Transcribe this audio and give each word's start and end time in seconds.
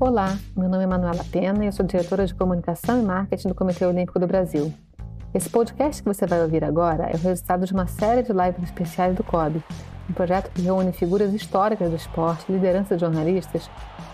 Olá, 0.00 0.36
meu 0.56 0.68
nome 0.68 0.82
é 0.82 0.86
Manuela 0.88 1.24
Pena 1.30 1.62
e 1.62 1.68
eu 1.68 1.72
sou 1.72 1.86
diretora 1.86 2.26
de 2.26 2.34
comunicação 2.34 3.00
e 3.00 3.04
marketing 3.04 3.48
do 3.48 3.54
Comitê 3.54 3.86
Olímpico 3.86 4.18
do 4.18 4.26
Brasil. 4.26 4.74
Esse 5.32 5.48
podcast 5.48 6.02
que 6.02 6.08
você 6.08 6.26
vai 6.26 6.42
ouvir 6.42 6.64
agora 6.64 7.04
é 7.04 7.14
o 7.14 7.18
resultado 7.18 7.64
de 7.64 7.72
uma 7.72 7.86
série 7.86 8.24
de 8.24 8.32
lives 8.32 8.64
especiais 8.64 9.14
do 9.14 9.22
COB, 9.22 9.62
um 10.10 10.12
projeto 10.12 10.50
que 10.50 10.62
reúne 10.62 10.92
figuras 10.92 11.32
históricas 11.32 11.88
do 11.88 11.96
esporte, 11.96 12.50
lideranças 12.50 12.98
de 12.98 13.04
jornalistas, 13.04 13.70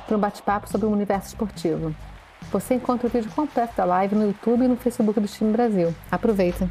para 0.07 0.17
um 0.19 0.21
bate-papo 0.21 0.69
sobre 0.69 0.87
o 0.87 0.91
universo 0.91 1.29
esportivo. 1.29 1.95
Você 2.53 2.75
encontra 2.75 3.07
o 3.07 3.11
vídeo 3.11 3.31
completo 3.35 3.75
da 3.75 3.85
live 3.87 4.15
no 4.15 4.27
YouTube 4.27 4.67
e 4.67 4.69
no 4.69 4.77
Facebook 4.77 5.19
do 5.19 5.27
Time 5.27 5.51
Brasil. 5.51 5.95
Aproveita! 6.11 6.69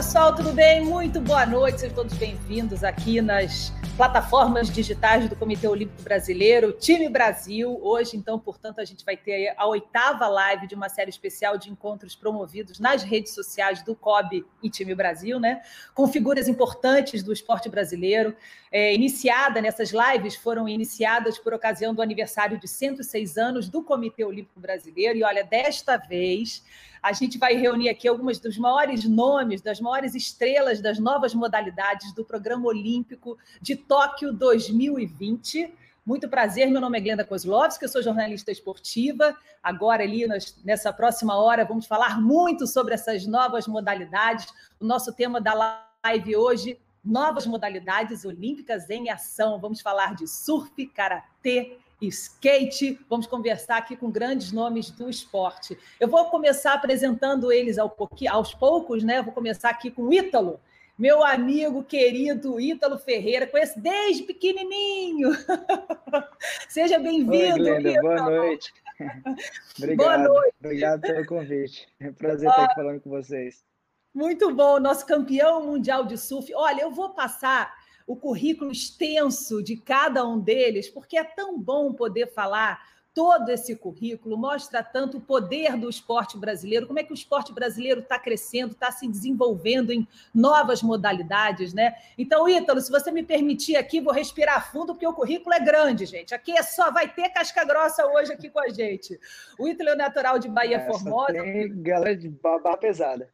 Pessoal, 0.00 0.34
tudo 0.34 0.50
bem? 0.54 0.82
Muito 0.82 1.20
boa 1.20 1.44
noite, 1.44 1.80
sejam 1.80 1.94
todos 1.94 2.16
bem-vindos 2.16 2.82
aqui 2.82 3.20
nas 3.20 3.70
plataformas 3.98 4.70
digitais 4.70 5.28
do 5.28 5.36
Comitê 5.36 5.68
Olímpico 5.68 6.00
Brasileiro, 6.00 6.72
Time 6.72 7.06
Brasil. 7.06 7.78
Hoje, 7.82 8.16
então, 8.16 8.38
portanto, 8.38 8.80
a 8.80 8.84
gente 8.86 9.04
vai 9.04 9.14
ter 9.14 9.52
a 9.58 9.66
oitava 9.66 10.26
live 10.26 10.66
de 10.66 10.74
uma 10.74 10.88
série 10.88 11.10
especial 11.10 11.58
de 11.58 11.68
encontros 11.68 12.16
promovidos 12.16 12.80
nas 12.80 13.02
redes 13.02 13.34
sociais 13.34 13.82
do 13.82 13.94
COB 13.94 14.42
e 14.62 14.70
Time 14.70 14.94
Brasil, 14.94 15.38
né? 15.38 15.60
Com 15.94 16.08
figuras 16.08 16.48
importantes 16.48 17.22
do 17.22 17.30
esporte 17.30 17.68
brasileiro. 17.68 18.34
É, 18.72 18.94
iniciada 18.94 19.60
nessas 19.60 19.92
lives 19.92 20.34
foram 20.34 20.66
iniciadas 20.66 21.38
por 21.38 21.52
ocasião 21.52 21.94
do 21.94 22.00
aniversário 22.00 22.58
de 22.58 22.66
106 22.66 23.36
anos 23.36 23.68
do 23.68 23.82
Comitê 23.82 24.24
Olímpico 24.24 24.60
Brasileiro. 24.60 25.18
E 25.18 25.22
olha, 25.22 25.44
desta 25.44 25.98
vez 25.98 26.64
a 27.02 27.12
gente 27.12 27.38
vai 27.38 27.54
reunir 27.54 27.88
aqui 27.88 28.06
algumas 28.06 28.38
dos 28.38 28.58
maiores 28.58 29.04
nomes, 29.04 29.60
das 29.60 29.80
maiores 29.80 30.14
estrelas 30.14 30.80
das 30.80 30.98
novas 30.98 31.34
modalidades 31.34 32.12
do 32.14 32.24
Programa 32.24 32.66
Olímpico 32.66 33.38
de 33.60 33.76
Tóquio 33.76 34.32
2020. 34.32 35.72
Muito 36.04 36.28
prazer, 36.28 36.68
meu 36.70 36.80
nome 36.80 36.98
é 36.98 37.00
Glenda 37.00 37.24
Kozlovski, 37.24 37.84
eu 37.84 37.88
sou 37.88 38.02
jornalista 38.02 38.50
esportiva. 38.50 39.36
Agora, 39.62 40.02
ali, 40.02 40.26
nessa 40.64 40.92
próxima 40.92 41.36
hora, 41.36 41.64
vamos 41.64 41.86
falar 41.86 42.20
muito 42.20 42.66
sobre 42.66 42.94
essas 42.94 43.26
novas 43.26 43.66
modalidades. 43.66 44.46
O 44.80 44.84
nosso 44.84 45.12
tema 45.12 45.40
da 45.40 45.78
live 46.04 46.36
hoje, 46.36 46.78
novas 47.04 47.46
modalidades 47.46 48.24
olímpicas 48.24 48.88
em 48.90 49.10
ação. 49.10 49.58
Vamos 49.58 49.80
falar 49.80 50.14
de 50.14 50.26
surf, 50.26 50.86
karatê, 50.86 51.78
skate. 52.00 52.98
Vamos 53.08 53.26
conversar 53.26 53.78
aqui 53.78 53.96
com 53.96 54.10
grandes 54.10 54.52
nomes 54.52 54.90
do 54.90 55.08
esporte. 55.08 55.78
Eu 55.98 56.08
vou 56.08 56.26
começar 56.26 56.74
apresentando 56.74 57.52
eles 57.52 57.78
aos 57.78 58.54
poucos, 58.54 59.02
né? 59.02 59.22
vou 59.22 59.32
começar 59.32 59.70
aqui 59.70 59.90
com 59.90 60.02
o 60.02 60.12
Ítalo, 60.12 60.60
meu 61.00 61.24
amigo 61.24 61.82
querido 61.82 62.60
Ítalo 62.60 62.98
Ferreira, 62.98 63.46
conheço 63.46 63.80
desde 63.80 64.22
pequenininho. 64.22 65.30
Seja 66.68 66.98
bem-vindo. 66.98 67.64
Boa 68.02 68.22
noite. 68.22 68.74
Obrigado. 69.78 69.96
Boa 69.96 70.18
noite. 70.18 70.54
Obrigado 70.60 71.00
pelo 71.00 71.24
convite. 71.24 71.88
É 71.98 72.10
um 72.10 72.12
prazer 72.12 72.50
estar 72.50 72.64
aqui 72.64 72.74
falando 72.74 73.00
com 73.00 73.08
vocês. 73.08 73.64
Muito 74.12 74.54
bom, 74.54 74.78
nosso 74.78 75.06
campeão 75.06 75.64
mundial 75.64 76.04
de 76.04 76.18
surf. 76.18 76.52
Olha, 76.54 76.82
eu 76.82 76.90
vou 76.90 77.14
passar 77.14 77.72
o 78.10 78.16
currículo 78.16 78.72
extenso 78.72 79.62
de 79.62 79.76
cada 79.76 80.26
um 80.26 80.40
deles, 80.40 80.90
porque 80.90 81.16
é 81.16 81.22
tão 81.22 81.56
bom 81.56 81.92
poder 81.92 82.26
falar 82.32 82.84
todo 83.14 83.50
esse 83.50 83.76
currículo, 83.76 84.36
mostra 84.36 84.82
tanto 84.82 85.18
o 85.18 85.20
poder 85.20 85.76
do 85.76 85.88
esporte 85.88 86.36
brasileiro, 86.36 86.88
como 86.88 86.98
é 86.98 87.04
que 87.04 87.12
o 87.12 87.14
esporte 87.14 87.52
brasileiro 87.52 88.00
está 88.00 88.18
crescendo, 88.18 88.72
está 88.72 88.90
se 88.90 89.06
desenvolvendo 89.06 89.92
em 89.92 90.08
novas 90.34 90.82
modalidades, 90.82 91.72
né? 91.72 91.94
Então, 92.18 92.48
Ítalo, 92.48 92.80
se 92.80 92.90
você 92.90 93.12
me 93.12 93.22
permitir 93.22 93.76
aqui, 93.76 94.00
vou 94.00 94.12
respirar 94.12 94.72
fundo, 94.72 94.92
porque 94.92 95.06
o 95.06 95.14
currículo 95.14 95.54
é 95.54 95.60
grande, 95.60 96.04
gente. 96.04 96.34
Aqui 96.34 96.50
é 96.50 96.64
só, 96.64 96.90
vai 96.90 97.06
ter 97.06 97.28
casca 97.28 97.64
grossa 97.64 98.04
hoje 98.04 98.32
aqui 98.32 98.50
com 98.50 98.58
a 98.58 98.70
gente. 98.70 99.20
O 99.56 99.68
Ítalo 99.68 99.90
é 99.90 99.94
natural 99.94 100.36
de 100.36 100.48
Bahia 100.48 100.78
é, 100.78 100.86
Formosa. 100.86 101.32
Tem 101.32 101.80
galera 101.80 102.16
de 102.16 102.28
barra 102.28 102.76
pesada. 102.76 103.32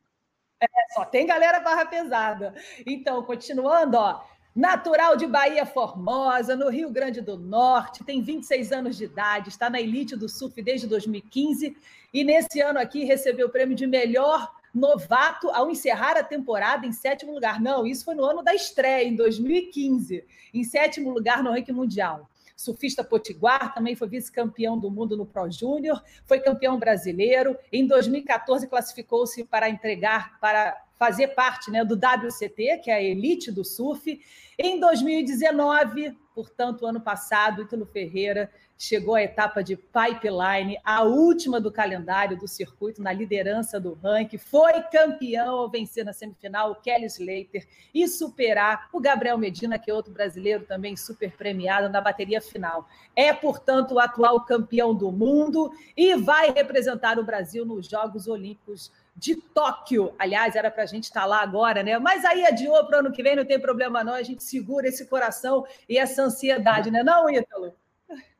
É, 0.61 0.67
só 0.95 1.05
tem 1.07 1.27
galera 1.27 1.61
barra 1.61 1.87
pesada. 1.87 2.55
Então, 2.87 3.23
continuando, 3.23 3.97
ó 3.97 4.36
natural 4.57 5.17
de 5.17 5.27
Bahia 5.27 5.67
Formosa, 5.67 6.57
no 6.57 6.71
Rio 6.71 6.91
Grande 6.91 7.21
do 7.21 7.37
Norte, 7.37 8.03
tem 8.03 8.23
26 8.23 8.73
anos 8.73 8.97
de 8.97 9.05
idade, 9.05 9.51
está 9.51 9.69
na 9.69 9.79
elite 9.79 10.17
do 10.17 10.31
surf 10.31 10.63
desde 10.63 10.87
2015 10.87 11.77
e 12.15 12.25
nesse 12.25 12.63
ano 12.63 12.79
aqui 12.79 13.05
recebeu 13.05 13.49
o 13.49 13.51
prêmio 13.51 13.77
de 13.77 13.87
melhor 13.87 14.51
novato 14.75 15.51
ao 15.51 15.71
encerrar 15.71 16.17
a 16.17 16.25
temporada 16.25 16.87
em 16.87 16.93
sétimo 16.93 17.35
lugar. 17.35 17.61
Não, 17.61 17.87
isso 17.87 18.07
foi 18.07 18.15
no 18.15 18.25
ano 18.25 18.43
da 18.43 18.55
estreia, 18.55 19.07
em 19.07 19.15
2015, 19.15 20.25
em 20.55 20.65
sétimo 20.65 21.11
lugar 21.11 21.43
no 21.43 21.51
ranking 21.51 21.73
mundial 21.73 22.27
surfista 22.57 23.05
potiguar, 23.05 23.75
também 23.75 23.95
foi 23.95 24.09
vice-campeão 24.09 24.79
do 24.79 24.91
mundo 24.91 25.15
no 25.15 25.27
Pro 25.27 25.51
Júnior, 25.51 26.03
foi 26.25 26.41
campeão 26.41 26.79
brasileiro. 26.79 27.55
Em 27.71 27.87
2014 27.87 28.67
classificou-se 28.67 29.45
para 29.45 29.69
entregar 29.69 30.41
para 30.41 30.75
fazer 30.99 31.29
parte 31.29 31.71
né, 31.71 31.85
do 31.85 31.95
WCT, 31.95 32.79
que 32.83 32.91
é 32.91 32.95
a 32.95 33.03
elite 33.03 33.51
do 33.51 33.65
surf. 33.65 34.21
Em 34.59 34.81
2019, 34.81 36.17
portanto, 36.35 36.87
ano 36.87 37.01
passado, 37.01 37.63
Ítalo 37.63 37.87
Ferreira 37.87 38.51
chegou 38.79 39.15
à 39.15 39.23
etapa 39.23 39.65
de 39.65 39.77
pipeline, 39.77 40.79
a 40.85 41.03
última 41.03 41.61
do 41.61 41.73
calendário 41.73 42.37
do 42.37 42.47
circuito, 42.47 43.03
na 43.03 43.13
liderança 43.13 43.81
do 43.81 43.95
ranking, 43.95 44.37
foi 44.37 44.83
campeão 44.83 45.57
ao 45.57 45.71
vencer 45.71 46.05
na 46.05 46.13
semifinal 46.13 46.73
o 46.73 46.75
Kelly 46.77 47.07
Slater 47.07 47.67
e 47.95 48.07
superar 48.07 48.89
o 48.93 49.01
Gabriel 49.01 49.39
Medina, 49.39 49.79
que 49.79 49.91
é 49.91 49.95
outro 49.95 50.13
brasileiro 50.13 50.65
também 50.65 50.95
super 50.97 51.33
premiado 51.33 51.89
na 51.89 52.01
bateria 52.01 52.41
final. 52.41 52.87
É, 53.15 53.33
portanto, 53.33 53.95
o 53.95 53.99
atual 53.99 54.45
campeão 54.45 54.95
do 54.95 55.11
mundo 55.11 55.73
e 55.97 56.15
vai 56.17 56.51
representar 56.51 57.19
o 57.19 57.25
Brasil 57.25 57.65
nos 57.65 57.87
Jogos 57.89 58.29
Olímpicos 58.29 58.93
de 59.17 59.35
Tóquio. 59.37 60.15
Aliás, 60.19 60.55
era 60.55 60.71
para 60.71 60.83
a 60.83 60.87
gente 60.87 61.05
estar 61.05 61.23
tá 61.23 61.27
lá 61.27 61.41
agora, 61.41 61.83
né? 61.83 61.99
Mas 61.99 62.25
aí 62.25 62.45
adiou 62.45 62.85
para 62.85 62.99
o 62.99 63.01
ano 63.01 63.13
que 63.13 63.23
vem, 63.23 63.35
não 63.35 63.45
tem 63.45 63.59
problema 63.59 64.05
não, 64.05 64.13
a 64.13 64.23
gente 64.23 64.45
segura 64.45 64.89
esse 64.89 65.07
coração 65.07 65.67
e 65.89 65.99
essa 65.99 66.23
ansiedade, 66.23 66.91
né 66.91 67.03
não, 67.03 67.31
Ítalo? 67.31 67.75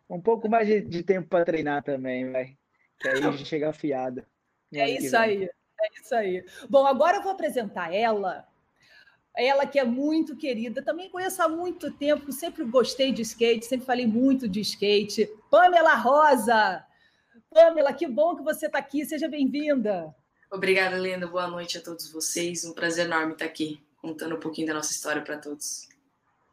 Um 0.09 0.21
pouco 0.21 0.49
mais 0.49 0.69
de, 0.69 0.83
de 0.83 1.03
tempo 1.03 1.29
para 1.29 1.45
treinar 1.45 1.83
também, 1.83 2.31
vai. 2.31 2.57
Que 3.01 3.09
aí 3.09 3.25
a 3.25 3.31
gente 3.31 3.47
chega 3.47 3.71
afiado. 3.71 4.25
É 4.73 4.89
isso 4.91 5.17
aí, 5.17 5.45
é 5.45 6.01
isso 6.01 6.15
aí. 6.15 6.45
Bom, 6.69 6.87
agora 6.87 7.19
eu 7.19 7.23
vou 7.23 7.33
apresentar 7.33 7.95
ela, 7.95 8.47
ela 9.35 9.67
que 9.67 9.79
é 9.79 9.85
muito 9.85 10.37
querida, 10.37 10.83
também 10.83 11.11
conheço 11.11 11.43
há 11.43 11.49
muito 11.49 11.91
tempo, 11.91 12.31
sempre 12.33 12.65
gostei 12.65 13.13
de 13.13 13.23
skate, 13.23 13.65
sempre 13.65 13.87
falei 13.87 14.07
muito 14.07 14.49
de 14.49 14.61
skate. 14.61 15.29
Pamela 15.51 15.95
Rosa! 15.95 16.85
Pamela, 17.51 17.93
que 17.93 18.07
bom 18.07 18.37
que 18.37 18.43
você 18.43 18.67
está 18.67 18.79
aqui, 18.79 19.05
seja 19.05 19.29
bem-vinda. 19.29 20.15
Obrigada, 20.51 20.97
Lenda. 20.97 21.27
Boa 21.27 21.49
noite 21.49 21.79
a 21.79 21.83
todos 21.83 22.11
vocês. 22.11 22.65
Um 22.65 22.73
prazer 22.73 23.07
enorme 23.07 23.33
estar 23.33 23.45
aqui 23.45 23.83
contando 24.01 24.37
um 24.37 24.41
pouquinho 24.41 24.69
da 24.69 24.75
nossa 24.75 24.93
história 24.93 25.21
para 25.23 25.37
todos. 25.39 25.89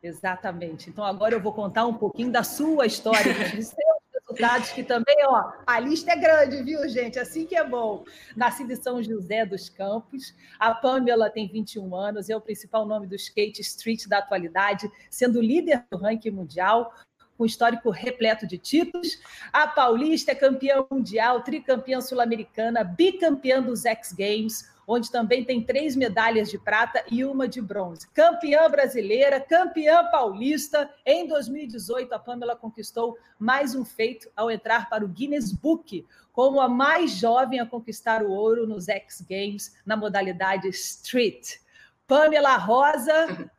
Exatamente. 0.01 0.89
Então 0.89 1.05
agora 1.05 1.35
eu 1.35 1.41
vou 1.41 1.53
contar 1.53 1.85
um 1.85 1.93
pouquinho 1.93 2.31
da 2.31 2.43
sua 2.43 2.85
história, 2.85 3.33
dos 3.55 3.67
seus 3.67 3.77
resultados, 4.19 4.71
que 4.71 4.83
também, 4.83 5.15
ó, 5.25 5.53
a 5.65 5.79
lista 5.79 6.11
é 6.11 6.15
grande, 6.15 6.61
viu, 6.63 6.89
gente? 6.89 7.19
Assim 7.19 7.45
que 7.45 7.55
é 7.55 7.63
bom. 7.63 8.03
Nascida 8.35 8.73
em 8.73 8.75
São 8.75 9.01
José 9.01 9.45
dos 9.45 9.69
Campos, 9.69 10.35
a 10.59 10.73
Pamela 10.73 11.29
tem 11.29 11.47
21 11.47 11.95
anos, 11.95 12.29
é 12.29 12.35
o 12.35 12.41
principal 12.41 12.85
nome 12.85 13.07
do 13.07 13.15
skate 13.15 13.61
street 13.61 14.07
da 14.07 14.17
atualidade, 14.17 14.91
sendo 15.09 15.39
líder 15.39 15.85
do 15.89 15.97
ranking 15.97 16.31
mundial, 16.31 16.91
com 17.37 17.45
histórico 17.45 17.89
repleto 17.89 18.45
de 18.45 18.57
títulos. 18.57 19.19
A 19.51 19.67
Paulista 19.67 20.31
é 20.31 20.35
campeã 20.35 20.85
mundial, 20.89 21.41
tricampeã 21.41 22.01
sul-americana, 22.01 22.83
bicampeã 22.83 23.61
dos 23.61 23.85
X 23.85 24.13
Games, 24.13 24.71
onde 24.87 25.11
também 25.11 25.43
tem 25.43 25.63
três 25.63 25.95
medalhas 25.95 26.49
de 26.49 26.57
prata 26.57 27.03
e 27.09 27.23
uma 27.23 27.47
de 27.47 27.61
bronze. 27.61 28.07
Campeã 28.13 28.69
brasileira, 28.69 29.39
campeã 29.39 30.05
paulista. 30.11 30.89
Em 31.05 31.27
2018, 31.27 32.13
a 32.13 32.19
Pamela 32.19 32.55
conquistou 32.55 33.17
mais 33.39 33.75
um 33.75 33.85
feito 33.85 34.29
ao 34.35 34.51
entrar 34.51 34.89
para 34.89 35.05
o 35.05 35.07
Guinness 35.07 35.51
Book, 35.51 36.05
como 36.31 36.59
a 36.59 36.67
mais 36.67 37.11
jovem 37.11 37.59
a 37.59 37.65
conquistar 37.65 38.23
o 38.23 38.31
ouro 38.31 38.67
nos 38.67 38.89
X 38.89 39.21
Games 39.21 39.75
na 39.85 39.95
modalidade 39.95 40.67
Street. 40.69 41.57
Pamela 42.05 42.57
Rosa, 42.57 43.49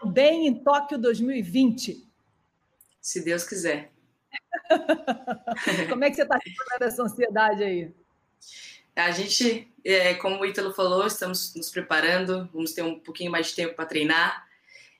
também 0.00 0.46
em 0.46 0.54
Tóquio 0.54 0.98
2020 0.98 2.09
se 3.00 3.24
Deus 3.24 3.44
quiser. 3.44 3.92
Como 5.88 6.04
é 6.04 6.10
que 6.10 6.16
você 6.16 6.22
está 6.22 6.38
superando 6.38 6.82
essa 6.82 7.02
ansiedade 7.02 7.62
aí? 7.64 7.94
A 8.94 9.10
gente, 9.12 9.72
é, 9.84 10.14
como 10.14 10.40
o 10.40 10.44
Ítalo 10.44 10.74
falou, 10.74 11.06
estamos 11.06 11.54
nos 11.54 11.70
preparando, 11.70 12.50
vamos 12.52 12.72
ter 12.72 12.82
um 12.82 12.98
pouquinho 12.98 13.30
mais 13.30 13.48
de 13.48 13.54
tempo 13.54 13.74
para 13.74 13.86
treinar. 13.86 14.46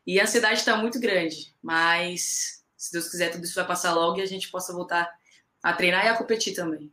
E 0.06 0.18
a 0.18 0.22
ansiedade 0.22 0.60
está 0.60 0.76
muito 0.76 0.98
grande, 0.98 1.54
mas 1.62 2.64
se 2.76 2.92
Deus 2.92 3.08
quiser, 3.10 3.30
tudo 3.30 3.44
isso 3.44 3.54
vai 3.54 3.66
passar 3.66 3.92
logo 3.92 4.18
e 4.18 4.22
a 4.22 4.26
gente 4.26 4.50
possa 4.50 4.72
voltar 4.72 5.12
a 5.62 5.72
treinar 5.72 6.06
e 6.06 6.08
a 6.08 6.16
competir 6.16 6.54
também. 6.54 6.90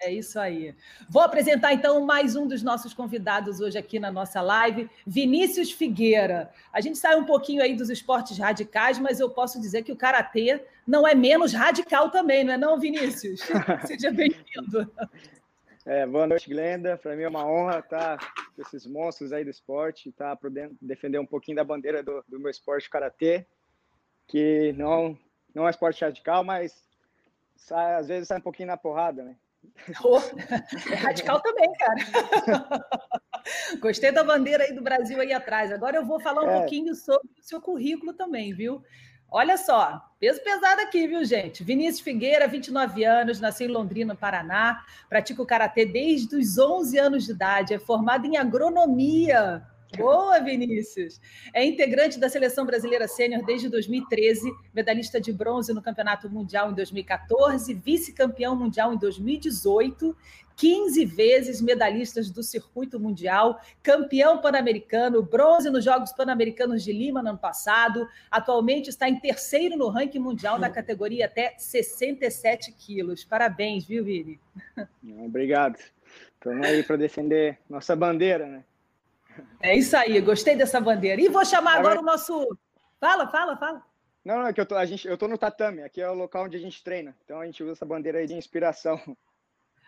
É 0.00 0.12
isso 0.12 0.38
aí. 0.38 0.76
Vou 1.10 1.20
apresentar 1.20 1.72
então 1.72 2.00
mais 2.06 2.36
um 2.36 2.46
dos 2.46 2.62
nossos 2.62 2.94
convidados 2.94 3.58
hoje 3.58 3.76
aqui 3.76 3.98
na 3.98 4.12
nossa 4.12 4.40
live, 4.40 4.88
Vinícius 5.04 5.72
Figueira. 5.72 6.52
A 6.72 6.80
gente 6.80 6.96
sai 6.96 7.16
um 7.16 7.24
pouquinho 7.24 7.60
aí 7.60 7.74
dos 7.74 7.90
esportes 7.90 8.38
radicais, 8.38 8.96
mas 9.00 9.18
eu 9.18 9.28
posso 9.28 9.60
dizer 9.60 9.82
que 9.82 9.90
o 9.90 9.96
karatê 9.96 10.64
não 10.86 11.06
é 11.06 11.16
menos 11.16 11.52
radical 11.52 12.12
também, 12.12 12.44
não 12.44 12.52
é 12.52 12.56
não, 12.56 12.78
Vinícius? 12.78 13.40
Seja 13.86 14.12
bem-vindo. 14.12 14.88
É, 15.84 16.06
boa 16.06 16.28
noite, 16.28 16.48
Glenda. 16.48 16.96
Para 16.96 17.16
mim 17.16 17.24
é 17.24 17.28
uma 17.28 17.44
honra 17.44 17.80
estar 17.80 18.18
com 18.54 18.62
esses 18.62 18.86
monstros 18.86 19.32
aí 19.32 19.42
do 19.42 19.50
esporte, 19.50 20.10
estar 20.10 20.36
podendo 20.36 20.76
defender 20.80 21.18
um 21.18 21.26
pouquinho 21.26 21.56
da 21.56 21.64
bandeira 21.64 22.04
do, 22.04 22.24
do 22.28 22.38
meu 22.38 22.50
esporte 22.50 22.88
karatê, 22.88 23.44
que 24.28 24.72
não 24.76 25.18
não 25.52 25.66
é 25.66 25.70
esporte 25.70 26.04
radical, 26.04 26.44
mas 26.44 26.84
sai, 27.56 27.96
às 27.96 28.06
vezes 28.06 28.28
sai 28.28 28.38
um 28.38 28.42
pouquinho 28.42 28.68
na 28.68 28.76
porrada, 28.76 29.24
né? 29.24 29.34
Oh, 30.04 30.18
é 30.90 30.94
radical 30.94 31.40
também, 31.40 31.72
cara. 31.74 32.80
Gostei 33.80 34.12
da 34.12 34.22
bandeira 34.22 34.64
aí 34.64 34.72
do 34.72 34.82
Brasil 34.82 35.20
aí 35.20 35.32
atrás. 35.32 35.72
Agora 35.72 35.96
eu 35.96 36.04
vou 36.04 36.20
falar 36.20 36.42
um 36.42 36.50
é. 36.50 36.58
pouquinho 36.58 36.94
sobre 36.94 37.28
o 37.40 37.42
seu 37.42 37.60
currículo 37.60 38.12
também, 38.12 38.52
viu? 38.52 38.82
Olha 39.30 39.58
só, 39.58 40.02
peso 40.18 40.42
pesado 40.42 40.80
aqui, 40.80 41.06
viu, 41.06 41.22
gente? 41.24 41.62
Vinícius 41.62 42.00
Figueira, 42.00 42.48
29 42.48 43.04
anos, 43.04 43.40
nasceu 43.40 43.68
em 43.68 43.72
Londrina, 43.72 44.14
Paraná, 44.14 44.82
pratica 45.08 45.42
o 45.42 45.46
karatê 45.46 45.84
desde 45.84 46.34
os 46.34 46.58
11 46.58 46.98
anos 46.98 47.24
de 47.26 47.32
idade, 47.32 47.74
é 47.74 47.78
formado 47.78 48.26
em 48.26 48.38
agronomia 48.38 49.62
Boa, 49.96 50.38
Vinícius! 50.40 51.20
É 51.54 51.64
integrante 51.64 52.18
da 52.18 52.28
seleção 52.28 52.66
brasileira 52.66 53.08
sênior 53.08 53.44
desde 53.44 53.68
2013, 53.68 54.52
medalhista 54.74 55.20
de 55.20 55.32
bronze 55.32 55.72
no 55.72 55.80
Campeonato 55.80 56.28
Mundial 56.28 56.70
em 56.70 56.74
2014, 56.74 57.72
vice-campeão 57.72 58.54
mundial 58.54 58.92
em 58.92 58.98
2018, 58.98 60.14
15 60.56 61.04
vezes 61.06 61.60
medalhistas 61.62 62.30
do 62.30 62.42
circuito 62.42 63.00
mundial, 63.00 63.60
campeão 63.82 64.42
pan-americano, 64.42 65.22
bronze 65.22 65.70
nos 65.70 65.84
Jogos 65.84 66.12
Pan-Americanos 66.12 66.82
de 66.82 66.92
Lima 66.92 67.22
no 67.22 67.30
ano 67.30 67.38
passado. 67.38 68.06
Atualmente 68.30 68.90
está 68.90 69.08
em 69.08 69.18
terceiro 69.18 69.76
no 69.76 69.88
ranking 69.88 70.18
mundial 70.18 70.58
na 70.58 70.68
categoria 70.68 71.26
até 71.26 71.54
67 71.56 72.72
quilos. 72.72 73.24
Parabéns, 73.24 73.86
viu, 73.86 74.04
Vini? 74.04 74.38
Obrigado. 75.24 75.78
Estamos 76.34 76.66
aí 76.66 76.82
para 76.82 76.96
defender 76.96 77.58
nossa 77.70 77.94
bandeira, 77.94 78.46
né? 78.46 78.64
É 79.60 79.76
isso 79.76 79.96
aí, 79.96 80.20
gostei 80.20 80.56
dessa 80.56 80.80
bandeira. 80.80 81.20
E 81.20 81.28
vou 81.28 81.44
chamar 81.44 81.78
agora 81.78 82.00
o 82.00 82.04
nosso. 82.04 82.46
Fala, 83.00 83.28
fala, 83.28 83.56
fala. 83.56 83.82
Não, 84.24 84.40
não, 84.40 84.46
é 84.46 84.52
que 84.52 84.60
eu 84.60 84.66
tô, 84.66 84.74
a 84.74 84.84
gente, 84.84 85.06
eu 85.06 85.16
tô 85.16 85.26
no 85.26 85.38
tatame, 85.38 85.82
aqui 85.82 86.00
é 86.00 86.10
o 86.10 86.14
local 86.14 86.44
onde 86.44 86.56
a 86.56 86.60
gente 86.60 86.82
treina. 86.82 87.16
Então 87.24 87.40
a 87.40 87.46
gente 87.46 87.62
usa 87.62 87.72
essa 87.72 87.86
bandeira 87.86 88.18
aí 88.18 88.26
de 88.26 88.34
inspiração. 88.34 89.00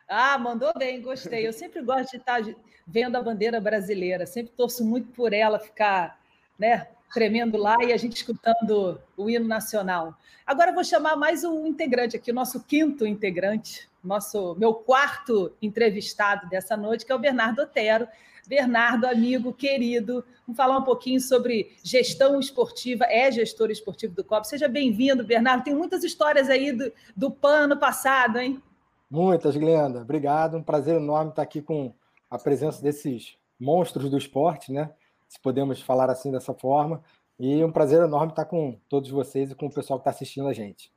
Ah, 0.09 0.37
mandou 0.39 0.73
bem, 0.77 1.01
gostei. 1.01 1.47
Eu 1.47 1.53
sempre 1.53 1.83
gosto 1.83 2.11
de 2.11 2.17
estar 2.17 2.43
vendo 2.85 3.17
a 3.17 3.23
bandeira 3.23 3.61
brasileira, 3.61 4.27
sempre 4.27 4.53
torço 4.57 4.85
muito 4.85 5.09
por 5.13 5.33
ela 5.33 5.59
ficar, 5.59 6.21
né, 6.59 6.89
tremendo 7.15 7.57
lá 7.57 7.77
e 7.85 7.93
a 7.93 7.97
gente 7.97 8.17
escutando 8.17 9.01
o 9.17 9.31
hino 9.31 9.47
nacional. 9.47 10.17
Agora 10.45 10.71
eu 10.71 10.75
vou 10.75 10.83
chamar 10.83 11.15
mais 11.15 11.45
um 11.45 11.65
integrante 11.65 12.17
aqui, 12.17 12.33
o 12.33 12.35
nosso 12.35 12.65
quinto 12.65 13.07
integrante, 13.07 13.89
nosso 14.03 14.57
meu 14.59 14.75
quarto 14.75 15.55
entrevistado 15.63 16.49
dessa 16.49 16.77
noite, 16.77 17.07
que 17.07 17.13
é 17.13 17.15
o 17.15 17.19
Bernardo 17.19 17.63
Otero. 17.63 18.09
Bernardo, 18.51 19.07
amigo 19.07 19.53
querido, 19.53 20.25
vamos 20.45 20.57
falar 20.57 20.77
um 20.77 20.83
pouquinho 20.83 21.21
sobre 21.21 21.77
gestão 21.85 22.41
esportiva, 22.41 23.05
é 23.05 23.31
gestor 23.31 23.71
esportivo 23.71 24.13
do 24.13 24.25
COP. 24.25 24.45
Seja 24.49 24.67
bem-vindo, 24.67 25.23
Bernardo. 25.23 25.63
Tem 25.63 25.73
muitas 25.73 26.03
histórias 26.03 26.51
aí 26.51 26.73
do, 26.73 26.93
do 27.17 27.31
PAN 27.31 27.67
ano 27.67 27.77
passado, 27.77 28.41
hein? 28.41 28.61
Muitas, 29.09 29.57
Glenda. 29.57 30.01
Obrigado. 30.01 30.57
Um 30.57 30.65
prazer 30.65 30.97
enorme 30.97 31.31
estar 31.31 31.43
aqui 31.43 31.63
com 31.63 31.95
a 32.29 32.37
presença 32.41 32.83
desses 32.83 33.37
monstros 33.57 34.11
do 34.11 34.19
esporte, 34.19 34.73
né? 34.73 34.91
Se 35.29 35.39
podemos 35.39 35.81
falar 35.81 36.11
assim 36.11 36.33
dessa 36.33 36.53
forma. 36.53 37.05
E 37.39 37.63
um 37.63 37.71
prazer 37.71 38.03
enorme 38.03 38.33
estar 38.33 38.47
com 38.47 38.77
todos 38.89 39.11
vocês 39.11 39.53
e 39.53 39.55
com 39.55 39.67
o 39.67 39.73
pessoal 39.73 40.01
que 40.01 40.03
está 40.03 40.11
assistindo 40.11 40.49
a 40.49 40.53
gente. 40.53 40.93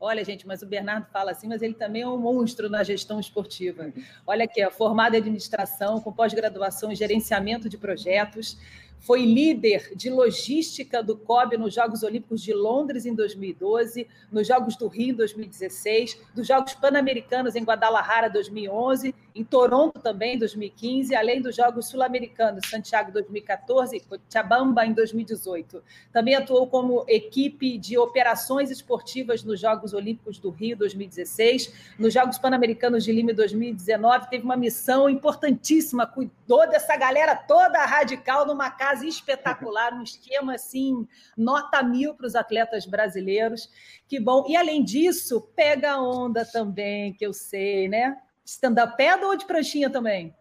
Olha, 0.00 0.24
gente, 0.24 0.46
mas 0.46 0.62
o 0.62 0.66
Bernardo 0.66 1.06
fala 1.12 1.32
assim, 1.32 1.48
mas 1.48 1.60
ele 1.60 1.74
também 1.74 2.02
é 2.02 2.08
um 2.08 2.16
monstro 2.16 2.68
na 2.70 2.84
gestão 2.84 3.18
esportiva. 3.18 3.92
Olha 4.24 4.44
aqui, 4.44 4.64
formado 4.70 5.14
em 5.14 5.18
administração, 5.18 6.00
com 6.00 6.12
pós-graduação 6.12 6.92
em 6.92 6.94
gerenciamento 6.94 7.68
de 7.68 7.76
projetos, 7.76 8.56
foi 9.00 9.24
líder 9.24 9.92
de 9.94 10.10
logística 10.10 11.02
do 11.02 11.16
COB 11.16 11.56
nos 11.56 11.74
Jogos 11.74 12.02
Olímpicos 12.02 12.42
de 12.42 12.52
Londres 12.52 13.06
em 13.06 13.14
2012, 13.14 14.06
nos 14.30 14.46
Jogos 14.46 14.76
do 14.76 14.88
Rio 14.88 15.10
em 15.10 15.14
2016, 15.14 16.20
dos 16.34 16.46
Jogos 16.46 16.74
Pan-Americanos 16.74 17.54
em 17.54 17.64
Guadalajara 17.64 18.28
2011, 18.28 19.14
em 19.38 19.44
Toronto 19.44 20.00
também 20.00 20.34
em 20.34 20.38
2015, 20.38 21.14
além 21.14 21.40
dos 21.40 21.54
Jogos 21.54 21.88
Sul-Americanos 21.88 22.68
Santiago 22.68 23.12
2014 23.12 23.96
e 23.96 24.00
Cochabamba 24.00 24.84
em 24.84 24.92
2018. 24.92 25.82
Também 26.12 26.34
atuou 26.34 26.66
como 26.66 27.04
equipe 27.06 27.78
de 27.78 27.96
operações 27.96 28.68
esportivas 28.70 29.44
nos 29.44 29.60
Jogos 29.60 29.94
Olímpicos 29.94 30.38
do 30.38 30.50
Rio 30.50 30.76
2016, 30.76 31.94
nos 31.98 32.12
Jogos 32.12 32.36
Pan-Americanos 32.36 33.04
de 33.04 33.12
Lima 33.12 33.32
2019, 33.32 34.28
teve 34.28 34.44
uma 34.44 34.56
missão 34.56 35.08
importantíssima, 35.08 36.06
cuidou 36.06 36.68
dessa 36.68 36.96
galera 36.96 37.36
toda 37.36 37.84
radical 37.84 38.44
numa 38.44 38.70
casa 38.70 39.06
espetacular, 39.06 39.94
um 39.94 40.02
esquema 40.02 40.54
assim, 40.54 41.06
nota 41.36 41.80
mil 41.82 42.14
para 42.14 42.26
os 42.26 42.34
atletas 42.34 42.86
brasileiros. 42.86 43.70
Que 44.08 44.18
bom. 44.18 44.44
E 44.48 44.56
além 44.56 44.82
disso, 44.82 45.40
pega 45.54 46.00
onda 46.00 46.44
também, 46.44 47.12
que 47.12 47.24
eu 47.24 47.32
sei, 47.32 47.88
né? 47.88 48.16
Stand-up 48.48 48.96
paddle 48.96 49.28
ou 49.28 49.36
de 49.36 49.44
pranchinha 49.44 49.90
também? 49.90 50.34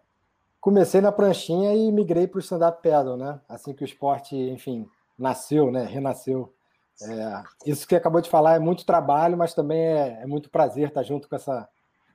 Comecei 0.62 1.02
na 1.02 1.12
pranchinha 1.12 1.76
e 1.76 1.92
migrei 1.92 2.26
para 2.26 2.38
o 2.38 2.42
stand-up 2.42 2.82
paddle, 2.82 3.18
né? 3.18 3.42
Assim 3.50 3.74
que 3.74 3.84
o 3.84 3.86
esporte, 3.86 4.34
enfim, 4.34 4.88
nasceu, 5.20 5.70
né? 5.70 5.84
Renasceu. 5.84 6.54
É, 7.02 7.44
isso 7.66 7.86
que 7.86 7.96
acabou 7.98 8.22
de 8.22 8.30
falar 8.30 8.56
é 8.56 8.60
muito 8.60 8.86
trabalho, 8.86 9.38
mas 9.38 9.54
também 9.54 9.80
é, 9.80 10.22
é 10.22 10.26
muito 10.26 10.50
prazer 10.50 10.88
estar 10.88 11.04
junto 11.04 11.28
com 11.28 11.36
essa, 11.36 11.68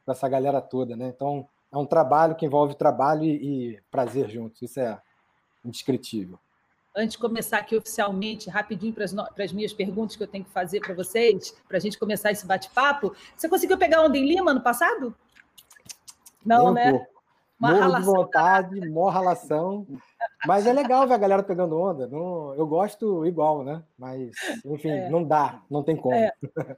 com 0.05 0.11
essa 0.11 0.27
galera 0.31 0.63
toda, 0.63 0.97
né? 0.97 1.13
Então, 1.15 1.47
é 1.71 1.77
um 1.77 1.85
trabalho 1.85 2.35
que 2.35 2.47
envolve 2.47 2.75
trabalho 2.75 3.25
e, 3.25 3.75
e 3.75 3.81
prazer 3.91 4.31
juntos. 4.31 4.63
Isso 4.63 4.81
é, 4.81 4.99
indescritível. 5.63 6.39
Antes 6.97 7.13
de 7.13 7.19
começar 7.19 7.59
aqui 7.59 7.77
oficialmente, 7.77 8.49
rapidinho 8.49 8.95
para 8.95 9.05
as, 9.05 9.13
para 9.13 9.45
as 9.45 9.53
minhas 9.53 9.75
perguntas 9.75 10.17
que 10.17 10.23
eu 10.23 10.27
tenho 10.27 10.45
que 10.45 10.51
fazer 10.51 10.81
para 10.81 10.95
vocês, 10.95 11.55
para 11.69 11.77
a 11.77 11.81
gente 11.81 11.99
começar 11.99 12.33
esse 12.33 12.47
bate-papo, 12.47 13.15
você 13.37 13.47
conseguiu 13.47 13.77
pegar 13.77 14.03
onda 14.03 14.17
em 14.17 14.27
Lima 14.27 14.55
no 14.55 14.63
passado? 14.63 15.15
Não, 16.45 16.73
né? 16.73 17.07
Uma 17.63 17.75
Morro 17.75 17.97
de 17.97 18.05
vontade, 18.05 18.89
mó 18.89 19.09
ralação. 19.09 19.87
Mas 20.45 20.67
é 20.67 20.73
legal 20.73 21.07
ver 21.07 21.15
a 21.15 21.19
galera 21.19 21.45
pegando 21.45 21.79
onda. 21.79 22.09
Não, 22.09 22.53
eu 22.57 22.67
gosto 22.67 23.25
igual, 23.25 23.63
né? 23.63 23.81
Mas, 23.97 24.33
enfim, 24.65 24.91
é. 24.91 25.09
não 25.09 25.23
dá, 25.23 25.63
não 25.71 25.85
tem 25.85 25.95
como. 25.95 26.17
É, 26.17 26.33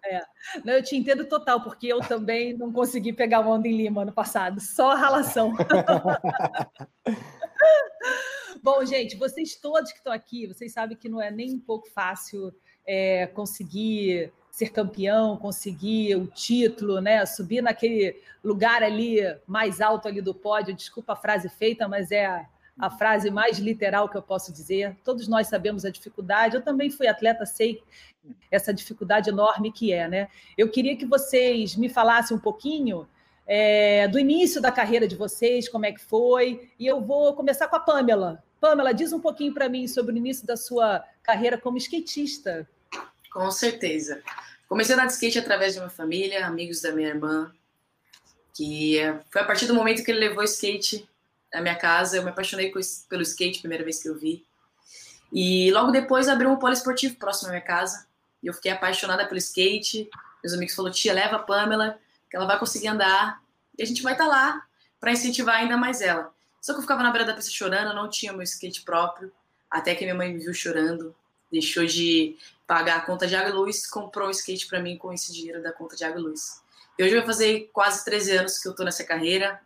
é. 0.04 0.20
Não, 0.62 0.74
eu 0.74 0.82
te 0.82 0.94
entendo 0.94 1.24
total, 1.24 1.62
porque 1.62 1.86
eu 1.86 2.00
também 2.00 2.54
não 2.54 2.70
consegui 2.70 3.14
pegar 3.14 3.40
onda 3.40 3.66
em 3.66 3.74
Lima 3.74 4.02
ano 4.02 4.12
passado, 4.12 4.60
só 4.60 4.90
a 4.90 4.96
ralação. 4.96 5.54
Bom, 8.62 8.84
gente, 8.84 9.16
vocês 9.16 9.56
todos 9.56 9.90
que 9.90 9.98
estão 9.98 10.12
aqui, 10.12 10.46
vocês 10.46 10.70
sabem 10.70 10.98
que 10.98 11.08
não 11.08 11.20
é 11.20 11.30
nem 11.30 11.54
um 11.54 11.60
pouco 11.60 11.88
fácil 11.90 12.52
é, 12.86 13.26
conseguir 13.28 14.30
ser 14.54 14.70
campeão, 14.70 15.36
conseguir 15.36 16.14
o 16.14 16.28
título, 16.28 17.00
né? 17.00 17.26
Subir 17.26 17.60
naquele 17.60 18.16
lugar 18.42 18.84
ali 18.84 19.18
mais 19.48 19.80
alto 19.80 20.06
ali 20.06 20.20
do 20.20 20.32
pódio. 20.32 20.72
Desculpa 20.72 21.14
a 21.14 21.16
frase 21.16 21.48
feita, 21.48 21.88
mas 21.88 22.12
é 22.12 22.46
a, 22.78 22.88
frase 22.88 23.32
mais 23.32 23.58
literal 23.58 24.08
que 24.08 24.16
eu 24.16 24.22
posso 24.22 24.52
dizer. 24.52 24.96
Todos 25.02 25.26
nós 25.26 25.48
sabemos 25.48 25.84
a 25.84 25.90
dificuldade. 25.90 26.54
Eu 26.54 26.62
também 26.62 26.88
fui 26.88 27.08
atleta, 27.08 27.44
sei 27.44 27.82
essa 28.48 28.72
dificuldade 28.72 29.28
enorme 29.28 29.72
que 29.72 29.92
é, 29.92 30.06
né? 30.06 30.28
Eu 30.56 30.70
queria 30.70 30.96
que 30.96 31.04
vocês 31.04 31.74
me 31.74 31.88
falassem 31.88 32.36
um 32.36 32.40
pouquinho 32.40 33.08
é, 33.48 34.06
do 34.06 34.20
início 34.20 34.62
da 34.62 34.70
carreira 34.70 35.08
de 35.08 35.16
vocês, 35.16 35.68
como 35.68 35.84
é 35.84 35.90
que 35.90 36.00
foi. 36.00 36.70
E 36.78 36.86
eu 36.86 37.00
vou 37.00 37.34
começar 37.34 37.66
com 37.66 37.74
a 37.74 37.80
Pamela. 37.80 38.40
Pamela, 38.60 38.94
diz 38.94 39.12
um 39.12 39.20
pouquinho 39.20 39.52
para 39.52 39.68
mim 39.68 39.88
sobre 39.88 40.14
o 40.14 40.16
início 40.16 40.46
da 40.46 40.56
sua 40.56 41.04
carreira 41.24 41.58
como 41.58 41.76
skatista. 41.76 42.68
Com 43.34 43.50
certeza. 43.50 44.22
Comecei 44.68 44.94
a 44.94 44.96
andar 44.96 45.06
de 45.08 45.14
skate 45.14 45.40
através 45.40 45.74
de 45.74 45.80
uma 45.80 45.90
família, 45.90 46.46
amigos 46.46 46.80
da 46.80 46.92
minha 46.92 47.08
irmã, 47.08 47.52
que 48.54 48.96
é, 48.96 49.18
foi 49.28 49.42
a 49.42 49.44
partir 49.44 49.66
do 49.66 49.74
momento 49.74 50.04
que 50.04 50.10
ele 50.12 50.20
levou 50.20 50.44
skate 50.44 51.04
à 51.52 51.60
minha 51.60 51.74
casa, 51.74 52.16
eu 52.16 52.22
me 52.22 52.30
apaixonei 52.30 52.72
pelo 53.08 53.22
skate, 53.22 53.58
primeira 53.58 53.82
vez 53.82 54.00
que 54.00 54.08
eu 54.08 54.16
vi. 54.16 54.46
E 55.32 55.68
logo 55.72 55.90
depois 55.90 56.28
abriu 56.28 56.48
um 56.48 56.56
poliesportivo 56.56 57.16
próximo 57.16 57.48
à 57.48 57.50
minha 57.50 57.60
casa, 57.60 58.06
e 58.40 58.46
eu 58.46 58.54
fiquei 58.54 58.70
apaixonada 58.70 59.26
pelo 59.26 59.38
skate. 59.38 60.08
Meus 60.40 60.54
amigos 60.54 60.76
falaram, 60.76 60.94
tia, 60.94 61.12
leva 61.12 61.34
a 61.34 61.40
Pamela, 61.40 61.98
que 62.30 62.36
ela 62.36 62.46
vai 62.46 62.56
conseguir 62.56 62.86
andar, 62.86 63.42
e 63.76 63.82
a 63.82 63.86
gente 63.86 64.00
vai 64.00 64.12
estar 64.12 64.26
tá 64.26 64.30
lá 64.30 64.62
para 65.00 65.10
incentivar 65.10 65.56
ainda 65.56 65.76
mais 65.76 66.00
ela. 66.00 66.32
Só 66.62 66.72
que 66.72 66.78
eu 66.78 66.82
ficava 66.82 67.02
na 67.02 67.10
beira 67.10 67.26
da 67.26 67.34
pista 67.34 67.50
chorando, 67.50 67.96
não 67.96 68.08
tinha 68.08 68.32
meu 68.32 68.42
skate 68.42 68.82
próprio. 68.82 69.32
Até 69.68 69.92
que 69.96 70.04
minha 70.04 70.14
mãe 70.14 70.32
me 70.32 70.38
viu 70.38 70.54
chorando, 70.54 71.12
deixou 71.50 71.84
de 71.84 72.36
pagar 72.66 72.96
a 72.96 73.00
conta 73.00 73.26
de 73.26 73.34
água 73.36 73.50
e 73.50 73.52
luz, 73.52 73.86
comprou 73.86 74.28
um 74.28 74.30
skate 74.30 74.66
para 74.66 74.80
mim 74.80 74.96
com 74.96 75.12
esse 75.12 75.32
dinheiro 75.32 75.62
da 75.62 75.72
conta 75.72 75.96
de 75.96 76.04
água 76.04 76.20
e 76.20 76.22
luz. 76.22 76.62
E 76.98 77.02
hoje 77.02 77.16
vai 77.16 77.26
fazer 77.26 77.70
quase 77.72 78.04
13 78.04 78.36
anos 78.36 78.58
que 78.58 78.68
eu 78.68 78.70
estou 78.70 78.84
nessa 78.86 79.04
carreira, 79.04 79.60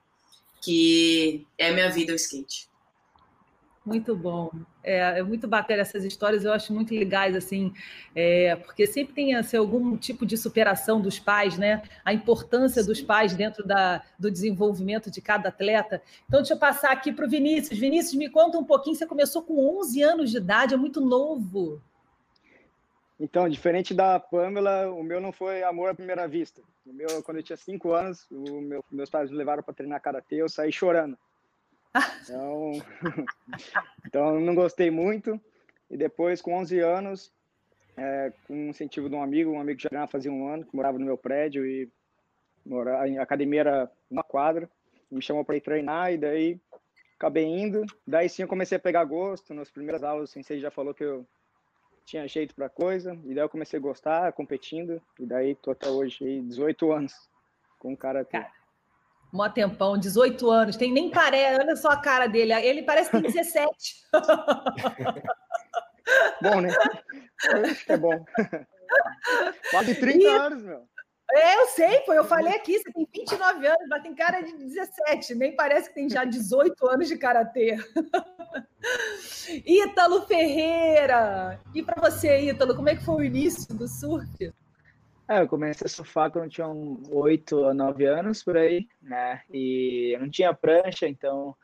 que 0.60 1.46
é 1.56 1.68
a 1.68 1.72
minha 1.72 1.90
vida 1.90 2.12
o 2.12 2.16
skate. 2.16 2.68
Muito 3.88 4.14
bom. 4.14 4.50
É, 4.84 5.18
é, 5.18 5.22
muito 5.22 5.48
bacana 5.48 5.80
essas 5.80 6.04
histórias, 6.04 6.44
eu 6.44 6.52
acho 6.52 6.74
muito 6.74 6.94
legais, 6.94 7.34
assim, 7.34 7.72
é, 8.14 8.54
porque 8.56 8.86
sempre 8.86 9.14
tem 9.14 9.34
assim, 9.34 9.56
algum 9.56 9.96
tipo 9.96 10.26
de 10.26 10.36
superação 10.36 11.00
dos 11.00 11.18
pais, 11.18 11.56
né? 11.56 11.82
A 12.04 12.12
importância 12.12 12.82
Sim. 12.82 12.88
dos 12.88 13.00
pais 13.00 13.34
dentro 13.34 13.66
da, 13.66 14.02
do 14.18 14.30
desenvolvimento 14.30 15.10
de 15.10 15.22
cada 15.22 15.48
atleta. 15.48 16.02
Então, 16.26 16.40
deixa 16.40 16.52
eu 16.52 16.58
passar 16.58 16.92
aqui 16.92 17.12
para 17.12 17.24
o 17.24 17.30
Vinícius. 17.30 17.78
Vinícius, 17.78 18.14
me 18.14 18.28
conta 18.28 18.58
um 18.58 18.64
pouquinho, 18.64 18.94
você 18.94 19.06
começou 19.06 19.42
com 19.42 19.78
11 19.78 20.02
anos 20.02 20.30
de 20.30 20.36
idade, 20.36 20.74
é 20.74 20.76
muito 20.76 21.00
novo. 21.00 21.80
Então, 23.20 23.48
diferente 23.48 23.92
da 23.92 24.20
Pamela, 24.20 24.90
o 24.92 25.02
meu 25.02 25.20
não 25.20 25.32
foi 25.32 25.62
amor 25.64 25.90
à 25.90 25.94
primeira 25.94 26.28
vista. 26.28 26.62
O 26.86 26.92
meu, 26.92 27.22
quando 27.22 27.38
eu 27.38 27.42
tinha 27.42 27.56
5 27.56 27.92
anos, 27.92 28.26
o 28.30 28.60
meu, 28.60 28.84
meus 28.92 29.10
pais 29.10 29.30
me 29.30 29.36
levaram 29.36 29.62
para 29.62 29.74
treinar 29.74 30.00
karatê, 30.00 30.36
eu 30.36 30.48
saí 30.48 30.70
chorando. 30.70 31.18
Então, 32.22 32.72
então 34.06 34.40
não 34.40 34.54
gostei 34.54 34.90
muito. 34.90 35.40
E 35.90 35.96
depois, 35.96 36.40
com 36.40 36.54
11 36.54 36.78
anos, 36.78 37.32
é, 37.96 38.32
com 38.46 38.54
um 38.54 38.68
incentivo 38.68 39.08
de 39.08 39.16
um 39.16 39.22
amigo, 39.22 39.50
um 39.50 39.60
amigo 39.60 39.80
que 39.80 39.88
já 39.92 40.06
fazia 40.06 40.30
um 40.30 40.46
ano, 40.46 40.64
que 40.64 40.76
morava 40.76 40.98
no 40.98 41.04
meu 41.04 41.18
prédio 41.18 41.66
e 41.66 41.90
morava, 42.64 43.04
a 43.04 43.22
academia 43.22 43.60
era 43.60 43.90
uma 44.08 44.22
quadra, 44.22 44.70
me 45.10 45.20
chamou 45.20 45.44
para 45.44 45.56
ir 45.56 45.60
treinar 45.60 46.12
e 46.12 46.18
daí 46.18 46.60
acabei 47.16 47.46
indo. 47.46 47.84
Daí 48.06 48.28
sim 48.28 48.42
eu 48.42 48.48
comecei 48.48 48.76
a 48.76 48.80
pegar 48.80 49.04
gosto. 49.04 49.52
Nas 49.54 49.70
primeiras 49.70 50.04
aulas, 50.04 50.30
o 50.30 50.32
sensei 50.32 50.60
já 50.60 50.70
falou 50.70 50.94
que 50.94 51.02
eu 51.02 51.26
tinha 52.08 52.26
jeito 52.26 52.54
para 52.54 52.70
coisa, 52.70 53.12
e 53.26 53.34
daí 53.34 53.44
eu 53.44 53.50
comecei 53.50 53.78
a 53.78 53.82
gostar, 53.82 54.32
competindo, 54.32 55.02
e 55.20 55.26
daí 55.26 55.54
tô 55.54 55.72
até 55.72 55.90
hoje, 55.90 56.40
18 56.40 56.90
anos 56.90 57.12
com 57.78 57.92
o 57.92 57.96
cara. 57.96 58.24
Cara, 58.24 58.50
Mó 59.30 59.46
tempão, 59.50 59.98
18 59.98 60.50
anos, 60.50 60.76
tem 60.76 60.90
nem 60.90 61.10
parece, 61.10 61.60
olha 61.60 61.76
só 61.76 61.90
a 61.90 62.00
cara 62.00 62.26
dele, 62.26 62.54
ele 62.54 62.82
parece 62.82 63.10
que 63.10 63.20
tem 63.20 63.30
17. 63.30 64.06
bom, 66.40 66.62
né? 66.62 66.70
Acho 67.70 67.84
que 67.84 67.92
é 67.92 67.98
bom. 67.98 68.24
Quase 69.70 69.94
30 69.94 70.18
e... 70.18 70.26
anos, 70.26 70.62
meu. 70.62 70.88
É, 71.30 71.56
eu 71.56 71.66
sei, 71.66 72.00
pô, 72.00 72.14
eu 72.14 72.24
falei 72.24 72.54
aqui, 72.54 72.78
você 72.78 72.90
tem 72.90 73.06
29 73.14 73.66
anos, 73.66 73.88
mas 73.88 74.02
tem 74.02 74.14
cara 74.14 74.40
de 74.40 74.56
17, 74.56 75.34
nem 75.34 75.54
parece 75.54 75.88
que 75.88 75.94
tem 75.94 76.08
já 76.08 76.24
18 76.24 76.86
anos 76.88 77.06
de 77.06 77.18
karatê. 77.18 77.76
Ítalo 79.66 80.22
Ferreira! 80.26 81.60
E 81.74 81.82
para 81.82 82.00
você, 82.00 82.40
Ítalo, 82.40 82.74
como 82.74 82.88
é 82.88 82.96
que 82.96 83.04
foi 83.04 83.16
o 83.16 83.24
início 83.24 83.74
do 83.74 83.86
surf? 83.86 84.52
É, 85.28 85.42
eu 85.42 85.48
comecei 85.48 85.84
a 85.84 85.90
surfar 85.90 86.30
quando 86.30 86.48
tinha 86.48 86.66
oito 86.66 87.58
ou 87.58 87.74
nove 87.74 88.06
anos, 88.06 88.42
por 88.42 88.56
aí, 88.56 88.88
né? 89.02 89.42
E 89.52 90.14
eu 90.14 90.20
não 90.20 90.30
tinha 90.30 90.54
prancha, 90.54 91.06
então 91.06 91.54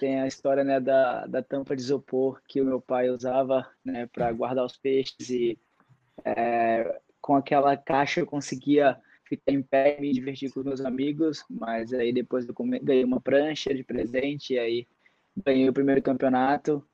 tem 0.00 0.20
a 0.20 0.26
história, 0.26 0.64
né, 0.64 0.80
da, 0.80 1.26
da 1.26 1.42
tampa 1.42 1.76
de 1.76 1.82
isopor 1.82 2.40
que 2.48 2.60
o 2.60 2.64
meu 2.64 2.80
pai 2.80 3.08
usava, 3.08 3.64
né, 3.84 4.08
para 4.12 4.32
guardar 4.32 4.64
os 4.64 4.76
peixes 4.76 5.30
e 5.30 5.56
é, 6.24 7.00
com 7.20 7.36
aquela 7.36 7.76
caixa 7.76 8.18
eu 8.20 8.26
conseguia 8.26 8.98
ficar 9.36 9.52
em 9.52 9.62
pé 9.62 9.98
me 10.00 10.12
divertir 10.12 10.50
com 10.52 10.62
meus 10.62 10.80
amigos, 10.80 11.44
mas 11.48 11.92
aí 11.92 12.12
depois 12.12 12.46
eu 12.46 12.54
ganhei 12.82 13.04
uma 13.04 13.20
prancha 13.20 13.74
de 13.74 13.84
presente 13.84 14.54
e 14.54 14.58
aí 14.58 14.86
ganhei 15.44 15.68
o 15.68 15.72
primeiro 15.72 16.02
campeonato 16.02 16.84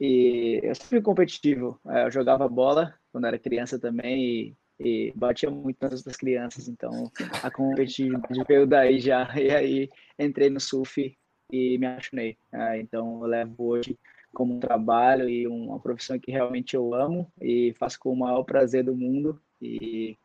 e 0.00 0.60
eu 0.62 0.74
sempre 0.74 0.88
fui 0.88 1.02
competitivo, 1.02 1.80
é, 1.88 2.04
eu 2.06 2.10
jogava 2.10 2.48
bola 2.48 2.94
quando 3.12 3.26
era 3.26 3.38
criança 3.38 3.78
também 3.78 4.24
e 4.24 4.56
e 4.78 5.12
batia 5.14 5.50
muito 5.50 5.78
nas 5.80 6.00
outras 6.00 6.16
crianças, 6.16 6.68
então 6.68 7.10
a 7.42 7.50
competitividade 7.50 8.44
veio 8.48 8.66
daí 8.66 8.98
já, 8.98 9.28
e 9.38 9.50
aí 9.50 9.88
entrei 10.18 10.50
no 10.50 10.60
surf 10.60 11.16
e 11.52 11.78
me 11.78 11.86
apaixonei. 11.86 12.36
Né? 12.52 12.80
Então 12.80 13.20
eu 13.22 13.26
levo 13.28 13.54
hoje 13.58 13.98
como 14.32 14.54
um 14.54 14.60
trabalho 14.60 15.28
e 15.28 15.46
uma 15.46 15.78
profissão 15.78 16.18
que 16.18 16.32
realmente 16.32 16.74
eu 16.74 16.92
amo 16.92 17.30
e 17.40 17.72
faço 17.78 17.98
com 18.00 18.12
o 18.12 18.16
maior 18.16 18.42
prazer 18.42 18.84
do 18.84 18.96
mundo 18.96 19.40
e, 19.62 20.18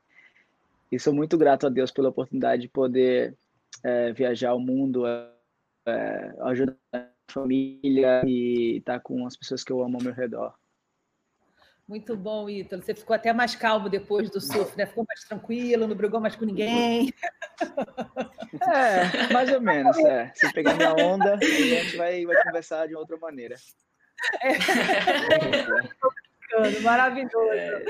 e 0.91 1.00
sou 1.00 1.13
muito 1.13 1.38
grato 1.38 1.67
a 1.67 1.69
Deus 1.69 1.91
pela 1.91 2.10
oportunidade 2.10 2.63
de 2.63 2.69
poder 2.69 3.38
é, 3.84 4.12
viajar 4.13 4.53
o 4.53 4.60
mundo, 4.60 5.05
é, 5.08 5.31
ajudar 6.41 6.75
a 6.93 7.08
família 7.29 8.22
e 8.25 8.77
estar 8.77 9.00
com 9.00 9.25
as 9.25 9.38
pessoas 9.38 9.63
que 9.63 9.72
eu 9.72 9.81
amo 9.81 9.98
ao 9.98 10.03
meu 10.03 10.13
redor. 10.13 10.53
Muito 11.88 12.15
bom, 12.15 12.48
Ítalo. 12.48 12.84
Você 12.84 12.93
ficou 12.93 13.15
até 13.15 13.34
mais 13.34 13.55
calmo 13.55 13.89
depois 13.89 14.29
do 14.29 14.39
surf, 14.39 14.77
né? 14.77 14.86
Ficou 14.86 15.03
mais 15.08 15.22
tranquilo, 15.22 15.88
não 15.88 15.96
brigou 15.96 16.19
mais 16.19 16.36
com 16.36 16.46
ninguém. 16.46 17.12
É, 18.62 19.34
mais 19.34 19.51
ou 19.51 19.60
menos. 19.60 19.98
É. 19.98 20.31
Se 20.36 20.53
pegar 20.53 20.75
minha 20.75 20.93
onda, 20.93 21.34
a 21.34 21.43
gente 21.43 21.98
vai, 21.98 22.24
vai 22.27 22.43
conversar 22.43 22.88
de 22.88 22.96
outra 22.96 23.17
maneira. 23.17 23.55
É. 24.43 24.53
Maravilhoso. 26.81 27.51
É. 27.53 27.84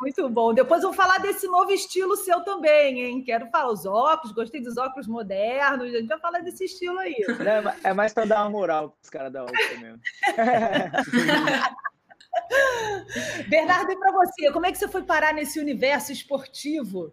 Muito 0.00 0.28
bom. 0.30 0.54
Depois 0.54 0.82
eu 0.82 0.88
vou 0.88 0.96
falar 0.96 1.18
desse 1.18 1.46
novo 1.46 1.70
estilo 1.70 2.16
seu 2.16 2.40
também, 2.40 3.00
hein? 3.00 3.22
Quero 3.22 3.50
falar 3.50 3.70
os 3.70 3.84
óculos, 3.84 4.34
gostei 4.34 4.62
dos 4.62 4.78
óculos 4.78 5.06
modernos. 5.06 5.92
A 5.92 5.98
gente 5.98 6.08
vai 6.08 6.18
falar 6.18 6.40
desse 6.40 6.64
estilo 6.64 6.98
aí. 6.98 7.16
É, 7.84 7.90
é 7.90 7.92
mais 7.92 8.14
para 8.14 8.24
dar 8.24 8.42
uma 8.42 8.50
moral 8.50 8.90
para 8.90 8.98
os 9.02 9.10
caras 9.10 9.32
da 9.32 9.42
óculos 9.42 9.78
mesmo. 9.78 10.00
Bernardo, 13.48 13.92
e 13.92 13.98
para 13.98 14.12
você, 14.12 14.52
como 14.52 14.66
é 14.66 14.72
que 14.72 14.78
você 14.78 14.88
foi 14.88 15.02
parar 15.02 15.34
nesse 15.34 15.60
universo 15.60 16.12
esportivo? 16.12 17.12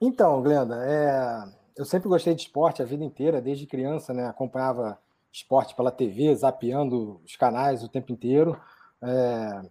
Então, 0.00 0.42
Glenda, 0.42 0.84
é... 0.84 1.44
eu 1.76 1.84
sempre 1.84 2.08
gostei 2.08 2.34
de 2.34 2.42
esporte 2.42 2.82
a 2.82 2.84
vida 2.84 3.04
inteira, 3.04 3.40
desde 3.40 3.66
criança, 3.66 4.12
né? 4.12 4.26
Acompanhava 4.26 4.98
esporte 5.32 5.74
pela 5.74 5.90
TV, 5.90 6.34
zapeando 6.34 7.20
os 7.24 7.36
canais 7.36 7.82
o 7.82 7.88
tempo 7.88 8.12
inteiro. 8.12 8.60
É... 9.00 9.62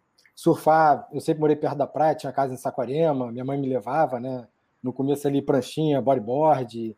Surfar, 0.41 1.07
eu 1.13 1.21
sempre 1.21 1.39
morei 1.39 1.55
perto 1.55 1.77
da 1.77 1.85
praia, 1.85 2.15
tinha 2.15 2.33
casa 2.33 2.51
em 2.51 2.57
Saquarema, 2.57 3.31
minha 3.31 3.45
mãe 3.45 3.59
me 3.59 3.69
levava, 3.69 4.19
né? 4.19 4.47
No 4.81 4.91
começo 4.91 5.27
ali, 5.27 5.39
pranchinha, 5.39 6.01
bodyboard, 6.01 6.97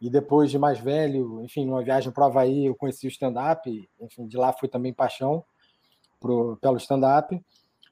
e 0.00 0.08
depois 0.08 0.48
de 0.48 0.60
mais 0.60 0.78
velho, 0.78 1.42
enfim, 1.42 1.66
numa 1.66 1.82
viagem 1.82 2.12
para 2.12 2.22
o 2.22 2.26
Havaí, 2.28 2.66
eu 2.66 2.76
conheci 2.76 3.04
o 3.04 3.10
stand-up, 3.10 3.90
enfim, 4.00 4.28
de 4.28 4.36
lá 4.36 4.52
fui 4.52 4.68
também 4.68 4.92
paixão 4.92 5.44
pro, 6.20 6.56
pelo 6.58 6.76
stand-up. 6.76 7.36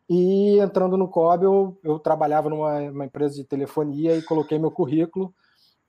E 0.09 0.61
entrando 0.61 0.97
no 0.97 1.09
COB, 1.09 1.47
eu, 1.47 1.81
eu 1.83 1.99
trabalhava 1.99 2.49
numa 2.49 3.05
empresa 3.05 3.35
de 3.35 3.43
telefonia 3.43 4.17
e 4.17 4.23
coloquei 4.23 4.57
meu 4.57 4.71
currículo, 4.71 5.35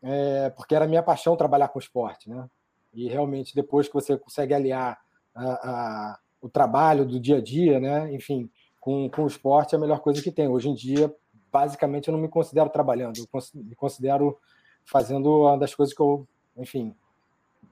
é, 0.02 0.50
porque 0.50 0.74
era 0.74 0.88
minha 0.88 1.04
paixão 1.04 1.38
trabalhar 1.38 1.68
com 1.68 1.78
esporte. 1.78 2.32
Né? 2.32 2.50
E 2.92 3.08
realmente, 3.08 3.54
depois 3.54 3.88
que 3.88 3.94
você 3.94 4.18
consegue 4.18 4.56
aliar 4.56 4.98
a, 5.36 5.44
a, 5.44 6.20
o 6.42 6.50
trabalho 6.50 7.06
do 7.06 7.20
dia 7.20 7.38
a 7.38 7.42
dia, 7.42 7.80
né? 7.80 8.12
enfim, 8.12 8.50
com, 8.84 9.10
com 9.10 9.24
o 9.24 9.28
esporte, 9.28 9.74
é 9.74 9.78
a 9.78 9.82
melhor 9.82 10.02
coisa 10.02 10.22
que 10.22 10.30
tem. 10.30 10.50
Hoje 10.50 10.68
em 10.68 10.74
dia, 10.74 11.14
basicamente, 11.50 12.10
eu 12.10 12.12
não 12.12 12.20
me 12.20 12.28
considero 12.28 12.70
trabalhando, 12.70 13.18
eu 13.18 13.42
me 13.56 13.76
considero 13.76 14.38
fazendo 14.84 15.44
uma 15.44 15.58
das 15.58 15.74
coisas 15.74 15.96
que 15.96 16.02
eu, 16.02 16.28
enfim, 16.58 16.94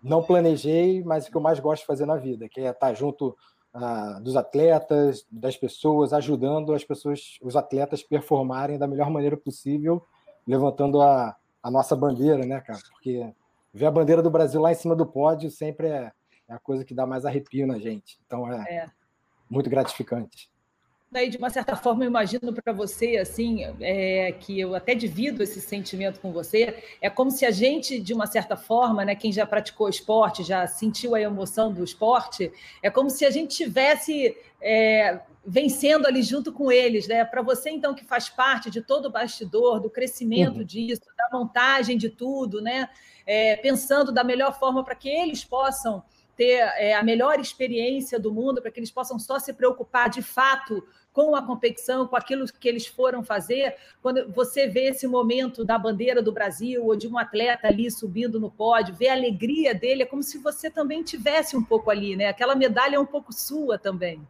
não 0.02 0.24
planejei, 0.24 1.04
mas 1.04 1.28
que 1.28 1.36
eu 1.36 1.42
mais 1.42 1.60
gosto 1.60 1.82
de 1.82 1.88
fazer 1.88 2.06
na 2.06 2.16
vida, 2.16 2.48
que 2.48 2.62
é 2.62 2.70
estar 2.70 2.94
junto 2.94 3.38
dos 4.22 4.38
atletas, 4.38 5.26
das 5.30 5.58
pessoas, 5.58 6.14
ajudando 6.14 6.74
as 6.74 6.84
pessoas, 6.86 7.38
os 7.42 7.58
atletas 7.58 8.02
performarem 8.02 8.80
da 8.80 8.88
melhor 8.88 9.10
maneira 9.10 9.36
possível, 9.36 10.02
levantando 10.48 11.02
a, 11.02 11.36
a 11.62 11.70
nossa 11.70 11.94
bandeira, 11.94 12.46
né, 12.46 12.62
cara? 12.62 12.80
Porque 12.90 13.34
ver 13.74 13.86
a 13.86 13.92
bandeira 13.92 14.22
do 14.22 14.32
Brasil 14.32 14.62
lá 14.62 14.72
em 14.72 14.76
cima 14.76 14.96
do 14.96 15.06
pódio 15.06 15.52
sempre 15.52 15.88
é, 15.88 16.12
é 16.48 16.54
a 16.54 16.60
coisa 16.60 16.86
que 16.86 16.94
dá 16.94 17.06
mais 17.06 17.26
arrepio 17.26 17.68
na 17.68 17.80
gente. 17.80 18.18
Então 18.26 18.50
é, 18.50 18.76
é. 18.76 18.92
muito 19.50 19.70
gratificante 19.70 20.52
daí 21.12 21.30
de 21.30 21.38
uma 21.38 21.50
certa 21.50 21.76
forma 21.76 22.06
eu 22.06 22.08
imagino 22.08 22.54
para 22.54 22.72
você 22.72 23.18
assim 23.18 23.66
é, 23.82 24.32
que 24.32 24.58
eu 24.58 24.74
até 24.74 24.96
divido 24.96 25.44
esse 25.44 25.60
sentimento 25.60 26.22
com 26.22 26.32
você. 26.32 26.82
É 27.02 27.10
como 27.10 27.30
se 27.30 27.46
a 27.46 27.52
gente 27.52 28.00
de 28.00 28.14
uma 28.14 28.26
certa 28.26 28.56
forma 28.56 29.04
né 29.04 29.14
quem 29.14 29.32
já 29.32 29.46
praticou 29.46 29.90
esporte 29.90 30.42
já 30.42 30.66
sentiu 30.68 31.14
a 31.14 31.20
emoção 31.20 31.74
do 31.74 31.84
esporte 31.84 32.52
é 32.82 32.90
como 32.90 33.10
se 33.10 33.26
a 33.26 33.30
gente 33.30 33.58
tivesse 33.58 34.38
é, 34.62 35.20
vencendo 35.46 36.06
ali 36.06 36.24
junto 36.24 36.54
com 36.54 36.72
eles 36.72 37.08
né? 37.08 37.26
Para 37.26 37.42
você 37.42 37.70
então 37.70 37.94
que 37.94 38.06
faz 38.06 38.30
parte 38.30 38.72
de 38.72 38.82
todo 38.82 39.08
o 39.08 39.12
bastidor 39.12 39.82
do 39.82 39.90
crescimento 39.90 40.60
uhum. 40.60 40.64
disso 40.64 41.02
da 41.18 41.38
montagem 41.38 41.98
de 41.98 42.10
tudo 42.10 42.62
né? 42.62 42.90
É, 43.26 43.58
pensando 43.58 44.14
da 44.14 44.24
melhor 44.24 44.58
forma 44.58 44.82
para 44.84 44.96
que 44.96 45.10
eles 45.10 45.44
possam 45.44 46.02
ter 46.36 46.60
é, 46.78 46.96
a 46.96 47.04
melhor 47.04 47.40
experiência 47.40 48.20
do 48.20 48.34
mundo, 48.34 48.62
para 48.62 48.72
que 48.72 48.80
eles 48.80 48.92
possam 48.92 49.20
só 49.20 49.40
se 49.40 49.54
preocupar 49.54 50.10
de 50.10 50.22
fato 50.22 50.84
com 51.14 51.36
a 51.36 51.46
competição, 51.46 52.08
com 52.08 52.16
aquilo 52.16 52.46
que 52.46 52.68
eles 52.68 52.88
foram 52.88 53.24
fazer. 53.24 53.76
Quando 54.02 54.32
você 54.32 54.68
vê 54.68 54.90
esse 54.90 55.08
momento 55.08 55.66
da 55.66 55.78
bandeira 55.78 56.22
do 56.22 56.32
Brasil 56.32 56.86
ou 56.86 56.96
de 56.96 57.08
um 57.08 57.18
atleta 57.18 57.68
ali 57.68 57.92
subindo 57.92 58.40
no 58.40 58.50
pódio, 58.50 58.96
vê 58.96 59.10
a 59.10 59.14
alegria 59.14 59.76
dele, 59.76 60.04
é 60.04 60.06
como 60.06 60.24
se 60.24 60.38
você 60.38 60.70
também 60.70 61.04
tivesse 61.04 61.56
um 61.56 61.64
pouco 61.64 61.90
ali, 61.90 62.16
né? 62.16 62.28
Aquela 62.28 62.56
medalha 62.56 62.96
é 62.96 63.00
um 63.00 63.06
pouco 63.06 63.34
sua 63.34 63.78
também. 63.78 64.22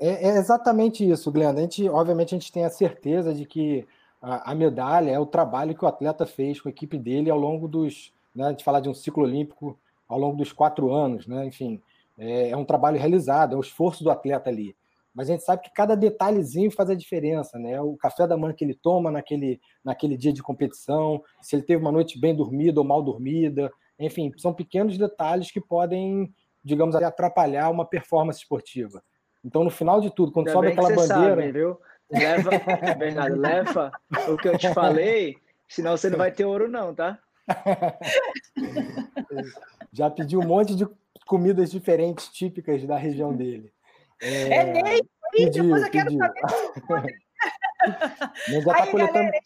É, 0.00 0.28
é 0.28 0.38
exatamente 0.38 1.08
isso, 1.08 1.32
Glenda. 1.32 1.58
A 1.58 1.62
gente, 1.62 1.88
obviamente, 1.88 2.34
a 2.34 2.38
gente 2.38 2.52
tem 2.52 2.64
a 2.64 2.70
certeza 2.70 3.34
de 3.34 3.44
que 3.44 3.86
a, 4.22 4.52
a, 4.52 4.54
medalha 4.54 5.10
é 5.10 5.18
o 5.18 5.26
trabalho 5.26 5.74
que 5.74 5.84
o 5.84 5.88
atleta 5.88 6.24
fez 6.24 6.60
com 6.60 6.68
a 6.68 6.72
equipe 6.72 6.96
dele 6.96 7.30
ao 7.30 7.38
longo 7.38 7.66
dos, 7.66 8.12
né, 8.34 8.46
a 8.46 8.50
gente 8.50 8.64
falar 8.64 8.80
de 8.80 8.88
um 8.88 8.94
ciclo 8.94 9.24
olímpico 9.24 9.78
ao 10.08 10.18
longo 10.18 10.36
dos 10.36 10.52
quatro 10.52 10.92
anos, 10.92 11.26
né? 11.26 11.46
Enfim, 11.46 11.80
é, 12.16 12.50
é 12.50 12.56
um 12.56 12.64
trabalho 12.64 12.98
realizado, 12.98 13.54
é 13.54 13.58
o 13.58 13.60
esforço 13.60 14.02
do 14.02 14.10
atleta 14.10 14.48
ali. 14.48 14.74
Mas 15.14 15.28
a 15.28 15.32
gente 15.32 15.44
sabe 15.44 15.62
que 15.62 15.72
cada 15.72 15.96
detalhezinho 15.96 16.70
faz 16.70 16.90
a 16.90 16.94
diferença, 16.94 17.58
né? 17.58 17.80
O 17.80 17.96
café 17.96 18.26
da 18.26 18.36
manhã 18.36 18.54
que 18.54 18.64
ele 18.64 18.74
toma 18.74 19.10
naquele, 19.10 19.60
naquele 19.84 20.16
dia 20.16 20.32
de 20.32 20.42
competição, 20.42 21.22
se 21.42 21.56
ele 21.56 21.62
teve 21.62 21.82
uma 21.82 21.92
noite 21.92 22.20
bem 22.20 22.34
dormida 22.34 22.80
ou 22.80 22.86
mal 22.86 23.02
dormida, 23.02 23.70
enfim, 23.98 24.32
são 24.36 24.54
pequenos 24.54 24.96
detalhes 24.96 25.50
que 25.50 25.60
podem, 25.60 26.32
digamos, 26.62 26.94
atrapalhar 26.94 27.68
uma 27.68 27.84
performance 27.84 28.38
esportiva. 28.38 29.02
Então, 29.44 29.64
no 29.64 29.70
final 29.70 30.00
de 30.00 30.10
tudo, 30.10 30.30
quando 30.30 30.48
Ainda 30.48 30.60
sobe 30.60 30.68
aquela 30.68 30.90
bandeira. 30.90 31.42
Sabe, 31.42 31.52
viu? 31.52 31.78
Leva, 32.10 32.50
Bernardo, 32.96 33.36
leva 33.36 33.92
o 34.28 34.36
que 34.36 34.48
eu 34.48 34.56
te 34.56 34.72
falei, 34.72 35.36
senão 35.68 35.96
você 35.96 36.08
não 36.08 36.16
vai 36.16 36.30
ter 36.30 36.44
ouro, 36.44 36.68
não, 36.68 36.94
tá? 36.94 37.18
Já 39.98 40.08
pediu 40.08 40.38
um 40.38 40.46
monte 40.46 40.76
de 40.76 40.86
comidas 41.26 41.72
diferentes, 41.72 42.28
típicas 42.28 42.86
da 42.86 42.96
região 42.96 43.34
dele. 43.34 43.72
É, 44.22 44.58
é 44.58 44.64
mesmo? 44.82 45.08
Pediu, 45.32 45.64
depois 45.64 45.82
eu 45.82 45.90
quero 45.90 46.16
saber. 46.16 46.40
Mas 48.48 48.64
já 48.64 48.72
tá 48.72 48.84
Aí, 48.84 48.90
coletando... 48.92 49.12
galera, 49.12 49.40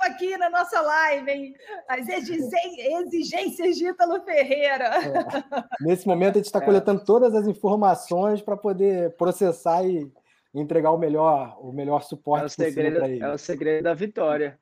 aqui 0.00 0.38
na 0.38 0.48
nossa 0.48 0.80
live, 0.80 1.30
hein? 1.30 1.54
As 1.86 2.06
exigências 2.08 3.76
de 3.76 3.88
Ítalo 3.88 4.22
Ferreira. 4.22 4.84
É. 4.86 5.84
Nesse 5.84 6.06
momento, 6.06 6.36
a 6.36 6.38
gente 6.38 6.46
está 6.46 6.58
é. 6.60 6.64
coletando 6.64 7.04
todas 7.04 7.34
as 7.34 7.46
informações 7.46 8.40
para 8.40 8.56
poder 8.56 9.14
processar 9.16 9.84
e 9.84 10.10
entregar 10.54 10.90
o 10.90 10.98
melhor, 10.98 11.58
o 11.60 11.70
melhor 11.70 12.02
suporte 12.02 12.44
é 12.44 12.46
o 12.46 12.48
segredo, 12.48 12.96
para 12.96 13.08
ele. 13.10 13.22
É 13.22 13.30
o 13.30 13.38
segredo 13.38 13.84
da 13.84 13.92
vitória. 13.92 14.58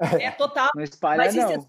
É 0.00 0.30
total. 0.30 0.70
Não 0.74 0.82
espalha, 0.82 1.18
Mas 1.18 1.34
não. 1.34 1.68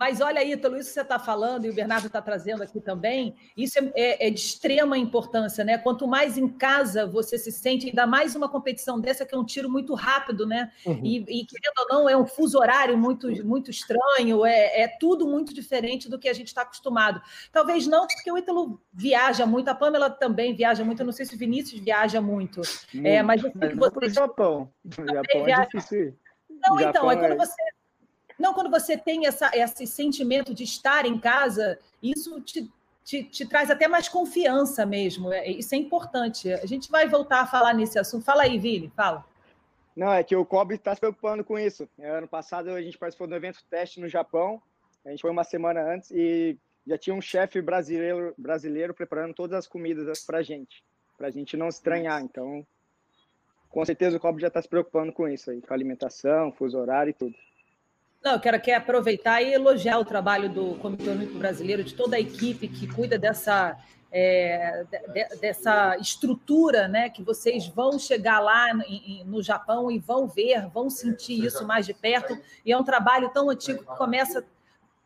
É 0.00 0.08
mas 0.08 0.20
olha, 0.20 0.44
Ítalo, 0.44 0.76
isso 0.76 0.88
que 0.88 0.94
você 0.94 1.00
está 1.02 1.18
falando, 1.18 1.66
e 1.66 1.70
o 1.70 1.74
Bernardo 1.74 2.06
está 2.06 2.22
trazendo 2.22 2.62
aqui 2.62 2.80
também, 2.80 3.34
isso 3.56 3.78
é, 3.78 3.90
é, 3.94 4.28
é, 4.28 4.30
de 4.30 4.40
extrema 4.40 4.96
importância, 4.96 5.64
né? 5.64 5.76
Quanto 5.76 6.06
mais 6.06 6.38
em 6.38 6.48
casa 6.48 7.06
você 7.06 7.36
se 7.36 7.52
sente, 7.52 7.88
ainda 7.88 8.06
mais 8.06 8.34
uma 8.34 8.48
competição 8.48 9.00
dessa, 9.00 9.26
que 9.26 9.34
é 9.34 9.38
um 9.38 9.44
tiro 9.44 9.68
muito 9.68 9.94
rápido, 9.94 10.46
né? 10.46 10.70
Uhum. 10.86 11.00
E, 11.04 11.16
e, 11.18 11.46
querendo 11.46 11.78
ou 11.80 11.88
não, 11.88 12.08
é 12.08 12.16
um 12.16 12.26
fuso 12.26 12.58
horário 12.58 12.96
muito, 12.96 13.28
muito 13.44 13.70
estranho, 13.70 14.46
é, 14.46 14.82
é 14.82 14.88
tudo 14.88 15.26
muito 15.26 15.52
diferente 15.52 16.08
do 16.08 16.18
que 16.18 16.28
a 16.28 16.32
gente 16.32 16.48
está 16.48 16.62
acostumado. 16.62 17.20
Talvez 17.52 17.86
não, 17.86 18.06
porque 18.06 18.30
o 18.30 18.38
Ítalo 18.38 18.80
viaja 18.92 19.44
muito, 19.44 19.68
a 19.68 19.74
Pamela 19.74 20.08
também 20.08 20.54
viaja 20.54 20.84
muito, 20.84 21.00
eu 21.00 21.06
não 21.06 21.12
sei 21.12 21.26
se 21.26 21.34
o 21.34 21.38
Vinícius 21.38 21.80
viaja 21.80 22.20
muito. 22.20 22.62
muito. 22.94 23.06
É, 23.06 23.22
mas 23.22 23.42
eu 23.42 23.52
sei 23.52 23.68
que 23.68 23.76
você. 23.76 24.08
Japão. 24.08 24.72
O 24.86 25.12
Japão 25.12 25.46
é 25.46 25.66
difícil. 25.66 26.16
Não, 26.66 26.80
então, 26.80 27.10
é 27.10 27.16
quando 27.16 27.36
você 27.36 27.54
não, 28.38 28.54
quando 28.54 28.70
você 28.70 28.96
tem 28.96 29.26
essa, 29.26 29.50
esse 29.52 29.86
sentimento 29.86 30.54
de 30.54 30.62
estar 30.62 31.04
em 31.04 31.18
casa, 31.18 31.78
isso 32.00 32.40
te, 32.40 32.70
te, 33.04 33.24
te, 33.24 33.46
traz 33.46 33.68
até 33.68 33.88
mais 33.88 34.08
confiança 34.08 34.86
mesmo. 34.86 35.32
É, 35.32 35.48
isso 35.48 35.74
é 35.74 35.78
importante. 35.78 36.52
A 36.52 36.66
gente 36.66 36.88
vai 36.90 37.08
voltar 37.08 37.40
a 37.40 37.46
falar 37.46 37.74
nesse 37.74 37.98
assunto. 37.98 38.24
Fala 38.24 38.44
aí, 38.44 38.56
Vili, 38.56 38.92
fala. 38.94 39.24
Não, 39.96 40.12
é 40.12 40.22
que 40.22 40.36
o 40.36 40.46
Kobe 40.46 40.76
está 40.76 40.94
se 40.94 41.00
preocupando 41.00 41.42
com 41.42 41.58
isso. 41.58 41.88
Ano 41.98 42.28
passado 42.28 42.70
a 42.70 42.80
gente 42.80 42.96
participou 42.96 43.26
do 43.26 43.34
evento 43.34 43.64
teste 43.68 44.00
no 44.00 44.06
Japão. 44.08 44.62
A 45.04 45.10
gente 45.10 45.22
foi 45.22 45.30
uma 45.30 45.42
semana 45.42 45.80
antes 45.80 46.12
e 46.12 46.56
já 46.86 46.96
tinha 46.96 47.16
um 47.16 47.20
chefe 47.20 47.60
brasileiro, 47.60 48.32
brasileiro 48.38 48.94
preparando 48.94 49.34
todas 49.34 49.58
as 49.58 49.66
comidas 49.66 50.24
para 50.24 50.38
a 50.38 50.42
gente, 50.42 50.84
para 51.16 51.26
a 51.26 51.30
gente 51.30 51.56
não 51.56 51.66
estranhar. 51.66 52.22
Então, 52.22 52.64
com 53.68 53.84
certeza 53.84 54.16
o 54.16 54.20
Kobe 54.20 54.40
já 54.40 54.46
está 54.46 54.62
se 54.62 54.68
preocupando 54.68 55.12
com 55.12 55.28
isso 55.28 55.50
aí, 55.50 55.60
com 55.60 55.74
alimentação, 55.74 56.52
fuso 56.52 56.78
horário 56.78 57.10
e 57.10 57.14
tudo. 57.14 57.34
Não, 58.22 58.32
eu 58.32 58.40
quero 58.40 58.56
aqui 58.56 58.72
aproveitar 58.72 59.40
e 59.42 59.52
elogiar 59.52 59.98
o 59.98 60.04
trabalho 60.04 60.48
do 60.48 60.74
Comitê 60.76 61.08
Olímpico 61.08 61.38
Brasileiro, 61.38 61.84
de 61.84 61.94
toda 61.94 62.16
a 62.16 62.20
equipe 62.20 62.66
que 62.66 62.92
cuida 62.92 63.16
dessa, 63.16 63.76
é, 64.10 64.84
de, 65.12 65.36
dessa 65.36 65.96
estrutura, 65.98 66.88
né? 66.88 67.08
Que 67.08 67.22
vocês 67.22 67.68
vão 67.68 67.96
chegar 67.96 68.40
lá 68.40 68.74
no, 68.74 68.84
no 69.24 69.42
Japão 69.42 69.88
e 69.90 70.00
vão 70.00 70.26
ver, 70.26 70.66
vão 70.68 70.90
sentir 70.90 71.44
isso 71.44 71.64
mais 71.64 71.86
de 71.86 71.94
perto. 71.94 72.36
E 72.66 72.72
é 72.72 72.76
um 72.76 72.82
trabalho 72.82 73.30
tão 73.30 73.48
antigo 73.48 73.84
que 73.84 73.96
começa 73.96 74.44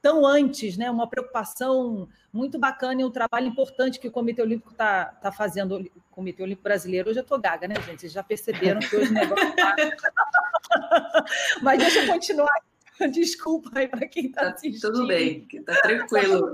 tão 0.01 0.27
antes, 0.27 0.79
né? 0.79 0.91
Uma 0.91 1.07
preocupação 1.07 2.09
muito 2.33 2.59
bacana 2.59 3.03
e 3.03 3.05
um 3.05 3.11
trabalho 3.11 3.47
importante 3.47 4.01
que 4.01 4.09
o 4.09 4.11
Comitê 4.11 4.41
Olímpico 4.41 4.73
está 4.73 5.05
tá 5.05 5.31
fazendo. 5.31 5.77
O 5.77 6.03
Comitê 6.11 6.43
Olímpico 6.43 6.65
Brasileiro, 6.65 7.11
hoje 7.11 7.21
eu 7.21 7.23
estou 7.23 7.39
gaga, 7.39 7.69
né, 7.69 7.75
gente? 7.87 8.01
Vocês 8.01 8.13
já 8.13 8.23
perceberam 8.23 8.81
que 8.81 8.97
hoje 8.97 9.11
o 9.11 9.15
negócio 9.15 9.55
tá... 9.55 9.77
Mas 11.63 11.79
deixa 11.79 12.01
eu 12.01 12.07
continuar 12.07 12.72
Desculpa 13.11 13.71
aí 13.75 13.89
para 13.89 14.07
quem 14.07 14.27
está 14.27 14.43
tá 14.43 14.51
assistindo. 14.51 14.93
Tudo 14.93 15.07
bem, 15.07 15.47
tá 15.65 15.75
tranquilo. 15.83 16.53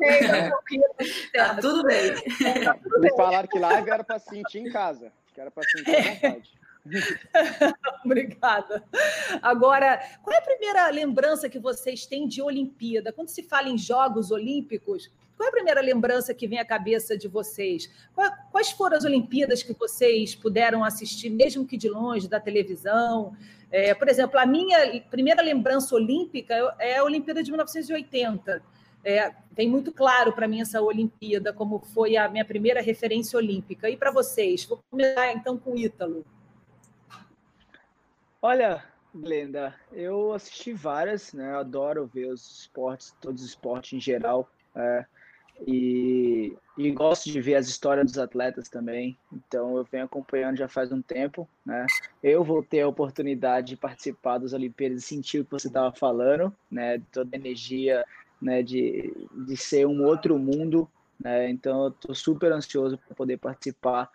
Tá 1.32 1.54
tudo 1.54 1.84
bem. 1.84 2.14
Tá 2.64 2.74
tudo 2.74 3.00
bem. 3.00 3.12
falaram 3.16 3.48
que 3.48 3.58
live 3.58 3.90
era 3.90 4.04
para 4.04 4.18
sentir 4.18 4.58
em 4.58 4.70
casa, 4.70 5.12
que 5.34 5.40
era 5.40 5.50
para 5.50 5.62
sentir 5.68 5.96
à 5.96 6.02
vontade. 6.14 6.58
Obrigada. 8.04 8.84
Agora, 9.42 10.00
qual 10.22 10.34
é 10.34 10.38
a 10.38 10.42
primeira 10.42 10.90
lembrança 10.90 11.48
que 11.48 11.58
vocês 11.58 12.06
têm 12.06 12.26
de 12.26 12.40
Olimpíada? 12.42 13.12
Quando 13.12 13.28
se 13.28 13.42
fala 13.42 13.68
em 13.68 13.78
Jogos 13.78 14.30
Olímpicos, 14.30 15.10
qual 15.36 15.46
é 15.46 15.50
a 15.50 15.52
primeira 15.52 15.80
lembrança 15.80 16.34
que 16.34 16.48
vem 16.48 16.58
à 16.58 16.64
cabeça 16.64 17.16
de 17.16 17.28
vocês? 17.28 17.88
Quais 18.50 18.72
foram 18.72 18.96
as 18.96 19.04
Olimpíadas 19.04 19.62
que 19.62 19.72
vocês 19.72 20.34
puderam 20.34 20.82
assistir, 20.82 21.30
mesmo 21.30 21.66
que 21.66 21.76
de 21.76 21.88
longe, 21.88 22.26
da 22.26 22.40
televisão? 22.40 23.36
É, 23.70 23.94
por 23.94 24.08
exemplo, 24.08 24.38
a 24.38 24.46
minha 24.46 25.00
primeira 25.10 25.42
lembrança 25.42 25.94
olímpica 25.94 26.54
é 26.78 26.98
a 26.98 27.04
Olimpíada 27.04 27.42
de 27.42 27.50
1980. 27.50 28.62
É, 29.04 29.30
tem 29.54 29.68
muito 29.68 29.92
claro 29.92 30.32
para 30.32 30.48
mim 30.48 30.60
essa 30.60 30.80
Olimpíada, 30.80 31.52
como 31.52 31.78
foi 31.78 32.16
a 32.16 32.28
minha 32.28 32.44
primeira 32.44 32.80
referência 32.80 33.36
olímpica. 33.36 33.88
E 33.88 33.96
para 33.96 34.10
vocês? 34.10 34.64
Vou 34.64 34.80
começar 34.90 35.32
então 35.32 35.56
com 35.56 35.72
o 35.72 35.78
Ítalo. 35.78 36.24
Olha, 38.40 38.84
Glenda, 39.14 39.74
eu 39.92 40.32
assisti 40.32 40.72
várias, 40.72 41.32
né? 41.32 41.54
Adoro 41.56 42.06
ver 42.06 42.26
os 42.26 42.60
esportes, 42.60 43.14
todos 43.20 43.42
os 43.42 43.48
esportes 43.48 43.92
em 43.92 44.00
geral. 44.00 44.48
É, 44.74 45.04
e, 45.66 46.56
e, 46.76 46.90
gosto 46.92 47.30
de 47.30 47.40
ver 47.40 47.56
as 47.56 47.68
histórias 47.68 48.06
dos 48.06 48.18
atletas 48.18 48.68
também. 48.68 49.18
Então 49.32 49.76
eu 49.76 49.84
venho 49.84 50.04
acompanhando 50.04 50.56
já 50.56 50.68
faz 50.68 50.92
um 50.92 51.02
tempo, 51.02 51.48
né? 51.64 51.86
Eu 52.22 52.44
vou 52.44 52.62
ter 52.62 52.82
a 52.82 52.88
oportunidade 52.88 53.68
de 53.68 53.76
participar 53.76 54.38
das 54.38 54.52
Olimpíadas 54.52 55.02
e 55.02 55.06
sentir 55.06 55.40
o 55.40 55.44
que 55.44 55.50
você 55.50 55.68
estava 55.68 55.92
falando, 55.94 56.54
né? 56.70 57.00
Toda 57.12 57.34
a 57.34 57.38
energia, 57.38 58.04
né? 58.40 58.62
De, 58.62 59.12
de 59.46 59.56
ser 59.56 59.86
um 59.86 60.04
outro 60.04 60.38
mundo, 60.38 60.88
né? 61.18 61.50
Então 61.50 61.84
eu 61.84 61.88
estou 61.88 62.14
super 62.14 62.52
ansioso 62.52 62.96
para 62.98 63.14
poder 63.14 63.38
participar 63.38 64.10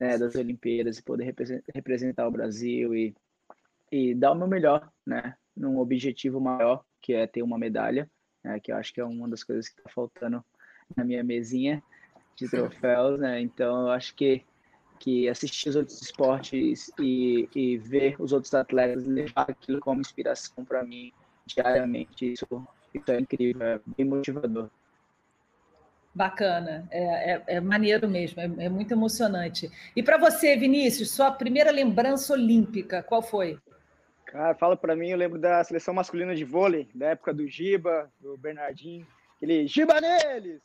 né, 0.00 0.18
das 0.18 0.34
Olimpíadas 0.34 0.98
e 0.98 1.02
poder 1.02 1.32
representar 1.72 2.26
o 2.26 2.30
Brasil 2.32 2.92
e, 2.92 3.14
e 3.90 4.14
dar 4.14 4.32
o 4.32 4.34
meu 4.34 4.48
melhor, 4.48 4.90
né? 5.06 5.36
Num 5.56 5.78
objetivo 5.78 6.40
maior 6.40 6.84
que 7.00 7.12
é 7.12 7.26
ter 7.26 7.42
uma 7.42 7.56
medalha, 7.58 8.10
né? 8.42 8.58
Que 8.58 8.72
eu 8.72 8.76
acho 8.76 8.92
que 8.92 9.00
é 9.00 9.04
uma 9.04 9.28
das 9.28 9.44
coisas 9.44 9.68
que 9.68 9.78
está 9.78 9.88
faltando 9.88 10.44
na 10.96 11.04
minha 11.04 11.22
mesinha 11.22 11.82
de 12.36 12.48
troféus, 12.48 13.18
né? 13.18 13.40
Então 13.40 13.82
eu 13.82 13.90
acho 13.90 14.14
que 14.14 14.44
que 15.02 15.28
assistir 15.28 15.68
os 15.68 15.74
outros 15.74 16.00
esportes 16.00 16.92
e, 16.96 17.48
e 17.56 17.76
ver 17.76 18.14
os 18.20 18.32
outros 18.32 18.54
atletas 18.54 19.04
levar 19.04 19.50
aquilo 19.50 19.80
como 19.80 20.00
inspiração 20.00 20.64
para 20.64 20.84
mim 20.84 21.12
diariamente, 21.44 22.32
isso, 22.34 22.46
isso 22.94 23.10
é 23.10 23.18
incrível, 23.18 23.66
é 23.66 23.80
bem 23.84 24.06
motivador. 24.06 24.70
Bacana, 26.14 26.86
é, 26.88 27.32
é, 27.32 27.42
é 27.48 27.60
maneiro 27.60 28.08
mesmo, 28.08 28.40
é, 28.40 28.44
é 28.44 28.68
muito 28.68 28.92
emocionante. 28.92 29.68
E 29.96 30.04
para 30.04 30.18
você, 30.18 30.56
Vinícius, 30.56 31.10
sua 31.10 31.32
primeira 31.32 31.72
lembrança 31.72 32.34
olímpica, 32.34 33.02
qual 33.02 33.22
foi? 33.22 33.58
Cara, 34.26 34.54
fala 34.54 34.76
para 34.76 34.94
mim, 34.94 35.08
eu 35.08 35.18
lembro 35.18 35.38
da 35.38 35.64
seleção 35.64 35.92
masculina 35.92 36.32
de 36.32 36.44
vôlei, 36.44 36.88
da 36.94 37.08
época 37.08 37.34
do 37.34 37.44
Giba, 37.48 38.08
do 38.20 38.36
Bernardinho, 38.36 39.04
aquele 39.36 39.66
Giba 39.66 40.00
neles! 40.00 40.62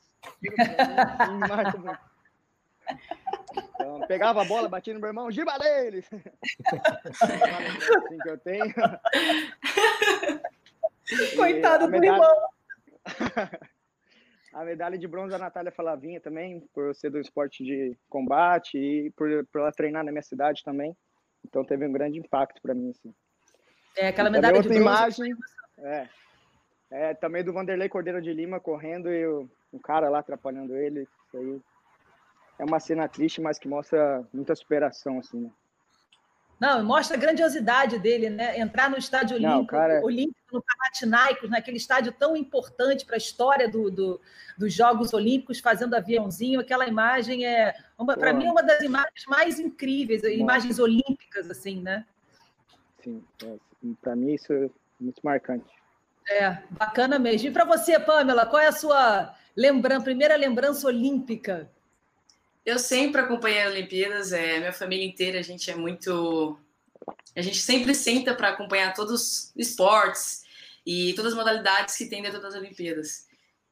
Então, 3.75 3.99
pegava 4.07 4.41
a 4.41 4.45
bola, 4.45 4.69
batia 4.69 4.93
no 4.93 4.99
meu 4.99 5.09
irmão, 5.09 5.31
giba 5.31 5.57
dele! 5.57 6.03
assim 7.09 8.17
que 8.21 8.29
eu 8.29 8.37
tenho. 8.37 8.73
Coitado 11.35 11.87
medalha... 11.87 11.99
do 11.99 12.05
irmão! 12.05 12.49
a 14.53 14.65
medalha 14.65 14.97
de 14.97 15.07
bronze 15.07 15.31
da 15.31 15.37
Natália 15.37 15.71
Falavinha 15.71 16.19
também, 16.19 16.61
por 16.73 16.93
ser 16.95 17.09
do 17.09 17.19
esporte 17.19 17.63
de 17.63 17.97
combate 18.09 18.77
e 18.77 19.11
por, 19.11 19.29
por 19.51 19.61
ela 19.61 19.71
treinar 19.71 20.03
na 20.03 20.11
minha 20.11 20.23
cidade 20.23 20.63
também. 20.63 20.95
Então 21.45 21.63
teve 21.63 21.85
um 21.85 21.91
grande 21.91 22.19
impacto 22.19 22.61
para 22.61 22.73
mim. 22.73 22.89
Assim. 22.89 23.13
É, 23.95 24.07
aquela 24.07 24.29
medalha 24.29 24.61
de 24.61 24.67
bronze. 24.67 24.81
imagem. 24.81 25.35
É, 25.77 26.07
é, 26.89 27.13
também 27.13 27.43
do 27.43 27.53
Vanderlei 27.53 27.87
Cordeiro 27.87 28.21
de 28.21 28.33
Lima 28.33 28.59
correndo 28.59 29.11
e 29.11 29.27
o, 29.27 29.49
um 29.71 29.79
cara 29.79 30.09
lá 30.09 30.19
atrapalhando 30.19 30.75
ele. 30.75 31.01
Isso 31.01 31.37
aí 31.37 31.61
é 32.59 32.65
uma 32.65 32.79
cena 32.79 33.07
triste, 33.07 33.41
mas 33.41 33.59
que 33.59 33.67
mostra 33.67 34.25
muita 34.33 34.55
superação, 34.55 35.19
assim, 35.19 35.41
né? 35.41 35.51
Não, 36.59 36.83
mostra 36.83 37.15
a 37.15 37.19
grandiosidade 37.19 37.99
dele, 37.99 38.31
né? 38.31 38.59
Entrar 38.59 38.89
no 38.89 38.97
estádio 38.97 39.35
olímpico, 39.35 39.57
Não, 39.57 39.65
cara... 39.65 40.03
olímpico 40.03 40.39
no 40.51 40.63
Panathinaikos, 40.63 41.49
naquele 41.51 41.77
estádio 41.77 42.11
tão 42.11 42.35
importante 42.35 43.05
para 43.05 43.15
a 43.15 43.17
história 43.17 43.69
do, 43.69 43.91
do, 43.91 44.19
dos 44.57 44.73
Jogos 44.73 45.13
Olímpicos, 45.13 45.59
fazendo 45.59 45.93
aviãozinho, 45.93 46.59
aquela 46.59 46.87
imagem 46.87 47.45
é, 47.45 47.75
para 48.17 48.33
mim, 48.33 48.47
é 48.47 48.51
uma 48.51 48.63
das 48.63 48.81
imagens 48.81 49.25
mais 49.27 49.59
incríveis, 49.59 50.23
Nossa. 50.23 50.33
imagens 50.33 50.79
olímpicas, 50.79 51.49
assim, 51.51 51.79
né? 51.79 52.03
Sim, 53.03 53.23
é, 53.43 53.55
para 54.01 54.15
mim 54.15 54.33
isso 54.33 54.51
é 54.51 54.67
muito 54.99 55.21
marcante. 55.23 55.71
É, 56.27 56.57
bacana 56.71 57.19
mesmo. 57.19 57.49
E 57.49 57.51
para 57.51 57.65
você, 57.65 57.99
Pamela, 57.99 58.47
qual 58.47 58.61
é 58.61 58.67
a 58.67 58.71
sua 58.71 59.33
lembrança, 59.57 60.03
primeira 60.03 60.35
lembrança 60.35 60.85
olímpica? 60.87 61.69
Eu 62.63 62.77
sempre 62.77 63.21
acompanhei 63.21 63.61
as 63.61 63.73
Olimpíadas, 63.73 64.31
é, 64.31 64.59
minha 64.59 64.73
família 64.73 65.05
inteira, 65.05 65.39
a 65.39 65.41
gente 65.41 65.71
é 65.71 65.75
muito. 65.75 66.59
A 67.35 67.41
gente 67.41 67.57
sempre 67.57 67.95
senta 67.95 68.35
para 68.35 68.49
acompanhar 68.49 68.93
todos 68.93 69.13
os 69.13 69.55
esportes 69.55 70.43
e 70.85 71.13
todas 71.13 71.31
as 71.31 71.37
modalidades 71.37 71.95
que 71.95 72.05
tem 72.05 72.21
dentro 72.21 72.41
das 72.41 72.55
Olimpíadas. 72.55 73.25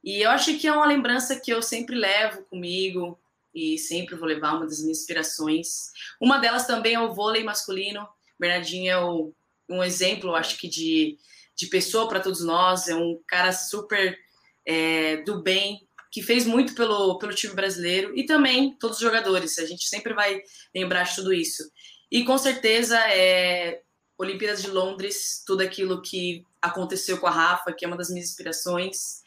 E 0.03 0.21
eu 0.21 0.29
acho 0.29 0.57
que 0.57 0.67
é 0.67 0.71
uma 0.71 0.85
lembrança 0.85 1.39
que 1.39 1.51
eu 1.51 1.61
sempre 1.61 1.95
levo 1.95 2.43
comigo 2.43 3.19
e 3.53 3.77
sempre 3.77 4.15
vou 4.15 4.27
levar 4.27 4.55
uma 4.55 4.65
das 4.65 4.81
minhas 4.81 4.99
inspirações. 4.99 5.91
Uma 6.21 6.37
delas 6.37 6.67
também 6.67 6.93
é 6.93 6.99
o 6.99 7.13
vôlei 7.13 7.43
masculino. 7.43 8.07
Bernardinho 8.39 8.91
é 8.91 8.99
o, 8.99 9.33
um 9.67 9.83
exemplo, 9.83 10.35
acho 10.35 10.57
que, 10.57 10.67
de, 10.67 11.17
de 11.55 11.67
pessoa 11.67 12.07
para 12.07 12.19
todos 12.19 12.41
nós. 12.41 12.87
É 12.87 12.95
um 12.95 13.19
cara 13.25 13.51
super 13.51 14.17
é, 14.65 15.17
do 15.17 15.41
bem, 15.41 15.85
que 16.11 16.21
fez 16.21 16.45
muito 16.45 16.73
pelo, 16.75 17.17
pelo 17.17 17.35
time 17.35 17.53
brasileiro 17.53 18.17
e 18.17 18.25
também 18.25 18.73
todos 18.79 18.97
os 18.97 19.03
jogadores. 19.03 19.59
A 19.59 19.65
gente 19.65 19.85
sempre 19.85 20.13
vai 20.13 20.41
lembrar 20.73 21.03
de 21.03 21.15
tudo 21.15 21.33
isso. 21.33 21.69
E 22.09 22.23
com 22.23 22.37
certeza, 22.37 22.97
é, 23.11 23.81
Olimpíadas 24.17 24.61
de 24.61 24.69
Londres, 24.69 25.43
tudo 25.45 25.61
aquilo 25.61 26.01
que 26.01 26.45
aconteceu 26.61 27.17
com 27.17 27.27
a 27.27 27.31
Rafa, 27.31 27.73
que 27.73 27.83
é 27.83 27.87
uma 27.87 27.97
das 27.97 28.09
minhas 28.09 28.29
inspirações. 28.29 29.23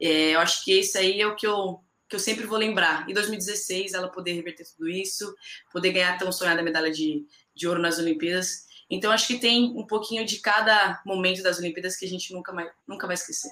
É, 0.00 0.30
eu 0.30 0.40
acho 0.40 0.64
que 0.64 0.72
esse 0.72 0.96
aí 0.96 1.20
é 1.20 1.26
o 1.26 1.36
que 1.36 1.46
eu, 1.46 1.80
que 2.08 2.16
eu 2.16 2.20
sempre 2.20 2.46
vou 2.46 2.56
lembrar. 2.56 3.06
Em 3.06 3.12
2016, 3.12 3.92
ela 3.92 4.08
poder 4.08 4.32
reverter 4.32 4.64
tudo 4.64 4.88
isso, 4.88 5.34
poder 5.70 5.92
ganhar 5.92 6.16
tão 6.16 6.32
sonhada 6.32 6.62
medalha 6.62 6.90
de, 6.90 7.26
de 7.54 7.68
ouro 7.68 7.82
nas 7.82 7.98
Olimpíadas. 7.98 8.64
Então, 8.88 9.12
acho 9.12 9.26
que 9.26 9.38
tem 9.38 9.74
um 9.76 9.86
pouquinho 9.86 10.24
de 10.24 10.38
cada 10.38 11.02
momento 11.04 11.42
das 11.42 11.58
Olimpíadas 11.58 11.96
que 11.96 12.06
a 12.06 12.08
gente 12.08 12.32
nunca, 12.32 12.50
mais, 12.50 12.70
nunca 12.88 13.06
vai 13.06 13.14
esquecer 13.14 13.50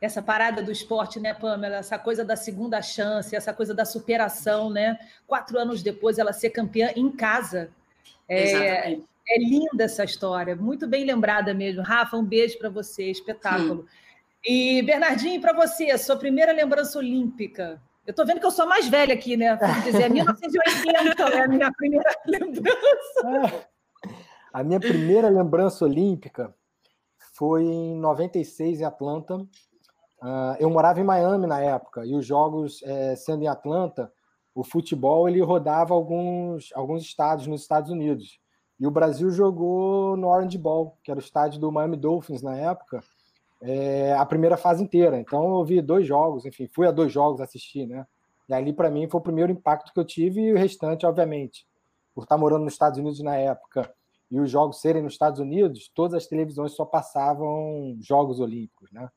essa 0.00 0.22
parada 0.22 0.62
do 0.62 0.70
esporte, 0.70 1.18
né, 1.18 1.34
Pamela? 1.34 1.76
Essa 1.76 1.98
coisa 1.98 2.24
da 2.24 2.36
segunda 2.36 2.80
chance, 2.82 3.34
essa 3.34 3.52
coisa 3.52 3.74
da 3.74 3.84
superação, 3.84 4.70
né? 4.70 4.98
Quatro 5.26 5.58
anos 5.58 5.82
depois 5.82 6.18
ela 6.18 6.32
ser 6.32 6.50
campeã 6.50 6.90
em 6.94 7.10
casa. 7.10 7.70
É, 8.28 8.92
é 8.92 9.38
linda 9.38 9.84
essa 9.84 10.04
história, 10.04 10.56
muito 10.56 10.86
bem 10.86 11.04
lembrada 11.04 11.52
mesmo. 11.52 11.82
Rafa, 11.82 12.16
um 12.16 12.24
beijo 12.24 12.58
para 12.58 12.70
você, 12.70 13.10
espetáculo. 13.10 13.82
Hum. 13.82 13.86
E 14.44 14.82
Bernardinho, 14.82 15.40
para 15.40 15.52
você, 15.52 15.96
sua 15.98 16.16
primeira 16.16 16.52
lembrança 16.52 16.98
olímpica? 16.98 17.80
Eu 18.06 18.12
estou 18.12 18.24
vendo 18.24 18.40
que 18.40 18.46
eu 18.46 18.50
sou 18.50 18.66
mais 18.66 18.88
velha 18.88 19.12
aqui, 19.12 19.36
né? 19.36 19.54
Quer 19.56 19.92
dizer, 19.92 20.10
1980 20.10 21.22
é 21.24 21.40
a 21.42 21.48
minha 21.48 21.70
primeira 21.72 22.10
lembrança. 22.26 23.68
A 24.50 24.64
minha 24.64 24.80
primeira 24.80 25.28
lembrança 25.28 25.84
olímpica 25.84 26.54
foi 27.34 27.64
em 27.64 27.94
96 27.96 28.80
em 28.80 28.84
Atlanta, 28.84 29.46
Uh, 30.20 30.56
eu 30.58 30.68
morava 30.68 31.00
em 31.00 31.04
Miami 31.04 31.46
na 31.46 31.60
época 31.60 32.04
e 32.04 32.14
os 32.14 32.26
jogos 32.26 32.82
é, 32.82 33.14
sendo 33.14 33.44
em 33.44 33.46
Atlanta, 33.46 34.12
o 34.52 34.64
futebol 34.64 35.28
ele 35.28 35.40
rodava 35.40 35.94
alguns 35.94 36.70
alguns 36.74 37.02
estados 37.02 37.46
nos 37.46 37.60
Estados 37.60 37.88
Unidos 37.88 38.40
e 38.80 38.86
o 38.86 38.90
Brasil 38.90 39.30
jogou 39.30 40.16
no 40.16 40.28
Orange 40.28 40.58
Bowl, 40.58 40.96
que 41.04 41.10
era 41.10 41.18
o 41.18 41.22
estádio 41.22 41.60
do 41.60 41.70
Miami 41.70 41.96
Dolphins 41.96 42.42
na 42.42 42.56
época, 42.56 43.00
é, 43.60 44.12
a 44.14 44.24
primeira 44.24 44.56
fase 44.56 44.82
inteira. 44.82 45.18
Então 45.18 45.58
eu 45.58 45.64
vi 45.64 45.80
dois 45.80 46.06
jogos, 46.06 46.44
enfim, 46.44 46.68
fui 46.68 46.86
a 46.86 46.92
dois 46.92 47.12
jogos 47.12 47.40
assistir, 47.40 47.86
né? 47.86 48.06
E 48.48 48.54
ali 48.54 48.72
para 48.72 48.90
mim 48.90 49.08
foi 49.08 49.20
o 49.20 49.22
primeiro 49.22 49.52
impacto 49.52 49.92
que 49.92 50.00
eu 50.00 50.04
tive 50.04 50.40
e 50.40 50.52
o 50.52 50.56
restante, 50.56 51.04
obviamente, 51.06 51.66
por 52.14 52.22
estar 52.24 52.38
morando 52.38 52.64
nos 52.64 52.72
Estados 52.72 52.98
Unidos 52.98 53.20
na 53.20 53.36
época 53.36 53.92
e 54.30 54.40
os 54.40 54.50
jogos 54.50 54.80
serem 54.80 55.02
nos 55.02 55.14
Estados 55.14 55.40
Unidos, 55.40 55.90
todas 55.94 56.14
as 56.14 56.26
televisões 56.26 56.72
só 56.72 56.84
passavam 56.84 57.96
jogos 58.00 58.40
olímpicos, 58.40 58.90
né? 58.92 59.08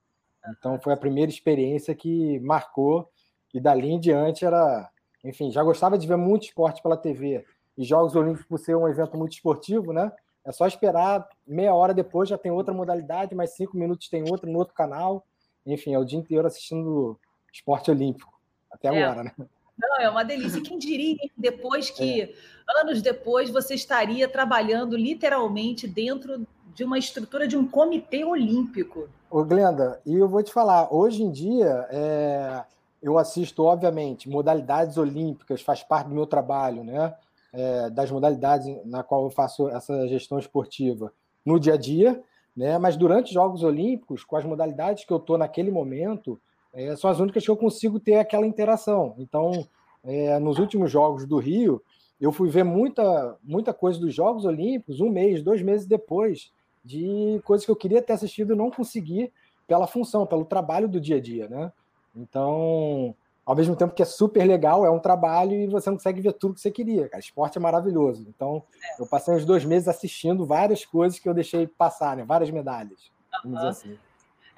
Então 0.49 0.79
foi 0.79 0.93
a 0.93 0.97
primeira 0.97 1.31
experiência 1.31 1.93
que 1.93 2.39
marcou 2.39 3.09
e 3.53 3.59
dali 3.59 3.89
em 3.89 3.99
diante 3.99 4.45
era, 4.45 4.89
enfim, 5.23 5.51
já 5.51 5.63
gostava 5.63 5.97
de 5.97 6.07
ver 6.07 6.17
muito 6.17 6.43
esporte 6.43 6.81
pela 6.81 6.97
TV 6.97 7.45
e 7.77 7.83
Jogos 7.83 8.15
Olímpicos 8.15 8.47
por 8.47 8.59
ser 8.59 8.75
um 8.75 8.87
evento 8.87 9.17
muito 9.17 9.33
esportivo, 9.33 9.93
né? 9.93 10.11
É 10.43 10.51
só 10.51 10.65
esperar 10.65 11.27
meia 11.45 11.73
hora 11.73 11.93
depois 11.93 12.27
já 12.27 12.37
tem 12.37 12.51
outra 12.51 12.73
modalidade, 12.73 13.35
mais 13.35 13.55
cinco 13.55 13.77
minutos 13.77 14.09
tem 14.09 14.23
outra 14.23 14.49
no 14.49 14.57
outro 14.57 14.73
canal. 14.73 15.25
Enfim, 15.65 15.93
é 15.93 15.99
o 15.99 16.05
dia 16.05 16.17
inteiro 16.17 16.47
assistindo 16.47 17.19
esporte 17.53 17.91
olímpico 17.91 18.31
até 18.71 18.87
é. 18.87 19.03
agora, 19.03 19.23
né? 19.23 19.31
Não, 19.77 19.97
é 19.99 20.09
uma 20.09 20.23
delícia. 20.23 20.61
Quem 20.61 20.77
diria 20.77 21.17
depois 21.37 21.89
que, 21.89 22.21
é. 22.21 22.33
anos 22.79 23.01
depois, 23.01 23.49
você 23.49 23.73
estaria 23.73 24.27
trabalhando 24.27 24.95
literalmente 24.95 25.87
dentro 25.87 26.45
de 26.75 26.83
uma 26.83 26.97
estrutura 26.97 27.47
de 27.47 27.57
um 27.57 27.67
comitê 27.67 28.23
olímpico. 28.23 29.07
Ô, 29.29 29.43
Glenda, 29.43 30.01
e 30.05 30.15
eu 30.15 30.27
vou 30.27 30.41
te 30.43 30.51
falar, 30.51 30.93
hoje 30.93 31.23
em 31.23 31.31
dia 31.31 31.87
é, 31.89 32.63
eu 33.01 33.17
assisto, 33.17 33.63
obviamente, 33.63 34.29
modalidades 34.29 34.97
olímpicas, 34.97 35.61
faz 35.61 35.83
parte 35.83 36.07
do 36.07 36.15
meu 36.15 36.25
trabalho, 36.25 36.83
né? 36.83 37.13
É, 37.53 37.89
das 37.89 38.09
modalidades 38.09 38.65
na 38.85 39.03
qual 39.03 39.25
eu 39.25 39.29
faço 39.29 39.67
essa 39.67 40.07
gestão 40.07 40.39
esportiva 40.39 41.11
no 41.45 41.59
dia 41.59 41.73
a 41.73 41.77
dia, 41.77 42.23
né? 42.55 42.77
Mas 42.77 42.95
durante 42.95 43.27
os 43.27 43.33
Jogos 43.33 43.63
Olímpicos, 43.63 44.23
com 44.23 44.37
as 44.37 44.45
modalidades 44.45 45.03
que 45.03 45.11
eu 45.11 45.17
estou 45.17 45.37
naquele 45.37 45.71
momento, 45.71 46.39
é, 46.73 46.95
são 46.95 47.09
as 47.09 47.19
únicas 47.19 47.43
que 47.43 47.51
eu 47.51 47.57
consigo 47.57 47.99
ter 47.99 48.15
aquela 48.15 48.45
interação. 48.45 49.15
Então, 49.17 49.67
é, 50.03 50.39
nos 50.39 50.59
últimos 50.59 50.89
Jogos 50.89 51.25
do 51.25 51.37
Rio, 51.37 51.81
eu 52.19 52.31
fui 52.31 52.49
ver 52.49 52.63
muita, 52.63 53.37
muita 53.43 53.73
coisa 53.73 53.99
dos 53.99 54.13
Jogos 54.13 54.45
Olímpicos 54.45 55.01
um 55.01 55.09
mês, 55.09 55.43
dois 55.43 55.61
meses 55.61 55.85
depois 55.85 56.51
de 56.83 57.41
coisas 57.43 57.65
que 57.65 57.71
eu 57.71 57.75
queria 57.75 58.01
ter 58.01 58.13
assistido 58.13 58.53
e 58.53 58.55
não 58.55 58.71
consegui 58.71 59.31
pela 59.67 59.87
função, 59.87 60.25
pelo 60.25 60.45
trabalho 60.45 60.87
do 60.87 60.99
dia 60.99 61.17
a 61.17 61.21
dia, 61.21 61.47
né? 61.47 61.71
Então, 62.15 63.15
ao 63.45 63.55
mesmo 63.55 63.75
tempo 63.75 63.93
que 63.93 64.01
é 64.01 64.05
super 64.05 64.43
legal, 64.45 64.85
é 64.85 64.89
um 64.89 64.99
trabalho 64.99 65.53
e 65.53 65.67
você 65.67 65.89
não 65.89 65.97
consegue 65.97 66.21
ver 66.21 66.33
tudo 66.33 66.55
que 66.55 66.61
você 66.61 66.71
queria. 66.71 67.07
Cara, 67.07 67.19
esporte 67.19 67.57
é 67.57 67.61
maravilhoso. 67.61 68.25
Então, 68.27 68.63
eu 68.99 69.05
passei 69.05 69.33
uns 69.33 69.45
dois 69.45 69.63
meses 69.63 69.87
assistindo 69.87 70.45
várias 70.45 70.85
coisas 70.85 71.19
que 71.19 71.27
eu 71.29 71.33
deixei 71.33 71.67
passar, 71.67 72.17
né? 72.17 72.25
Várias 72.25 72.51
medalhas, 72.51 73.11
vamos 73.43 73.57
dizer 73.57 73.69
assim. 73.69 73.99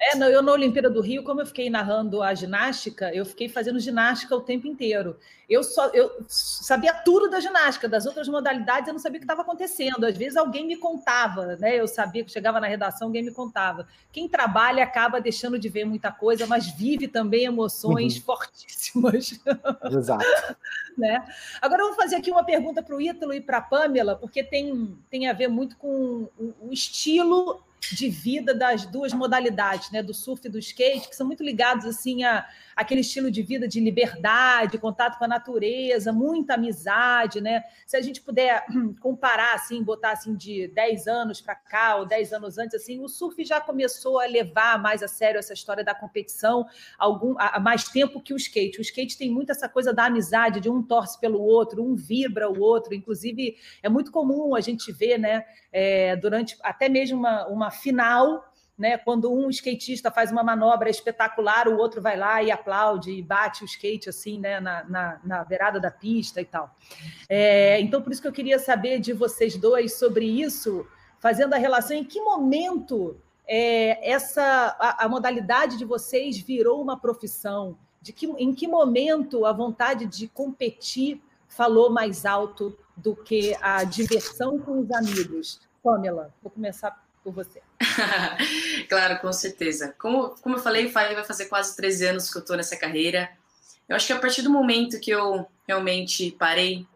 É, 0.06 0.16
não, 0.16 0.28
eu 0.28 0.42
na 0.42 0.52
Olimpíada 0.52 0.90
do 0.90 1.00
Rio, 1.00 1.22
como 1.22 1.40
eu 1.40 1.46
fiquei 1.46 1.70
narrando 1.70 2.22
a 2.22 2.34
ginástica, 2.34 3.10
eu 3.14 3.24
fiquei 3.24 3.48
fazendo 3.48 3.80
ginástica 3.80 4.36
o 4.36 4.40
tempo 4.40 4.66
inteiro. 4.66 5.16
Eu 5.48 5.62
só 5.62 5.86
eu 5.88 6.10
sabia 6.28 6.92
tudo 6.92 7.30
da 7.30 7.40
ginástica, 7.40 7.88
das 7.88 8.04
outras 8.04 8.28
modalidades 8.28 8.88
eu 8.88 8.92
não 8.92 9.00
sabia 9.00 9.16
o 9.16 9.20
que 9.20 9.24
estava 9.24 9.40
acontecendo. 9.40 10.04
Às 10.04 10.16
vezes 10.16 10.36
alguém 10.36 10.66
me 10.66 10.76
contava, 10.76 11.56
né? 11.56 11.80
Eu 11.80 11.88
sabia 11.88 12.22
que 12.22 12.30
chegava 12.30 12.60
na 12.60 12.66
redação, 12.66 13.08
alguém 13.08 13.22
me 13.22 13.32
contava. 13.32 13.86
Quem 14.12 14.28
trabalha 14.28 14.84
acaba 14.84 15.20
deixando 15.20 15.58
de 15.58 15.68
ver 15.70 15.86
muita 15.86 16.12
coisa, 16.12 16.46
mas 16.46 16.66
vive 16.66 17.08
também 17.08 17.44
emoções 17.44 18.16
uhum. 18.16 18.22
fortíssimas. 18.22 19.40
Exato. 19.90 20.24
né? 20.98 21.24
Agora 21.62 21.82
eu 21.82 21.88
vou 21.88 21.96
fazer 21.96 22.16
aqui 22.16 22.30
uma 22.30 22.44
pergunta 22.44 22.82
para 22.82 22.94
o 22.94 23.00
Ítalo 23.00 23.32
e 23.32 23.40
para 23.40 23.58
a 23.58 23.62
Pamela, 23.62 24.16
porque 24.16 24.44
tem, 24.44 24.98
tem 25.08 25.28
a 25.28 25.32
ver 25.32 25.48
muito 25.48 25.76
com 25.78 26.28
o, 26.38 26.54
o 26.62 26.72
estilo 26.72 27.62
de 27.92 28.08
vida 28.08 28.54
das 28.54 28.86
duas 28.86 29.12
modalidades, 29.12 29.90
né, 29.90 30.02
do 30.02 30.14
surf 30.14 30.46
e 30.46 30.50
do 30.50 30.58
skate, 30.58 31.08
que 31.08 31.16
são 31.16 31.26
muito 31.26 31.42
ligados 31.42 31.84
assim 31.84 32.24
a 32.24 32.46
aquele 32.74 33.00
estilo 33.00 33.30
de 33.30 33.42
vida 33.42 33.68
de 33.68 33.80
liberdade, 33.80 34.78
contato 34.78 35.18
com 35.18 35.24
a 35.24 35.28
natureza, 35.28 36.12
muita 36.12 36.54
amizade, 36.54 37.40
né? 37.40 37.62
Se 37.86 37.96
a 37.96 38.00
gente 38.00 38.20
puder 38.20 38.64
comparar 39.00 39.54
assim, 39.54 39.82
botar 39.82 40.12
assim 40.12 40.34
de 40.34 40.68
10 40.68 41.06
anos 41.06 41.40
para 41.40 41.54
cá 41.54 41.96
ou 41.96 42.06
10 42.06 42.32
anos 42.32 42.58
antes 42.58 42.74
assim, 42.74 43.00
o 43.00 43.08
surf 43.08 43.44
já 43.44 43.60
começou 43.60 44.18
a 44.18 44.26
levar 44.26 44.80
mais 44.80 45.02
a 45.02 45.08
sério 45.08 45.38
essa 45.38 45.52
história 45.52 45.84
da 45.84 45.94
competição 45.94 46.66
algum 46.98 47.34
há 47.38 47.60
mais 47.60 47.84
tempo 47.84 48.20
que 48.20 48.34
o 48.34 48.36
skate. 48.36 48.78
O 48.78 48.82
skate 48.82 49.16
tem 49.16 49.30
muito 49.30 49.52
essa 49.52 49.68
coisa 49.68 49.92
da 49.92 50.06
amizade, 50.06 50.60
de 50.60 50.68
um 50.68 50.82
torce 50.82 51.18
pelo 51.20 51.40
outro, 51.40 51.82
um 51.82 51.94
vibra 51.94 52.50
o 52.50 52.60
outro, 52.60 52.94
inclusive 52.94 53.56
é 53.82 53.88
muito 53.88 54.10
comum 54.10 54.54
a 54.54 54.60
gente 54.60 54.90
ver, 54.92 55.18
né, 55.18 55.44
é, 55.72 56.16
durante 56.16 56.56
até 56.62 56.88
mesmo 56.88 57.18
uma, 57.18 57.46
uma 57.46 57.70
final, 57.74 58.44
né? 58.76 58.98
Quando 58.98 59.32
um 59.32 59.48
skatista 59.50 60.10
faz 60.10 60.32
uma 60.32 60.42
manobra 60.42 60.90
espetacular, 60.90 61.68
o 61.68 61.76
outro 61.76 62.02
vai 62.02 62.16
lá 62.16 62.42
e 62.42 62.50
aplaude 62.50 63.12
e 63.12 63.22
bate 63.22 63.62
o 63.62 63.66
skate 63.66 64.08
assim, 64.08 64.38
né? 64.38 64.60
Na, 64.60 64.84
na, 64.84 65.20
na 65.24 65.44
beirada 65.44 65.78
da 65.78 65.90
pista 65.90 66.40
e 66.40 66.44
tal. 66.44 66.74
É, 67.28 67.80
então, 67.80 68.02
por 68.02 68.12
isso 68.12 68.20
que 68.20 68.28
eu 68.28 68.32
queria 68.32 68.58
saber 68.58 68.98
de 68.98 69.12
vocês 69.12 69.56
dois 69.56 69.94
sobre 69.94 70.26
isso, 70.26 70.86
fazendo 71.20 71.54
a 71.54 71.58
relação 71.58 71.96
em 71.96 72.04
que 72.04 72.20
momento 72.20 73.16
é, 73.46 74.10
essa 74.10 74.76
a, 74.78 75.04
a, 75.04 75.08
modalidade 75.08 75.76
de 75.76 75.84
vocês 75.84 76.38
virou 76.38 76.82
uma 76.82 76.98
profissão, 76.98 77.78
de 78.00 78.12
que 78.12 78.26
em 78.26 78.54
que 78.54 78.66
momento 78.66 79.46
a 79.46 79.52
vontade 79.52 80.06
de 80.06 80.28
competir 80.28 81.22
falou 81.46 81.90
mais 81.90 82.26
alto 82.26 82.76
do 82.96 83.14
que 83.14 83.56
a 83.60 83.84
diversão 83.84 84.58
com 84.58 84.80
os 84.80 84.90
amigos? 84.90 85.60
Pamela, 85.82 86.34
vou 86.42 86.50
começar 86.50 87.04
por 87.22 87.32
você. 87.32 87.60
claro, 88.88 89.18
com 89.20 89.32
certeza. 89.32 89.94
Como, 89.98 90.30
como 90.40 90.56
eu 90.56 90.62
falei, 90.62 90.88
vai 90.88 91.24
fazer 91.24 91.46
quase 91.46 91.76
13 91.76 92.06
anos 92.06 92.30
que 92.30 92.36
eu 92.36 92.40
estou 92.40 92.56
nessa 92.56 92.76
carreira. 92.76 93.30
Eu 93.88 93.96
acho 93.96 94.06
que 94.06 94.12
a 94.12 94.18
partir 94.18 94.42
do 94.42 94.50
momento 94.50 95.00
que 95.00 95.10
eu 95.10 95.46
realmente 95.66 96.30
parei 96.32 96.86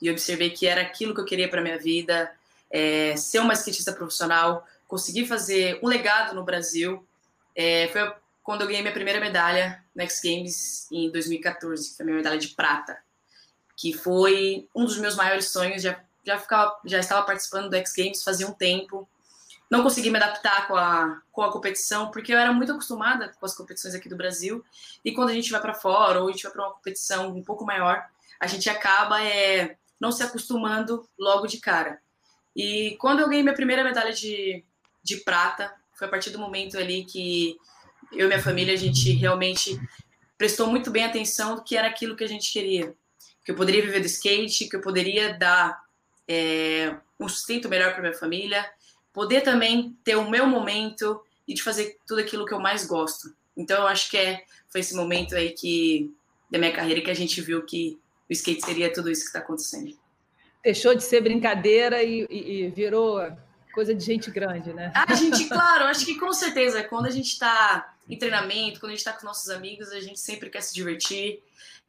e 0.00 0.10
observei 0.10 0.50
que 0.50 0.66
era 0.66 0.80
aquilo 0.80 1.14
que 1.14 1.20
eu 1.20 1.24
queria 1.24 1.48
para 1.48 1.62
minha 1.62 1.78
vida, 1.78 2.30
é, 2.70 3.16
ser 3.16 3.40
uma 3.40 3.54
skatista 3.54 3.92
profissional, 3.92 4.66
conseguir 4.86 5.26
fazer 5.26 5.78
um 5.82 5.88
legado 5.88 6.34
no 6.34 6.44
Brasil, 6.44 7.04
é, 7.54 7.88
foi 7.88 8.12
quando 8.42 8.62
eu 8.62 8.66
ganhei 8.66 8.80
minha 8.80 8.94
primeira 8.94 9.20
medalha 9.20 9.84
no 9.94 10.02
X 10.02 10.20
Games 10.22 10.88
em 10.90 11.10
2014, 11.10 11.90
que 11.90 11.96
foi 11.96 12.04
a 12.04 12.06
minha 12.06 12.16
medalha 12.16 12.38
de 12.38 12.48
prata, 12.48 12.96
que 13.76 13.92
foi 13.92 14.66
um 14.74 14.84
dos 14.84 14.96
meus 14.96 15.16
maiores 15.16 15.50
sonhos. 15.50 15.82
Já, 15.82 16.00
já, 16.24 16.38
ficava, 16.38 16.78
já 16.86 16.98
estava 16.98 17.26
participando 17.26 17.68
do 17.68 17.76
X 17.76 17.92
Games 17.94 18.22
fazia 18.22 18.46
um 18.46 18.52
tempo. 18.52 19.08
Não 19.70 19.82
consegui 19.82 20.10
me 20.10 20.16
adaptar 20.16 20.66
com 20.66 20.76
a, 20.76 21.20
com 21.30 21.42
a 21.42 21.52
competição, 21.52 22.10
porque 22.10 22.32
eu 22.32 22.38
era 22.38 22.52
muito 22.52 22.72
acostumada 22.72 23.34
com 23.38 23.44
as 23.44 23.54
competições 23.54 23.94
aqui 23.94 24.08
do 24.08 24.16
Brasil. 24.16 24.64
E 25.04 25.12
quando 25.12 25.28
a 25.28 25.34
gente 25.34 25.50
vai 25.50 25.60
para 25.60 25.74
fora, 25.74 26.20
ou 26.20 26.28
a 26.28 26.32
gente 26.32 26.42
vai 26.42 26.52
para 26.52 26.66
uma 26.66 26.74
competição 26.74 27.28
um 27.28 27.42
pouco 27.42 27.64
maior, 27.64 28.06
a 28.40 28.46
gente 28.46 28.70
acaba 28.70 29.22
é, 29.22 29.76
não 30.00 30.10
se 30.10 30.22
acostumando 30.22 31.08
logo 31.18 31.46
de 31.46 31.58
cara. 31.58 32.00
E 32.56 32.96
quando 32.98 33.20
eu 33.20 33.28
ganhei 33.28 33.42
minha 33.42 33.54
primeira 33.54 33.84
medalha 33.84 34.12
de, 34.12 34.64
de 35.02 35.18
prata, 35.18 35.74
foi 35.94 36.06
a 36.06 36.10
partir 36.10 36.30
do 36.30 36.38
momento 36.38 36.78
ali 36.78 37.04
que 37.04 37.56
eu 38.12 38.26
e 38.26 38.28
minha 38.28 38.42
família, 38.42 38.72
a 38.72 38.76
gente 38.76 39.12
realmente 39.12 39.78
prestou 40.36 40.68
muito 40.68 40.90
bem 40.90 41.04
atenção 41.04 41.56
do 41.56 41.64
que 41.64 41.76
era 41.76 41.88
aquilo 41.88 42.16
que 42.16 42.24
a 42.24 42.28
gente 42.28 42.52
queria. 42.52 42.94
Que 43.44 43.50
eu 43.50 43.56
poderia 43.56 43.82
viver 43.82 44.00
do 44.00 44.06
skate, 44.06 44.68
que 44.68 44.76
eu 44.76 44.80
poderia 44.80 45.34
dar 45.36 45.82
é, 46.26 46.94
um 47.18 47.28
sustento 47.28 47.68
melhor 47.68 47.92
para 47.92 48.02
minha 48.02 48.14
família, 48.14 48.64
poder 49.18 49.40
também 49.40 49.98
ter 50.04 50.14
o 50.14 50.30
meu 50.30 50.46
momento 50.46 51.20
e 51.46 51.52
de 51.52 51.60
fazer 51.60 51.98
tudo 52.06 52.20
aquilo 52.20 52.46
que 52.46 52.54
eu 52.54 52.60
mais 52.60 52.86
gosto. 52.86 53.34
Então, 53.56 53.82
eu 53.82 53.88
acho 53.88 54.08
que 54.08 54.16
é, 54.16 54.44
foi 54.68 54.80
esse 54.80 54.94
momento 54.94 55.34
aí 55.34 55.50
que 55.50 56.14
da 56.48 56.56
minha 56.56 56.72
carreira 56.72 57.00
que 57.00 57.10
a 57.10 57.14
gente 57.14 57.40
viu 57.40 57.66
que 57.66 57.98
o 58.30 58.32
skate 58.32 58.64
seria 58.64 58.92
tudo 58.92 59.10
isso 59.10 59.22
que 59.22 59.26
está 59.26 59.40
acontecendo. 59.40 59.98
Deixou 60.62 60.94
de 60.94 61.02
ser 61.02 61.20
brincadeira 61.20 62.00
e, 62.00 62.28
e, 62.30 62.62
e 62.62 62.68
virou 62.68 63.20
coisa 63.74 63.92
de 63.92 64.04
gente 64.04 64.30
grande, 64.30 64.72
né? 64.72 64.92
A 64.94 65.12
gente, 65.14 65.46
claro, 65.50 65.86
acho 65.86 66.06
que 66.06 66.16
com 66.16 66.32
certeza, 66.32 66.84
quando 66.84 67.06
a 67.06 67.10
gente 67.10 67.32
está 67.32 67.96
em 68.08 68.16
treinamento, 68.16 68.78
quando 68.78 68.92
a 68.92 68.94
gente 68.94 69.00
está 69.00 69.12
com 69.12 69.26
nossos 69.26 69.50
amigos, 69.50 69.88
a 69.90 70.00
gente 70.00 70.20
sempre 70.20 70.48
quer 70.48 70.60
se 70.60 70.72
divertir, 70.72 71.42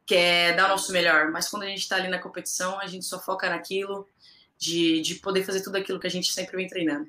quer 0.04 0.56
dar 0.56 0.64
o 0.64 0.70
nosso 0.70 0.90
melhor. 0.90 1.30
Mas 1.30 1.48
quando 1.48 1.62
a 1.62 1.66
gente 1.66 1.78
está 1.78 1.94
ali 1.94 2.08
na 2.08 2.18
competição, 2.18 2.80
a 2.80 2.88
gente 2.88 3.04
só 3.04 3.20
foca 3.20 3.48
naquilo, 3.48 4.08
de, 4.58 5.00
de 5.00 5.14
poder 5.14 5.44
fazer 5.44 5.62
tudo 5.62 5.76
aquilo 5.76 6.00
que 6.00 6.08
a 6.08 6.10
gente 6.10 6.32
sempre 6.32 6.56
vem 6.56 6.66
treinando. 6.66 7.08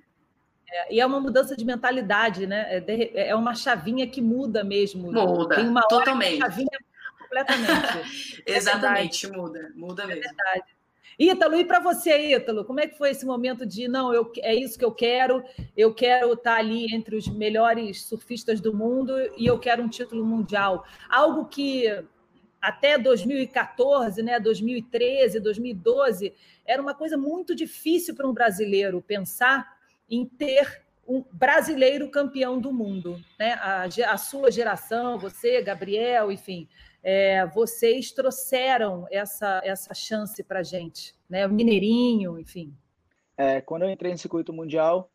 É, 0.72 0.96
e 0.96 1.02
é 1.02 1.06
uma 1.06 1.20
mudança 1.20 1.56
de 1.56 1.66
mentalidade, 1.66 2.48
né? 2.48 2.84
É, 2.88 3.30
é 3.30 3.36
uma 3.36 3.54
chavinha 3.54 4.08
que 4.08 4.22
muda 4.22 4.64
mesmo. 4.64 5.12
Muda, 5.12 5.56
Tem 5.56 5.68
uma 5.68 5.82
totalmente. 5.82 6.38
chavinha 6.38 6.80
completamente. 7.20 8.42
Exatamente, 8.48 9.26
é 9.26 9.30
muda, 9.30 9.72
muda 9.76 10.08
mesmo. 10.08 10.24
É 10.24 10.28
verdade. 10.28 10.82
Ítalo, 11.20 11.56
e 11.56 11.66
para 11.66 11.80
você, 11.80 12.36
Ítalo, 12.36 12.64
como 12.64 12.80
é 12.80 12.88
que 12.88 12.98
foi 12.98 13.12
esse 13.12 13.26
momento 13.26 13.66
de 13.66 13.88
não, 13.88 14.14
eu, 14.14 14.32
é 14.40 14.56
isso 14.56 14.80
que 14.80 14.86
eu 14.86 14.92
quero, 14.92 15.44
eu 15.76 15.94
quero 15.94 16.34
estar 16.34 16.56
ali 16.56 16.96
entre 16.96 17.16
os 17.16 17.28
melhores 17.28 18.06
surfistas 18.06 18.60
do 18.60 18.74
mundo 18.74 19.14
e 19.38 19.46
eu 19.46 19.60
quero 19.60 19.84
um 19.84 19.90
título 19.90 20.26
mundial? 20.26 20.86
Algo 21.10 21.46
que 21.46 21.86
até 22.62 22.98
2014, 22.98 24.24
né, 24.24 24.40
2013, 24.40 25.40
2012, 25.40 26.34
era 26.66 26.82
uma 26.82 26.94
coisa 26.94 27.18
muito 27.18 27.54
difícil 27.54 28.16
para 28.16 28.28
um 28.28 28.34
brasileiro 28.34 29.02
pensar 29.02 29.81
em 30.12 30.26
ter 30.26 30.84
um 31.08 31.24
brasileiro 31.32 32.12
campeão 32.12 32.60
do 32.60 32.72
mundo. 32.72 33.20
Né? 33.40 33.54
A, 33.54 33.86
a 33.86 34.18
sua 34.18 34.52
geração, 34.52 35.18
você, 35.18 35.62
Gabriel, 35.62 36.32
enfim, 36.32 36.68
é, 37.02 37.46
vocês 37.48 38.12
trouxeram 38.12 39.08
essa, 39.10 39.62
essa 39.64 39.94
chance 39.94 40.44
para 40.44 40.60
a 40.60 40.64
gente, 40.64 41.16
né? 41.30 41.48
O 41.48 41.50
Mineirinho, 41.50 42.38
enfim. 42.38 42.76
É, 43.38 43.62
quando 43.62 43.84
eu 43.84 43.90
entrei 43.90 44.12
no 44.12 44.18
circuito 44.18 44.54
mundial, 44.54 45.10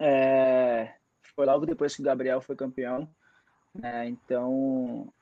é, 0.00 0.94
foi 1.34 1.46
logo 1.46 1.66
depois 1.66 1.96
que 1.96 2.02
o 2.02 2.04
Gabriel 2.04 2.40
foi 2.40 2.54
campeão, 2.54 3.08
né? 3.74 4.06
então 4.06 5.12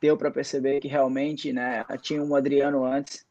deu 0.00 0.16
para 0.16 0.30
perceber 0.30 0.80
que 0.80 0.88
realmente, 0.88 1.52
né, 1.52 1.84
tinha 2.00 2.22
um 2.22 2.34
Adriano 2.34 2.84
antes 2.84 3.26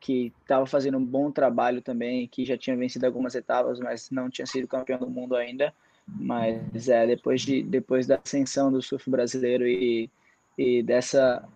que 0.00 0.32
estava 0.40 0.66
fazendo 0.66 0.98
um 0.98 1.04
bom 1.04 1.30
trabalho 1.30 1.82
também, 1.82 2.28
que 2.28 2.44
já 2.44 2.56
tinha 2.56 2.76
vencido 2.76 3.06
algumas 3.06 3.34
etapas, 3.34 3.80
mas 3.80 4.10
não 4.10 4.30
tinha 4.30 4.46
sido 4.46 4.68
campeão 4.68 4.98
do 4.98 5.10
mundo 5.10 5.36
ainda. 5.36 5.74
Mas 6.06 6.88
é 6.88 7.06
depois 7.06 7.42
de 7.42 7.62
depois 7.62 8.06
da 8.06 8.16
ascensão 8.24 8.72
do 8.72 8.80
surf 8.80 9.10
brasileiro 9.10 9.66
e 9.66 10.10
e 10.56 10.82
dessa 10.82 11.46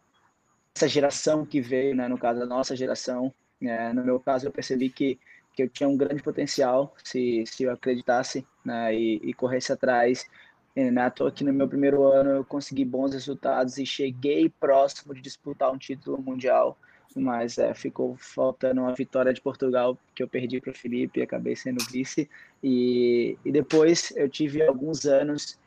essa 0.74 0.88
geração 0.88 1.44
que 1.44 1.60
veio, 1.60 1.94
né, 1.94 2.08
no 2.08 2.16
caso 2.16 2.40
da 2.40 2.46
nossa 2.46 2.74
geração, 2.74 3.32
né, 3.60 3.92
no 3.92 4.04
meu 4.04 4.18
caso 4.18 4.46
eu 4.46 4.52
percebi 4.52 4.88
que, 4.88 5.18
que 5.54 5.62
eu 5.62 5.68
tinha 5.68 5.88
um 5.88 5.96
grande 5.96 6.22
potencial 6.22 6.94
se, 7.04 7.44
se 7.46 7.64
eu 7.64 7.72
acreditasse 7.72 8.46
né, 8.64 8.94
e, 8.94 9.20
e 9.22 9.34
corresse 9.34 9.72
atrás. 9.72 10.26
E, 10.74 10.90
né, 10.90 11.10
toa 11.10 11.30
que 11.30 11.44
no 11.44 11.52
meu 11.52 11.68
primeiro 11.68 12.04
ano 12.04 12.30
eu 12.30 12.44
consegui 12.44 12.84
bons 12.84 13.12
resultados 13.12 13.76
e 13.76 13.84
cheguei 13.84 14.48
próximo 14.48 15.14
de 15.14 15.20
disputar 15.20 15.70
um 15.70 15.76
título 15.76 16.20
mundial, 16.22 16.78
mas 17.20 17.58
é, 17.58 17.72
ficou 17.74 18.16
faltando 18.16 18.80
uma 18.80 18.94
vitória 18.94 19.32
de 19.32 19.40
Portugal 19.40 19.98
que 20.14 20.22
eu 20.22 20.28
perdi 20.28 20.60
para 20.60 20.70
o 20.70 20.76
Felipe 20.76 21.20
e 21.20 21.22
acabei 21.22 21.56
sendo 21.56 21.84
vice. 21.90 22.28
E, 22.62 23.36
e 23.44 23.52
depois 23.52 24.12
eu 24.16 24.28
tive 24.28 24.62
alguns 24.62 25.04
anos 25.04 25.58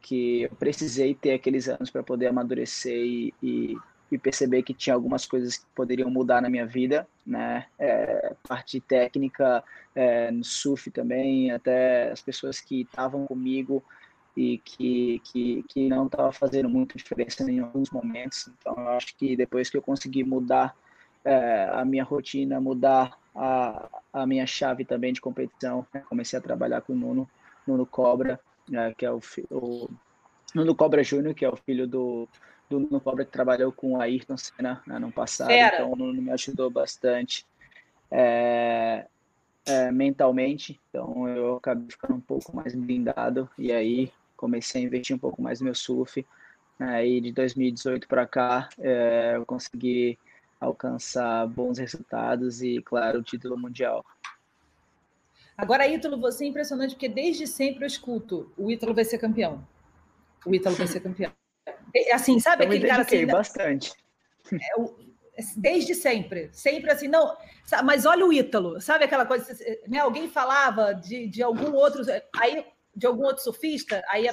que 0.00 0.42
eu 0.42 0.50
precisei 0.50 1.14
ter 1.14 1.32
aqueles 1.32 1.68
anos 1.68 1.90
para 1.90 2.02
poder 2.02 2.26
amadurecer 2.26 2.94
e, 2.94 3.34
e, 3.42 3.76
e, 4.12 4.18
perceber 4.18 4.62
que 4.62 4.74
tinha 4.74 4.94
algumas 4.94 5.24
coisas 5.24 5.56
que 5.56 5.64
poderiam 5.74 6.10
mudar 6.10 6.42
na 6.42 6.50
minha 6.50 6.66
vida, 6.66 7.08
né? 7.26 7.66
É, 7.78 8.34
parte 8.46 8.80
técnica, 8.80 9.64
é, 9.94 10.30
no 10.30 10.44
surf 10.44 10.90
também, 10.90 11.50
até 11.50 12.12
as 12.12 12.20
pessoas 12.20 12.60
que 12.60 12.82
estavam 12.82 13.26
comigo 13.26 13.82
e 14.36 14.58
que, 14.58 15.22
que, 15.24 15.64
que 15.68 15.88
não 15.88 16.06
estava 16.06 16.32
fazendo 16.32 16.68
muita 16.68 16.98
diferença 16.98 17.48
em 17.50 17.60
alguns 17.60 17.90
momentos. 17.90 18.48
Então, 18.58 18.74
eu 18.76 18.88
acho 18.90 19.16
que 19.16 19.36
depois 19.36 19.70
que 19.70 19.76
eu 19.76 19.82
consegui 19.82 20.24
mudar 20.24 20.76
é, 21.24 21.68
a 21.72 21.84
minha 21.84 22.04
rotina, 22.04 22.60
mudar 22.60 23.18
a, 23.34 23.88
a 24.12 24.26
minha 24.26 24.46
chave 24.46 24.84
também 24.84 25.12
de 25.12 25.20
competição, 25.20 25.86
né? 25.92 26.02
comecei 26.08 26.38
a 26.38 26.42
trabalhar 26.42 26.82
com 26.82 26.92
o 26.92 26.96
Nuno, 26.96 27.28
Nuno 27.66 27.86
Cobra, 27.86 28.38
né, 28.68 28.94
que 28.96 29.04
é 29.04 29.10
o, 29.10 29.20
o 29.50 29.88
Nuno 30.54 30.74
Cobra 30.74 31.02
Júnior, 31.02 31.34
que 31.34 31.44
é 31.44 31.48
o 31.48 31.56
filho 31.56 31.86
do, 31.86 32.28
do 32.68 32.78
Nuno 32.78 33.00
Cobra 33.00 33.24
que 33.24 33.32
trabalhou 33.32 33.72
com 33.72 33.92
o 33.92 34.00
Ayrton 34.00 34.36
Senna 34.36 34.82
né, 34.86 34.98
no 34.98 35.10
passado, 35.10 35.48
Fera. 35.48 35.76
então 35.76 35.92
o 35.92 35.96
Nuno 35.96 36.22
me 36.22 36.30
ajudou 36.30 36.70
bastante 36.70 37.44
é, 38.10 39.06
é, 39.66 39.90
mentalmente, 39.90 40.80
então 40.88 41.28
eu 41.28 41.56
acabei 41.56 41.86
ficando 41.90 42.14
um 42.14 42.20
pouco 42.20 42.54
mais 42.54 42.74
blindado. 42.74 43.48
E 43.58 43.72
aí 43.72 44.12
comecei 44.36 44.82
a 44.82 44.84
investir 44.84 45.16
um 45.16 45.18
pouco 45.18 45.42
mais 45.42 45.60
no 45.60 45.64
meu 45.64 45.74
surf, 45.74 46.24
aí 46.78 47.20
de 47.20 47.32
2018 47.32 48.06
para 48.06 48.26
cá 48.26 48.68
é, 48.78 49.32
eu 49.36 49.46
consegui 49.46 50.18
alcançar 50.60 51.46
bons 51.46 51.78
resultados 51.78 52.62
e, 52.62 52.80
claro, 52.82 53.20
o 53.20 53.22
título 53.22 53.56
mundial. 53.56 54.04
Agora, 55.56 55.86
Ítalo, 55.86 56.20
você 56.20 56.44
é 56.44 56.48
impressionante, 56.48 56.94
porque 56.94 57.08
desde 57.08 57.46
sempre 57.46 57.84
eu 57.84 57.86
escuto: 57.86 58.52
o 58.56 58.70
Ítalo 58.70 58.94
vai 58.94 59.04
ser 59.04 59.18
campeão. 59.18 59.66
O 60.44 60.54
Ítalo 60.54 60.74
vai 60.74 60.86
ser 60.86 61.00
campeão. 61.00 61.32
Assim, 62.12 62.40
sabe 62.40 62.64
eu 62.64 62.68
aquele 62.68 62.86
cara 62.86 63.02
assim. 63.02 63.26
bastante. 63.26 63.92
É, 64.52 65.42
desde 65.56 65.94
sempre. 65.94 66.50
Sempre 66.52 66.90
assim, 66.90 67.08
não. 67.08 67.36
Mas 67.84 68.04
olha 68.04 68.26
o 68.26 68.32
Ítalo, 68.32 68.80
sabe 68.80 69.04
aquela 69.04 69.24
coisa? 69.24 69.56
Né, 69.86 69.98
alguém 69.98 70.28
falava 70.28 70.92
de, 70.92 71.28
de 71.28 71.42
algum 71.42 71.72
outro. 71.72 72.02
Aí, 72.36 72.66
de 72.94 73.06
algum 73.06 73.24
outro 73.24 73.42
surfista, 73.42 74.04
aí 74.08 74.28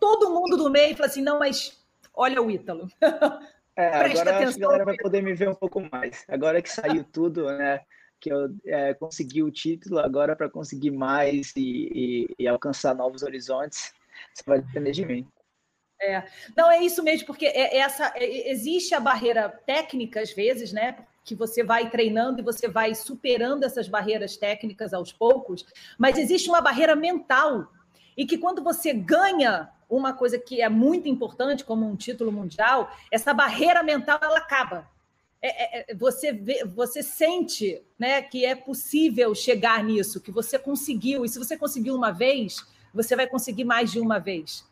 todo 0.00 0.30
mundo 0.30 0.56
do 0.56 0.70
meio 0.70 0.96
fala 0.96 1.08
assim: 1.08 1.22
não, 1.22 1.38
mas 1.38 1.78
olha 2.14 2.40
o 2.40 2.50
Ítalo. 2.50 2.88
É, 3.76 3.86
agora 3.88 4.38
acho 4.38 4.54
que 4.54 4.64
a 4.64 4.66
galera 4.66 4.84
vai 4.84 4.96
poder 4.96 5.22
me 5.22 5.34
ver 5.34 5.48
um 5.48 5.54
pouco 5.54 5.80
mais. 5.90 6.24
Agora 6.28 6.60
que 6.60 6.70
saiu 6.70 7.04
tudo, 7.10 7.46
né? 7.46 7.80
que 8.22 8.32
eu 8.32 8.54
é, 8.64 8.94
consegui 8.94 9.42
o 9.42 9.50
título 9.50 9.98
agora 9.98 10.36
para 10.36 10.48
conseguir 10.48 10.92
mais 10.92 11.52
e, 11.56 11.90
e, 11.92 12.34
e, 12.38 12.46
alcançar 12.46 12.94
novos 12.94 13.24
horizontes, 13.24 13.92
você 14.32 14.44
vai 14.46 14.60
depender 14.60 14.92
de 14.92 15.04
mim. 15.04 15.26
É. 16.00 16.22
Não, 16.56 16.70
é 16.70 16.82
isso 16.82 17.02
mesmo, 17.02 17.26
porque 17.26 17.46
é, 17.46 17.76
é 17.76 17.78
essa 17.78 18.12
é, 18.14 18.50
existe 18.50 18.94
a 18.94 19.00
barreira 19.00 19.48
técnica, 19.48 20.20
às 20.20 20.32
vezes, 20.32 20.72
né? 20.72 21.04
Que 21.24 21.34
você 21.34 21.64
vai 21.64 21.90
treinando 21.90 22.40
e 22.40 22.44
você 22.44 22.68
vai 22.68 22.94
superando 22.94 23.64
essas 23.64 23.88
barreiras 23.88 24.36
técnicas 24.36 24.94
aos 24.94 25.12
poucos, 25.12 25.66
mas 25.98 26.16
existe 26.16 26.48
uma 26.48 26.60
barreira 26.60 26.94
mental. 26.94 27.68
E 28.16 28.24
que 28.24 28.38
quando 28.38 28.62
você 28.62 28.92
ganha 28.92 29.68
uma 29.96 30.12
coisa 30.12 30.38
que 30.38 30.60
é 30.60 30.68
muito 30.68 31.08
importante, 31.08 31.64
como 31.64 31.88
um 31.88 31.96
título 31.96 32.32
mundial, 32.32 32.90
essa 33.10 33.34
barreira 33.34 33.82
mental 33.82 34.18
ela 34.22 34.38
acaba 34.38 34.90
é, 35.42 35.80
é, 35.80 35.84
é, 35.90 35.94
você 35.94 36.32
vê, 36.32 36.64
você 36.64 37.02
sente 37.02 37.82
né, 37.98 38.22
que 38.22 38.46
é 38.46 38.54
possível 38.54 39.34
chegar 39.34 39.82
nisso, 39.82 40.20
que 40.20 40.30
você 40.30 40.56
conseguiu, 40.56 41.24
e 41.24 41.28
se 41.28 41.36
você 41.36 41.56
conseguiu 41.56 41.96
uma 41.96 42.12
vez, 42.12 42.64
você 42.94 43.16
vai 43.16 43.26
conseguir 43.26 43.64
mais 43.64 43.90
de 43.90 43.98
uma 43.98 44.20
vez. 44.20 44.64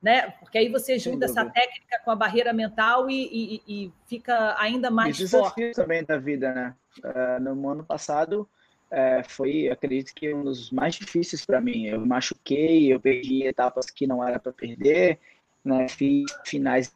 Né? 0.00 0.30
Porque 0.38 0.58
aí 0.58 0.68
você 0.68 0.96
junta 0.98 1.24
essa 1.24 1.44
técnica 1.44 1.98
com 2.04 2.10
a 2.10 2.14
barreira 2.14 2.52
mental 2.52 3.10
e, 3.10 3.24
e, 3.32 3.62
e 3.66 3.92
fica 4.06 4.54
ainda 4.60 4.90
mais 4.90 5.18
e 5.18 5.26
forte. 5.26 5.72
também 5.72 6.04
da 6.04 6.18
vida, 6.18 6.52
né? 6.52 6.74
Uh, 6.98 7.54
no 7.54 7.68
ano 7.68 7.82
passado 7.82 8.48
uh, 8.92 9.28
foi, 9.28 9.68
acredito 9.68 10.14
que 10.14 10.32
um 10.32 10.44
dos 10.44 10.70
mais 10.70 10.94
difíceis 10.94 11.44
para 11.44 11.60
mim. 11.60 11.86
Eu 11.86 12.04
machuquei, 12.04 12.92
eu 12.92 13.00
perdi 13.00 13.44
etapas 13.44 13.90
que 13.90 14.06
não 14.06 14.26
era 14.26 14.38
para 14.38 14.52
perder, 14.52 15.18
né? 15.64 15.88
Fiz 15.88 16.24
finais 16.44 16.94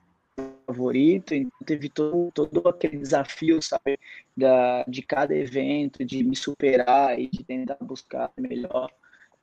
favorito, 0.67 1.35
então 1.35 1.59
teve 1.65 1.89
todo, 1.89 2.33
todo 2.33 2.69
aquele 2.69 2.99
desafio, 2.99 3.61
sabe, 3.61 3.99
da, 4.37 4.85
de 4.85 5.03
cada 5.03 5.35
evento, 5.35 6.05
de 6.05 6.25
me 6.25 6.35
superar 6.35 7.19
e 7.19 7.29
de 7.29 7.45
tentar 7.45 7.77
buscar 7.81 8.31
melhor. 8.39 8.91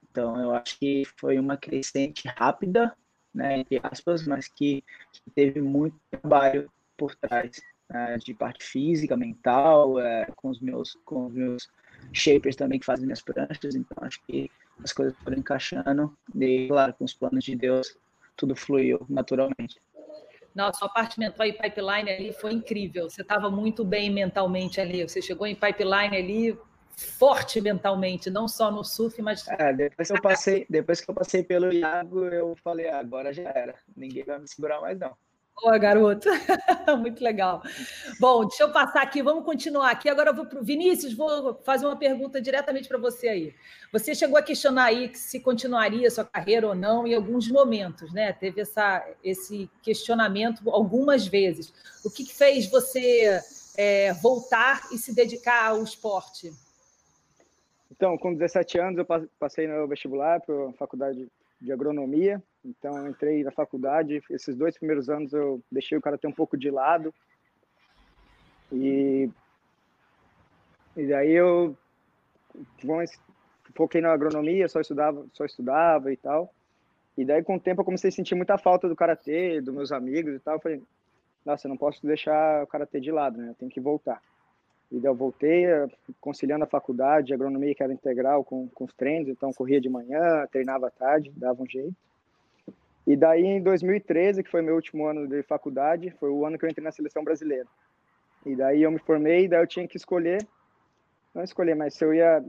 Então, 0.10 0.42
eu 0.42 0.54
acho 0.54 0.80
que 0.80 1.04
foi 1.18 1.38
uma 1.38 1.58
crescente 1.58 2.28
rápida, 2.28 2.96
né, 3.34 3.60
entre 3.60 3.80
aspas, 3.84 4.26
mas 4.26 4.48
que, 4.48 4.84
que 5.12 5.32
teve 5.36 5.62
muito 5.62 5.96
trabalho 6.10 6.72
por 6.98 7.16
trás, 7.16 7.62
né, 7.88 8.18
de 8.18 8.34
parte 8.34 8.64
física, 8.64 9.16
mental, 9.16 10.00
é, 10.00 10.28
com 10.36 10.50
os 10.50 10.60
meus 10.60 10.98
com 11.06 11.28
os 11.28 11.34
meus 11.34 11.70
shapers 12.14 12.56
também 12.56 12.80
que 12.80 12.86
fazem 12.86 13.06
minhas 13.06 13.22
pranchas, 13.22 13.76
então 13.76 13.98
acho 14.02 14.22
que 14.26 14.50
as 14.84 14.94
coisas 14.94 15.16
foram 15.24 15.38
encaixando 15.38 16.16
e, 16.36 16.68
claro, 16.68 16.94
com 16.94 17.06
os 17.06 17.14
planos 17.14 17.44
de 17.44 17.56
Deus, 17.56 17.98
tudo 18.36 18.56
fluiu 18.56 19.06
naturalmente. 19.10 19.82
Não, 20.56 20.74
sua 20.74 20.90
parte 20.90 21.20
mental 21.20 21.46
e 21.46 21.54
pipeline 21.54 22.10
ali 22.10 22.34
foi 22.34 22.54
incrível. 22.54 23.10
Você 23.10 23.22
estava 23.22 23.50
muito 23.50 23.86
bem 23.86 24.10
mentalmente 24.10 24.82
ali. 24.82 25.08
Você 25.08 25.22
chegou 25.22 25.46
em 25.46 25.56
pipeline 25.56 26.18
ali 26.18 26.60
forte 27.00 27.62
mentalmente, 27.62 28.30
não 28.30 28.48
só 28.48 28.72
no 28.72 28.84
surf, 28.84 29.22
mas. 29.22 29.48
É, 29.48 29.72
depois 29.72 30.10
que 30.10 30.18
eu 30.18 30.22
passei, 30.22 30.66
depois 30.70 31.02
que 31.02 31.10
eu 31.10 31.16
passei 31.16 31.44
pelo 31.44 31.72
Iago, 31.72 32.26
eu 32.26 32.56
falei, 32.64 32.90
ah, 32.90 33.00
agora 33.00 33.32
já 33.32 33.50
era. 33.50 33.76
Ninguém 33.96 34.24
vai 34.24 34.40
me 34.40 34.48
segurar 34.48 34.82
mais, 34.82 35.00
não. 35.00 35.16
Boa, 35.62 35.78
garoto. 35.78 36.30
Muito 37.00 37.22
legal. 37.22 37.62
Bom, 38.20 38.46
deixa 38.46 38.64
eu 38.64 38.72
passar 38.72 39.02
aqui, 39.02 39.22
vamos 39.22 39.44
continuar 39.44 39.92
aqui. 39.92 40.08
Agora 40.08 40.30
eu 40.30 40.36
vou 40.36 40.46
para 40.46 40.60
o 40.60 40.64
Vinícius, 40.64 41.14
vou 41.14 41.54
fazer 41.64 41.86
uma 41.86 41.98
pergunta 41.98 42.42
diretamente 42.42 42.88
para 42.88 42.98
você 42.98 43.28
aí. 43.28 43.56
Você 43.92 44.16
chegou 44.16 44.38
a 44.38 44.42
questionar 44.42 44.86
aí 44.86 45.14
se 45.14 45.40
continuaria 45.40 46.10
sua 46.10 46.24
carreira 46.24 46.68
ou 46.68 46.76
não 46.76 47.06
em 47.06 47.14
alguns 47.14 47.50
momentos, 47.50 48.14
né? 48.14 48.32
Teve 48.32 48.62
essa, 48.62 49.06
esse 49.22 49.70
questionamento 49.82 50.70
algumas 50.70 51.28
vezes. 51.28 51.74
O 52.06 52.10
que, 52.10 52.24
que 52.24 52.34
fez 52.34 52.70
você 52.70 53.42
é, 53.78 54.14
voltar 54.14 54.88
e 54.94 54.98
se 54.98 55.14
dedicar 55.14 55.72
ao 55.72 55.84
esporte? 55.84 56.54
Então, 57.92 58.18
com 58.18 58.34
17 58.34 58.80
anos, 58.80 58.98
eu 58.98 59.30
passei 59.38 59.68
no 59.68 59.86
vestibular 59.88 60.40
para 60.40 60.70
a 60.70 60.74
faculdade 60.74 61.28
de 61.60 61.72
agronomia. 61.72 62.42
Então, 62.64 62.98
eu 62.98 63.08
entrei 63.08 63.44
na 63.44 63.52
faculdade. 63.52 64.22
Esses 64.30 64.56
dois 64.56 64.78
primeiros 64.78 65.10
anos 65.10 65.34
eu 65.34 65.62
deixei 65.72 65.98
o 65.98 66.02
karatê 66.02 66.28
um 66.28 66.32
pouco 66.32 66.58
de 66.58 66.70
lado. 66.70 67.14
E, 68.72 69.30
e 70.96 71.08
daí 71.08 71.32
eu 71.32 71.76
bom, 72.84 73.04
foquei 73.76 74.02
na 74.02 74.12
agronomia, 74.12 74.68
só 74.68 74.80
estudava, 74.80 75.26
só 75.34 75.46
estudava 75.46 76.12
e 76.12 76.18
tal. 76.18 76.54
E 77.18 77.26
daí, 77.26 77.44
com 77.44 77.56
o 77.56 77.60
tempo, 77.60 77.82
eu 77.82 77.86
comecei 77.86 78.10
a 78.10 78.12
sentir 78.12 78.36
muita 78.36 78.58
falta 78.58 78.88
do 78.88 78.96
karatê, 78.96 79.60
dos 79.62 79.74
meus 79.74 79.92
amigos 79.92 80.36
e 80.36 80.40
tal. 80.40 80.56
Eu 80.56 80.62
falei, 80.62 80.82
nossa, 81.46 81.68
eu 81.68 81.70
não 81.70 81.78
posso 81.78 82.06
deixar 82.06 82.64
o 82.64 82.68
karatê 82.68 83.00
de 83.00 83.12
lado, 83.12 83.38
né? 83.38 83.50
Eu 83.50 83.56
tenho 83.56 83.72
que 83.72 83.80
voltar. 83.80 84.22
E 84.92 85.00
daí 85.00 85.12
eu 85.12 85.16
voltei, 85.16 85.66
conciliando 86.20 86.64
a 86.64 86.68
faculdade, 86.68 87.32
a 87.32 87.36
agronomia 87.36 87.76
que 87.76 87.84
era 87.84 87.94
integral 87.94 88.44
com, 88.44 88.68
com 88.70 88.86
os 88.86 88.94
treinos, 88.94 89.30
então 89.30 89.54
corria 89.54 89.80
de 89.80 89.90
manhã, 89.90 90.48
treinava 90.52 90.88
à 90.88 90.92
tarde, 90.92 91.32
dava 91.36 91.62
um 91.62 91.70
jeito. 91.70 91.96
E 93.10 93.18
daí 93.18 93.44
em 93.44 93.60
2013, 93.60 94.44
que 94.44 94.52
foi 94.52 94.62
meu 94.62 94.76
último 94.76 95.08
ano 95.08 95.28
de 95.28 95.42
faculdade, 95.42 96.14
foi 96.20 96.30
o 96.30 96.46
ano 96.46 96.60
que 96.60 96.66
eu 96.66 96.70
entrei 96.70 96.84
na 96.84 96.92
seleção 96.92 97.24
brasileira. 97.24 97.66
E 98.46 98.56
daí 98.56 98.84
eu 98.84 98.92
me 98.92 99.00
formei, 99.00 99.48
daí 99.48 99.64
eu 99.64 99.66
tinha 99.66 99.88
que 99.88 99.98
escolher, 99.98 100.48
não 101.34 101.44
escolher, 101.44 101.76
mas 101.76 101.96
se 101.96 102.06
eu 102.06 102.14
ia 102.14 102.40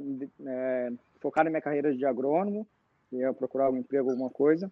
é, 0.46 0.92
focar 1.18 1.44
na 1.44 1.51
minha 1.51 1.62
carreira 1.62 1.96
de 1.96 2.05
agrônomo, 2.05 2.68
ia 3.11 3.33
procurar 3.33 3.64
algum 3.64 3.79
emprego, 3.79 4.11
alguma 4.11 4.29
coisa, 4.29 4.70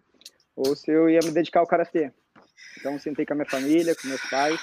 ou 0.55 0.77
se 0.77 0.91
eu 0.91 1.09
ia 1.09 1.21
me 1.25 1.31
dedicar 1.31 1.61
ao 1.61 1.67
karatê. 1.67 2.13
Então 2.79 2.99
sentei 2.99 3.25
com 3.25 3.33
a 3.33 3.37
minha 3.37 3.49
família, 3.49 3.97
com 3.97 4.09
meus 4.09 4.29
pais, 4.29 4.61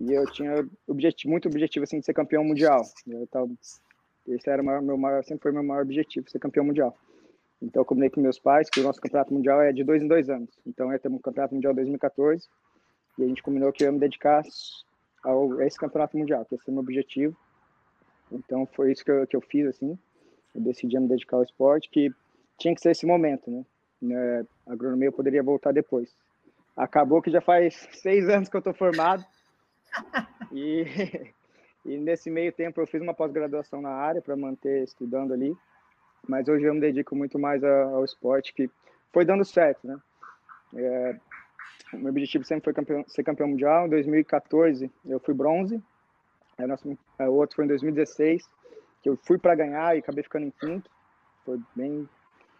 e 0.00 0.12
eu 0.12 0.28
tinha 0.32 0.68
objetivo, 0.88 1.30
muito 1.30 1.46
objetivo 1.46 1.84
assim 1.84 2.00
de 2.00 2.06
ser 2.06 2.12
campeão 2.12 2.42
mundial. 2.42 2.82
Eu 3.06 3.24
tava, 3.28 3.48
esse 4.26 4.50
era 4.50 4.60
o 4.60 4.82
meu 4.82 4.98
maior, 4.98 5.22
sempre 5.22 5.44
foi 5.44 5.52
meu 5.52 5.62
maior 5.62 5.82
objetivo, 5.82 6.28
ser 6.28 6.40
campeão 6.40 6.64
mundial. 6.64 6.98
Então 7.64 7.80
eu 7.80 7.86
combinei 7.86 8.10
com 8.10 8.20
meus 8.20 8.38
pais 8.38 8.68
que 8.68 8.78
o 8.78 8.82
nosso 8.82 9.00
campeonato 9.00 9.32
mundial 9.32 9.60
é 9.62 9.72
de 9.72 9.82
dois 9.82 10.02
em 10.02 10.06
dois 10.06 10.28
anos. 10.28 10.50
Então 10.66 10.92
ia 10.92 10.98
ter 10.98 11.08
um 11.08 11.18
campeonato 11.18 11.54
mundial 11.54 11.72
2014 11.72 12.46
e 13.18 13.24
a 13.24 13.26
gente 13.26 13.42
combinou 13.42 13.72
que 13.72 13.82
eu 13.82 13.86
ia 13.86 13.92
me 13.92 13.98
dedicar 13.98 14.42
ao, 15.24 15.58
a 15.58 15.66
esse 15.66 15.78
campeonato 15.78 16.16
mundial, 16.16 16.44
que 16.44 16.54
esse 16.54 16.68
é 16.68 16.70
o 16.70 16.74
meu 16.74 16.82
objetivo. 16.82 17.34
Então 18.30 18.66
foi 18.66 18.92
isso 18.92 19.04
que 19.04 19.10
eu, 19.10 19.26
que 19.26 19.36
eu 19.36 19.40
fiz 19.40 19.66
assim. 19.66 19.98
Eu 20.54 20.60
decidi 20.60 20.98
me 20.98 21.08
dedicar 21.08 21.38
ao 21.38 21.42
esporte, 21.42 21.88
que 21.88 22.12
tinha 22.58 22.74
que 22.74 22.80
ser 22.80 22.90
esse 22.90 23.06
momento, 23.06 23.50
né? 23.50 23.64
né 24.00 24.46
a 24.66 24.72
agronomia 24.72 25.08
eu 25.08 25.12
poderia 25.12 25.42
voltar 25.42 25.72
depois. 25.72 26.14
Acabou 26.76 27.22
que 27.22 27.30
já 27.30 27.40
faz 27.40 27.88
seis 27.92 28.28
anos 28.28 28.48
que 28.48 28.56
eu 28.56 28.60
estou 28.60 28.74
formado 28.74 29.24
e, 30.52 30.84
e 31.86 31.96
nesse 31.96 32.30
meio 32.30 32.52
tempo 32.52 32.80
eu 32.80 32.86
fiz 32.86 33.00
uma 33.00 33.14
pós-graduação 33.14 33.80
na 33.80 33.90
área 33.90 34.20
para 34.20 34.36
manter 34.36 34.82
estudando 34.82 35.32
ali, 35.32 35.56
mas 36.28 36.48
hoje 36.48 36.64
eu 36.64 36.74
me 36.74 36.80
dedico 36.80 37.14
muito 37.14 37.38
mais 37.38 37.62
ao 37.62 38.04
esporte, 38.04 38.52
que 38.52 38.70
foi 39.12 39.24
dando 39.24 39.44
certo, 39.44 39.86
né? 39.86 39.98
É, 40.74 41.16
o 41.92 41.98
meu 41.98 42.10
objetivo 42.10 42.44
sempre 42.44 42.64
foi 42.64 42.72
campeão, 42.72 43.04
ser 43.06 43.22
campeão 43.22 43.48
mundial. 43.48 43.86
Em 43.86 43.90
2014 43.90 44.90
eu 45.06 45.20
fui 45.20 45.34
bronze, 45.34 45.82
aí 46.58 46.66
nosso, 46.66 46.98
é, 47.18 47.28
o 47.28 47.34
outro 47.34 47.56
foi 47.56 47.64
em 47.64 47.68
2016, 47.68 48.42
que 49.02 49.08
eu 49.08 49.16
fui 49.22 49.38
para 49.38 49.54
ganhar 49.54 49.94
e 49.94 50.00
acabei 50.00 50.22
ficando 50.24 50.46
em 50.46 50.50
quinto. 50.50 50.90
Foi 51.44 51.60
bem 51.76 52.08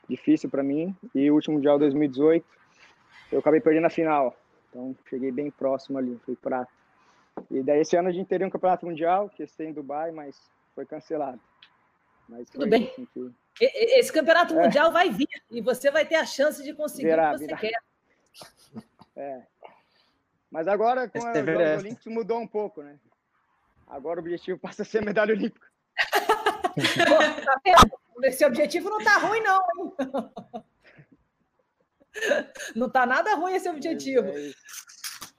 difícil 0.08 0.50
para 0.50 0.62
mim. 0.62 0.94
E 1.14 1.30
o 1.30 1.34
último 1.34 1.56
mundial 1.56 1.78
2018 1.78 2.46
eu 3.32 3.38
acabei 3.40 3.60
perdendo 3.60 3.86
a 3.86 3.90
final. 3.90 4.36
Então 4.68 4.94
cheguei 5.08 5.32
bem 5.32 5.50
próximo 5.50 5.98
ali, 5.98 6.20
fui 6.24 6.36
prata. 6.36 6.70
E 7.50 7.62
daí 7.62 7.80
esse 7.80 7.96
ano 7.96 8.08
a 8.08 8.12
gente 8.12 8.28
teria 8.28 8.46
um 8.46 8.50
campeonato 8.50 8.86
mundial, 8.86 9.28
que 9.28 9.42
ia 9.42 9.46
ser 9.46 9.64
em 9.64 9.72
Dubai, 9.72 10.12
mas 10.12 10.40
foi 10.74 10.86
cancelado. 10.86 11.40
Mas 12.28 12.48
Tudo 12.50 12.68
bem. 12.68 12.84
Assim 12.84 13.06
que... 13.12 13.30
Esse 13.60 14.12
campeonato 14.12 14.58
é. 14.58 14.62
mundial 14.62 14.90
vai 14.90 15.10
vir 15.10 15.28
e 15.50 15.60
você 15.60 15.90
vai 15.90 16.04
ter 16.04 16.16
a 16.16 16.26
chance 16.26 16.62
de 16.62 16.74
conseguir 16.74 17.08
Verá, 17.08 17.28
o 17.28 17.32
que 17.32 17.38
você 17.38 17.46
virá. 17.46 17.58
quer. 17.58 17.78
É. 19.16 19.42
Mas 20.50 20.68
agora, 20.68 21.08
com 21.08 21.18
os 21.18 21.24
Jogos 21.24 21.82
Olímpicos, 21.82 22.12
mudou 22.12 22.40
um 22.40 22.46
pouco, 22.46 22.82
né? 22.82 22.98
Agora 23.86 24.20
o 24.20 24.22
objetivo 24.22 24.58
passa 24.60 24.82
a 24.82 24.84
ser 24.84 25.02
medalha 25.02 25.34
olímpica. 25.34 25.66
Esse 28.22 28.44
objetivo 28.44 28.88
não 28.88 29.02
tá 29.02 29.18
ruim, 29.18 29.40
não. 29.40 29.62
Não 32.76 32.88
tá 32.88 33.04
nada 33.04 33.34
ruim 33.34 33.54
esse 33.54 33.68
objetivo. 33.68 34.28
É 34.28 34.52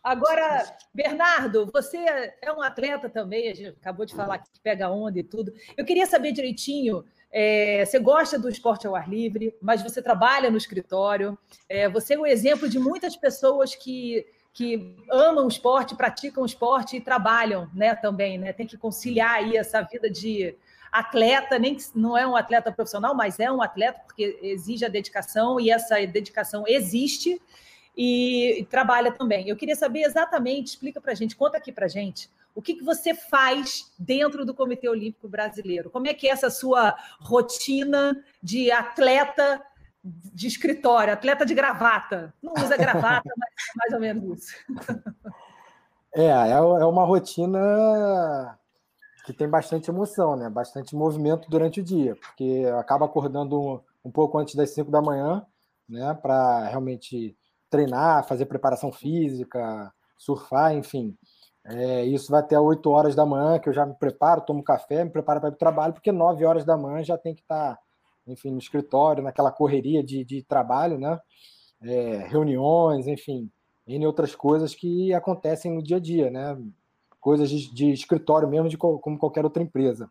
Agora, 0.04 0.78
Bernardo, 0.94 1.72
você 1.74 1.98
é 2.42 2.52
um 2.52 2.62
atleta 2.62 3.10
também, 3.10 3.50
a 3.50 3.56
gente 3.56 3.70
acabou 3.70 4.06
de 4.06 4.14
falar 4.14 4.38
que 4.38 4.60
pega 4.62 4.92
onda 4.92 5.18
e 5.18 5.24
tudo. 5.24 5.52
Eu 5.76 5.84
queria 5.84 6.06
saber 6.06 6.32
direitinho, 6.32 7.04
é, 7.38 7.84
você 7.84 8.00
gosta 8.00 8.40
do 8.40 8.48
esporte 8.48 8.88
ao 8.88 8.96
ar 8.96 9.10
livre, 9.10 9.54
mas 9.62 9.84
você 9.84 10.02
trabalha 10.02 10.50
no 10.50 10.56
escritório. 10.56 11.38
É, 11.68 11.90
você 11.90 12.14
é 12.14 12.18
um 12.18 12.26
exemplo 12.26 12.70
de 12.70 12.80
muitas 12.80 13.18
pessoas 13.18 13.76
que, 13.76 14.26
que 14.54 14.96
amam 15.12 15.44
o 15.44 15.50
esporte, 15.50 15.98
praticam 15.98 16.44
o 16.44 16.46
esporte 16.46 16.96
e 16.96 17.02
trabalham 17.02 17.70
né, 17.74 17.94
também, 17.94 18.38
né? 18.38 18.54
Tem 18.54 18.66
que 18.66 18.78
conciliar 18.78 19.32
aí 19.32 19.58
essa 19.58 19.82
vida 19.82 20.10
de 20.10 20.56
atleta, 20.90 21.60
nem 21.60 21.76
não 21.94 22.18
é 22.18 22.26
um 22.26 22.38
atleta 22.38 22.72
profissional, 22.72 23.14
mas 23.14 23.38
é 23.38 23.52
um 23.52 23.62
atleta 23.62 24.00
porque 24.06 24.40
exige 24.42 24.86
a 24.86 24.90
dedicação 24.90 25.60
e 25.60 25.70
essa 25.70 25.96
dedicação 26.08 26.64
existe 26.66 27.42
e, 27.98 28.62
e 28.62 28.64
trabalha 28.64 29.12
também. 29.12 29.50
Eu 29.50 29.58
queria 29.58 29.76
saber 29.76 30.04
exatamente, 30.04 30.68
explica 30.68 31.02
para 31.02 31.14
gente, 31.14 31.36
conta 31.36 31.58
aqui 31.58 31.74
para 31.74 31.88
a 31.88 31.90
gente, 31.90 32.30
o 32.56 32.62
que, 32.62 32.76
que 32.76 32.84
você 32.84 33.14
faz 33.14 33.94
dentro 34.00 34.46
do 34.46 34.56
Comitê 34.56 34.88
Olímpico 34.88 35.28
Brasileiro? 35.28 35.90
Como 35.90 36.08
é 36.08 36.14
que 36.14 36.28
é 36.28 36.32
essa 36.32 36.50
sua 36.50 36.96
rotina 37.20 38.18
de 38.42 38.72
atleta 38.72 39.62
de 40.02 40.48
escritório, 40.48 41.14
atleta 41.14 41.46
de 41.46 41.54
gravata? 41.54 42.34
Não 42.42 42.54
usa 42.54 42.78
gravata, 42.78 43.30
mas 43.36 43.50
é 43.52 43.78
mais 43.78 43.94
ou 43.94 44.00
menos 44.00 44.40
isso. 44.40 44.56
É, 46.14 46.28
é, 46.28 46.52
é 46.52 46.86
uma 46.86 47.04
rotina 47.04 48.58
que 49.26 49.34
tem 49.34 49.50
bastante 49.50 49.90
emoção, 49.90 50.38
né? 50.38 50.50
Bastante 50.50 50.96
movimento 50.96 51.50
durante 51.50 51.82
o 51.82 51.84
dia, 51.84 52.16
porque 52.16 52.64
acaba 52.80 53.06
acordando 53.06 53.60
um, 53.60 53.82
um 54.06 54.12
pouco 54.12 54.38
antes 54.38 54.56
das 54.56 54.70
5 54.70 54.90
da 54.90 55.02
manhã, 55.02 55.46
né? 55.90 56.14
Para 56.14 56.68
realmente 56.68 57.36
treinar, 57.70 58.26
fazer 58.26 58.46
preparação 58.46 58.94
física, 58.94 59.92
surfar, 60.18 60.74
enfim. 60.74 61.18
É, 61.68 62.06
isso 62.06 62.32
vai 62.32 62.42
até 62.42 62.60
8 62.60 62.90
horas 62.92 63.16
da 63.16 63.26
manhã, 63.26 63.58
que 63.58 63.68
eu 63.68 63.74
já 63.74 63.86
me 63.86 63.96
preparo, 63.96 64.42
tomo 64.42 64.64
café, 64.64 65.04
me 65.04 65.10
preparo 65.10 65.40
para 65.40 65.50
ir 65.50 65.52
para 65.52 65.56
o 65.56 65.60
trabalho, 65.60 65.94
porque 65.94 66.12
9 66.12 66.46
horas 66.46 66.64
da 66.64 66.78
manhã 66.78 67.04
já 67.04 67.18
tem 67.18 67.34
que 67.34 67.42
estar, 67.42 67.76
tá, 67.76 67.80
enfim, 68.28 68.52
no 68.52 68.60
escritório, 68.60 69.24
naquela 69.24 69.52
correria 69.52 70.04
de, 70.04 70.24
de 70.24 70.44
trabalho, 70.44 71.00
né? 71.00 71.20
É, 71.82 72.28
reuniões, 72.28 73.08
enfim, 73.08 73.50
em 73.88 74.06
outras 74.06 74.36
coisas 74.36 74.76
que 74.76 75.14
acontecem 75.14 75.74
no 75.74 75.82
dia 75.82 75.98
a 75.98 76.00
dia, 76.00 76.30
né? 76.30 76.58
Coisas 77.20 77.50
de, 77.50 77.74
de 77.74 77.92
escritório 77.92 78.48
mesmo, 78.48 78.70
de 78.70 78.78
como 78.78 79.18
qualquer 79.18 79.44
outra 79.44 79.64
empresa. 79.64 80.10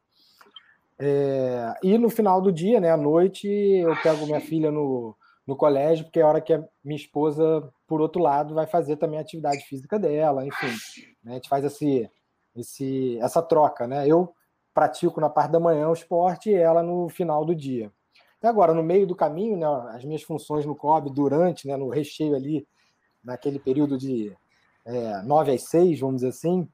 É, 0.99 1.73
e 1.83 1.97
no 1.99 2.11
final 2.11 2.41
do 2.41 2.53
dia, 2.53 2.81
né, 2.81 2.91
à 2.91 2.97
noite, 2.97 3.49
eu 3.49 3.95
pego 4.03 4.27
minha 4.27 4.41
filha 4.41 4.71
no, 4.71 5.17
no 5.47 5.57
colégio, 5.57 6.05
porque 6.05 6.21
é 6.21 6.23
a 6.23 6.29
hora 6.29 6.41
que 6.41 6.53
a 6.53 6.65
minha 6.83 6.97
esposa, 6.97 7.69
por 7.87 8.01
outro 8.01 8.23
lado, 8.23 8.55
vai 8.55 8.67
fazer 8.67 8.97
também 8.97 9.19
a 9.19 9.23
atividade 9.23 9.65
física 9.65 9.99
dela, 9.99 10.47
enfim. 10.47 10.75
Né, 11.23 11.33
a 11.33 11.35
gente 11.35 11.49
faz 11.49 11.65
esse, 11.65 12.11
esse, 12.57 13.19
essa 13.21 13.43
troca, 13.43 13.87
né? 13.87 14.07
Eu 14.09 14.35
pratico 14.73 15.21
na 15.21 15.31
parte 15.31 15.53
da 15.53 15.61
manhã 15.61 15.89
o 15.89 15.93
esporte 15.95 16.51
e 16.51 16.55
ela 16.55 16.83
no 16.83 17.09
final 17.09 17.45
do 17.45 17.55
dia. 17.55 17.93
E 18.43 18.47
agora, 18.47 18.75
no 18.75 18.83
meio 18.83 19.07
do 19.07 19.15
caminho, 19.15 19.57
né, 19.57 19.67
as 19.95 20.05
minhas 20.05 20.23
funções 20.23 20.67
no 20.67 20.75
COB, 20.75 21.11
durante, 21.11 21.67
né, 21.67 21.77
no 21.77 21.89
recheio 21.89 22.35
ali, 22.35 22.67
naquele 23.23 23.59
período 23.59 23.97
de 23.97 24.37
é, 24.85 25.23
9 25.23 25.53
às 25.53 25.63
6, 25.63 26.01
vamos 26.01 26.17
dizer 26.17 26.29
assim, 26.29 26.69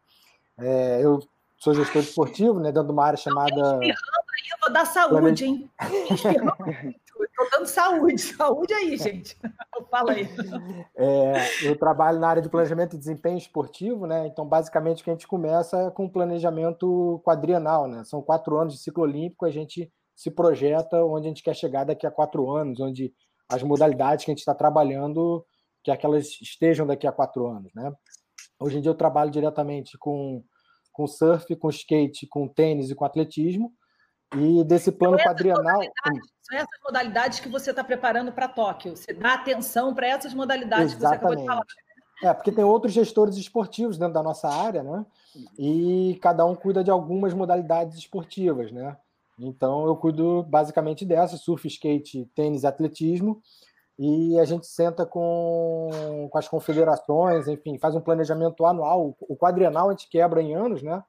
é, 0.58 1.00
eu 1.02 1.20
sou 1.56 1.74
gestor 1.74 2.02
esportivo, 2.02 2.58
né, 2.58 2.72
dentro 2.72 2.86
de 2.86 2.92
uma 2.92 3.04
área 3.04 3.16
chamada. 3.16 3.78
Aí, 3.78 3.88
eu 3.90 4.58
vou 4.60 4.72
dar 4.72 4.84
saúde, 4.84 5.44
hein? 5.44 5.70
Estou 7.24 7.50
dando 7.50 7.66
saúde, 7.66 8.18
saúde 8.22 8.74
aí, 8.74 8.96
gente. 8.96 9.36
Fala 9.90 10.12
aí. 10.12 10.28
É, 10.96 11.66
eu 11.66 11.76
trabalho 11.76 12.18
na 12.18 12.28
área 12.28 12.42
de 12.42 12.48
planejamento 12.48 12.96
e 12.96 12.98
desempenho 12.98 13.38
esportivo, 13.38 14.06
né? 14.06 14.26
Então, 14.26 14.46
basicamente, 14.46 15.02
que 15.02 15.10
a 15.10 15.12
gente 15.12 15.26
começa 15.26 15.78
é 15.78 15.90
com 15.90 16.08
planejamento 16.08 17.20
quadrienal, 17.24 17.86
né? 17.86 18.04
São 18.04 18.22
quatro 18.22 18.56
anos 18.58 18.74
de 18.74 18.80
ciclo 18.80 19.04
olímpico, 19.04 19.46
a 19.46 19.50
gente 19.50 19.92
se 20.14 20.30
projeta 20.30 21.02
onde 21.04 21.26
a 21.26 21.28
gente 21.28 21.42
quer 21.42 21.54
chegar 21.54 21.84
daqui 21.84 22.06
a 22.06 22.10
quatro 22.10 22.50
anos, 22.50 22.78
onde 22.80 23.12
as 23.48 23.62
modalidades 23.62 24.24
que 24.24 24.30
a 24.30 24.34
gente 24.34 24.40
está 24.40 24.54
trabalhando, 24.54 25.44
que 25.82 25.90
aquelas 25.90 26.26
estejam 26.40 26.86
daqui 26.86 27.06
a 27.06 27.12
quatro 27.12 27.46
anos, 27.46 27.72
né? 27.74 27.90
Hoje 28.60 28.78
em 28.78 28.80
dia 28.80 28.90
eu 28.90 28.94
trabalho 28.94 29.30
diretamente 29.30 29.96
com 29.98 30.44
com 30.92 31.06
surf, 31.06 31.56
com 31.56 31.70
skate, 31.70 32.26
com 32.26 32.46
tênis 32.46 32.90
e 32.90 32.94
com 32.94 33.04
atletismo. 33.04 33.72
E 34.36 34.64
desse 34.64 34.92
plano 34.92 35.16
são 35.16 35.26
quadrienal. 35.26 35.80
São 36.42 36.56
essas 36.56 36.80
modalidades 36.84 37.40
que 37.40 37.48
você 37.48 37.70
está 37.70 37.82
preparando 37.82 38.32
para 38.32 38.48
Tóquio. 38.48 38.96
Você 38.96 39.12
dá 39.12 39.34
atenção 39.34 39.94
para 39.94 40.06
essas 40.06 40.32
modalidades 40.34 40.94
Exatamente. 40.94 41.18
que 41.18 41.26
você 41.26 41.26
acabou 41.26 41.36
de 41.36 41.46
falar. 41.46 41.66
É, 42.22 42.34
porque 42.34 42.52
tem 42.52 42.64
outros 42.64 42.92
gestores 42.92 43.36
esportivos 43.36 43.96
dentro 43.96 44.14
da 44.14 44.22
nossa 44.22 44.48
área, 44.48 44.82
né? 44.82 45.06
E 45.58 46.18
cada 46.20 46.44
um 46.44 46.54
cuida 46.54 46.84
de 46.84 46.90
algumas 46.90 47.32
modalidades 47.32 47.96
esportivas, 47.96 48.70
né? 48.70 48.96
Então 49.38 49.86
eu 49.86 49.96
cuido 49.96 50.42
basicamente 50.42 51.04
dessas: 51.04 51.40
surf, 51.40 51.66
skate, 51.66 52.30
tênis 52.34 52.64
atletismo 52.64 53.42
e 53.98 54.38
a 54.38 54.44
gente 54.44 54.66
senta 54.66 55.04
com, 55.04 56.28
com 56.30 56.38
as 56.38 56.48
confederações, 56.48 57.48
enfim, 57.48 57.78
faz 57.78 57.94
um 57.94 58.00
planejamento 58.00 58.64
anual. 58.64 59.14
O 59.20 59.36
quadrienal 59.36 59.88
a 59.88 59.92
gente 59.92 60.08
quebra 60.08 60.42
em 60.42 60.54
anos, 60.54 60.82
né? 60.82 61.02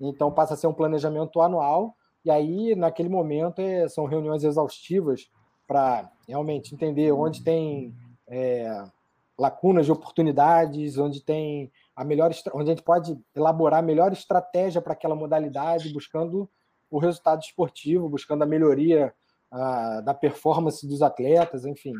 Então 0.00 0.30
passa 0.30 0.54
a 0.54 0.56
ser 0.56 0.66
um 0.66 0.72
planejamento 0.72 1.40
anual, 1.40 1.94
e 2.26 2.30
aí, 2.30 2.74
naquele 2.74 3.08
momento, 3.08 3.60
é, 3.60 3.88
são 3.88 4.04
reuniões 4.04 4.44
exaustivas 4.44 5.30
para 5.66 6.10
realmente 6.28 6.74
entender 6.74 7.12
onde 7.12 7.42
tem 7.42 7.94
é, 8.28 8.84
lacunas 9.38 9.86
de 9.86 9.92
oportunidades, 9.92 10.98
onde 10.98 11.22
tem 11.22 11.70
a 11.94 12.04
melhor 12.04 12.30
onde 12.52 12.70
a 12.70 12.74
gente 12.74 12.82
pode 12.82 13.18
elaborar 13.34 13.80
a 13.80 13.86
melhor 13.86 14.12
estratégia 14.12 14.82
para 14.82 14.92
aquela 14.92 15.14
modalidade, 15.14 15.92
buscando 15.92 16.48
o 16.90 16.98
resultado 16.98 17.42
esportivo, 17.42 18.08
buscando 18.08 18.42
a 18.42 18.46
melhoria 18.46 19.14
a, 19.50 20.00
da 20.02 20.12
performance 20.12 20.86
dos 20.86 21.02
atletas, 21.02 21.64
enfim 21.64 21.94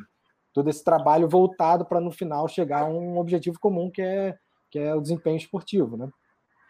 todo 0.56 0.70
esse 0.70 0.82
trabalho 0.82 1.28
voltado 1.28 1.84
para 1.84 2.00
no 2.00 2.10
final 2.10 2.48
chegar 2.48 2.80
a 2.80 2.86
um 2.86 3.18
objetivo 3.18 3.60
comum 3.60 3.90
que 3.90 4.00
é, 4.00 4.34
que 4.70 4.78
é 4.78 4.94
o 4.94 5.02
desempenho 5.02 5.36
esportivo, 5.36 5.98
né? 5.98 6.08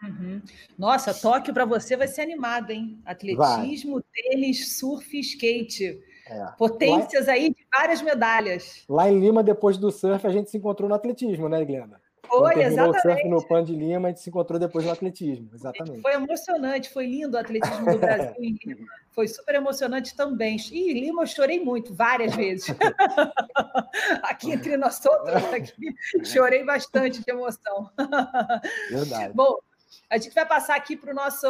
Uhum. 0.07 0.42
Nossa, 0.78 1.12
Tóquio 1.12 1.52
para 1.52 1.64
você 1.64 1.96
vai 1.96 2.09
ser 2.09 2.22
animado, 2.22 2.70
hein? 2.70 3.00
Atletismo, 3.04 3.94
vai. 3.94 4.02
tênis, 4.12 4.78
surf, 4.78 5.18
skate. 5.18 6.00
É. 6.28 6.46
Potências 6.59 7.26
Lá... 7.26 7.34
aí 7.34 7.50
de 7.50 7.66
várias 7.76 8.02
medalhas. 8.02 8.84
Lá 8.88 9.11
em 9.11 9.18
Lima, 9.18 9.42
depois 9.42 9.78
do 9.78 9.90
surf, 9.90 10.26
a 10.26 10.30
gente 10.30 10.50
se 10.50 10.57
encontrou 10.57 10.88
no 10.88 10.94
atletismo, 10.94 11.48
né, 11.48 11.64
Glenda? 11.64 12.00
Foi, 12.28 12.54
terminou 12.54 12.66
exatamente. 12.66 12.98
o 12.98 13.00
surf 13.02 13.28
no 13.28 13.48
Pan 13.48 13.64
de 13.64 13.74
Lima, 13.74 14.09
a 14.09 14.11
gente 14.11 14.20
se 14.20 14.30
encontrou 14.30 14.59
depois 14.59 14.84
no 14.84 14.90
atletismo, 14.90 15.48
exatamente. 15.54 16.02
Foi 16.02 16.12
emocionante, 16.12 16.90
foi 16.90 17.07
lindo 17.07 17.36
o 17.36 17.40
atletismo 17.40 17.92
do 17.92 17.98
Brasil 17.98 18.34
em 18.38 18.59
Lima. 18.64 18.86
Foi 19.16 19.26
super 19.26 19.54
emocionante 19.54 20.14
também. 20.14 20.59
E 20.70 20.90
em 20.90 21.00
Lima 21.00 21.22
eu 21.22 21.26
chorei 21.26 21.59
muito, 21.59 21.94
várias 21.94 22.34
vezes. 22.34 22.66
aqui 24.22 24.52
entre 24.52 24.76
nós 24.76 25.00
todos, 25.00 25.30
aqui, 25.54 25.94
chorei 26.22 26.62
bastante 26.66 27.24
de 27.24 27.30
emoção. 27.30 27.90
Verdade. 28.90 29.32
Bom, 29.32 29.57
a 30.09 30.18
gente 30.18 30.34
vai 30.34 30.47
passar 30.47 30.76
aqui 30.76 30.97
para 30.97 31.11
o 31.11 31.14
nosso 31.14 31.47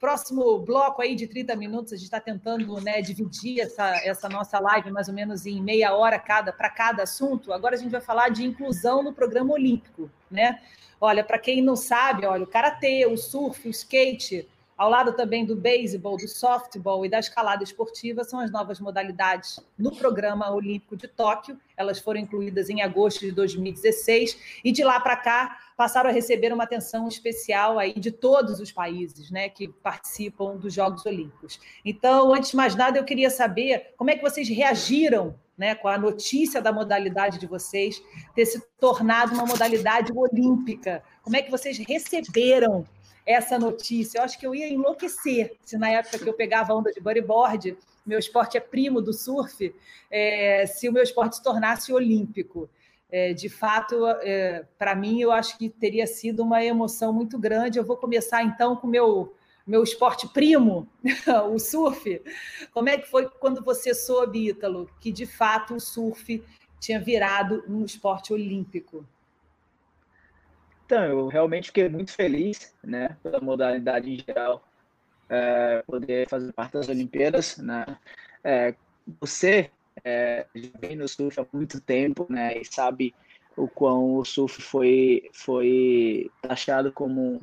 próximo 0.00 0.58
bloco 0.58 1.00
aí 1.00 1.14
de 1.14 1.26
30 1.26 1.54
minutos. 1.54 1.92
A 1.92 1.96
gente 1.96 2.04
está 2.04 2.20
tentando 2.20 2.80
né, 2.80 3.00
dividir 3.00 3.60
essa, 3.60 3.86
essa 4.04 4.28
nossa 4.28 4.58
live 4.58 4.90
mais 4.90 5.08
ou 5.08 5.14
menos 5.14 5.46
em 5.46 5.62
meia 5.62 5.94
hora 5.94 6.18
cada 6.18 6.52
para 6.52 6.68
cada 6.68 7.04
assunto. 7.04 7.52
Agora 7.52 7.76
a 7.76 7.78
gente 7.78 7.92
vai 7.92 8.00
falar 8.00 8.30
de 8.30 8.44
inclusão 8.44 9.02
no 9.02 9.12
programa 9.12 9.52
olímpico, 9.52 10.10
né? 10.30 10.60
Olha, 11.00 11.24
para 11.24 11.38
quem 11.38 11.62
não 11.62 11.76
sabe, 11.76 12.26
olha, 12.26 12.44
o 12.44 12.46
karatê, 12.46 13.06
o 13.06 13.16
surf, 13.16 13.66
o 13.66 13.70
skate, 13.70 14.46
ao 14.80 14.88
lado 14.88 15.12
também 15.12 15.44
do 15.44 15.54
beisebol, 15.54 16.16
do 16.16 16.26
softball 16.26 17.04
e 17.04 17.08
da 17.10 17.18
escalada 17.18 17.62
esportiva, 17.62 18.24
são 18.24 18.40
as 18.40 18.50
novas 18.50 18.80
modalidades 18.80 19.60
no 19.76 19.94
programa 19.94 20.50
olímpico 20.50 20.96
de 20.96 21.06
Tóquio. 21.06 21.60
Elas 21.76 21.98
foram 21.98 22.18
incluídas 22.18 22.70
em 22.70 22.80
agosto 22.80 23.20
de 23.20 23.30
2016 23.30 24.38
e 24.64 24.72
de 24.72 24.82
lá 24.82 24.98
para 24.98 25.16
cá 25.16 25.58
passaram 25.76 26.08
a 26.08 26.12
receber 26.14 26.50
uma 26.50 26.64
atenção 26.64 27.06
especial 27.06 27.78
aí 27.78 27.92
de 27.92 28.10
todos 28.10 28.58
os 28.58 28.72
países, 28.72 29.30
né, 29.30 29.50
que 29.50 29.68
participam 29.68 30.56
dos 30.56 30.72
Jogos 30.72 31.04
Olímpicos. 31.04 31.60
Então, 31.84 32.32
antes 32.32 32.52
de 32.52 32.56
mais 32.56 32.74
nada, 32.74 32.98
eu 32.98 33.04
queria 33.04 33.28
saber 33.28 33.92
como 33.98 34.08
é 34.08 34.16
que 34.16 34.22
vocês 34.22 34.48
reagiram 34.48 35.34
né, 35.58 35.74
com 35.74 35.88
a 35.88 35.98
notícia 35.98 36.62
da 36.62 36.72
modalidade 36.72 37.38
de 37.38 37.46
vocês 37.46 38.02
ter 38.34 38.46
se 38.46 38.58
tornado 38.78 39.34
uma 39.34 39.44
modalidade 39.44 40.10
olímpica. 40.16 41.02
Como 41.22 41.36
é 41.36 41.42
que 41.42 41.50
vocês 41.50 41.76
receberam 41.76 42.86
essa 43.30 43.58
notícia. 43.58 44.18
Eu 44.18 44.24
acho 44.24 44.38
que 44.38 44.46
eu 44.46 44.54
ia 44.54 44.68
enlouquecer 44.68 45.56
se 45.62 45.76
na 45.78 45.90
época 45.90 46.18
que 46.18 46.28
eu 46.28 46.34
pegava 46.34 46.74
onda 46.74 46.92
de 46.92 47.00
bodyboard, 47.00 47.76
meu 48.04 48.18
esporte 48.18 48.56
é 48.56 48.60
primo 48.60 49.00
do 49.00 49.12
surf, 49.12 49.74
é, 50.10 50.66
se 50.66 50.88
o 50.88 50.92
meu 50.92 51.02
esporte 51.02 51.36
se 51.36 51.42
tornasse 51.42 51.92
olímpico. 51.92 52.68
É, 53.12 53.32
de 53.32 53.48
fato, 53.48 54.06
é, 54.06 54.64
para 54.78 54.94
mim, 54.94 55.20
eu 55.20 55.32
acho 55.32 55.58
que 55.58 55.68
teria 55.68 56.06
sido 56.06 56.42
uma 56.42 56.64
emoção 56.64 57.12
muito 57.12 57.38
grande. 57.38 57.78
Eu 57.78 57.84
vou 57.84 57.96
começar 57.96 58.42
então 58.42 58.76
com 58.76 58.86
o 58.86 58.90
meu, 58.90 59.34
meu 59.66 59.82
esporte 59.82 60.28
primo, 60.28 60.88
o 61.52 61.58
surf. 61.58 62.22
Como 62.72 62.88
é 62.88 62.96
que 62.96 63.08
foi 63.08 63.28
quando 63.28 63.62
você 63.64 63.94
soube, 63.94 64.48
Ítalo, 64.48 64.88
que 65.00 65.10
de 65.10 65.26
fato 65.26 65.74
o 65.74 65.80
surf 65.80 66.42
tinha 66.78 67.00
virado 67.00 67.64
um 67.68 67.84
esporte 67.84 68.32
olímpico? 68.32 69.04
Então, 70.90 71.04
eu 71.04 71.28
realmente 71.28 71.68
fiquei 71.68 71.88
muito 71.88 72.12
feliz, 72.12 72.74
né, 72.82 73.16
pela 73.22 73.40
modalidade 73.40 74.10
em 74.10 74.16
geral, 74.18 74.60
é, 75.28 75.84
poder 75.86 76.28
fazer 76.28 76.52
parte 76.52 76.72
das 76.72 76.88
Olimpíadas, 76.88 77.58
né. 77.58 77.86
É, 78.42 78.74
você 79.20 79.70
é, 80.02 80.44
já 80.52 80.70
vem 80.80 80.96
no 80.96 81.06
surf 81.06 81.38
há 81.38 81.46
muito 81.52 81.80
tempo, 81.80 82.26
né, 82.28 82.58
e 82.58 82.64
sabe 82.64 83.14
o 83.56 83.68
quão 83.68 84.16
o 84.16 84.24
surf 84.24 84.60
foi, 84.60 85.30
foi 85.32 86.28
taxado 86.42 86.90
como... 86.90 87.40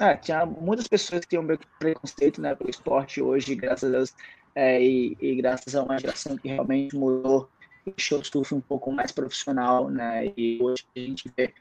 Ah, 0.00 0.16
tinha 0.16 0.46
muitas 0.46 0.88
pessoas 0.88 1.20
que 1.20 1.28
tinham 1.28 1.46
preconceito, 1.78 2.40
né, 2.40 2.54
pelo 2.54 2.70
esporte 2.70 3.20
hoje, 3.20 3.54
graças 3.54 3.92
a 3.92 3.98
Deus, 3.98 4.14
é, 4.54 4.82
e, 4.82 5.14
e 5.20 5.34
graças 5.34 5.76
a 5.76 5.82
uma 5.82 5.98
geração 5.98 6.38
que 6.38 6.48
realmente 6.48 6.96
mudou, 6.96 7.50
deixou 7.84 8.18
o 8.20 8.24
surf 8.24 8.54
um 8.54 8.62
pouco 8.62 8.90
mais 8.90 9.12
profissional, 9.12 9.90
né, 9.90 10.32
e 10.38 10.58
hoje 10.62 10.86
a 10.96 11.00
gente 11.00 11.30
vê 11.36 11.52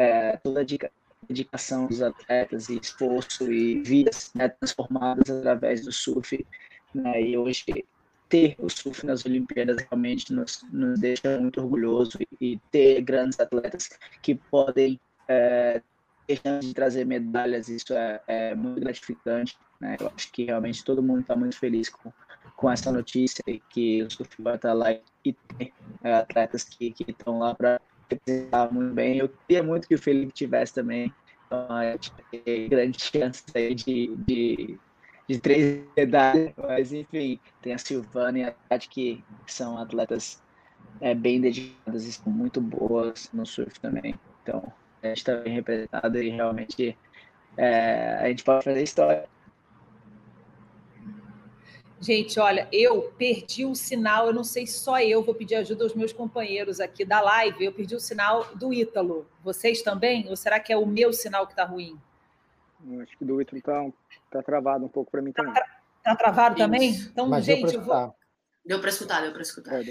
é, 0.00 0.38
toda 0.38 0.62
a 0.62 0.66
dedicação 1.28 1.86
dos 1.86 2.00
atletas 2.00 2.70
e 2.70 2.78
esforço 2.78 3.52
e 3.52 3.82
vidas 3.82 4.30
né, 4.34 4.48
transformadas 4.48 5.30
através 5.30 5.84
do 5.84 5.92
surf. 5.92 6.44
Né, 6.94 7.22
e 7.22 7.36
hoje 7.36 7.84
ter 8.28 8.56
o 8.58 8.70
surf 8.70 9.04
nas 9.04 9.26
Olimpíadas 9.26 9.76
realmente 9.82 10.32
nos, 10.32 10.64
nos 10.72 10.98
deixa 10.98 11.38
muito 11.38 11.60
orgulhoso 11.60 12.18
e, 12.40 12.52
e, 12.52 12.60
ter 12.70 13.02
grandes 13.02 13.38
atletas 13.38 13.90
que 14.22 14.34
podem 14.34 14.98
é, 15.28 15.82
de 16.60 16.72
trazer 16.72 17.04
medalhas, 17.04 17.68
isso 17.68 17.92
é, 17.92 18.20
é 18.26 18.54
muito 18.54 18.80
gratificante. 18.80 19.58
Né? 19.80 19.96
Eu 20.00 20.10
acho 20.14 20.32
que 20.32 20.44
realmente 20.44 20.82
todo 20.82 21.02
mundo 21.02 21.20
está 21.20 21.36
muito 21.36 21.58
feliz 21.58 21.88
com, 21.90 22.12
com 22.56 22.70
essa 22.70 22.90
notícia 22.90 23.42
e 23.46 23.60
que 23.68 24.02
o 24.02 24.10
surf 24.10 24.40
vai 24.40 24.56
estar 24.56 24.72
lá 24.72 24.92
e 24.92 25.32
ter 25.32 25.72
é, 26.02 26.14
atletas 26.14 26.64
que 26.64 26.94
estão 27.06 27.38
lá 27.38 27.54
para 27.54 27.80
representava 28.10 28.72
muito 28.72 28.94
bem. 28.94 29.18
Eu 29.18 29.28
queria 29.28 29.62
muito 29.62 29.88
que 29.88 29.94
o 29.94 29.98
Felipe 29.98 30.32
tivesse 30.32 30.74
também, 30.74 31.12
Então, 31.46 31.66
grande 32.68 33.00
chance 33.00 33.44
aí 33.54 33.74
de, 33.74 34.14
de, 34.26 34.78
de 35.28 35.38
três 35.40 35.84
medalhas, 35.96 36.52
mas 36.56 36.92
enfim, 36.92 37.38
tem 37.62 37.74
a 37.74 37.78
Silvana 37.78 38.38
e 38.38 38.44
a 38.44 38.54
Tati 38.68 38.88
que 38.88 39.24
são 39.46 39.78
atletas 39.78 40.42
é, 41.00 41.14
bem 41.14 41.40
dedicadas 41.40 42.04
e 42.04 42.12
são 42.12 42.32
muito 42.32 42.60
boas 42.60 43.30
no 43.32 43.46
surf 43.46 43.78
também. 43.80 44.14
Então, 44.42 44.72
a 45.02 45.08
gente 45.08 45.18
está 45.18 45.36
bem 45.36 45.54
representado 45.54 46.22
e 46.22 46.28
realmente 46.30 46.96
é, 47.56 48.14
a 48.16 48.28
gente 48.28 48.44
pode 48.44 48.64
fazer 48.64 48.82
história. 48.82 49.28
Gente, 52.00 52.40
olha, 52.40 52.66
eu 52.72 53.12
perdi 53.18 53.66
o 53.66 53.74
sinal, 53.74 54.28
eu 54.28 54.32
não 54.32 54.42
sei 54.42 54.66
se 54.66 54.78
só 54.78 54.98
eu 55.00 55.22
vou 55.22 55.34
pedir 55.34 55.56
ajuda 55.56 55.84
aos 55.84 55.94
meus 55.94 56.14
companheiros 56.14 56.80
aqui 56.80 57.04
da 57.04 57.20
live, 57.20 57.62
eu 57.62 57.72
perdi 57.72 57.94
o 57.94 58.00
sinal 58.00 58.54
do 58.54 58.72
Ítalo. 58.72 59.28
Vocês 59.44 59.82
também? 59.82 60.26
Ou 60.28 60.34
será 60.34 60.58
que 60.58 60.72
é 60.72 60.76
o 60.78 60.86
meu 60.86 61.12
sinal 61.12 61.46
que 61.46 61.52
está 61.52 61.64
ruim? 61.64 62.00
Eu 62.90 63.02
acho 63.02 63.18
que 63.18 63.24
do 63.24 63.40
Ítalo 63.42 63.58
está 63.58 63.86
tá 64.30 64.42
travado 64.42 64.86
um 64.86 64.88
pouco 64.88 65.10
para 65.10 65.20
mim 65.20 65.30
também. 65.30 65.52
Está 65.52 65.66
tá 66.02 66.16
travado 66.16 66.56
Isso. 66.56 66.64
também? 66.64 66.90
Então, 66.90 67.28
Mas 67.28 67.44
gente, 67.44 67.74
eu 67.74 67.82
vou... 67.82 68.14
Deu 68.64 68.80
para 68.80 68.88
escutar, 68.88 69.20
deu 69.20 69.32
para 69.32 69.42
escutar. 69.42 69.82
É, 69.82 69.84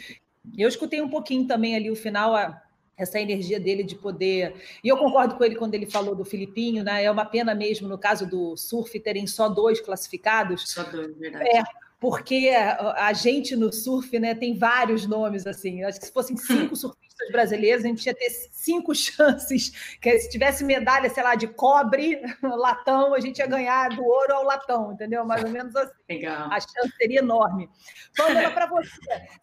eu 0.57 0.67
escutei 0.67 1.01
um 1.01 1.09
pouquinho 1.09 1.45
também 1.47 1.75
ali 1.75 1.91
o 1.91 1.95
final, 1.95 2.35
a, 2.35 2.59
essa 2.97 3.19
energia 3.19 3.59
dele 3.59 3.83
de 3.83 3.95
poder. 3.95 4.55
E 4.83 4.87
eu 4.87 4.97
concordo 4.97 5.35
com 5.35 5.43
ele 5.43 5.55
quando 5.55 5.75
ele 5.75 5.85
falou 5.85 6.15
do 6.15 6.25
Filipinho, 6.25 6.83
né? 6.83 7.03
É 7.03 7.11
uma 7.11 7.25
pena 7.25 7.53
mesmo, 7.53 7.87
no 7.87 7.97
caso 7.97 8.27
do 8.27 8.57
surf, 8.57 8.99
terem 8.99 9.27
só 9.27 9.47
dois 9.47 9.79
classificados. 9.79 10.69
Só 10.71 10.83
dois, 10.83 11.15
verdade. 11.17 11.49
É, 11.49 11.63
porque 11.99 12.49
a 12.95 13.11
gente 13.11 13.55
no 13.57 13.73
surf 13.73 14.17
né, 14.17 14.33
tem 14.33 14.57
vários 14.57 15.05
nomes 15.05 15.45
assim. 15.45 15.83
Acho 15.83 15.99
que 15.99 16.05
se 16.05 16.13
fossem 16.13 16.37
cinco 16.37 16.75
surfistas 16.75 17.29
brasileiros, 17.29 17.83
a 17.83 17.87
gente 17.87 18.05
ia 18.05 18.13
ter 18.13 18.29
cinco 18.51 18.95
chances. 18.95 19.97
Que 20.01 20.17
se 20.19 20.29
tivesse 20.29 20.63
medalha, 20.63 21.09
sei 21.09 21.21
lá, 21.21 21.35
de 21.35 21.47
cobre, 21.47 22.21
latão, 22.41 23.13
a 23.13 23.19
gente 23.19 23.39
ia 23.39 23.47
ganhar 23.47 23.89
do 23.89 24.03
ouro 24.03 24.33
ao 24.33 24.43
latão, 24.43 24.93
entendeu? 24.93 25.25
Mais 25.25 25.43
ou 25.43 25.49
menos 25.49 25.75
assim. 25.75 25.91
Legal. 26.09 26.49
A 26.51 26.59
chance 26.59 26.95
seria 26.97 27.19
enorme. 27.19 27.69
Pamela, 28.15 28.51
para 28.51 28.65
você, 28.67 28.89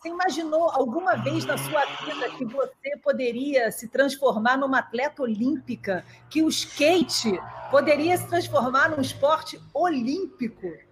você 0.01 0.09
imaginou 0.09 0.71
alguma 0.71 1.17
vez 1.17 1.45
na 1.45 1.59
sua 1.59 1.85
vida 1.85 2.31
que 2.37 2.45
você 2.47 2.97
poderia 3.03 3.71
se 3.71 3.89
transformar 3.89 4.57
numa 4.57 4.79
atleta 4.79 5.23
olímpica? 5.23 6.05
Que 6.31 6.43
o 6.43 6.49
skate 6.49 7.39
poderia 7.71 8.17
se 8.17 8.27
transformar 8.29 8.91
num 8.91 9.01
esporte 9.01 9.61
olímpico? 9.75 10.86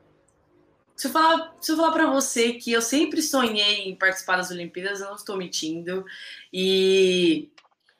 Se 0.96 1.08
eu 1.08 1.10
falar, 1.10 1.54
se 1.60 1.72
eu 1.72 1.76
falar 1.76 1.92
para 1.92 2.10
você 2.10 2.54
que 2.54 2.70
eu 2.72 2.80
sempre 2.80 3.20
sonhei 3.20 3.88
em 3.88 3.96
participar 3.96 4.36
das 4.36 4.50
Olimpíadas, 4.50 5.00
eu 5.00 5.08
não 5.08 5.16
estou 5.16 5.36
mentindo. 5.36 6.04
E, 6.52 7.50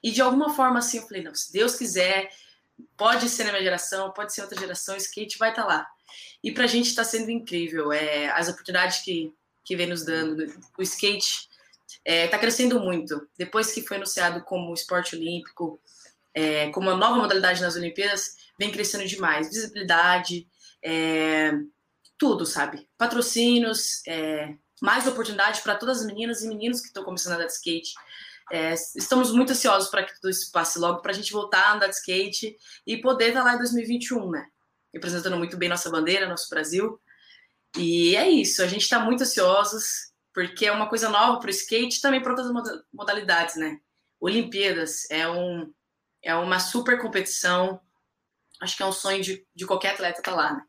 e 0.03 0.11
de 0.11 0.21
alguma 0.21 0.55
forma 0.55 0.79
assim, 0.79 0.99
eu 0.99 1.07
falei, 1.07 1.23
não, 1.23 1.35
se 1.35 1.53
Deus 1.53 1.75
quiser, 1.75 2.31
pode 2.97 3.29
ser 3.29 3.45
na 3.45 3.53
minha 3.53 3.65
geração, 3.65 4.13
pode 4.13 4.33
ser 4.33 4.43
outra 4.43 4.59
geração, 4.59 4.95
o 4.95 4.99
skate 4.99 5.39
vai 5.39 5.51
estar 5.51 5.63
tá 5.63 5.69
lá. 5.69 5.87
E 6.43 6.53
para 6.53 6.65
a 6.65 6.69
gente 6.69 6.89
está 6.89 7.03
sendo 7.03 7.31
incrível. 7.31 7.93
É, 7.93 8.31
as 8.31 8.49
oportunidades 8.49 9.03
que, 9.03 9.33
que 9.65 9.75
vem 9.75 9.87
nos 9.87 10.05
dando, 10.05 10.47
o 10.79 10.83
skate 10.83 11.49
está 12.05 12.37
é, 12.37 12.39
crescendo 12.39 12.79
muito. 12.79 13.27
Depois 13.37 13.73
que 13.73 13.83
foi 13.83 13.97
anunciado 13.97 14.43
como 14.45 14.75
esporte 14.75 15.17
olímpico, 15.17 15.81
é, 16.35 16.69
como 16.71 16.91
uma 16.91 16.97
nova 16.97 17.17
modalidade 17.17 17.63
nas 17.63 17.77
Olimpíadas, 17.77 18.37
vem 18.59 18.71
crescendo 18.71 19.07
demais. 19.07 19.49
Visibilidade, 19.49 20.47
é, 20.83 21.53
tudo, 22.25 22.47
sabe? 22.47 22.89
Patrocínios, 22.97 24.01
é, 24.09 24.55
mais 24.81 25.07
oportunidade 25.07 25.61
para 25.61 25.75
todas 25.75 26.01
as 26.01 26.07
meninas 26.07 26.41
e 26.41 26.49
meninos 26.49 26.81
que 26.81 26.87
estão 26.87 27.05
começando 27.05 27.35
a 27.35 27.37
andar 27.37 27.49
de 27.49 27.53
skate. 27.53 27.93
É, 28.51 28.73
estamos 28.97 29.31
muito 29.31 29.53
ansiosos 29.53 29.91
para 29.91 30.05
que 30.05 30.15
tudo 30.15 30.31
isso 30.31 30.51
passe 30.51 30.79
logo, 30.79 31.03
para 31.03 31.11
a 31.11 31.15
gente 31.15 31.31
voltar 31.35 31.67
a 31.67 31.75
andar 31.75 31.89
de 31.89 31.97
skate 31.97 32.57
e 32.87 32.97
poder 32.97 33.29
estar 33.29 33.41
tá 33.41 33.45
lá 33.45 33.55
em 33.57 33.59
2021, 33.59 34.31
né? 34.31 34.47
Representando 34.95 35.37
muito 35.37 35.59
bem 35.59 35.69
nossa 35.69 35.91
bandeira, 35.91 36.27
nosso 36.27 36.49
Brasil. 36.49 36.99
E 37.77 38.17
é 38.17 38.27
isso, 38.27 38.63
a 38.63 38.67
gente 38.67 38.85
está 38.85 38.99
muito 38.99 39.23
ansiosos, 39.23 39.85
porque 40.33 40.65
é 40.65 40.73
uma 40.73 40.89
coisa 40.89 41.11
nova 41.11 41.39
para 41.41 41.49
o 41.49 41.51
skate 41.51 42.01
também 42.01 42.23
para 42.23 42.33
outras 42.33 42.51
modalidades, 42.91 43.57
né? 43.57 43.77
Olimpíadas 44.19 45.11
é, 45.11 45.29
um, 45.29 45.71
é 46.23 46.35
uma 46.35 46.59
super 46.59 46.99
competição. 47.03 47.79
Acho 48.63 48.79
que 48.79 48.83
é 48.83 48.87
um 48.87 48.93
sonho 48.93 49.23
de, 49.23 49.47
de 49.55 49.67
qualquer 49.67 49.93
atleta 49.93 50.21
estar 50.21 50.31
tá 50.31 50.37
lá, 50.37 50.55
né? 50.55 50.63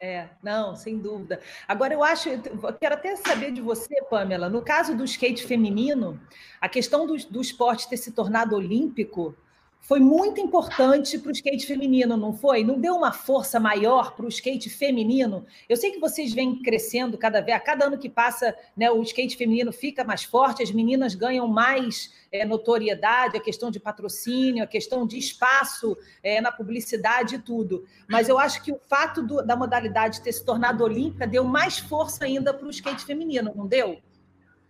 É, 0.00 0.28
não, 0.42 0.76
sem 0.76 0.96
dúvida. 0.98 1.40
Agora, 1.66 1.92
eu 1.92 2.04
acho, 2.04 2.28
eu 2.28 2.72
quero 2.80 2.94
até 2.94 3.16
saber 3.16 3.50
de 3.50 3.60
você, 3.60 4.00
Pamela, 4.08 4.48
no 4.48 4.62
caso 4.62 4.96
do 4.96 5.04
skate 5.04 5.44
feminino, 5.44 6.20
a 6.60 6.68
questão 6.68 7.04
do, 7.04 7.16
do 7.28 7.40
esporte 7.40 7.88
ter 7.88 7.96
se 7.96 8.12
tornado 8.12 8.54
olímpico 8.54 9.36
foi 9.80 10.00
muito 10.00 10.38
importante 10.38 11.18
para 11.18 11.30
o 11.30 11.32
skate 11.32 11.64
feminino, 11.64 12.14
não 12.16 12.32
foi? 12.32 12.62
Não 12.62 12.78
deu 12.78 12.94
uma 12.94 13.10
força 13.10 13.58
maior 13.58 14.14
para 14.14 14.26
o 14.26 14.28
skate 14.28 14.68
feminino? 14.68 15.46
Eu 15.66 15.76
sei 15.76 15.90
que 15.90 15.98
vocês 15.98 16.34
vêm 16.34 16.62
crescendo 16.62 17.16
cada 17.16 17.40
vez, 17.40 17.56
a 17.56 17.60
cada 17.60 17.86
ano 17.86 17.96
que 17.96 18.08
passa, 18.08 18.54
né, 18.76 18.90
o 18.90 19.02
skate 19.02 19.36
feminino 19.36 19.72
fica 19.72 20.04
mais 20.04 20.24
forte, 20.24 20.62
as 20.62 20.70
meninas 20.70 21.14
ganham 21.14 21.48
mais 21.48 22.12
é, 22.30 22.44
notoriedade, 22.44 23.38
a 23.38 23.40
questão 23.40 23.70
de 23.70 23.80
patrocínio, 23.80 24.62
a 24.62 24.66
questão 24.66 25.06
de 25.06 25.16
espaço 25.16 25.96
é, 26.22 26.38
na 26.40 26.52
publicidade 26.52 27.36
e 27.36 27.38
tudo. 27.38 27.86
Mas 28.06 28.28
eu 28.28 28.38
acho 28.38 28.62
que 28.62 28.70
o 28.70 28.78
fato 28.88 29.22
do, 29.22 29.42
da 29.42 29.56
modalidade 29.56 30.20
ter 30.20 30.32
se 30.32 30.44
tornado 30.44 30.84
olímpica 30.84 31.26
deu 31.26 31.44
mais 31.44 31.78
força 31.78 32.26
ainda 32.26 32.52
para 32.52 32.66
o 32.66 32.70
skate 32.70 33.06
feminino, 33.06 33.52
não 33.56 33.66
deu? 33.66 33.98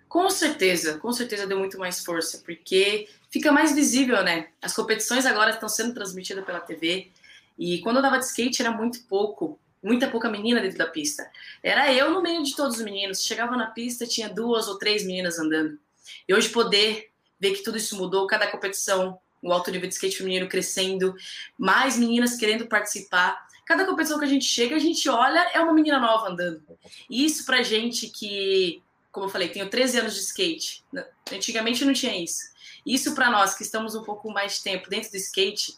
Com 0.09 0.31
certeza, 0.31 0.99
com 0.99 1.13
certeza 1.13 1.47
deu 1.47 1.59
muito 1.59 1.79
mais 1.79 2.03
força, 2.03 2.39
porque 2.39 3.09
fica 3.31 3.53
mais 3.53 3.75
visível, 3.75 4.23
né? 4.23 4.49
As 4.61 4.75
competições 4.75 5.27
agora 5.27 5.51
estão 5.51 5.69
sendo 5.69 5.95
transmitidas 5.95 6.45
pela 6.45 6.61
TV, 6.61 7.11
e 7.59 7.79
quando 7.81 7.97
eu 7.97 8.03
dava 8.03 8.19
de 8.19 8.25
skate 8.25 8.63
era 8.63 8.71
muito 8.71 9.03
pouco, 9.05 9.59
muita 9.83 10.09
pouca 10.09 10.31
menina 10.31 10.61
dentro 10.61 10.79
da 10.79 10.87
pista. 10.87 11.29
Era 11.63 11.93
eu 11.93 12.11
no 12.11 12.23
meio 12.23 12.43
de 12.43 12.55
todos 12.55 12.79
os 12.79 12.85
meninos. 12.85 13.23
Chegava 13.23 13.57
na 13.57 13.67
pista, 13.67 14.07
tinha 14.07 14.29
duas 14.29 14.69
ou 14.69 14.79
três 14.79 15.05
meninas 15.05 15.39
andando. 15.39 15.79
E 16.27 16.33
hoje 16.33 16.49
poder 16.51 17.11
ver 17.41 17.53
que 17.53 17.63
tudo 17.63 17.77
isso 17.77 17.97
mudou, 17.97 18.27
cada 18.27 18.47
competição, 18.47 19.19
o 19.43 19.53
alto 19.53 19.71
nível 19.71 19.89
de 19.89 19.95
skate 19.95 20.17
feminino 20.17 20.49
crescendo, 20.49 21.15
mais 21.57 21.99
meninas 21.99 22.37
querendo 22.37 22.67
participar. 22.67 23.47
Cada 23.67 23.85
competição 23.85 24.19
que 24.19 24.25
a 24.25 24.29
gente 24.29 24.45
chega, 24.45 24.77
a 24.77 24.81
gente 24.81 25.09
olha, 25.09 25.41
é 25.53 25.61
uma 25.61 25.75
menina 25.75 25.99
nova 25.99 26.29
andando. 26.29 26.63
E 27.11 27.25
isso 27.25 27.45
pra 27.45 27.63
gente 27.63 28.09
que 28.09 28.83
como 29.11 29.27
eu 29.27 29.31
falei, 29.31 29.49
tenho 29.49 29.69
13 29.69 29.99
anos 29.99 30.15
de 30.15 30.21
skate. 30.21 30.85
Antigamente 31.33 31.85
não 31.85 31.93
tinha 31.93 32.17
isso. 32.17 32.51
Isso 32.89 33.15
para 33.15 33.31
nós 33.31 33.55
que 33.55 33.63
estamos 33.63 33.95
um 33.95 34.03
pouco 34.03 34.31
mais 34.31 34.57
de 34.57 34.63
tempo 34.63 34.89
dentro 34.89 35.11
do 35.11 35.17
skate 35.19 35.77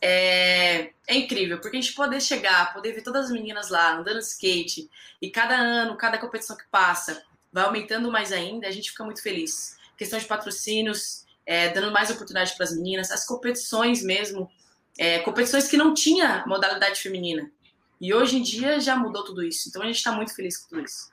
é, 0.00 0.90
é 1.06 1.14
incrível, 1.14 1.60
porque 1.60 1.76
a 1.76 1.80
gente 1.80 1.92
poder 1.92 2.18
chegar, 2.18 2.72
poder 2.72 2.92
ver 2.92 3.02
todas 3.02 3.26
as 3.26 3.30
meninas 3.30 3.68
lá 3.68 3.98
andando 3.98 4.20
de 4.20 4.24
skate 4.24 4.90
e 5.20 5.30
cada 5.30 5.54
ano, 5.54 5.94
cada 5.98 6.16
competição 6.16 6.56
que 6.56 6.64
passa, 6.70 7.22
vai 7.52 7.64
aumentando 7.64 8.10
mais 8.10 8.32
ainda, 8.32 8.66
a 8.66 8.70
gente 8.70 8.90
fica 8.90 9.04
muito 9.04 9.22
feliz. 9.22 9.76
Questão 9.98 10.18
de 10.18 10.24
patrocínios, 10.24 11.26
é, 11.44 11.68
dando 11.68 11.92
mais 11.92 12.08
oportunidade 12.08 12.54
para 12.56 12.64
as 12.64 12.74
meninas, 12.74 13.10
as 13.10 13.26
competições 13.26 14.02
mesmo, 14.02 14.50
é, 14.98 15.18
competições 15.18 15.68
que 15.68 15.76
não 15.76 15.92
tinha 15.92 16.42
modalidade 16.46 17.00
feminina. 17.00 17.50
E 18.00 18.14
hoje 18.14 18.38
em 18.38 18.42
dia 18.42 18.80
já 18.80 18.96
mudou 18.96 19.24
tudo 19.24 19.42
isso. 19.42 19.68
Então 19.68 19.82
a 19.82 19.86
gente 19.86 19.96
está 19.96 20.10
muito 20.10 20.34
feliz 20.34 20.56
com 20.56 20.70
tudo 20.70 20.84
isso. 20.86 21.10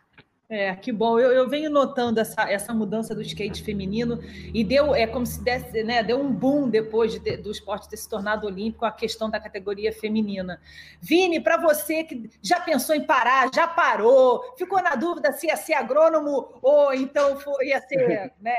É, 0.55 0.75
que 0.75 0.91
bom. 0.91 1.19
Eu, 1.19 1.31
eu 1.31 1.49
venho 1.49 1.67
notando 1.67 2.19
essa, 2.19 2.47
essa 2.47 2.71
mudança 2.75 3.15
do 3.15 3.23
skate 3.23 3.63
feminino 3.63 4.19
e 4.53 4.63
deu, 4.63 4.93
é 4.93 5.07
como 5.07 5.25
se 5.25 5.43
desse, 5.43 5.83
né, 5.83 6.03
deu 6.03 6.21
um 6.21 6.31
boom 6.31 6.69
depois 6.69 7.19
de, 7.19 7.37
do 7.37 7.49
esporte 7.49 7.89
ter 7.89 7.97
se 7.97 8.07
tornado 8.07 8.45
olímpico, 8.45 8.85
a 8.85 8.91
questão 8.91 9.31
da 9.31 9.39
categoria 9.39 9.91
feminina. 9.91 10.61
Vini, 11.01 11.39
para 11.39 11.57
você 11.57 12.03
que 12.03 12.29
já 12.39 12.59
pensou 12.59 12.93
em 12.93 13.01
parar, 13.01 13.49
já 13.51 13.67
parou, 13.67 14.43
ficou 14.55 14.79
na 14.79 14.93
dúvida 14.93 15.31
se 15.31 15.47
ia 15.47 15.57
ser 15.57 15.73
agrônomo 15.73 16.53
ou 16.61 16.93
então 16.93 17.35
foi, 17.39 17.69
ia 17.69 17.81
ser 17.81 18.31
né, 18.39 18.53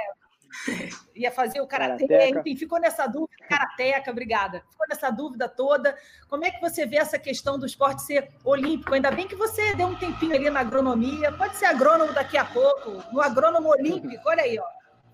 ia 1.14 1.30
fazer 1.30 1.60
o 1.60 1.66
karatê, 1.66 2.06
enfim, 2.30 2.56
ficou 2.56 2.80
nessa 2.80 3.06
dúvida, 3.06 3.44
karateca, 3.48 4.10
obrigada. 4.10 4.62
Ficou 4.70 4.86
nessa 4.88 5.10
dúvida 5.10 5.48
toda. 5.48 5.96
Como 6.28 6.44
é 6.44 6.50
que 6.50 6.60
você 6.60 6.86
vê 6.86 6.96
essa 6.96 7.18
questão 7.18 7.58
do 7.58 7.66
esporte 7.66 8.02
ser 8.02 8.28
olímpico? 8.44 8.94
Ainda 8.94 9.10
bem 9.10 9.26
que 9.26 9.36
você 9.36 9.74
deu 9.74 9.88
um 9.88 9.96
tempinho 9.96 10.34
ali 10.34 10.50
na 10.50 10.60
agronomia, 10.60 11.32
pode 11.32 11.56
ser 11.56 11.66
agrônomo 11.66 12.12
daqui 12.12 12.36
a 12.36 12.44
pouco, 12.44 13.02
no 13.12 13.20
agrônomo 13.20 13.68
olímpico, 13.68 14.28
olha 14.28 14.42
aí, 14.42 14.58
ó. 14.58 14.64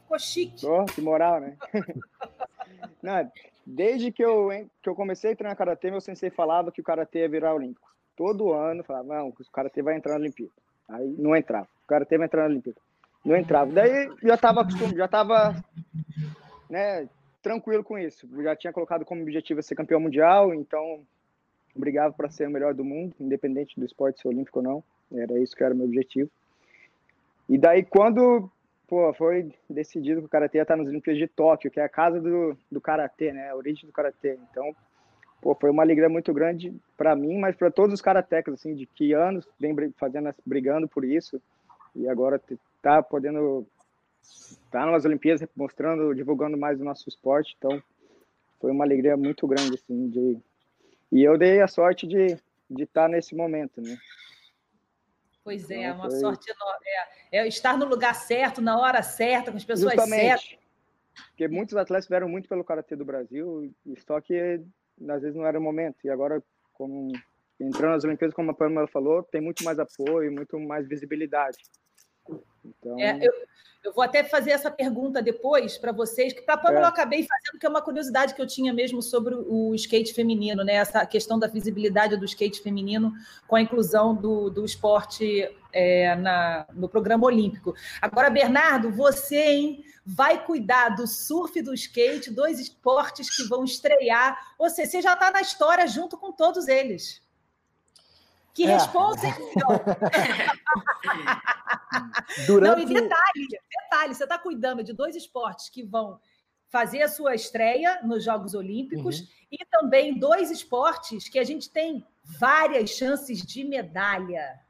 Ficou 0.03 0.18
chique. 0.18 0.66
Oh, 0.66 0.84
que 0.84 1.01
moral, 1.01 1.41
né? 1.41 1.57
Não, 3.03 3.30
desde 3.64 4.11
que 4.11 4.24
eu, 4.24 4.49
que 4.82 4.88
eu 4.88 4.95
comecei 4.95 5.32
a 5.32 5.36
treinar 5.36 5.57
karatê, 5.57 5.91
meu 5.91 6.01
sensei 6.01 6.30
falava 6.30 6.72
que 6.72 6.80
o 6.80 6.84
karatê 6.84 7.20
ia 7.20 7.28
virar 7.28 7.55
olímpico. 7.55 7.88
Todo 8.16 8.53
ano 8.53 8.84
falava, 8.84 9.14
não, 9.14 9.28
o 9.28 9.34
karatê 9.51 9.80
vai 9.80 9.97
entrar 9.97 10.12
na 10.12 10.20
Olimpíada. 10.20 10.53
Aí 10.86 11.14
não 11.16 11.34
entrava. 11.34 11.68
O 11.84 11.86
karatê 11.86 12.18
vai 12.18 12.26
entrar 12.26 12.43
na 12.43 12.49
Olimpíada 12.49 12.78
não 13.25 13.37
entrava. 13.37 13.71
Daí 13.71 14.11
já 14.23 14.35
estava 14.35 14.62
acostumado, 14.62 14.97
já 14.97 15.05
estava 15.05 15.64
né, 16.68 17.09
tranquilo 17.43 17.85
com 17.85 17.99
isso. 17.99 18.29
já 18.43 18.57
tinha 18.57 18.73
colocado 18.73 19.05
como 19.05 19.23
objetivo 19.23 19.62
ser 19.62 19.75
campeão 19.75 20.01
mundial, 20.01 20.55
então 20.55 21.03
brigava 21.75 22.14
para 22.14 22.31
ser 22.31 22.49
o 22.49 22.51
melhor 22.51 22.75
do 22.75 22.85
mundo, 22.85 23.14
independente 23.21 23.79
do 23.79 23.87
esporte 23.87 24.21
ser 24.21 24.29
olímpico 24.29 24.59
ou 24.59 24.62
não. 24.62 24.85
Era 25.12 25.39
isso 25.39 25.57
que 25.57 25.64
era 25.64 25.75
o 25.75 25.77
meu 25.77 25.87
objetivo. 25.87 26.31
E 27.49 27.59
daí 27.59 27.85
quando 27.85 28.51
pô, 28.87 29.12
foi 29.14 29.53
decidido 29.68 30.21
que 30.21 30.27
o 30.27 30.31
karatê 30.31 30.59
ia 30.59 30.62
estar 30.62 30.77
nas 30.77 30.89
Olimpíadas 30.89 31.21
de 31.21 31.29
Tóquio, 31.29 31.71
que 31.71 31.81
é 31.81 31.85
a 31.85 31.89
casa 31.89 32.21
do, 32.21 32.57
do 32.71 32.81
karatê, 32.81 33.33
né, 33.33 33.51
a 33.51 33.57
origem 33.57 33.87
do 33.87 33.93
karatê. 33.93 34.39
Então 34.51 34.75
pô, 35.41 35.55
foi 35.55 35.71
uma 35.71 35.83
alegria 35.83 36.09
muito 36.09 36.33
grande 36.33 36.75
para 36.97 37.16
mim, 37.16 37.39
mas 37.39 37.57
para 37.57 37.71
todos 37.71 37.95
os 37.95 38.01
karatecas, 38.01 38.55
assim, 38.55 38.75
de 38.75 38.87
que 38.87 39.12
anos 39.12 39.49
vem 39.59 39.75
fazendo, 39.97 40.35
brigando 40.45 40.87
por 40.87 41.05
isso, 41.05 41.41
e 41.95 42.09
agora 42.09 42.41
tá 42.83 43.03
podendo 43.03 43.66
tá 44.70 44.87
nas 44.87 45.05
Olimpíadas 45.05 45.49
mostrando, 45.57 46.14
divulgando 46.14 46.57
mais 46.57 46.81
o 46.81 46.85
nosso 46.85 47.09
esporte, 47.09 47.55
então 47.59 47.83
foi 48.61 48.70
uma 48.70 48.85
alegria 48.85 49.16
muito 49.16 49.47
grande, 49.47 49.74
assim, 49.74 50.09
de... 50.09 50.39
E 51.11 51.22
eu 51.24 51.37
dei 51.37 51.61
a 51.61 51.66
sorte 51.66 52.07
de 52.07 52.39
de 52.70 52.85
estar 52.85 53.03
tá 53.03 53.09
nesse 53.09 53.35
momento, 53.35 53.81
né? 53.81 53.99
Pois 55.43 55.70
é, 55.70 55.85
então, 55.85 55.97
uma 55.97 56.11
foi... 56.11 56.20
sorte 56.20 56.51
enorme. 56.51 56.87
É, 57.33 57.39
é, 57.39 57.49
estar 57.49 57.76
no 57.76 57.87
lugar 57.87 58.14
certo, 58.14 58.62
na 58.62 58.78
hora 58.78 59.03
certa, 59.03 59.51
com 59.51 59.57
as 59.57 59.64
pessoas 59.64 59.95
Justamente. 59.95 60.49
certas. 60.49 60.61
Porque 61.31 61.49
muitos 61.49 61.76
atletas 61.76 62.09
vieram 62.09 62.28
muito 62.28 62.49
pelo 62.49 62.64
Karatê 62.64 62.95
do 62.95 63.05
Brasil, 63.05 63.74
só 64.07 64.20
que 64.20 64.61
às 65.09 65.22
vezes 65.22 65.35
não 65.35 65.45
era 65.45 65.59
o 65.59 65.62
momento. 65.62 65.97
E 66.05 66.11
agora, 66.11 66.43
como 66.72 67.12
entrando 67.59 67.93
nas 67.93 68.05
Olimpíadas, 68.05 68.35
como 68.35 68.53
a 68.53 68.55
Pamela 68.55 68.87
falou, 68.87 69.22
tem 69.22 69.41
muito 69.41 69.64
mais 69.64 69.78
apoio, 69.78 70.33
muito 70.33 70.59
mais 70.61 70.87
visibilidade. 70.87 71.59
Então... 72.65 72.99
É, 72.99 73.19
eu, 73.21 73.33
eu 73.83 73.95
vou 73.95 74.05
até 74.05 74.23
fazer 74.23 74.51
essa 74.51 74.71
pergunta 74.71 75.23
depois 75.23 75.79
para 75.79 75.91
vocês, 75.91 76.35
que 76.35 76.43
para 76.43 76.55
a 76.55 76.59
Pamela 76.59 76.81
é. 76.81 76.85
eu 76.85 76.89
acabei 76.89 77.27
fazendo, 77.27 77.59
que 77.59 77.65
é 77.65 77.69
uma 77.69 77.81
curiosidade 77.81 78.35
que 78.35 78.43
eu 78.43 78.47
tinha 78.47 78.75
mesmo 78.75 79.01
sobre 79.01 79.35
o 79.35 79.75
skate 79.75 80.13
feminino, 80.13 80.63
né? 80.63 80.75
Essa 80.75 81.05
questão 81.07 81.39
da 81.39 81.47
visibilidade 81.47 82.17
do 82.17 82.27
skate 82.27 82.61
feminino 82.61 83.13
com 83.47 83.57
a 83.57 83.63
inclusão 83.63 84.15
do, 84.15 84.51
do 84.51 84.67
esporte 84.67 85.51
é, 85.73 86.15
na, 86.17 86.67
no 86.75 86.91
programa 86.91 87.27
olímpico. 87.27 87.75
Agora, 88.03 88.29
Bernardo, 88.29 88.91
você 88.91 89.39
hein, 89.39 89.85
vai 90.05 90.45
cuidar 90.45 90.91
do 90.91 91.07
surf 91.07 91.59
e 91.59 91.63
do 91.63 91.73
skate, 91.73 92.31
dois 92.31 92.61
esportes 92.61 93.35
que 93.35 93.45
vão 93.45 93.65
estrear. 93.65 94.39
Ou 94.59 94.69
seja, 94.69 94.91
você 94.91 95.03
já 95.03 95.15
está 95.15 95.31
na 95.31 95.41
história 95.41 95.87
junto 95.87 96.19
com 96.19 96.33
todos 96.33 96.69
eles. 96.69 97.23
Que 98.55 98.65
é. 98.65 98.75
responsa, 98.75 99.27
Durante... 102.47 102.85
Não, 102.85 102.91
e 102.91 102.95
detalhe, 102.95 103.49
detalhe, 103.49 104.15
você 104.15 104.25
está 104.25 104.39
cuidando 104.39 104.83
de 104.85 104.93
dois 104.93 105.17
esportes 105.17 105.69
que 105.69 105.83
vão 105.83 106.21
fazer 106.69 107.03
a 107.03 107.09
sua 107.09 107.35
estreia 107.35 108.01
nos 108.03 108.25
Jogos 108.25 108.55
Olímpicos 108.55 109.21
uhum. 109.21 109.27
e 109.53 109.59
também 109.67 110.19
dois 110.19 110.51
esportes 110.51 111.29
que 111.29 111.39
a 111.39 111.45
gente 111.45 111.69
tem 111.71 112.07
várias 112.25 112.91
chances 112.91 113.43
de 113.43 113.65
medalha. 113.65 114.61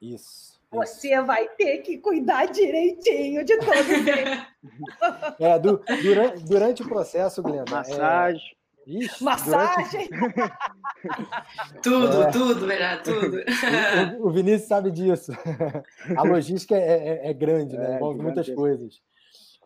Isso. 0.00 0.60
Você 0.70 1.14
isso. 1.14 1.26
vai 1.26 1.48
ter 1.50 1.78
que 1.78 1.98
cuidar 1.98 2.46
direitinho 2.46 3.44
de 3.44 3.58
todos 3.58 3.88
eles. 3.88 4.52
É, 5.40 5.58
du, 5.58 5.82
durante, 6.02 6.44
durante, 6.44 6.82
o 6.82 6.88
processo, 6.88 7.42
Glenda. 7.42 7.64
É, 7.68 7.74
Massagem. 7.74 8.52
É, 8.52 8.61
Ixi, 8.86 9.24
Massagem! 9.24 10.08
Durante... 10.08 10.52
tudo, 11.82 12.22
é. 12.22 12.30
tudo, 12.30 12.66
verdade, 12.66 13.04
tudo. 13.04 13.38
O, 14.20 14.28
o, 14.28 14.30
Vinícius 14.30 14.68
sabe 14.68 14.90
disso. 14.90 15.32
A 16.16 16.22
logística 16.22 16.76
é, 16.76 17.26
é, 17.26 17.30
é 17.30 17.32
grande, 17.32 17.76
né? 17.76 17.92
É, 17.92 17.96
envolve 17.96 18.20
muitas 18.20 18.48
coisas. 18.50 19.00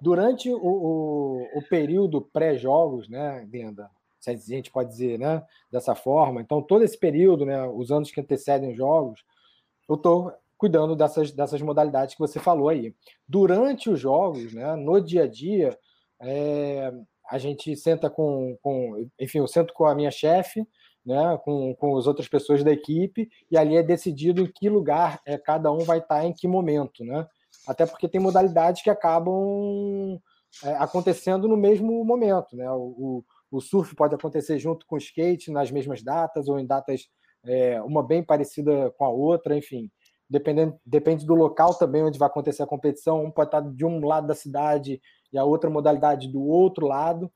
Durante 0.01 0.51
o, 0.51 0.59
o, 0.59 1.59
o 1.59 1.63
período 1.69 2.21
pré-jogos, 2.21 3.09
né, 3.09 3.47
Glenda? 3.51 3.91
Se 4.21 4.31
a 4.31 4.37
gente 4.37 4.71
pode 4.71 4.91
dizer, 4.91 5.19
né? 5.19 5.43
Dessa 5.71 5.95
forma. 5.95 6.41
Então, 6.41 6.61
todo 6.61 6.85
esse 6.85 6.99
período, 6.99 7.47
né? 7.47 7.67
Os 7.67 7.91
anos 7.91 8.11
que 8.11 8.21
antecedem 8.21 8.71
os 8.71 8.77
jogos, 8.77 9.25
eu 9.89 9.95
estou 9.95 10.33
cuidando 10.59 10.97
dessas, 10.97 11.31
dessas 11.33 11.63
modalidades 11.63 12.15
que 12.15 12.21
você 12.21 12.39
falou 12.39 12.69
aí. 12.69 12.95
Durante 13.29 13.89
os 13.89 14.01
jogos, 14.01 14.53
né? 14.53 14.75
No 14.77 15.01
dia 15.01 15.25
a 15.25 15.29
dia, 15.29 15.79
é, 16.21 16.93
a 17.31 17.39
gente 17.39 17.75
senta 17.77 18.09
com, 18.09 18.57
com 18.63 19.09
enfim, 19.19 19.39
eu 19.39 19.49
sento 19.49 19.73
com 19.75 19.85
a 19.85 19.95
minha 19.95 20.11
chefe, 20.11 20.67
né, 21.05 21.39
com, 21.45 21.75
com 21.77 21.97
as 21.97 22.07
outras 22.07 22.29
pessoas 22.29 22.65
da 22.65 22.73
equipe, 22.73 23.29
e 23.51 23.57
ali 23.57 23.77
é 23.77 23.83
decidido 23.83 24.43
em 24.43 24.53
que 24.53 24.69
lugar 24.69 25.21
é, 25.25 25.39
cada 25.39 25.71
um 25.71 25.79
vai 25.79 25.99
estar 25.99 26.25
em 26.25 26.33
que 26.33 26.49
momento, 26.49 27.05
né? 27.05 27.27
Até 27.67 27.87
porque 27.87 28.09
tem 28.09 28.21
modalidades 28.21 28.83
que 28.83 28.91
acabam 28.91 30.21
é, 30.65 30.71
acontecendo 30.77 31.47
no 31.49 31.57
mesmo 31.57 32.05
momento, 32.05 32.57
né? 32.57 32.71
O, 32.71 32.83
o, 32.99 33.25
o, 33.53 33.61
surf 33.61 33.95
pode 33.95 34.15
acontecer 34.15 34.59
junto 34.59 34.87
com 34.87 34.97
o 34.97 34.99
skate 34.99 35.51
nas 35.51 35.71
mesmas 35.71 36.03
datas 36.03 36.49
ou 36.49 36.59
em 36.59 36.67
datas 36.67 37.09
é, 37.45 37.81
uma 37.83 38.03
bem 38.03 38.23
parecida 38.23 38.91
com 38.97 39.05
a 39.05 39.09
outra, 39.09 39.57
enfim. 39.57 39.91
Dependendo, 40.29 40.77
depende 40.85 41.25
do 41.25 41.35
local 41.35 41.75
também 41.75 42.03
onde 42.03 42.19
vai 42.19 42.27
acontecer 42.27 42.63
a 42.63 42.67
competição. 42.67 43.25
Um 43.25 43.31
pode 43.31 43.49
estar 43.49 43.61
de 43.61 43.85
um 43.85 44.05
lado 44.05 44.27
da 44.27 44.35
cidade 44.35 45.01
e 45.37 45.39
a 45.39 45.45
outra 45.45 45.71
modalidade 45.71 46.29
do 46.29 46.43
outro 46.43 46.87
lado. 46.87 47.31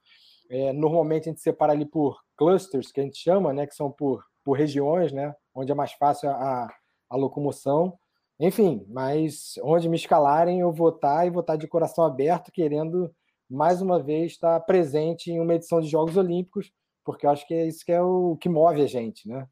É, 0.49 0.73
normalmente 0.73 1.29
a 1.29 1.33
gente 1.33 1.41
separa 1.41 1.73
ali 1.73 1.87
por 1.87 2.19
clusters, 2.37 2.91
que 2.91 3.01
a 3.01 3.05
gente 3.05 3.19
chama, 3.19 3.53
né, 3.53 3.67
que 3.67 3.75
são 3.75 3.91
por, 3.91 4.25
por 4.45 4.57
regiões, 4.57 5.13
né, 5.13 5.35
onde 5.55 5.71
é 5.71 5.75
mais 5.75 5.93
fácil 5.93 6.31
a, 6.31 6.69
a 7.09 7.17
locomoção. 7.17 7.97
Enfim, 8.39 8.85
mas 8.89 9.55
onde 9.63 9.89
me 9.89 9.97
escalarem, 9.97 10.61
eu 10.61 10.73
vou 10.73 10.89
estar 10.89 11.27
e 11.27 11.31
vou 11.31 11.43
estar 11.43 11.57
de 11.57 11.69
coração 11.69 12.05
aberto, 12.05 12.51
querendo 12.51 13.15
mais 13.49 13.83
uma 13.83 14.03
vez 14.03 14.33
estar 14.33 14.59
presente 14.61 15.31
em 15.31 15.41
uma 15.41 15.55
edição 15.55 15.81
de 15.81 15.89
Jogos 15.89 16.17
Olímpicos, 16.17 16.73
porque 17.05 17.27
eu 17.27 17.31
acho 17.31 17.47
que 17.47 17.53
é 17.53 17.67
isso 17.67 17.85
que 17.85 17.93
é 17.93 18.01
o 18.01 18.37
que 18.41 18.49
move 18.49 18.81
a 18.81 18.87
gente, 18.87 19.29
né? 19.29 19.47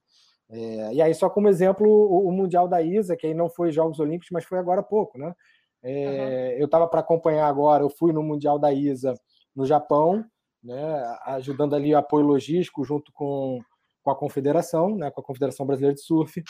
É, 0.51 0.94
e 0.94 1.03
aí, 1.03 1.12
só 1.14 1.28
como 1.28 1.49
exemplo, 1.49 1.86
o, 1.86 2.28
o, 2.28 2.32
Mundial 2.32 2.66
da 2.66 2.80
ISA, 2.80 3.16
que 3.16 3.26
aí 3.26 3.34
não 3.34 3.51
foi 3.51 3.70
Jogos 3.70 4.01
Olímpicos, 4.01 4.30
mas 4.32 4.44
foi 4.44 4.59
agora 4.59 4.80
há 4.80 4.84
pouco, 4.84 5.18
né? 5.18 5.34
É, 5.83 6.55
uhum. 6.55 6.61
Eu 6.61 6.64
estava 6.66 6.89
para 6.89 7.01
acompanhar 7.01 7.47
agora, 7.47 7.83
eu 7.83 7.91
fui 7.91 8.12
no 8.12 8.22
Mundial 8.22 8.59
da 8.59 8.72
ISA 8.72 9.14
no 9.55 9.64
Japão, 9.64 10.24
né, 10.62 11.16
ajudando 11.26 11.74
ali 11.74 11.95
o 11.95 11.99
apoio 11.99 12.26
logístico 12.26 12.85
junto 12.85 13.12
com, 13.12 13.61
com 14.03 14.11
a 14.11 14.16
Confederação, 14.16 14.97
né, 14.97 15.11
com 15.11 15.20
a 15.20 15.24
Confederação 15.24 15.66
Brasileira 15.66 15.95
de 15.95 16.03
Surf. 16.03 16.43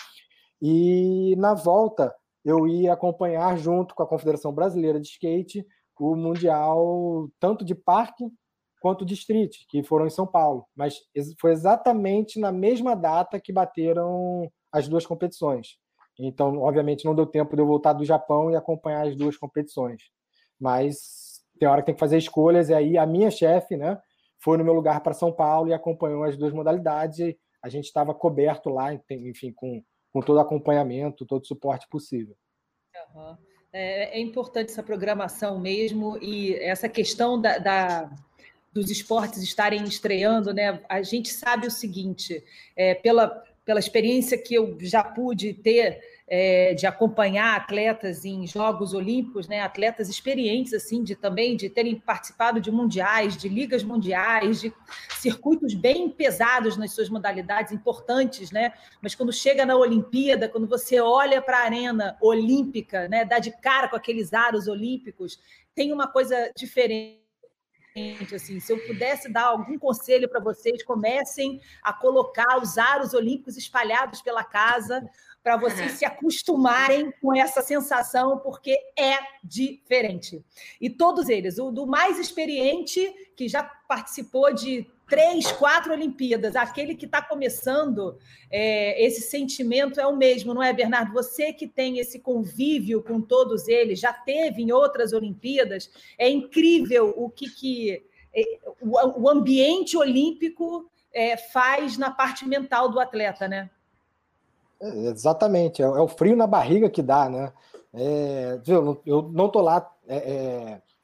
E 0.60 1.34
na 1.36 1.54
volta 1.54 2.14
eu 2.44 2.66
ia 2.66 2.92
acompanhar 2.92 3.56
junto 3.58 3.94
com 3.94 4.02
a 4.02 4.08
Confederação 4.08 4.52
Brasileira 4.52 5.00
de 5.00 5.08
Skate 5.08 5.64
o 6.00 6.16
Mundial 6.16 7.28
tanto 7.38 7.64
de 7.64 7.74
parque 7.74 8.24
quanto 8.80 9.04
de 9.04 9.14
street, 9.14 9.56
que 9.68 9.82
foram 9.82 10.06
em 10.06 10.10
São 10.10 10.26
Paulo. 10.26 10.66
Mas 10.74 10.94
foi 11.40 11.52
exatamente 11.52 12.38
na 12.38 12.52
mesma 12.52 12.94
data 12.94 13.40
que 13.40 13.52
bateram 13.52 14.48
as 14.70 14.88
duas 14.88 15.04
competições. 15.04 15.76
Então, 16.18 16.58
obviamente, 16.58 17.04
não 17.04 17.14
deu 17.14 17.26
tempo 17.26 17.54
de 17.54 17.62
eu 17.62 17.66
voltar 17.66 17.92
do 17.92 18.04
Japão 18.04 18.50
e 18.50 18.56
acompanhar 18.56 19.06
as 19.06 19.16
duas 19.16 19.36
competições. 19.36 20.02
Mas 20.58 21.44
tem 21.58 21.68
hora 21.68 21.82
que 21.82 21.86
tem 21.86 21.94
que 21.94 22.00
fazer 22.00 22.18
escolhas, 22.18 22.68
e 22.68 22.74
aí 22.74 22.98
a 22.98 23.06
minha 23.06 23.30
chefe, 23.30 23.76
né, 23.76 24.00
foi 24.38 24.56
no 24.56 24.64
meu 24.64 24.72
lugar 24.72 25.00
para 25.00 25.14
São 25.14 25.32
Paulo 25.32 25.68
e 25.68 25.74
acompanhou 25.74 26.24
as 26.24 26.36
duas 26.36 26.52
modalidades. 26.52 27.34
A 27.62 27.68
gente 27.68 27.86
estava 27.86 28.14
coberto 28.14 28.70
lá, 28.70 28.92
enfim, 29.10 29.52
com, 29.52 29.82
com 30.12 30.20
todo 30.20 30.40
acompanhamento, 30.40 31.26
todo 31.26 31.46
suporte 31.46 31.88
possível. 31.88 32.36
Uhum. 33.14 33.36
É, 33.72 34.18
é, 34.18 34.20
importante 34.20 34.70
essa 34.70 34.82
programação 34.82 35.58
mesmo 35.58 36.16
e 36.22 36.54
essa 36.54 36.88
questão 36.88 37.38
da, 37.40 37.58
da, 37.58 38.10
dos 38.72 38.90
esportes 38.90 39.42
estarem 39.42 39.84
estreando, 39.84 40.54
né? 40.54 40.82
A 40.88 41.02
gente 41.02 41.28
sabe 41.28 41.66
o 41.66 41.70
seguinte, 41.70 42.42
é, 42.74 42.94
pela 42.94 43.44
pela 43.68 43.80
experiência 43.80 44.38
que 44.38 44.54
eu 44.54 44.78
já 44.80 45.04
pude 45.04 45.52
ter 45.52 46.00
é, 46.26 46.72
de 46.72 46.86
acompanhar 46.86 47.54
atletas 47.54 48.24
em 48.24 48.46
Jogos 48.46 48.94
Olímpicos, 48.94 49.46
né, 49.46 49.60
atletas 49.60 50.08
experientes 50.08 50.72
assim, 50.72 51.04
de 51.04 51.14
também 51.14 51.54
de 51.54 51.68
terem 51.68 52.00
participado 52.00 52.62
de 52.62 52.70
mundiais, 52.70 53.36
de 53.36 53.46
ligas 53.46 53.82
mundiais, 53.82 54.62
de 54.62 54.72
circuitos 55.18 55.74
bem 55.74 56.08
pesados 56.08 56.78
nas 56.78 56.94
suas 56.94 57.10
modalidades 57.10 57.70
importantes, 57.70 58.50
né? 58.50 58.72
Mas 59.02 59.14
quando 59.14 59.34
chega 59.34 59.66
na 59.66 59.76
Olimpíada, 59.76 60.48
quando 60.48 60.66
você 60.66 60.98
olha 60.98 61.42
para 61.42 61.58
a 61.58 61.64
arena 61.64 62.16
olímpica, 62.22 63.06
né, 63.06 63.26
dá 63.26 63.38
de 63.38 63.50
cara 63.60 63.86
com 63.86 63.96
aqueles 63.96 64.32
aros 64.32 64.66
olímpicos, 64.66 65.38
tem 65.74 65.92
uma 65.92 66.06
coisa 66.06 66.50
diferente 66.56 67.27
assim, 68.34 68.60
se 68.60 68.72
eu 68.72 68.78
pudesse 68.86 69.30
dar 69.30 69.44
algum 69.44 69.78
conselho 69.78 70.28
para 70.28 70.40
vocês, 70.40 70.82
comecem 70.82 71.60
a 71.82 71.92
colocar 71.92 72.60
os 72.60 72.78
aros 72.78 73.14
olímpicos 73.14 73.56
espalhados 73.56 74.22
pela 74.22 74.44
casa 74.44 75.08
para 75.42 75.56
vocês 75.56 75.92
se 75.92 76.04
acostumarem 76.04 77.12
com 77.22 77.34
essa 77.34 77.62
sensação, 77.62 78.38
porque 78.38 78.78
é 78.98 79.18
diferente. 79.42 80.44
E 80.80 80.90
todos 80.90 81.28
eles, 81.28 81.58
o 81.58 81.70
do 81.70 81.86
mais 81.86 82.18
experiente, 82.18 83.00
que 83.34 83.48
já 83.48 83.62
participou 83.62 84.52
de 84.52 84.86
três, 85.08 85.50
quatro 85.52 85.92
Olimpíadas, 85.92 86.54
aquele 86.54 86.94
que 86.94 87.06
está 87.06 87.22
começando, 87.22 88.18
é, 88.50 89.02
esse 89.02 89.22
sentimento 89.22 89.98
é 89.98 90.06
o 90.06 90.16
mesmo, 90.16 90.52
não 90.52 90.62
é, 90.62 90.72
Bernardo? 90.72 91.12
Você 91.12 91.52
que 91.52 91.66
tem 91.66 91.98
esse 91.98 92.20
convívio 92.20 93.02
com 93.02 93.20
todos 93.20 93.66
eles, 93.66 93.98
já 93.98 94.12
teve 94.12 94.62
em 94.62 94.70
outras 94.70 95.12
Olimpíadas, 95.12 95.90
é 96.18 96.28
incrível 96.28 97.14
o 97.16 97.30
que, 97.30 97.48
que 97.48 98.02
é, 98.34 98.42
o, 98.80 99.22
o, 99.22 99.28
ambiente 99.28 99.96
olímpico 99.96 100.88
é, 101.12 101.36
faz 101.36 101.96
na 101.96 102.10
parte 102.10 102.46
mental 102.46 102.90
do 102.90 103.00
atleta, 103.00 103.48
né? 103.48 103.70
É, 104.80 104.88
exatamente, 105.06 105.82
é, 105.82 105.86
é, 105.86 105.88
o 105.88 106.06
frio 106.06 106.36
na 106.36 106.46
barriga 106.46 106.90
que 106.90 107.02
dá, 107.02 107.28
né? 107.28 107.52
É, 107.94 108.60
eu 108.66 109.00
não 109.32 109.46
estou 109.46 109.62
lá 109.62 109.90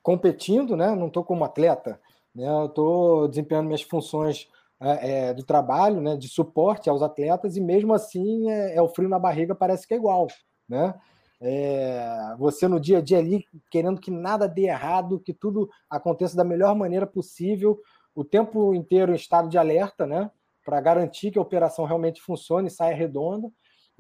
competindo, 0.02 0.76
né? 0.76 0.94
Não 0.94 1.06
estou 1.06 1.24
como 1.24 1.44
atleta, 1.44 1.98
né? 2.34 2.46
Eu 2.46 2.66
estou 2.66 3.28
desempenhando 3.28 3.66
minhas 3.66 3.82
funções 3.82 4.48
é, 4.80 5.28
é, 5.28 5.34
do 5.34 5.44
trabalho, 5.44 6.00
né, 6.00 6.16
de 6.16 6.28
suporte 6.28 6.90
aos 6.90 7.02
atletas, 7.02 7.56
e 7.56 7.60
mesmo 7.60 7.94
assim 7.94 8.50
é, 8.50 8.76
é, 8.76 8.82
o 8.82 8.88
frio 8.88 9.08
na 9.08 9.18
barriga 9.18 9.54
parece 9.54 9.86
que 9.86 9.94
é 9.94 9.96
igual, 9.96 10.26
né? 10.68 10.94
É, 11.40 12.34
você 12.38 12.66
no 12.66 12.80
dia 12.80 12.98
a 12.98 13.00
dia 13.00 13.18
ali 13.18 13.44
querendo 13.70 14.00
que 14.00 14.10
nada 14.10 14.48
dê 14.48 14.62
errado, 14.62 15.20
que 15.20 15.34
tudo 15.34 15.68
aconteça 15.90 16.36
da 16.36 16.44
melhor 16.44 16.74
maneira 16.74 17.06
possível, 17.06 17.78
o 18.14 18.24
tempo 18.24 18.74
inteiro 18.74 19.12
em 19.12 19.16
estado 19.16 19.48
de 19.48 19.58
alerta, 19.58 20.06
né? 20.06 20.30
Para 20.64 20.80
garantir 20.80 21.30
que 21.30 21.38
a 21.38 21.42
operação 21.42 21.84
realmente 21.84 22.22
funcione 22.22 22.68
e 22.68 22.70
saia 22.70 22.94
redonda. 22.94 23.50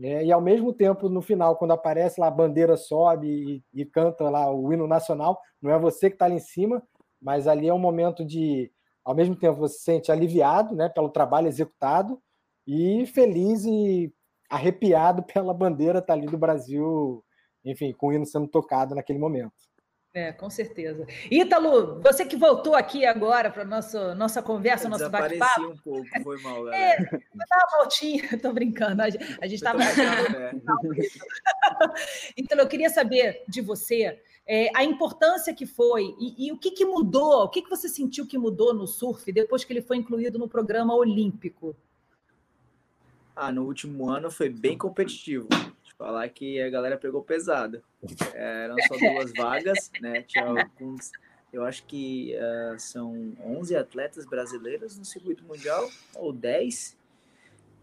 É, 0.00 0.24
e 0.24 0.32
ao 0.32 0.40
mesmo 0.40 0.72
tempo, 0.72 1.08
no 1.08 1.22
final, 1.22 1.56
quando 1.56 1.72
aparece 1.72 2.20
lá 2.20 2.28
a 2.28 2.30
bandeira 2.30 2.76
sobe 2.76 3.62
e, 3.72 3.82
e 3.82 3.84
canta 3.84 4.28
lá 4.28 4.52
o 4.52 4.72
hino 4.72 4.86
nacional, 4.86 5.40
não 5.60 5.70
é 5.70 5.78
você 5.78 6.08
que 6.08 6.16
está 6.16 6.24
ali 6.24 6.36
em 6.36 6.40
cima, 6.40 6.82
mas 7.24 7.48
ali 7.48 7.66
é 7.66 7.72
um 7.72 7.78
momento 7.78 8.22
de, 8.22 8.70
ao 9.02 9.14
mesmo 9.14 9.34
tempo, 9.34 9.58
você 9.58 9.78
se 9.78 9.84
sente 9.84 10.12
aliviado 10.12 10.76
né, 10.76 10.90
pelo 10.90 11.08
trabalho 11.08 11.48
executado 11.48 12.22
e 12.66 13.06
feliz 13.06 13.64
e 13.64 14.12
arrepiado 14.50 15.22
pela 15.32 15.54
bandeira 15.54 16.02
tá 16.02 16.12
ali 16.12 16.26
do 16.26 16.36
Brasil, 16.36 17.24
enfim, 17.64 17.94
com 17.94 18.08
o 18.08 18.12
hino 18.12 18.26
sendo 18.26 18.46
tocado 18.46 18.94
naquele 18.94 19.18
momento. 19.18 19.54
É, 20.12 20.32
com 20.32 20.48
certeza. 20.48 21.04
Ítalo, 21.28 22.00
você 22.00 22.24
que 22.24 22.36
voltou 22.36 22.76
aqui 22.76 23.04
agora 23.04 23.50
para 23.50 23.64
nossa 23.64 24.14
nossa 24.14 24.40
conversa, 24.40 24.88
nosso 24.88 25.10
bate-papo. 25.10 25.62
um 25.62 25.76
pouco, 25.78 26.06
foi 26.22 26.40
mal, 26.40 26.68
é, 26.72 26.96
galera. 27.00 27.08
É, 27.10 27.14
eu 27.16 27.20
uma 27.34 27.78
voltinha, 27.78 28.22
estou 28.32 28.52
brincando, 28.52 29.02
a 29.02 29.10
gente 29.10 29.54
estava... 29.54 29.80
então, 32.36 32.58
eu 32.58 32.68
queria 32.68 32.90
saber 32.90 33.42
de 33.48 33.60
você 33.60 34.22
é, 34.46 34.70
a 34.76 34.84
importância 34.84 35.54
que 35.54 35.66
foi 35.66 36.14
e, 36.18 36.46
e 36.46 36.52
o 36.52 36.58
que, 36.58 36.70
que 36.70 36.84
mudou, 36.84 37.44
o 37.44 37.48
que, 37.48 37.62
que 37.62 37.70
você 37.70 37.88
sentiu 37.88 38.26
que 38.26 38.38
mudou 38.38 38.74
no 38.74 38.86
surf 38.86 39.30
depois 39.32 39.64
que 39.64 39.72
ele 39.72 39.82
foi 39.82 39.96
incluído 39.96 40.38
no 40.38 40.48
programa 40.48 40.94
olímpico? 40.94 41.74
Ah, 43.34 43.50
no 43.50 43.64
último 43.64 44.10
ano 44.10 44.30
foi 44.30 44.48
bem 44.48 44.78
competitivo 44.78 45.48
falar 45.96 46.28
que 46.28 46.60
a 46.60 46.70
galera 46.70 46.96
pegou 46.96 47.22
pesado. 47.22 47.82
É, 48.34 48.64
eram 48.64 48.76
só 48.86 48.96
duas 48.96 49.32
vagas, 49.32 49.90
né? 50.00 50.22
Tinha 50.22 50.46
alguns, 50.46 51.10
eu 51.52 51.64
acho 51.64 51.84
que 51.84 52.34
uh, 52.36 52.78
são 52.78 53.32
11 53.40 53.76
atletas 53.76 54.26
brasileiros 54.26 54.98
no 54.98 55.04
circuito 55.04 55.44
mundial, 55.44 55.88
ou 56.14 56.32
10. 56.32 56.96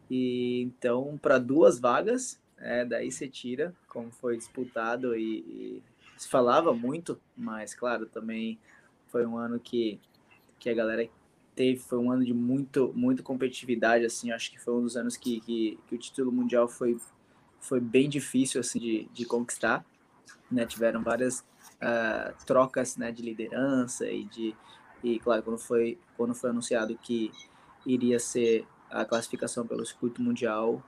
E 0.10 0.62
então, 0.62 1.18
para 1.22 1.38
duas 1.40 1.80
vagas, 1.80 2.40
é, 2.58 2.86
daí 2.86 3.12
você 3.12 3.28
tira, 3.28 3.74
como 3.88 4.12
foi 4.12 4.38
disputado 4.38 5.16
e, 5.16 5.40
e, 5.40 5.84
se 6.22 6.28
falava 6.28 6.72
muito, 6.72 7.20
mas 7.36 7.74
claro, 7.74 8.06
também 8.06 8.60
foi 9.08 9.26
um 9.26 9.40
ano 9.40 9.60
que, 9.60 10.00
que 10.60 10.70
a 10.70 10.74
galera 10.76 11.10
teve, 11.56 11.80
foi 11.80 11.98
um 11.98 12.12
ano 12.12 12.24
de 12.24 12.32
muito, 12.32 12.94
muito 12.96 13.24
competitividade, 13.24 14.06
assim, 14.06 14.32
acho 14.32 14.52
que 14.52 14.60
foi 14.60 14.76
um 14.76 14.84
dos 14.84 14.96
anos 14.96 15.18
que, 15.18 15.42
que, 15.42 15.80
que 15.88 15.96
o 15.96 15.98
título 15.98 16.32
mundial 16.32 16.68
foi 16.68 16.96
foi 17.60 17.80
bem 17.80 18.08
difícil 18.08 18.60
assim 18.62 18.80
de, 18.80 19.10
de 19.12 19.26
conquistar, 19.26 19.84
né? 20.52 20.64
Tiveram 20.64 21.02
várias 21.02 21.40
uh, 21.40 22.46
trocas, 22.46 22.98
né, 22.98 23.12
de 23.12 23.24
liderança 23.24 24.08
e 24.08 24.26
de 24.26 24.56
e 25.04 25.20
claro 25.20 25.42
quando 25.42 25.58
foi 25.58 25.98
quando 26.16 26.36
foi 26.36 26.52
anunciado 26.52 26.96
que 27.00 27.32
iria 27.84 28.20
ser 28.20 28.68
a 28.92 29.06
classificação 29.06 29.66
pelo 29.66 29.84
circuito 29.84 30.22
mundial 30.22 30.84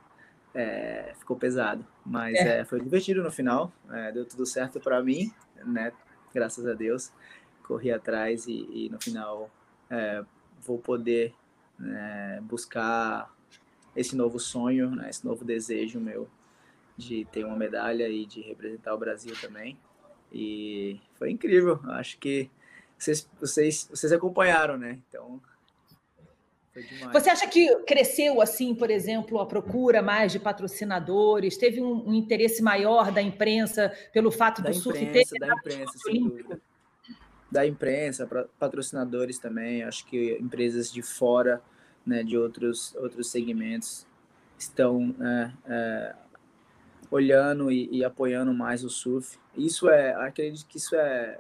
é, 0.54 1.14
ficou 1.18 1.38
pesado, 1.38 1.86
mas 2.06 2.36
é. 2.36 2.60
É, 2.60 2.66
foi 2.66 2.80
divertido 2.80 3.24
no 3.24 3.32
final, 3.32 3.72
é, 3.92 4.12
deu 4.12 4.26
tudo 4.26 4.46
certo 4.46 4.80
para 4.80 5.02
mim, 5.02 5.32
né? 5.66 5.92
Graças 6.34 6.66
a 6.68 6.74
Deus, 6.74 7.12
corri 7.64 7.92
atrás 7.92 8.48
e, 8.48 8.68
e 8.72 8.90
no 8.90 9.02
final 9.02 9.50
é, 9.90 10.24
vou 10.62 10.78
poder 10.78 11.34
né, 11.78 12.40
buscar 12.44 13.32
esse 13.96 14.16
novo 14.16 14.40
sonho, 14.40 14.90
né, 14.92 15.10
esse 15.10 15.24
novo 15.26 15.46
desejo 15.46 16.00
meu 16.00 16.28
de 16.98 17.26
ter 17.26 17.44
uma 17.44 17.56
medalha 17.56 18.08
e 18.08 18.26
de 18.26 18.42
representar 18.42 18.94
o 18.94 18.98
Brasil 18.98 19.36
também. 19.40 19.78
E 20.32 21.00
foi 21.16 21.32
incrível. 21.32 21.80
Acho 21.86 22.18
que 22.18 22.50
vocês, 22.98 23.30
vocês, 23.40 23.88
vocês 23.90 24.12
acompanharam, 24.12 24.78
né? 24.78 25.00
Então. 25.08 25.42
Você 27.12 27.30
acha 27.30 27.48
que 27.48 27.76
cresceu 27.86 28.42
assim, 28.42 28.74
por 28.74 28.90
exemplo, 28.90 29.40
a 29.40 29.46
procura 29.46 30.02
mais 30.02 30.32
de 30.32 30.40
patrocinadores? 30.40 31.56
Teve 31.56 31.82
um, 31.82 32.10
um 32.10 32.14
interesse 32.14 32.64
maior 32.64 33.12
da 33.12 33.22
imprensa 33.22 33.94
pelo 34.12 34.32
fato 34.32 34.62
da 34.62 34.72
do 34.72 34.76
surf 34.76 35.04
imprensa, 35.04 35.36
ter 35.36 35.40
da 35.40 35.54
imprensa, 35.54 35.94
sem 36.00 36.24
dúvida. 36.24 36.62
Da 37.52 37.68
imprensa, 37.68 38.48
patrocinadores 38.58 39.38
também. 39.38 39.84
Acho 39.84 40.06
que 40.08 40.36
empresas 40.42 40.92
de 40.92 41.04
fora, 41.04 41.62
né, 42.04 42.24
de 42.24 42.36
outros 42.38 42.96
outros 42.96 43.30
segmentos 43.30 44.08
estão 44.58 45.16
é, 45.22 45.52
é, 45.68 46.16
olhando 47.12 47.72
e, 47.72 47.88
e, 47.92 48.04
apoiando 48.04 48.52
mais 48.52 48.84
o 48.84 48.90
surf. 48.90 49.38
Isso 49.56 49.90
é, 49.90 50.16
acredito 50.16 50.66
que 50.66 50.78
isso 50.78 50.96
é 50.96 51.40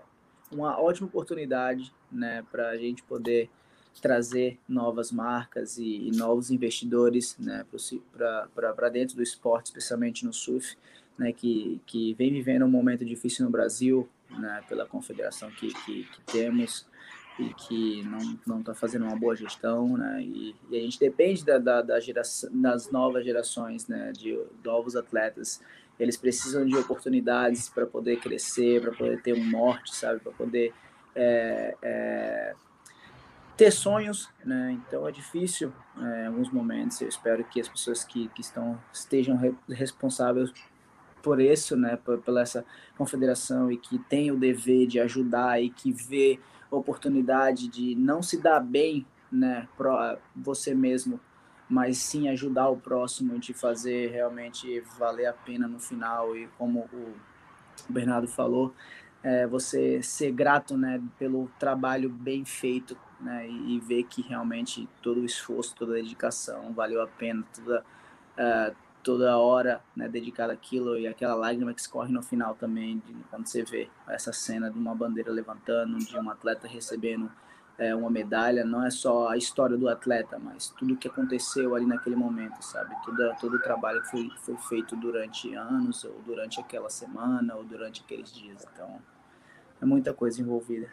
uma 0.51 0.79
ótima 0.79 1.07
oportunidade, 1.07 1.91
né, 2.11 2.45
para 2.51 2.69
a 2.69 2.77
gente 2.77 3.01
poder 3.01 3.49
trazer 4.01 4.59
novas 4.67 5.11
marcas 5.11 5.77
e, 5.77 6.07
e 6.07 6.11
novos 6.11 6.51
investidores, 6.51 7.37
né, 7.39 7.65
para 8.55 8.89
dentro 8.89 9.15
do 9.15 9.23
esporte, 9.23 9.67
especialmente 9.67 10.25
no 10.25 10.33
surf, 10.33 10.75
né, 11.17 11.31
que, 11.31 11.79
que 11.85 12.13
vem 12.15 12.31
vivendo 12.31 12.65
um 12.65 12.69
momento 12.69 13.05
difícil 13.05 13.45
no 13.45 13.51
Brasil, 13.51 14.07
né, 14.29 14.63
pela 14.67 14.85
confederação 14.85 15.49
que, 15.51 15.73
que, 15.85 16.03
que 16.03 16.21
temos 16.31 16.85
e 17.39 17.53
que 17.53 18.03
não 18.45 18.59
está 18.59 18.73
fazendo 18.73 19.05
uma 19.05 19.15
boa 19.15 19.35
gestão, 19.35 19.97
né? 19.97 20.21
E, 20.21 20.55
e 20.69 20.77
a 20.77 20.81
gente 20.81 20.99
depende 20.99 21.43
da, 21.43 21.57
da, 21.57 21.81
da, 21.81 21.99
geração, 21.99 22.49
das 22.53 22.91
novas 22.91 23.25
gerações, 23.25 23.87
né? 23.87 24.11
De 24.11 24.39
novos 24.63 24.95
atletas. 24.95 25.59
Eles 25.99 26.15
precisam 26.15 26.65
de 26.65 26.75
oportunidades 26.75 27.69
para 27.69 27.85
poder 27.85 28.19
crescer, 28.19 28.81
para 28.81 28.91
poder 28.91 29.21
ter 29.21 29.33
um 29.33 29.49
norte, 29.49 29.95
sabe? 29.95 30.19
Para 30.19 30.31
poder 30.31 30.73
é, 31.15 31.75
é, 31.81 32.55
ter 33.56 33.72
sonhos, 33.72 34.30
né? 34.43 34.72
Então 34.72 35.08
é 35.08 35.12
difícil 35.12 35.72
é, 35.97 36.24
em 36.24 36.28
alguns 36.28 36.51
momentos. 36.51 36.99
Eu 37.01 37.08
espero 37.08 37.43
que 37.43 37.62
as 37.62 37.68
pessoas 37.68 38.04
que, 38.04 38.28
que 38.30 38.41
estão 38.41 38.80
estejam 38.91 39.38
re, 39.38 39.56
responsáveis 39.70 40.51
por 41.22 41.39
isso, 41.39 41.78
né? 41.78 41.97
Por, 41.97 42.20
pela 42.20 42.41
essa 42.41 42.66
confederação 42.97 43.72
e 43.72 43.78
que 43.78 43.97
tem 43.97 44.32
o 44.32 44.38
dever 44.38 44.88
de 44.88 44.99
ajudar 44.99 45.62
e 45.62 45.70
que 45.70 45.91
vê 45.91 46.39
oportunidade 46.76 47.68
de 47.68 47.95
não 47.95 48.22
se 48.22 48.41
dar 48.41 48.60
bem, 48.60 49.06
né, 49.32 49.68
para 49.78 50.18
você 50.36 50.74
mesmo, 50.76 51.20
mas 51.70 51.97
sim 51.97 52.30
ajudar 52.30 52.70
o 52.70 52.78
próximo 52.78 53.39
de 53.39 53.54
fazer 53.54 54.12
realmente 54.12 54.82
valer 54.97 55.26
a 55.26 55.34
pena 55.34 55.68
no 55.68 55.80
final 55.80 56.36
e 56.36 56.47
como 56.58 56.82
o 56.93 57.14
Bernardo 57.89 58.28
falou, 58.28 58.74
é, 59.24 59.47
você 59.47 60.01
ser 60.04 60.32
grato, 60.32 60.78
né, 60.78 61.01
pelo 61.18 61.49
trabalho 61.58 62.10
bem 62.10 62.43
feito, 62.45 62.97
né, 63.24 63.47
e, 63.47 63.76
e 63.76 63.80
ver 63.80 64.03
que 64.03 64.21
realmente 64.21 64.88
todo 65.01 65.21
o 65.21 65.26
esforço, 65.26 65.76
toda 65.76 65.93
a 65.93 65.95
dedicação 65.95 66.74
valeu 66.74 67.01
a 67.01 67.07
pena, 67.07 67.43
toda 67.55 67.84
uh, 68.38 68.76
toda 69.03 69.38
hora 69.38 69.82
né, 69.95 70.07
dedicada 70.07 70.53
àquilo 70.53 70.97
e 70.97 71.05
aquela 71.05 71.36
lágrima 71.36 71.74
que 71.74 71.82
escorre 71.82 72.11
no 72.11 72.24
final 72.24 72.55
também, 72.55 72.99
de, 73.05 73.13
quando 73.30 73.45
você 73.45 73.63
vê 73.63 73.89
essa 74.07 74.32
cena 74.32 74.71
de 74.71 74.80
uma 74.80 74.95
bandeira 74.95 75.32
levantando, 75.32 75.97
de 75.97 76.17
um 76.17 76.30
atleta 76.30 76.67
recebendo 76.67 77.30
é, 77.78 77.93
uma 77.93 78.09
medalha, 78.09 78.63
não 78.63 78.86
é 78.86 78.89
só 78.89 79.30
a 79.30 79.38
história 79.38 79.76
do 79.76 79.89
atleta, 79.89 80.39
mas 80.39 80.69
tudo 80.69 80.93
o 80.93 80.97
que 80.97 81.07
aconteceu 81.07 81.76
ali 81.76 81.86
naquele 81.86 82.15
momento, 82.15 82.61
sabe? 82.61 82.95
Todo, 83.03 83.36
todo 83.39 83.55
o 83.55 83.59
trabalho 83.59 84.01
que 84.03 84.09
foi, 84.09 84.32
foi 84.38 84.57
feito 84.57 84.95
durante 84.95 85.53
anos, 85.53 86.03
ou 86.03 86.21
durante 86.26 86.59
aquela 86.59 86.89
semana, 86.89 87.55
ou 87.55 87.63
durante 87.63 88.01
aqueles 88.01 88.32
dias. 88.32 88.65
Então, 88.74 89.01
é 89.82 89.86
muita 89.86 90.13
coisa 90.13 90.39
envolvida. 90.39 90.88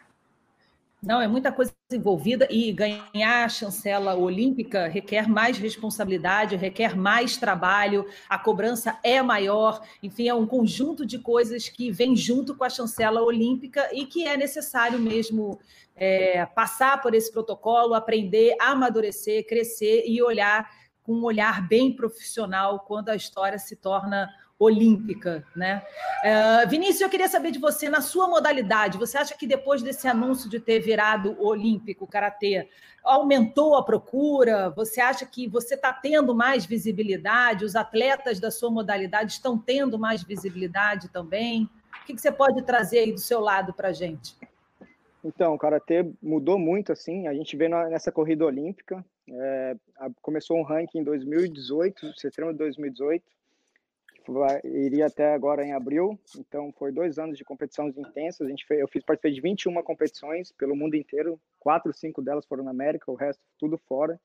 Não, 1.01 1.21
é 1.21 1.27
muita 1.27 1.51
coisa 1.51 1.73
envolvida 1.93 2.47
e 2.49 2.71
ganhar 2.71 3.45
a 3.45 3.49
chancela 3.49 4.15
olímpica 4.15 4.87
requer 4.87 5.27
mais 5.27 5.57
responsabilidade, 5.57 6.55
requer 6.55 6.95
mais 6.95 7.37
trabalho, 7.37 8.05
a 8.29 8.37
cobrança 8.37 8.97
é 9.03 9.21
maior, 9.21 9.81
enfim, 10.01 10.27
é 10.27 10.33
um 10.33 10.47
conjunto 10.47 11.05
de 11.05 11.19
coisas 11.19 11.69
que 11.69 11.91
vem 11.91 12.15
junto 12.15 12.55
com 12.55 12.63
a 12.63 12.69
chancela 12.69 13.21
olímpica 13.21 13.89
e 13.93 14.05
que 14.05 14.27
é 14.27 14.35
necessário 14.37 14.99
mesmo 14.99 15.59
é, 15.95 16.45
passar 16.45 17.01
por 17.01 17.13
esse 17.13 17.31
protocolo, 17.31 17.93
aprender, 17.93 18.55
amadurecer, 18.59 19.45
crescer 19.45 20.03
e 20.07 20.21
olhar 20.21 20.69
com 21.03 21.13
um 21.13 21.23
olhar 21.23 21.67
bem 21.67 21.95
profissional 21.95 22.81
quando 22.81 23.09
a 23.09 23.15
história 23.15 23.57
se 23.57 23.75
torna 23.75 24.29
olímpica, 24.61 25.43
né? 25.55 25.81
Uh, 26.23 26.69
Vinícius, 26.69 27.01
eu 27.01 27.09
queria 27.09 27.27
saber 27.27 27.49
de 27.49 27.57
você, 27.57 27.89
na 27.89 27.99
sua 27.99 28.27
modalidade, 28.27 28.95
você 28.95 29.17
acha 29.17 29.35
que 29.35 29.47
depois 29.47 29.81
desse 29.81 30.07
anúncio 30.07 30.47
de 30.47 30.59
ter 30.59 30.79
virado 30.79 31.35
olímpico, 31.43 32.05
karatê, 32.05 32.69
aumentou 33.03 33.75
a 33.75 33.83
procura? 33.83 34.69
Você 34.69 35.01
acha 35.01 35.25
que 35.25 35.47
você 35.47 35.73
está 35.73 35.91
tendo 35.91 36.35
mais 36.35 36.63
visibilidade? 36.63 37.65
Os 37.65 37.75
atletas 37.75 38.39
da 38.39 38.51
sua 38.51 38.69
modalidade 38.69 39.31
estão 39.31 39.57
tendo 39.57 39.97
mais 39.97 40.21
visibilidade 40.21 41.09
também? 41.09 41.67
O 42.03 42.05
que, 42.05 42.13
que 42.13 42.21
você 42.21 42.31
pode 42.31 42.61
trazer 42.61 42.99
aí 42.99 43.11
do 43.11 43.19
seu 43.19 43.39
lado 43.39 43.73
para 43.73 43.87
a 43.87 43.93
gente? 43.93 44.37
Então, 45.23 45.55
o 45.55 45.57
Karatê 45.57 46.07
mudou 46.21 46.59
muito, 46.59 46.91
assim, 46.91 47.27
a 47.27 47.33
gente 47.33 47.57
vê 47.57 47.67
nessa 47.67 48.11
corrida 48.11 48.45
olímpica, 48.45 49.03
é, 49.27 49.75
começou 50.21 50.57
um 50.57 50.63
ranking 50.63 50.99
em 50.99 51.03
2018, 51.03 52.19
setembro 52.19 52.51
de 52.51 52.59
2018, 52.59 53.23
vai, 54.27 54.61
iria 54.63 55.07
até 55.07 55.33
agora 55.33 55.65
em 55.65 55.73
abril, 55.73 56.19
então 56.37 56.71
foi 56.77 56.91
dois 56.91 57.17
anos 57.17 57.37
de 57.37 57.43
competições 57.43 57.97
intensas, 57.97 58.45
a 58.45 58.49
gente 58.49 58.65
fez, 58.65 58.79
eu 58.79 58.87
fiz 58.87 59.03
participei 59.03 59.33
de 59.33 59.41
21 59.41 59.81
competições 59.83 60.51
pelo 60.51 60.75
mundo 60.75 60.95
inteiro, 60.95 61.39
quatro, 61.59 61.93
cinco 61.93 62.21
delas 62.21 62.45
foram 62.45 62.63
na 62.63 62.71
América, 62.71 63.11
o 63.11 63.15
resto 63.15 63.41
tudo 63.57 63.77
fora, 63.87 64.19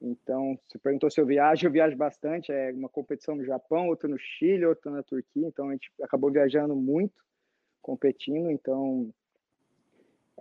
então, 0.00 0.58
se 0.68 0.78
perguntou 0.78 1.10
se 1.10 1.20
eu 1.20 1.26
viajo, 1.26 1.66
eu 1.66 1.70
viajo 1.70 1.96
bastante, 1.96 2.52
é 2.52 2.70
uma 2.72 2.88
competição 2.88 3.34
no 3.34 3.44
Japão, 3.44 3.88
outra 3.88 4.08
no 4.08 4.18
Chile, 4.18 4.66
outra 4.66 4.90
na 4.90 5.02
Turquia, 5.02 5.46
então 5.46 5.68
a 5.68 5.72
gente 5.72 5.90
acabou 6.02 6.30
viajando 6.30 6.76
muito, 6.76 7.14
competindo, 7.80 8.50
então 8.50 9.10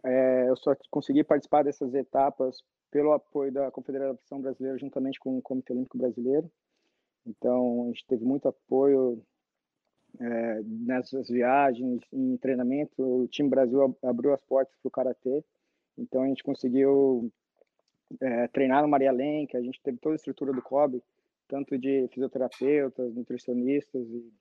é, 0.03 0.49
eu 0.49 0.57
só 0.57 0.75
consegui 0.89 1.23
participar 1.23 1.63
dessas 1.63 1.93
etapas 1.93 2.61
pelo 2.91 3.13
apoio 3.13 3.51
da 3.51 3.71
Confederação 3.71 4.41
Brasileira 4.41 4.77
juntamente 4.77 5.19
com 5.19 5.37
o 5.37 5.41
Comitê 5.41 5.73
Olímpico 5.73 5.97
Brasileiro. 5.97 6.49
Então, 7.25 7.85
a 7.85 7.87
gente 7.87 8.05
teve 8.05 8.23
muito 8.23 8.47
apoio 8.47 9.21
é, 10.19 10.61
nessas 10.63 11.27
viagens, 11.27 12.01
em 12.13 12.37
treinamento. 12.37 13.01
O 13.01 13.27
time 13.27 13.49
Brasil 13.49 13.97
abriu 14.03 14.33
as 14.33 14.41
portas 14.41 14.75
para 14.81 14.87
o 14.87 14.91
Karatê. 14.91 15.43
Então, 15.97 16.21
a 16.23 16.27
gente 16.27 16.43
conseguiu 16.43 17.31
é, 18.21 18.47
treinar 18.47 18.81
no 18.81 18.87
Maria 18.87 19.11
Lenk, 19.11 19.55
a 19.55 19.61
gente 19.61 19.81
teve 19.81 19.97
toda 19.97 20.15
a 20.15 20.17
estrutura 20.17 20.53
do 20.53 20.61
COB, 20.61 21.01
tanto 21.47 21.77
de 21.77 22.07
fisioterapeutas, 22.09 23.13
nutricionistas 23.13 24.07
e, 24.07 24.33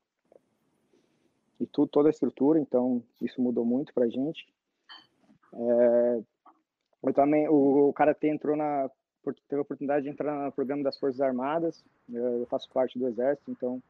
e 1.61 1.67
tudo, 1.67 1.89
toda 1.89 2.09
a 2.09 2.11
estrutura. 2.11 2.59
Então, 2.59 3.03
isso 3.21 3.41
mudou 3.41 3.65
muito 3.65 3.95
para 3.95 4.05
a 4.05 4.11
gente. 4.11 4.47
É, 5.55 6.23
eu 7.03 7.15
também, 7.15 7.49
o, 7.49 7.89
o 7.89 7.93
Karatê 7.93 8.29
entrou 8.29 8.57
na, 8.57 8.91
teve 9.33 9.59
a 9.59 9.63
oportunidade 9.63 10.05
de 10.05 10.11
entrar 10.11 10.45
no 10.45 10.53
programa 10.53 10.83
das 10.83 10.99
Forças 10.99 11.21
Armadas, 11.21 11.85
eu 12.13 12.47
faço 12.51 12.69
parte 12.71 12.99
do 12.99 13.09
Exército, 13.09 13.51
então 13.51 13.83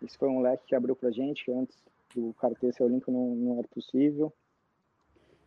isso 0.00 0.18
foi 0.18 0.28
um 0.28 0.40
leque 0.40 0.66
que 0.66 0.74
abriu 0.74 0.94
para 0.94 1.10
gente, 1.10 1.44
que 1.44 1.52
antes 1.52 1.76
do 2.14 2.32
Karatê 2.34 2.72
ser 2.72 2.84
olímpico 2.84 3.10
não, 3.10 3.34
não 3.34 3.58
era 3.58 3.68
possível. 3.68 4.32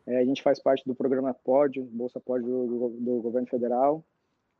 É, 0.05 0.19
a 0.19 0.25
gente 0.25 0.41
faz 0.41 0.59
parte 0.59 0.83
do 0.85 0.95
programa 0.95 1.33
Pódio, 1.33 1.83
Bolsa 1.83 2.19
Pódio 2.19 2.47
do, 2.47 2.89
do, 2.89 3.21
governo 3.21 3.47
federal. 3.47 4.03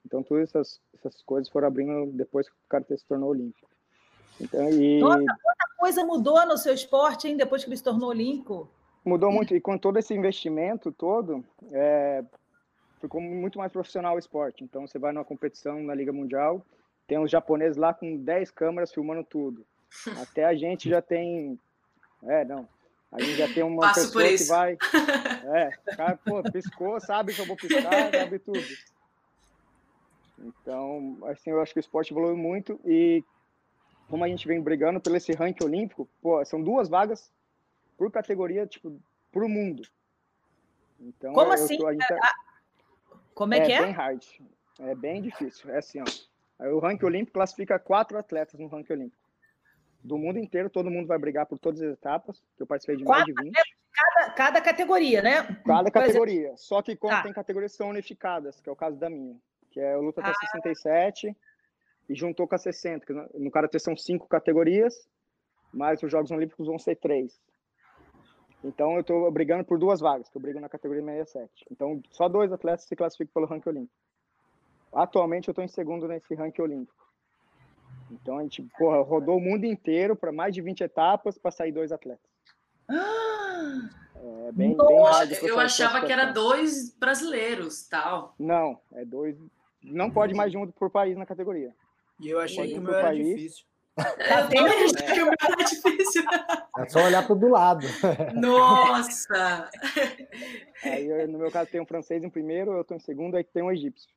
Então, 0.06 0.24
todas 0.24 0.50
essas, 0.50 0.80
essas 0.98 1.22
coisas 1.22 1.52
foram 1.52 1.68
abrindo 1.68 2.12
depois 2.12 2.48
que 2.48 2.56
o 2.56 2.70
Karatê 2.70 2.98
se 2.98 3.06
tornou 3.06 3.30
olímpico. 3.30 3.70
Então, 4.40 4.70
e... 4.70 5.00
Nossa, 5.00 5.18
quanta 5.20 5.76
coisa 5.78 6.06
mudou 6.06 6.46
no 6.46 6.58
seu 6.58 6.74
esporte, 6.74 7.28
hein, 7.28 7.38
depois 7.38 7.64
que 7.64 7.70
ele 7.70 7.78
se 7.78 7.84
tornou 7.84 8.10
olímpico? 8.10 8.70
Mudou 9.04 9.32
muito, 9.32 9.56
e 9.56 9.62
com 9.62 9.78
todo 9.78 9.98
esse 9.98 10.14
investimento 10.14 10.92
todo, 10.92 11.44
é, 11.72 12.24
ficou 13.02 13.20
muito 13.20 13.60
mais 13.60 13.72
profissional 13.72 14.16
o 14.16 14.20
esporte. 14.20 14.64
Então, 14.64 14.88
você 14.88 14.98
vai 14.98 15.12
numa 15.12 15.26
competição 15.26 15.82
na 15.82 15.94
Liga 15.94 16.14
Mundial, 16.14 16.66
tem 17.08 17.20
os 17.20 17.30
japoneses 17.30 17.78
lá 17.78 17.94
com 17.94 18.18
10 18.18 18.52
câmeras 18.52 18.94
filmando 18.94 19.24
tudo. 19.24 19.66
Até 20.22 20.46
a 20.46 20.56
gente 20.56 20.90
já 20.90 21.02
tem. 21.02 21.60
É, 22.24 22.46
não. 22.46 22.68
A 23.12 23.20
gente 23.20 23.36
já 23.36 23.54
tem 23.54 23.64
uma 23.64 23.82
Passo 23.82 24.14
pessoa 24.14 24.24
que 24.24 24.44
vai. 24.46 24.78
É, 25.44 25.70
o 25.92 25.98
cara, 25.98 26.18
pô, 26.24 26.42
piscou, 26.44 27.00
sabe 27.02 27.34
que 27.34 27.42
eu 27.42 27.46
vou 27.46 27.58
piscar, 27.58 27.92
sabe 28.14 28.40
tudo. 28.40 28.64
Então, 30.38 31.18
assim, 31.24 31.50
eu 31.50 31.60
acho 31.60 31.74
que 31.74 31.80
o 31.80 31.82
esporte 31.82 32.14
evoluiu 32.14 32.38
muito 32.38 32.80
e 32.86 33.24
como 34.08 34.24
a 34.24 34.28
gente 34.28 34.48
vem 34.48 34.62
brigando 34.62 35.02
pelo 35.02 35.18
esse 35.18 35.34
ranking 35.34 35.64
olímpico, 35.64 36.08
pô, 36.22 36.44
são 36.46 36.62
duas 36.62 36.88
vagas 36.88 37.32
por 37.98 38.12
categoria, 38.12 38.66
tipo, 38.68 39.02
pro 39.32 39.50
mundo. 39.50 39.84
Então, 41.00 41.34
Como 41.34 41.52
assim? 41.52 41.78
Tô, 41.78 41.86
tá... 41.98 42.34
Como 43.34 43.54
é, 43.54 43.60
é 43.60 43.66
que 43.66 43.72
é? 43.72 43.76
É 43.76 43.82
bem 43.82 43.92
hard. 43.92 44.24
É 44.80 44.96
bem 44.96 45.22
difícil. 45.22 45.70
É 45.70 45.78
assim, 45.78 46.00
ó. 46.02 46.68
O 46.70 46.80
ranking 46.80 47.06
olímpico 47.06 47.34
classifica 47.34 47.80
quatro 47.80 48.18
atletas 48.18 48.60
no 48.60 48.68
ranking 48.68 48.94
olímpico. 48.94 49.22
Do 50.04 50.18
mundo 50.18 50.40
inteiro, 50.40 50.70
todo 50.70 50.90
mundo 50.90 51.08
vai 51.08 51.18
brigar 51.18 51.46
por 51.46 51.60
todas 51.60 51.82
as 51.82 51.94
etapas, 51.94 52.44
que 52.56 52.64
eu 52.64 52.68
participei 52.68 52.98
de 52.98 53.04
quatro 53.04 53.34
mais 53.34 53.48
de 53.48 53.60
20. 53.60 53.82
Cada, 53.94 54.32
cada 54.32 54.62
categoria, 54.62 55.22
né? 55.22 55.44
Cada 55.66 55.92
categoria. 55.92 56.54
Só 56.58 56.82
que 56.82 56.96
quando 56.96 57.14
tá. 57.14 57.24
tem 57.24 57.34
categorias 57.34 57.72
que 57.72 57.78
são 57.78 57.90
unificadas, 57.90 58.60
que 58.60 58.70
é 58.70 58.72
o 58.72 58.76
caso 58.76 58.98
da 58.98 59.10
minha, 59.10 59.36
que 59.70 59.80
é 59.80 59.96
o 59.98 60.02
luta 60.02 60.22
até 60.22 60.32
ah. 60.32 60.34
67 60.34 61.36
e 62.10 62.16
juntou 62.16 62.48
com 62.48 62.56
a 62.56 62.58
60. 62.58 63.06
Que 63.06 63.14
no 63.14 63.52
Karatê 63.52 63.80
são 63.80 63.96
cinco 63.96 64.28
categorias, 64.28 65.08
mas 65.72 66.02
os 66.02 66.12
Jogos 66.12 66.32
Olímpicos 66.32 66.68
vão 66.68 66.80
ser 66.80 66.96
três. 66.96 67.40
Então 68.64 68.94
eu 68.94 69.02
estou 69.02 69.32
brigando 69.32 69.64
por 69.64 69.80
duas 69.80 70.00
vagas, 70.00 70.30
que 70.30 70.38
eu 70.38 70.42
brigo 70.42 70.60
na 70.60 70.70
categoria 70.70 71.04
67. 71.04 71.66
Então 71.72 72.02
só 72.12 72.30
dois 72.30 72.52
atletas 72.52 72.86
se 72.86 72.96
classificam 72.96 73.34
pelo 73.34 73.48
ranking 73.48 73.70
olímpico. 73.70 73.96
Atualmente 74.94 75.48
eu 75.48 75.52
estou 75.52 75.64
em 75.64 75.68
segundo 75.68 76.08
nesse 76.08 76.36
ranking 76.36 76.62
olímpico. 76.62 77.02
Então 78.12 78.38
a 78.38 78.44
gente 78.44 78.62
porra, 78.78 79.02
rodou 79.02 79.38
o 79.38 79.42
mundo 79.42 79.66
inteiro 79.66 80.16
para 80.16 80.32
mais 80.32 80.54
de 80.54 80.62
20 80.62 80.82
etapas 80.82 81.38
para 81.38 81.52
sair 81.52 81.72
dois 81.72 81.92
atletas. 81.92 82.30
É 82.90 84.52
bem, 84.52 84.76
bem 84.76 85.02
raro 85.02 85.34
Eu 85.42 85.60
achava 85.60 86.06
que 86.06 86.12
era 86.12 86.26
dois 86.26 86.94
brasileiros, 86.96 87.88
tal. 87.88 88.36
Não, 88.38 88.80
é 88.92 89.06
dois. 89.06 89.38
Não 89.82 90.12
pode 90.12 90.34
mais 90.34 90.52
de 90.52 90.58
um 90.58 90.68
por 90.68 90.90
país 90.90 91.18
na 91.18 91.26
categoria. 91.26 91.74
E 92.20 92.30
eu 92.30 92.40
achei 92.40 92.68
que 92.68 92.78
o 92.78 92.82
meu 92.82 92.94
era 92.94 93.08
país. 93.08 93.28
difícil. 93.28 93.66
Eu 94.52 95.14
que 95.14 95.22
o 95.22 95.26
meu 95.26 95.34
era 95.42 95.64
difícil. 95.64 96.24
É 96.78 96.90
só 96.90 97.04
olhar 97.04 97.26
para 97.26 97.34
o 97.34 97.40
do 97.40 97.50
lado. 97.50 97.86
Nossa! 98.36 99.70
Aí, 100.84 101.28
no 101.28 101.40
meu 101.40 101.52
caso, 101.52 101.70
tem 101.70 101.82
um 101.82 101.86
francês 101.86 102.24
em 102.24 102.30
primeiro, 102.30 102.72
eu 102.72 102.82
estou 102.82 102.98
em 102.98 103.00
segundo, 103.00 103.36
aí 103.36 103.44
tem 103.44 103.64
um 103.64 103.72
egípcio. 103.72 104.10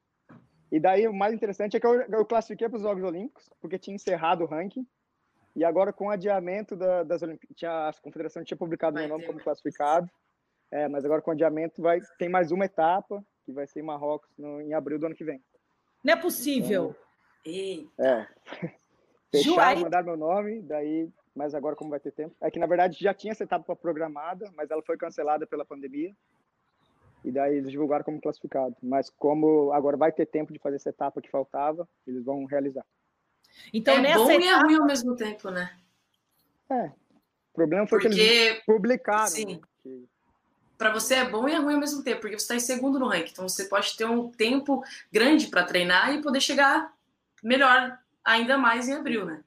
E 0.70 0.80
daí, 0.80 1.06
o 1.06 1.14
mais 1.14 1.32
interessante 1.32 1.76
é 1.76 1.80
que 1.80 1.86
eu, 1.86 2.00
eu 2.02 2.24
classifiquei 2.24 2.68
para 2.68 2.76
os 2.76 2.82
Jogos 2.82 3.04
Olímpicos, 3.04 3.48
porque 3.60 3.78
tinha 3.78 3.94
encerrado 3.94 4.42
o 4.42 4.46
ranking. 4.46 4.86
E 5.54 5.64
agora, 5.64 5.92
com 5.92 6.06
o 6.06 6.10
adiamento 6.10 6.74
da, 6.74 7.04
das 7.04 7.22
Olimpíadas, 7.22 7.96
a 7.96 8.02
confederação 8.02 8.42
tinha 8.42 8.58
publicado 8.58 8.96
vai 8.96 9.06
meu 9.06 9.08
nome 9.08 9.24
como 9.24 9.40
classificado. 9.40 10.10
É, 10.70 10.88
mas 10.88 11.04
agora, 11.04 11.22
com 11.22 11.30
o 11.30 11.34
adiamento, 11.34 11.80
vai, 11.80 12.00
tem 12.18 12.28
mais 12.28 12.50
uma 12.50 12.64
etapa, 12.64 13.24
que 13.44 13.52
vai 13.52 13.66
ser 13.66 13.80
em 13.80 13.84
Marrocos, 13.84 14.28
no, 14.36 14.60
em 14.60 14.74
abril 14.74 14.98
do 14.98 15.06
ano 15.06 15.14
que 15.14 15.24
vem. 15.24 15.40
Não 16.02 16.14
é 16.14 16.16
possível. 16.16 16.96
Então, 17.46 18.04
é. 18.04 18.26
Fecharam, 19.42 19.80
mandaram 19.82 20.06
meu 20.06 20.16
nome, 20.16 20.60
daí 20.62 21.08
mas 21.34 21.54
agora 21.54 21.74
como 21.74 21.90
vai 21.90 21.98
ter 21.98 22.12
tempo. 22.12 22.34
É 22.40 22.50
que 22.50 22.58
na 22.58 22.66
verdade 22.66 22.98
já 23.00 23.12
tinha 23.12 23.32
essa 23.32 23.42
etapa 23.42 23.74
programada, 23.74 24.52
mas 24.56 24.70
ela 24.70 24.82
foi 24.82 24.96
cancelada 24.96 25.46
pela 25.46 25.64
pandemia. 25.64 26.14
E 27.24 27.32
daí 27.32 27.56
eles 27.56 27.70
divulgaram 27.70 28.04
como 28.04 28.20
classificado. 28.20 28.76
Mas 28.82 29.10
como 29.10 29.72
agora 29.72 29.96
vai 29.96 30.12
ter 30.12 30.26
tempo 30.26 30.52
de 30.52 30.58
fazer 30.58 30.76
essa 30.76 30.90
etapa 30.90 31.20
que 31.20 31.30
faltava, 31.30 31.88
eles 32.06 32.22
vão 32.22 32.44
realizar. 32.44 32.84
Então, 33.72 33.94
é 33.94 34.14
bom 34.14 34.30
etapa... 34.30 34.44
e 34.44 34.48
é 34.48 34.56
ruim 34.56 34.74
ao 34.76 34.86
mesmo 34.86 35.16
tempo, 35.16 35.50
né? 35.50 35.76
É. 36.68 36.86
O 36.86 37.54
problema 37.54 37.86
foi 37.86 38.00
porque... 38.00 38.14
que 38.14 38.20
eles 38.20 38.64
publicaram. 38.64 39.26
Sim. 39.26 39.54
Né? 39.54 39.60
Que... 39.82 40.08
Para 40.76 40.92
você 40.92 41.14
é 41.14 41.24
bom 41.24 41.48
e 41.48 41.52
é 41.52 41.58
ruim 41.58 41.74
ao 41.74 41.80
mesmo 41.80 42.02
tempo, 42.02 42.20
porque 42.20 42.38
você 42.38 42.44
está 42.44 42.54
em 42.54 42.60
segundo 42.60 42.98
no 42.98 43.08
ranking. 43.08 43.30
Então 43.32 43.48
você 43.48 43.64
pode 43.64 43.96
ter 43.96 44.04
um 44.04 44.30
tempo 44.30 44.82
grande 45.10 45.46
para 45.46 45.64
treinar 45.64 46.14
e 46.14 46.20
poder 46.20 46.40
chegar 46.40 46.92
melhor 47.42 47.98
ainda 48.24 48.56
mais 48.56 48.88
em 48.88 48.94
abril, 48.94 49.24
né? 49.24 49.42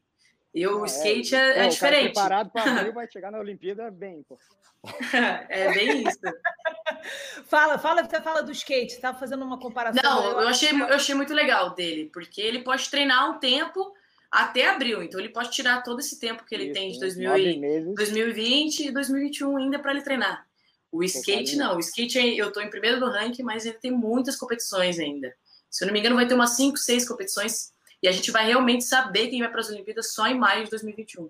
E 0.53 0.65
o 0.65 0.83
é, 0.83 0.87
skate 0.87 1.35
é, 1.35 1.59
é, 1.59 1.65
é 1.65 1.67
diferente. 1.67 2.13
preparado 2.13 2.49
para 2.51 2.71
abril 2.71 2.93
vai 2.93 3.09
chegar 3.11 3.31
na 3.31 3.39
Olimpíada 3.39 3.91
bem, 3.91 4.23
pô. 4.27 4.37
é 5.49 5.73
bem 5.73 6.03
isso. 6.07 6.19
fala, 7.45 7.77
fala, 7.77 8.03
você 8.03 8.21
fala 8.21 8.41
do 8.41 8.51
skate, 8.51 8.91
você 8.91 8.95
estava 8.97 9.19
fazendo 9.19 9.43
uma 9.43 9.59
comparação. 9.59 10.01
Não, 10.03 10.31
eu, 10.31 10.41
eu 10.41 10.47
achei, 10.47 10.71
eu 10.71 10.93
achei 10.93 11.15
muito 11.15 11.33
legal 11.33 11.73
dele, 11.73 12.09
porque 12.13 12.41
ele 12.41 12.63
pode 12.63 12.89
treinar 12.89 13.29
um 13.29 13.39
tempo 13.39 13.93
até 14.31 14.67
abril, 14.67 15.01
então 15.01 15.19
ele 15.19 15.29
pode 15.29 15.51
tirar 15.51 15.81
todo 15.83 15.99
esse 15.99 16.19
tempo 16.19 16.43
que 16.43 16.53
ele 16.53 16.65
isso, 16.65 16.73
tem 16.73 16.91
de 16.91 16.99
2000 16.99 17.37
e, 17.37 17.95
2020 17.95 18.87
e 18.87 18.91
2021 18.91 19.57
ainda 19.57 19.79
para 19.79 19.91
ele 19.91 20.01
treinar. 20.01 20.45
O 20.91 21.03
skate 21.03 21.55
não, 21.55 21.75
o 21.75 21.79
skate 21.79 22.17
eu 22.17 22.47
estou 22.47 22.63
em 22.63 22.69
primeiro 22.69 22.99
do 22.99 23.09
ranking, 23.09 23.43
mas 23.43 23.65
ele 23.65 23.77
tem 23.77 23.91
muitas 23.91 24.35
competições 24.35 24.99
ainda. 24.99 25.33
Se 25.69 25.83
eu 25.83 25.87
não 25.87 25.93
me 25.93 25.99
engano, 25.99 26.15
vai 26.15 26.27
ter 26.27 26.33
umas 26.33 26.55
5, 26.55 26.77
6 26.77 27.07
competições 27.07 27.73
e 28.01 28.07
a 28.07 28.11
gente 28.11 28.31
vai 28.31 28.45
realmente 28.45 28.83
saber 28.83 29.27
quem 29.27 29.39
vai 29.39 29.49
para 29.49 29.61
as 29.61 29.69
Olimpíadas 29.69 30.13
só 30.13 30.27
em 30.27 30.37
maio 30.37 30.63
de 30.63 30.69
2021. 30.69 31.29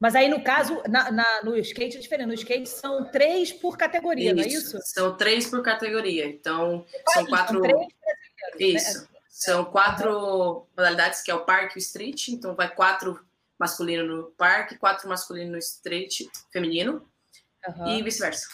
Mas 0.00 0.14
aí, 0.14 0.28
no 0.28 0.42
caso, 0.42 0.80
na, 0.88 1.10
na, 1.10 1.42
no 1.42 1.56
skate 1.56 1.96
é 1.96 2.00
diferente. 2.00 2.28
No 2.28 2.34
skate 2.34 2.68
são 2.68 3.04
três 3.10 3.52
por 3.52 3.76
categoria, 3.76 4.30
isso, 4.30 4.36
não 4.36 4.42
é 4.42 4.46
isso? 4.46 4.78
São 4.82 5.16
três 5.16 5.50
por 5.50 5.60
categoria. 5.62 6.26
Então, 6.26 6.86
são 7.08 7.26
quatro. 7.26 7.60
São 7.60 7.72
né? 7.72 7.86
isso. 8.58 9.02
Né? 9.02 9.08
São 9.28 9.64
quatro 9.64 10.66
modalidades, 10.76 11.22
que 11.22 11.30
é 11.30 11.34
o 11.34 11.44
parque 11.44 11.76
e 11.76 11.78
o 11.78 11.82
street. 11.82 12.28
Então, 12.28 12.54
vai 12.54 12.72
quatro 12.72 13.20
masculino 13.58 14.04
no 14.04 14.24
parque, 14.32 14.78
quatro 14.78 15.08
masculino 15.08 15.52
no 15.52 15.58
street 15.58 16.22
feminino 16.52 17.04
uhum. 17.66 17.88
e 17.88 18.02
vice-versa. 18.02 18.46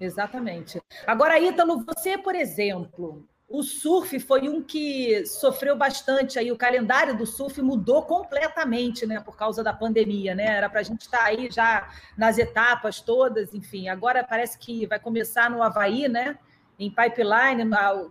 Exatamente. 0.00 0.80
Agora, 1.06 1.38
Ítalo, 1.38 1.84
você, 1.84 2.16
por 2.16 2.34
exemplo, 2.34 3.28
o 3.52 3.62
surf 3.62 4.18
foi 4.18 4.48
um 4.48 4.62
que 4.62 5.26
sofreu 5.26 5.76
bastante 5.76 6.38
aí, 6.38 6.50
o 6.50 6.56
calendário 6.56 7.14
do 7.14 7.26
surf 7.26 7.60
mudou 7.60 8.02
completamente, 8.02 9.04
né, 9.04 9.20
por 9.20 9.36
causa 9.36 9.62
da 9.62 9.74
pandemia, 9.74 10.34
né? 10.34 10.46
Era 10.56 10.70
para 10.70 10.80
a 10.80 10.82
gente 10.82 11.02
estar 11.02 11.18
tá 11.18 11.24
aí 11.24 11.50
já 11.50 11.90
nas 12.16 12.38
etapas 12.38 13.02
todas, 13.02 13.52
enfim. 13.52 13.88
Agora 13.88 14.24
parece 14.24 14.58
que 14.58 14.86
vai 14.86 14.98
começar 14.98 15.50
no 15.50 15.62
Havaí, 15.62 16.08
né? 16.08 16.38
Em 16.78 16.90
pipeline, 16.90 17.70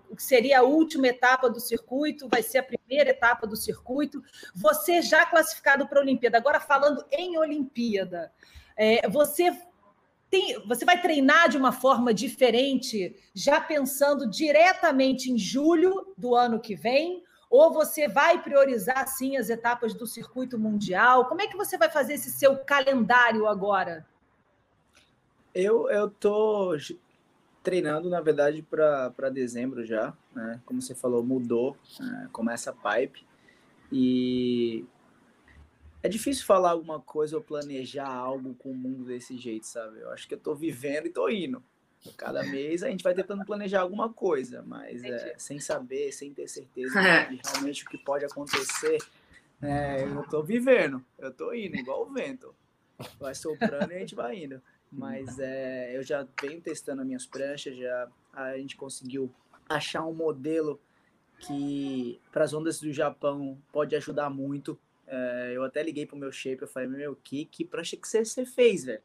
o 0.10 0.16
que 0.16 0.22
seria 0.22 0.60
a 0.60 0.64
última 0.64 1.08
etapa 1.08 1.50
do 1.50 1.60
circuito, 1.60 2.30
vai 2.30 2.44
ser 2.44 2.60
a 2.60 2.64
primeira 2.64 3.10
etapa 3.10 3.48
do 3.48 3.56
circuito. 3.56 4.22
Você 4.54 5.02
já 5.02 5.26
classificado 5.26 5.88
para 5.88 6.00
a 6.00 6.04
Olimpíada, 6.04 6.38
agora 6.38 6.60
falando 6.60 7.04
em 7.12 7.36
Olimpíada, 7.40 8.32
é, 8.78 9.10
você 9.10 9.52
tem, 10.32 10.66
você 10.66 10.86
vai 10.86 11.00
treinar 11.02 11.50
de 11.50 11.58
uma 11.58 11.74
forma 11.74 12.14
diferente, 12.14 13.14
já 13.36 13.60
pensando 13.60 14.30
diretamente 14.30 15.30
em 15.30 15.38
julho 15.38 16.14
do 16.18 16.34
ano 16.34 16.60
que 16.62 16.74
vem? 16.74 17.22
Ou 17.50 17.74
você 17.74 18.08
vai 18.08 18.42
priorizar, 18.42 19.06
sim, 19.10 19.36
as 19.36 19.50
etapas 19.50 19.94
do 19.94 20.08
circuito 20.08 20.58
mundial? 20.58 21.26
Como 21.26 21.42
é 21.42 21.48
que 21.48 21.58
você 21.58 21.78
vai 21.78 21.92
fazer 21.92 22.14
esse 22.14 22.32
seu 22.32 22.58
calendário 22.60 23.46
agora? 23.46 24.08
Eu 25.54 25.90
estou 26.08 26.78
treinando, 27.62 28.10
na 28.10 28.22
verdade, 28.22 28.62
para 28.64 29.30
dezembro 29.30 29.86
já. 29.86 30.14
Né? 30.34 30.62
Como 30.66 30.82
você 30.82 30.96
falou, 30.96 31.22
mudou, 31.22 31.76
né? 32.00 32.30
começa 32.32 32.72
a 32.72 32.96
pipe. 32.96 33.28
E 33.92 34.86
é 36.04 36.10
difícil 36.10 36.46
falar 36.46 36.72
alguma 36.72 37.00
coisa 37.00 37.38
ou 37.38 37.44
planejar 37.44 38.08
algo 38.08 38.56
com 38.56 38.72
o 38.72 38.76
mundo 38.76 39.06
desse 39.06 39.38
jeito, 39.38 39.68
sabe? 39.68 40.00
Eu 40.00 40.12
acho 40.12 40.28
que 40.28 40.34
eu 40.34 40.40
tô 40.40 40.56
vivendo 40.56 41.08
e 41.08 41.10
tô 41.10 41.30
indo. 41.30 41.64
Cada 42.18 42.44
mês 42.50 42.82
a 42.84 42.90
gente 42.90 43.04
vai 43.04 43.14
tentando 43.14 43.46
planejar 43.46 43.82
alguma 43.82 44.12
coisa, 44.12 44.64
mas 44.64 45.04
é, 45.04 45.36
sem 45.38 45.60
saber, 45.60 46.12
sem 46.12 46.34
ter 46.34 46.48
certeza 46.48 47.00
de 47.30 47.40
realmente 47.46 47.86
o 47.86 47.90
que 47.90 47.98
pode 47.98 48.26
acontecer, 48.26 48.98
é, 49.62 50.04
eu 50.04 50.24
tô 50.28 50.42
vivendo, 50.42 51.06
eu 51.20 51.32
tô 51.32 51.54
indo, 51.54 51.76
igual 51.76 52.02
o 52.04 52.12
vento. 52.12 52.54
Vai 53.20 53.36
soprando 53.36 53.92
e 53.92 53.96
a 53.96 54.00
gente 54.00 54.16
vai 54.16 54.44
indo. 54.44 54.62
Mas 54.92 55.40
é, 55.40 55.96
eu 55.96 56.04
já 56.04 56.28
venho 56.42 56.60
testando 56.60 57.02
as 57.02 57.08
minhas 57.08 57.26
pranchas, 57.26 57.78
já 57.78 58.08
a 58.34 58.58
gente 58.58 58.76
conseguiu 58.76 59.32
achar 59.70 60.04
um 60.06 60.14
modelo 60.14 60.82
que 61.40 62.20
para 62.32 62.44
as 62.44 62.54
ondas 62.54 62.80
do 62.80 62.92
Japão 62.92 63.58
pode 63.72 63.96
ajudar 63.96 64.30
muito 64.30 64.78
é, 65.12 65.52
eu 65.54 65.64
até 65.64 65.84
liguei 65.84 66.06
pro 66.06 66.16
meu 66.16 66.32
shape, 66.32 66.62
eu 66.62 66.68
falei, 66.70 66.88
meu, 66.88 67.14
que, 67.18 67.44
que 67.44 67.66
prancha 67.66 67.98
que 67.98 68.08
você, 68.08 68.46
fez, 68.46 68.86
velho? 68.86 69.02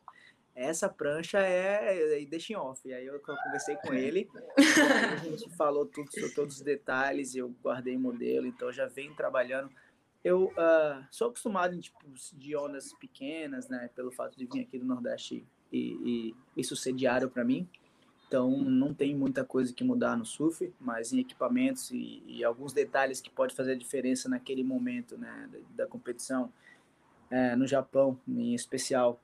Essa 0.54 0.88
prancha 0.88 1.38
é, 1.38 2.22
é 2.22 2.24
deixa 2.24 2.52
em 2.52 2.56
off. 2.56 2.80
E 2.88 2.94
aí 2.94 3.04
eu 3.04 3.20
conversei 3.20 3.74
com 3.76 3.92
ele, 3.92 4.28
a 5.12 5.16
gente 5.16 5.50
falou 5.56 5.84
tudo 5.84 6.10
sobre 6.12 6.30
todos 6.30 6.56
os 6.56 6.62
detalhes, 6.62 7.34
eu 7.34 7.48
guardei 7.60 7.96
o 7.96 8.00
modelo, 8.00 8.46
então 8.46 8.72
já 8.72 8.86
venho 8.86 9.14
trabalhando. 9.16 9.68
Eu 10.22 10.44
uh, 10.44 11.04
sou 11.10 11.28
acostumado 11.28 11.74
em 11.74 11.80
tipo 11.80 11.98
de 12.34 12.56
ondas 12.56 12.94
pequenas, 12.94 13.68
né? 13.68 13.90
Pelo 13.94 14.12
fato 14.12 14.36
de 14.36 14.46
vir 14.46 14.62
aqui 14.62 14.78
do 14.78 14.86
Nordeste 14.86 15.44
e, 15.72 16.34
e 16.56 16.60
isso 16.60 16.76
ser 16.76 16.92
diário 16.92 17.28
para 17.28 17.44
mim. 17.44 17.68
Então, 18.26 18.50
não 18.50 18.92
tem 18.92 19.14
muita 19.14 19.44
coisa 19.44 19.72
que 19.72 19.84
mudar 19.84 20.16
no 20.16 20.24
surf, 20.24 20.72
mas 20.80 21.12
em 21.12 21.20
equipamentos 21.20 21.90
e, 21.92 22.22
e 22.26 22.44
alguns 22.44 22.72
detalhes 22.72 23.20
que 23.20 23.30
pode 23.30 23.54
fazer 23.54 23.72
a 23.72 23.76
diferença 23.76 24.28
naquele 24.28 24.64
momento 24.64 25.16
né, 25.16 25.48
da, 25.52 25.84
da 25.84 25.86
competição, 25.88 26.52
é, 27.30 27.54
no 27.54 27.66
Japão 27.66 28.18
em 28.26 28.54
especial, 28.54 29.20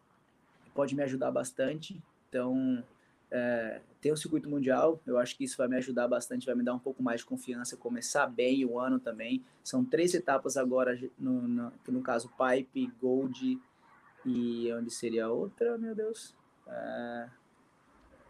pode 0.72 0.94
me 0.94 1.02
ajudar 1.02 1.32
bastante. 1.32 2.00
Então, 2.28 2.84
é, 3.30 3.80
tem 4.00 4.12
o 4.12 4.16
circuito 4.16 4.48
mundial, 4.48 5.00
eu 5.06 5.18
acho 5.18 5.36
que 5.36 5.44
isso 5.44 5.56
vai 5.56 5.66
me 5.66 5.76
ajudar 5.76 6.06
bastante, 6.06 6.46
vai 6.46 6.54
me 6.54 6.62
dar 6.62 6.74
um 6.74 6.78
pouco 6.78 7.02
mais 7.02 7.20
de 7.20 7.26
confiança, 7.26 7.76
começar 7.76 8.26
bem 8.26 8.64
o 8.64 8.78
ano 8.78 9.00
também. 9.00 9.44
São 9.64 9.84
três 9.84 10.14
etapas 10.14 10.56
agora, 10.56 10.96
no, 11.18 11.48
no, 11.48 11.72
no 11.88 12.02
caso, 12.02 12.30
Pipe, 12.30 12.92
Gold 13.00 13.60
e 14.24 14.72
onde 14.72 14.90
seria 14.90 15.26
a 15.26 15.30
outra, 15.30 15.76
meu 15.76 15.94
Deus? 15.94 16.34
É, 16.68 17.28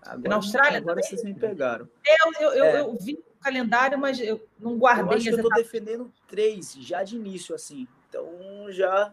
Agora, 0.02 0.28
na 0.28 0.34
Austrália 0.36 0.78
agora 0.78 1.00
também? 1.00 1.08
vocês 1.08 1.24
me 1.24 1.34
pegaram. 1.34 1.88
Eu, 2.04 2.32
eu, 2.40 2.54
eu, 2.54 2.64
é. 2.64 2.80
eu, 2.80 2.96
vi 2.98 3.14
o 3.14 3.42
calendário, 3.42 3.98
mas 3.98 4.20
eu 4.20 4.44
não 4.58 4.76
guardei. 4.76 5.04
Eu 5.04 5.16
acho 5.16 5.24
que 5.24 5.30
eu 5.30 5.36
estou 5.36 5.54
defendendo 5.54 6.12
três 6.26 6.74
já 6.74 7.02
de 7.02 7.16
início, 7.16 7.54
assim. 7.54 7.86
Então 8.08 8.26
já 8.70 9.12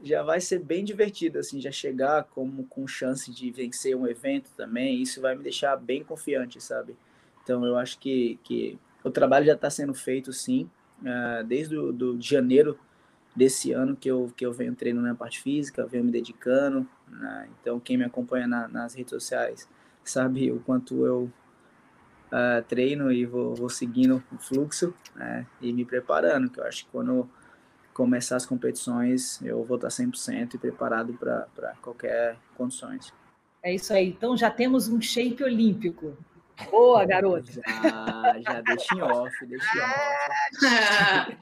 já 0.00 0.22
vai 0.22 0.40
ser 0.40 0.60
bem 0.60 0.84
divertido, 0.84 1.40
assim, 1.40 1.60
já 1.60 1.72
chegar 1.72 2.22
como 2.24 2.64
com 2.66 2.86
chance 2.86 3.32
de 3.32 3.50
vencer 3.50 3.96
um 3.96 4.06
evento 4.06 4.50
também. 4.56 5.02
Isso 5.02 5.20
vai 5.20 5.34
me 5.34 5.42
deixar 5.42 5.76
bem 5.76 6.04
confiante, 6.04 6.60
sabe? 6.60 6.96
Então 7.42 7.64
eu 7.64 7.76
acho 7.76 7.98
que, 7.98 8.38
que 8.44 8.78
o 9.02 9.10
trabalho 9.10 9.46
já 9.46 9.54
está 9.54 9.68
sendo 9.68 9.94
feito, 9.94 10.32
sim, 10.32 10.70
uh, 11.00 11.42
desde 11.44 11.76
o 11.76 11.92
do, 11.92 12.16
de 12.16 12.28
janeiro 12.28 12.78
desse 13.34 13.72
ano 13.72 13.96
que 13.96 14.08
eu, 14.08 14.32
que 14.36 14.46
eu 14.46 14.52
venho 14.52 14.74
treinando 14.74 15.08
na 15.08 15.14
parte 15.14 15.40
física, 15.40 15.86
venho 15.86 16.04
me 16.04 16.12
dedicando. 16.12 16.88
Né? 17.08 17.48
Então, 17.60 17.80
quem 17.80 17.96
me 17.96 18.04
acompanha 18.04 18.46
na, 18.46 18.68
nas 18.68 18.94
redes 18.94 19.10
sociais 19.10 19.68
sabe 20.10 20.50
o 20.50 20.60
quanto 20.60 21.04
eu 21.04 21.30
uh, 22.32 22.62
treino 22.66 23.12
e 23.12 23.24
vou, 23.24 23.54
vou, 23.54 23.68
seguindo 23.68 24.22
o 24.32 24.38
fluxo 24.38 24.94
né, 25.14 25.46
e 25.60 25.72
me 25.72 25.84
preparando, 25.84 26.50
que 26.50 26.60
eu 26.60 26.64
acho 26.64 26.84
que 26.84 26.90
quando 26.90 27.28
começar 27.92 28.36
as 28.36 28.46
competições 28.46 29.40
eu 29.42 29.64
vou 29.64 29.76
estar 29.76 29.88
100% 29.88 30.54
e 30.54 30.58
preparado 30.58 31.12
para 31.14 31.74
qualquer 31.82 32.36
condições. 32.56 33.12
É 33.62 33.74
isso 33.74 33.92
aí. 33.92 34.08
Então 34.08 34.36
já 34.36 34.50
temos 34.50 34.88
um 34.88 35.00
shape 35.00 35.42
olímpico. 35.42 36.16
Boa, 36.70 37.04
garoto. 37.04 37.52
Já, 37.52 38.40
já 38.40 38.60
deixa 38.62 38.94
em 38.94 39.02
off, 39.02 39.46
deixa 39.46 39.68
em 39.76 39.80
off. 39.80 41.38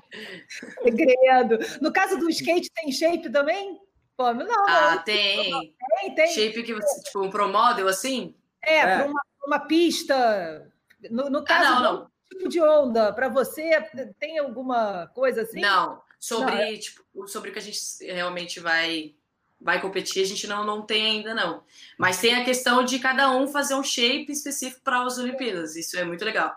Segredo. 0.82 1.58
No 1.80 1.92
caso 1.92 2.18
do 2.18 2.28
skate, 2.28 2.70
tem 2.74 2.92
shape 2.92 3.30
também? 3.30 3.80
Pô, 4.16 4.32
não, 4.32 4.46
ah, 4.66 4.98
tem. 5.04 5.50
tem. 5.50 6.14
Tem, 6.14 6.26
Shape 6.28 6.62
que 6.62 6.74
você, 6.74 7.02
tipo, 7.02 7.22
um 7.22 7.28
pro 7.28 7.52
model 7.52 7.86
assim? 7.86 8.34
É, 8.64 8.78
é. 8.78 8.96
para 8.96 9.06
uma, 9.06 9.22
uma, 9.46 9.58
pista. 9.60 10.70
No, 11.10 11.30
no 11.30 11.38
ah, 11.38 11.44
caso, 11.44 11.68
ah, 11.68 11.80
não, 11.80 12.00
não. 12.00 12.10
tipo 12.28 12.48
de 12.48 12.60
onda, 12.60 13.12
para 13.12 13.28
você, 13.28 13.80
tem 14.18 14.38
alguma 14.38 15.06
coisa 15.08 15.42
assim? 15.42 15.60
Não, 15.60 16.00
sobre, 16.18 16.54
não, 16.54 16.60
é... 16.60 16.76
tipo, 16.76 17.28
sobre 17.28 17.50
o 17.50 17.52
que 17.52 17.58
a 17.58 17.62
gente 17.62 17.80
realmente 18.00 18.60
vai 18.60 19.14
vai 19.58 19.80
competir, 19.80 20.22
a 20.22 20.26
gente 20.26 20.46
não, 20.46 20.64
não 20.64 20.82
tem 20.82 21.06
ainda, 21.06 21.34
não. 21.34 21.64
Mas 21.98 22.20
tem 22.20 22.34
a 22.34 22.44
questão 22.44 22.84
de 22.84 22.98
cada 22.98 23.30
um 23.30 23.48
fazer 23.48 23.74
um 23.74 23.82
shape 23.82 24.30
específico 24.30 24.82
para 24.82 25.02
as 25.02 25.16
Olimpíadas. 25.16 25.76
Isso 25.76 25.98
é 25.98 26.04
muito 26.04 26.24
legal. 26.24 26.54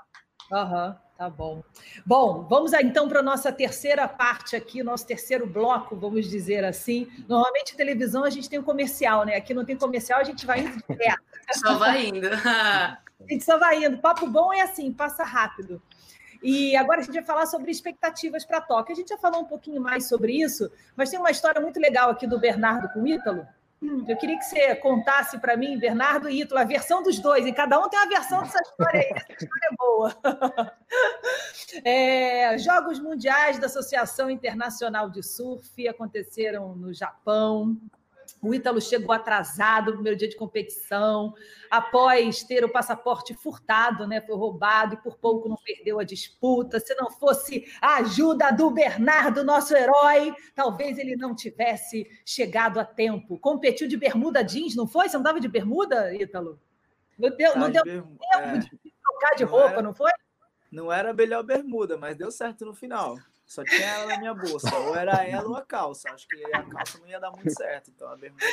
Aham. 0.52 0.89
Uhum. 0.89 1.09
Tá 1.20 1.30
bom. 1.30 1.61
Bom, 2.05 2.47
vamos 2.49 2.72
então 2.72 3.09
para 3.09 3.20
a 3.20 3.22
nossa 3.22 3.51
terceira 3.51 4.07
parte 4.07 4.55
aqui, 4.55 4.82
nosso 4.82 5.05
terceiro 5.05 5.45
bloco, 5.45 5.93
vamos 5.93 6.30
dizer 6.30 6.63
assim. 6.63 7.09
Normalmente, 7.28 7.76
televisão, 7.76 8.24
a 8.24 8.30
gente 8.30 8.49
tem 8.49 8.57
um 8.57 8.63
comercial, 8.63 9.26
né? 9.26 9.36
Aqui 9.36 9.53
não 9.53 9.65
tem 9.65 9.76
comercial, 9.76 10.22
a 10.22 10.24
gente 10.24 10.45
vai 10.45 10.61
indo 10.61 10.82
direto. 10.89 11.22
Só 11.51 11.78
vai 11.78 12.05
indo. 12.05 12.26
a 12.26 12.99
gente 13.30 13.43
só 13.43 13.57
vai 13.57 13.84
indo. 13.84 13.97
Papo 13.97 14.28
bom 14.28 14.53
é 14.53 14.61
assim, 14.61 14.93
passa 14.93 15.26
rápido. 15.26 15.82
E 16.41 16.74
agora 16.78 17.01
a 17.01 17.03
gente 17.03 17.15
vai 17.15 17.24
falar 17.24 17.47
sobre 17.47 17.70
expectativas 17.70 18.45
para 18.45 18.61
Tóquio. 18.61 18.93
A 18.93 18.95
gente 18.95 19.09
já 19.09 19.17
falou 19.17 19.41
um 19.41 19.45
pouquinho 19.45 19.82
mais 19.82 20.07
sobre 20.07 20.32
isso, 20.32 20.72
mas 20.95 21.09
tem 21.09 21.20
uma 21.20 21.32
história 21.32 21.59
muito 21.59 21.82
legal 21.82 22.11
aqui 22.11 22.28
do 22.28 22.39
Bernardo 22.39 22.88
com 22.93 23.01
o 23.01 23.07
Ítalo, 23.07 23.45
eu 23.82 24.17
queria 24.17 24.38
que 24.38 24.43
você 24.43 24.75
contasse 24.75 25.39
para 25.39 25.55
mim, 25.55 25.77
Bernardo 25.77 26.30
e 26.30 26.41
Ítalo, 26.41 26.59
a 26.59 26.65
versão 26.65 27.01
dos 27.01 27.19
dois, 27.19 27.45
e 27.45 27.53
cada 27.53 27.80
um 27.80 27.88
tem 27.89 27.99
uma 27.99 28.09
versão 28.09 28.41
dessa 28.41 28.59
história 28.61 28.99
aí, 28.99 29.09
essa 29.15 29.32
história 29.32 29.69
é 29.71 29.75
boa. 29.75 30.15
É, 31.86 32.57
Jogos 32.57 32.99
Mundiais 32.99 33.59
da 33.59 33.67
Associação 33.67 34.30
Internacional 34.30 35.07
de 35.09 35.21
Surf 35.21 35.88
aconteceram 35.88 36.75
no 36.75 36.91
Japão, 36.91 37.77
o 38.41 38.53
Ítalo 38.53 38.82
chegou 38.82 39.13
atrasado 39.13 39.88
no 39.88 39.93
primeiro 39.93 40.17
dia 40.17 40.27
de 40.27 40.36
competição, 40.36 41.34
após 41.69 42.43
ter 42.43 42.63
o 42.63 42.71
passaporte 42.71 43.34
furtado, 43.34 44.07
né? 44.07 44.21
Foi 44.21 44.36
roubado 44.36 44.95
e 44.95 44.97
por 44.97 45.17
pouco 45.17 45.47
não 45.47 45.57
perdeu 45.57 45.99
a 45.99 46.03
disputa. 46.03 46.80
Se 46.80 46.95
não 46.95 47.09
fosse 47.09 47.65
a 47.82 47.97
ajuda 47.97 48.51
do 48.51 48.71
Bernardo, 48.71 49.43
nosso 49.43 49.75
herói, 49.75 50.34
talvez 50.55 50.97
ele 50.97 51.15
não 51.15 51.36
tivesse 51.36 52.07
chegado 52.25 52.80
a 52.80 52.86
tempo. 52.86 53.38
Competiu 53.38 53.88
de 53.88 53.97
bermuda 53.97 54.43
jeans, 54.43 54.75
não 54.75 54.88
foi? 54.88 55.07
Você 55.07 55.17
não 55.17 55.21
estava 55.21 55.39
de 55.39 55.47
bermuda, 55.47 56.13
Ítalo? 56.13 56.59
Não 57.17 57.30
deu, 57.36 57.57
não 57.57 57.69
deu 57.69 57.84
tempo 57.84 58.17
é. 58.34 58.57
de 58.57 58.69
trocar 59.03 59.36
de 59.36 59.43
roupa, 59.43 59.67
não, 59.67 59.73
era, 59.73 59.82
não 59.82 59.93
foi? 59.93 60.11
Não 60.71 60.91
era 60.91 61.09
a 61.11 61.13
melhor 61.13 61.43
bermuda, 61.43 61.97
mas 61.97 62.15
deu 62.15 62.32
certo 62.32 62.65
no 62.65 62.73
final. 62.73 63.17
Só 63.50 63.64
tinha 63.64 63.84
ela 63.84 64.06
na 64.06 64.20
minha 64.20 64.34
bolsa. 64.36 64.78
Ou 64.78 64.95
era 64.95 65.28
ela 65.28 65.50
ou 65.50 65.56
a 65.56 65.66
calça. 65.66 66.12
Acho 66.12 66.28
que 66.28 66.38
a 66.54 66.62
calça 66.62 67.00
não 67.00 67.08
ia 67.08 67.20
dar 67.20 67.32
muito 67.32 67.52
certo. 67.52 67.89
Então 67.89 68.08
a 68.08 68.16
bermuda. 68.16 68.45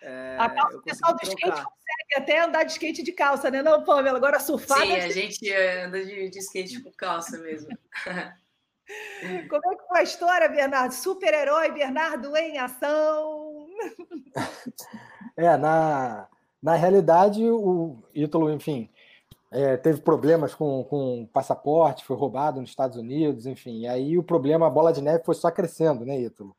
É, 0.00 0.36
a 0.40 0.48
calça, 0.48 0.78
o 0.78 0.82
pessoal 0.82 1.14
do 1.14 1.22
skate 1.22 1.44
consegue 1.44 2.14
até 2.16 2.40
andar 2.40 2.64
de 2.64 2.72
skate 2.72 3.02
de 3.02 3.12
calça, 3.12 3.50
né? 3.50 3.60
Não, 3.60 3.84
Pamela? 3.84 4.16
Agora 4.16 4.40
surfar. 4.40 4.80
Sim, 4.80 4.94
a 4.94 5.10
gente 5.10 5.52
anda 5.52 6.02
de, 6.02 6.30
de 6.30 6.38
skate 6.38 6.80
com 6.80 6.90
calça 6.92 7.36
mesmo. 7.36 7.68
Como 9.50 9.72
é 9.72 9.76
que 9.76 9.86
foi 9.86 9.98
a 9.98 10.02
história, 10.02 10.48
Bernardo? 10.48 10.92
Super-herói 10.92 11.70
Bernardo 11.70 12.34
em 12.34 12.58
ação. 12.58 13.68
É, 15.36 15.56
na, 15.56 16.26
na 16.60 16.74
realidade, 16.74 17.48
o 17.48 18.02
Ítalo, 18.12 18.50
enfim, 18.50 18.90
é, 19.50 19.76
teve 19.76 20.00
problemas 20.00 20.54
com, 20.54 20.84
com 20.84 21.28
passaporte, 21.32 22.04
foi 22.04 22.16
roubado 22.16 22.60
nos 22.60 22.70
Estados 22.70 22.96
Unidos, 22.96 23.46
enfim. 23.46 23.80
E 23.80 23.86
aí 23.86 24.18
o 24.18 24.22
problema, 24.22 24.66
a 24.66 24.70
bola 24.70 24.92
de 24.92 25.00
neve 25.00 25.24
foi 25.24 25.34
só 25.34 25.50
crescendo, 25.50 26.04
né, 26.04 26.20
Ítalo? 26.20 26.54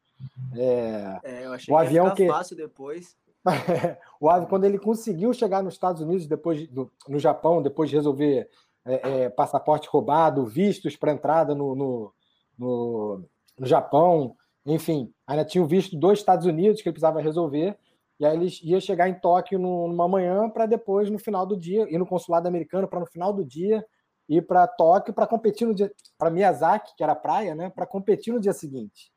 É, 0.55 1.19
é, 1.23 1.45
eu 1.45 1.53
achei 1.53 1.73
o 1.73 1.77
que 1.77 1.85
avião 1.85 2.07
ia 2.07 2.15
que 2.15 2.27
fácil 2.27 2.55
depois. 2.55 3.15
o 4.19 4.29
avião, 4.29 4.49
quando 4.49 4.65
ele 4.65 4.79
conseguiu 4.79 5.33
chegar 5.33 5.63
nos 5.63 5.75
Estados 5.75 6.01
Unidos, 6.01 6.27
depois 6.27 6.67
do, 6.67 6.91
no 7.07 7.19
Japão, 7.19 7.61
depois 7.61 7.89
de 7.89 7.95
resolver 7.95 8.49
é, 8.85 9.23
é, 9.23 9.29
passaporte 9.29 9.87
roubado, 9.87 10.45
vistos 10.45 10.95
para 10.95 11.11
entrada 11.11 11.53
no, 11.53 11.75
no, 11.75 12.13
no, 12.57 13.25
no 13.57 13.65
Japão, 13.67 14.35
enfim, 14.65 15.13
ainda 15.25 15.45
tinha 15.45 15.63
o 15.63 15.67
visto 15.67 15.95
dos 15.95 16.19
Estados 16.19 16.45
Unidos 16.45 16.81
que 16.81 16.89
ele 16.89 16.93
precisava 16.93 17.21
resolver. 17.21 17.77
E 18.19 18.25
aí 18.25 18.35
ele 18.35 18.49
ia 18.63 18.81
chegar 18.81 19.07
em 19.07 19.13
Tóquio 19.13 19.57
numa 19.57 20.07
manhã 20.07 20.49
para 20.49 20.65
depois, 20.65 21.09
no 21.09 21.17
final 21.17 21.45
do 21.45 21.55
dia, 21.55 21.87
ir 21.89 21.97
no 21.97 22.05
consulado 22.05 22.47
americano 22.47 22.87
para 22.87 22.99
no 22.99 23.05
final 23.05 23.31
do 23.31 23.45
dia 23.45 23.85
ir 24.29 24.43
para 24.43 24.67
Tóquio 24.67 25.13
para 25.13 25.25
competir 25.25 25.65
no 25.65 25.73
dia 25.73 25.91
para 26.17 26.29
Miyazaki, 26.29 26.95
que 26.95 27.03
era 27.03 27.15
praia, 27.15 27.55
né, 27.55 27.69
para 27.71 27.87
competir 27.87 28.31
no 28.31 28.39
dia 28.39 28.53
seguinte. 28.53 29.11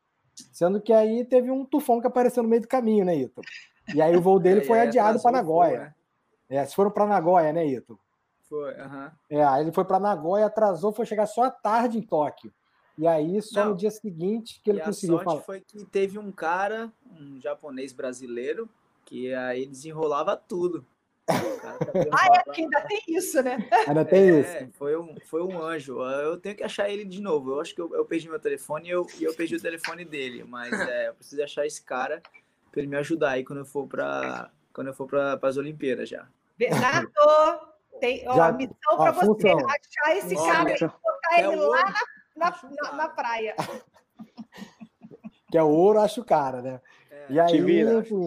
Sendo 0.51 0.81
que 0.81 0.91
aí 0.91 1.23
teve 1.23 1.51
um 1.51 1.63
tufão 1.63 2.01
que 2.01 2.07
apareceu 2.07 2.41
no 2.41 2.49
meio 2.49 2.63
do 2.63 2.67
caminho, 2.67 3.05
né, 3.05 3.15
Ito? 3.15 3.41
E 3.93 4.01
aí 4.01 4.15
o 4.15 4.21
voo 4.21 4.39
dele 4.39 4.61
é, 4.61 4.63
foi 4.63 4.79
adiado 4.79 5.21
para 5.21 5.31
Nagoya. 5.31 5.69
Foi, 5.69 5.79
né? 5.79 5.95
É, 6.49 6.65
se 6.65 6.75
foram 6.75 6.89
para 6.89 7.05
Nagoya, 7.05 7.53
né, 7.53 7.65
Ito? 7.67 7.99
Foi, 8.49 8.73
aham. 8.79 9.11
É, 9.29 9.43
aí 9.43 9.63
ele 9.63 9.71
foi 9.71 9.85
para 9.85 9.99
Nagoya, 9.99 10.47
atrasou, 10.47 10.91
foi 10.91 11.05
chegar 11.05 11.27
só 11.27 11.43
à 11.43 11.51
tarde 11.51 11.99
em 11.99 12.01
Tóquio. 12.01 12.51
E 12.97 13.07
aí, 13.07 13.41
só 13.41 13.63
Não. 13.63 13.71
no 13.71 13.75
dia 13.75 13.89
seguinte 13.89 14.61
que 14.63 14.69
ele 14.69 14.79
e 14.79 14.83
conseguiu 14.83 15.15
a 15.15 15.23
sorte 15.23 15.31
falar. 15.31 15.41
foi 15.41 15.61
que 15.61 15.83
teve 15.85 16.19
um 16.19 16.31
cara, 16.31 16.91
um 17.19 17.39
japonês 17.41 17.91
brasileiro, 17.91 18.69
que 19.05 19.33
aí 19.33 19.65
desenrolava 19.65 20.35
tudo. 20.35 20.85
ah, 21.29 22.27
é 22.35 22.51
que 22.51 22.61
ainda 22.63 22.81
tem 22.81 23.01
isso, 23.07 23.41
né? 23.41 23.57
Ainda 23.87 24.03
tem 24.03 24.29
é, 24.29 24.39
isso. 24.39 24.69
Foi 24.73 24.97
um, 24.97 25.15
foi 25.25 25.41
um 25.41 25.61
anjo. 25.61 26.01
Eu 26.01 26.37
tenho 26.37 26.55
que 26.55 26.63
achar 26.63 26.89
ele 26.89 27.05
de 27.05 27.21
novo. 27.21 27.51
Eu 27.51 27.61
acho 27.61 27.73
que 27.73 27.81
eu, 27.81 27.93
eu 27.95 28.05
perdi 28.05 28.27
meu 28.27 28.39
telefone 28.39 28.89
e 28.89 28.91
eu, 28.91 29.07
e 29.19 29.23
eu 29.23 29.33
perdi 29.33 29.55
o 29.55 29.61
telefone 29.61 30.03
dele. 30.03 30.43
Mas 30.43 30.73
é, 30.73 31.07
eu 31.07 31.13
preciso 31.13 31.41
achar 31.41 31.65
esse 31.65 31.81
cara 31.81 32.21
para 32.71 32.81
ele 32.81 32.89
me 32.89 32.97
ajudar 32.97 33.31
aí 33.31 33.45
quando 33.45 33.59
eu 33.59 33.65
for 33.65 33.87
para 33.87 34.49
quando 34.73 34.87
eu 34.87 34.93
for 34.93 35.07
para 35.07 35.39
as 35.41 35.55
Olimpíadas 35.55 36.09
já. 36.09 36.27
Bernardo, 36.57 37.11
tem 37.99 38.27
ó, 38.27 38.35
já, 38.35 38.51
missão 38.51 38.97
para 38.97 39.11
você 39.11 39.25
função. 39.25 39.67
achar 39.69 40.17
esse 40.17 40.35
cara 40.35 40.71
e 40.71 40.79
colocar 40.79 41.39
ele 41.39 41.55
lá 41.55 41.93
na, 42.35 42.51
na, 42.51 42.69
na, 42.81 42.93
na 42.93 43.09
praia. 43.09 43.55
Que 45.51 45.57
é 45.57 45.63
ouro, 45.63 45.99
acho 45.99 46.21
o 46.21 46.25
cara, 46.25 46.61
né? 46.61 46.81
É, 47.11 47.25
e 47.29 47.39
aí, 47.39 47.61
vira, 47.61 47.99
enfim, 47.99 48.25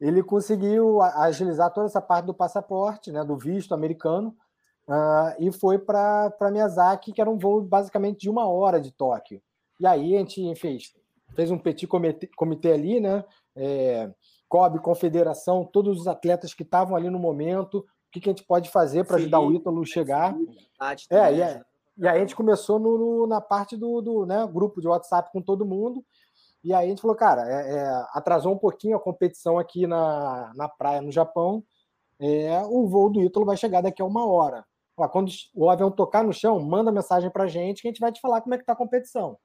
ele 0.00 0.22
conseguiu 0.22 1.00
agilizar 1.02 1.72
toda 1.72 1.86
essa 1.86 2.00
parte 2.00 2.26
do 2.26 2.34
passaporte, 2.34 3.12
né, 3.12 3.24
do 3.24 3.36
visto 3.36 3.74
americano, 3.74 4.36
uh, 4.88 5.34
e 5.38 5.52
foi 5.52 5.78
para 5.78 6.50
Miyazaki, 6.50 7.12
que 7.12 7.20
era 7.20 7.30
um 7.30 7.38
voo 7.38 7.62
basicamente 7.62 8.20
de 8.20 8.30
uma 8.30 8.46
hora 8.46 8.80
de 8.80 8.90
Tóquio. 8.92 9.40
E 9.80 9.86
aí 9.86 10.14
a 10.14 10.18
gente 10.18 10.54
fez, 10.56 10.94
fez 11.34 11.50
um 11.50 11.58
petit 11.58 11.86
comitê, 11.86 12.28
comitê 12.36 12.72
ali, 12.72 13.00
né? 13.00 13.24
É, 13.56 14.10
COB, 14.48 14.78
confederação, 14.80 15.64
todos 15.64 16.00
os 16.00 16.06
atletas 16.06 16.54
que 16.54 16.62
estavam 16.62 16.96
ali 16.96 17.10
no 17.10 17.18
momento, 17.18 17.78
o 17.78 17.84
que, 18.12 18.20
que 18.20 18.28
a 18.28 18.32
gente 18.32 18.44
pode 18.44 18.70
fazer 18.70 19.04
para 19.04 19.16
ajudar 19.16 19.40
o 19.40 19.52
Ítalo 19.52 19.82
a 19.82 19.84
chegar. 19.84 20.36
É, 21.10 21.34
e, 21.34 21.42
é, 21.42 21.62
e 21.98 22.06
aí 22.06 22.18
a 22.18 22.20
gente 22.20 22.36
começou 22.36 22.78
no, 22.78 22.98
no, 22.98 23.26
na 23.26 23.40
parte 23.40 23.76
do, 23.76 24.00
do 24.00 24.26
né, 24.26 24.46
grupo 24.46 24.80
de 24.80 24.86
WhatsApp 24.86 25.30
com 25.32 25.42
todo 25.42 25.66
mundo, 25.66 26.04
e 26.64 26.72
aí 26.72 26.86
a 26.86 26.88
gente 26.88 27.02
falou, 27.02 27.14
cara, 27.14 27.42
é, 27.46 27.74
é, 27.74 28.06
atrasou 28.14 28.54
um 28.54 28.58
pouquinho 28.58 28.96
a 28.96 29.00
competição 29.00 29.58
aqui 29.58 29.86
na, 29.86 30.50
na 30.56 30.66
praia 30.66 31.02
no 31.02 31.12
Japão. 31.12 31.62
É, 32.18 32.62
o 32.62 32.88
voo 32.88 33.10
do 33.10 33.20
Ítalo 33.20 33.44
vai 33.44 33.56
chegar 33.56 33.82
daqui 33.82 34.00
a 34.00 34.04
uma 34.04 34.26
hora. 34.26 34.64
quando 35.12 35.30
o 35.54 35.68
avião 35.68 35.90
tocar 35.90 36.24
no 36.24 36.32
chão, 36.32 36.58
manda 36.58 36.90
mensagem 36.90 37.30
para 37.30 37.44
a 37.44 37.46
gente 37.46 37.82
que 37.82 37.88
a 37.88 37.90
gente 37.90 38.00
vai 38.00 38.10
te 38.10 38.20
falar 38.20 38.40
como 38.40 38.54
é 38.54 38.56
que 38.56 38.62
está 38.62 38.72
a 38.72 38.76
competição. 38.76 39.36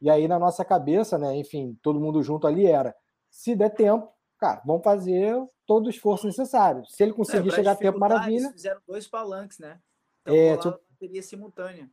E 0.00 0.10
aí, 0.10 0.26
na 0.26 0.36
nossa 0.36 0.64
cabeça, 0.64 1.16
né, 1.16 1.36
enfim, 1.36 1.78
todo 1.80 2.00
mundo 2.00 2.22
junto 2.24 2.46
ali 2.46 2.66
era: 2.66 2.92
se 3.30 3.54
der 3.54 3.70
tempo, 3.70 4.12
cara, 4.36 4.60
vamos 4.66 4.82
fazer 4.82 5.40
todo 5.64 5.86
o 5.86 5.90
esforço 5.90 6.26
necessário. 6.26 6.84
Se 6.86 7.04
ele 7.04 7.12
conseguir 7.12 7.50
é, 7.50 7.52
chegar 7.52 7.72
a 7.72 7.76
tempo, 7.76 8.00
maravilha. 8.00 8.46
Eles 8.46 8.52
fizeram 8.52 8.80
dois 8.84 9.06
palanques, 9.06 9.60
né? 9.60 9.78
Então, 10.22 10.34
é, 10.34 10.56
tipo... 10.56 10.80
bateria 10.90 11.22
simultânea 11.22 11.88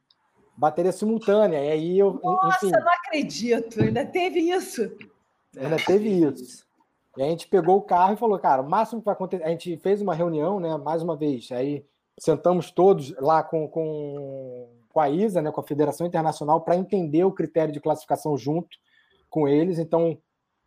bateria 0.58 0.92
simultânea. 0.92 1.64
E 1.64 1.72
aí 1.72 2.00
eu. 2.00 2.20
Nossa, 2.24 2.66
enfim, 2.66 2.72
não 2.72 2.94
acredito, 2.94 3.82
ainda 3.82 4.06
teve 4.06 4.40
isso. 4.40 4.92
Ainda 5.58 5.78
teve 5.78 6.10
isso. 6.10 6.66
E 7.18 7.24
a 7.24 7.28
gente 7.28 7.48
pegou 7.48 7.78
o 7.78 7.82
carro 7.82 8.14
e 8.14 8.18
falou, 8.18 8.38
cara, 8.38 8.62
o 8.62 8.70
máximo 8.70 9.02
que 9.02 9.06
vai 9.06 9.14
acontecer. 9.14 9.44
A 9.44 9.50
gente 9.50 9.78
fez 9.78 10.02
uma 10.02 10.14
reunião, 10.14 10.60
né? 10.60 10.76
Mais 10.78 11.02
uma 11.02 11.16
vez. 11.16 11.52
Aí 11.52 11.86
sentamos 12.20 12.72
todos 12.72 13.14
lá 13.20 13.44
com, 13.44 13.68
com, 13.68 14.70
com 14.90 15.00
a 15.00 15.10
ISA, 15.10 15.42
né, 15.42 15.52
com 15.52 15.60
a 15.60 15.66
Federação 15.66 16.08
Internacional, 16.08 16.62
para 16.62 16.76
entender 16.76 17.24
o 17.24 17.32
critério 17.32 17.74
de 17.74 17.80
classificação 17.80 18.38
junto 18.38 18.78
com 19.30 19.48
eles. 19.48 19.80
Então, 19.80 20.18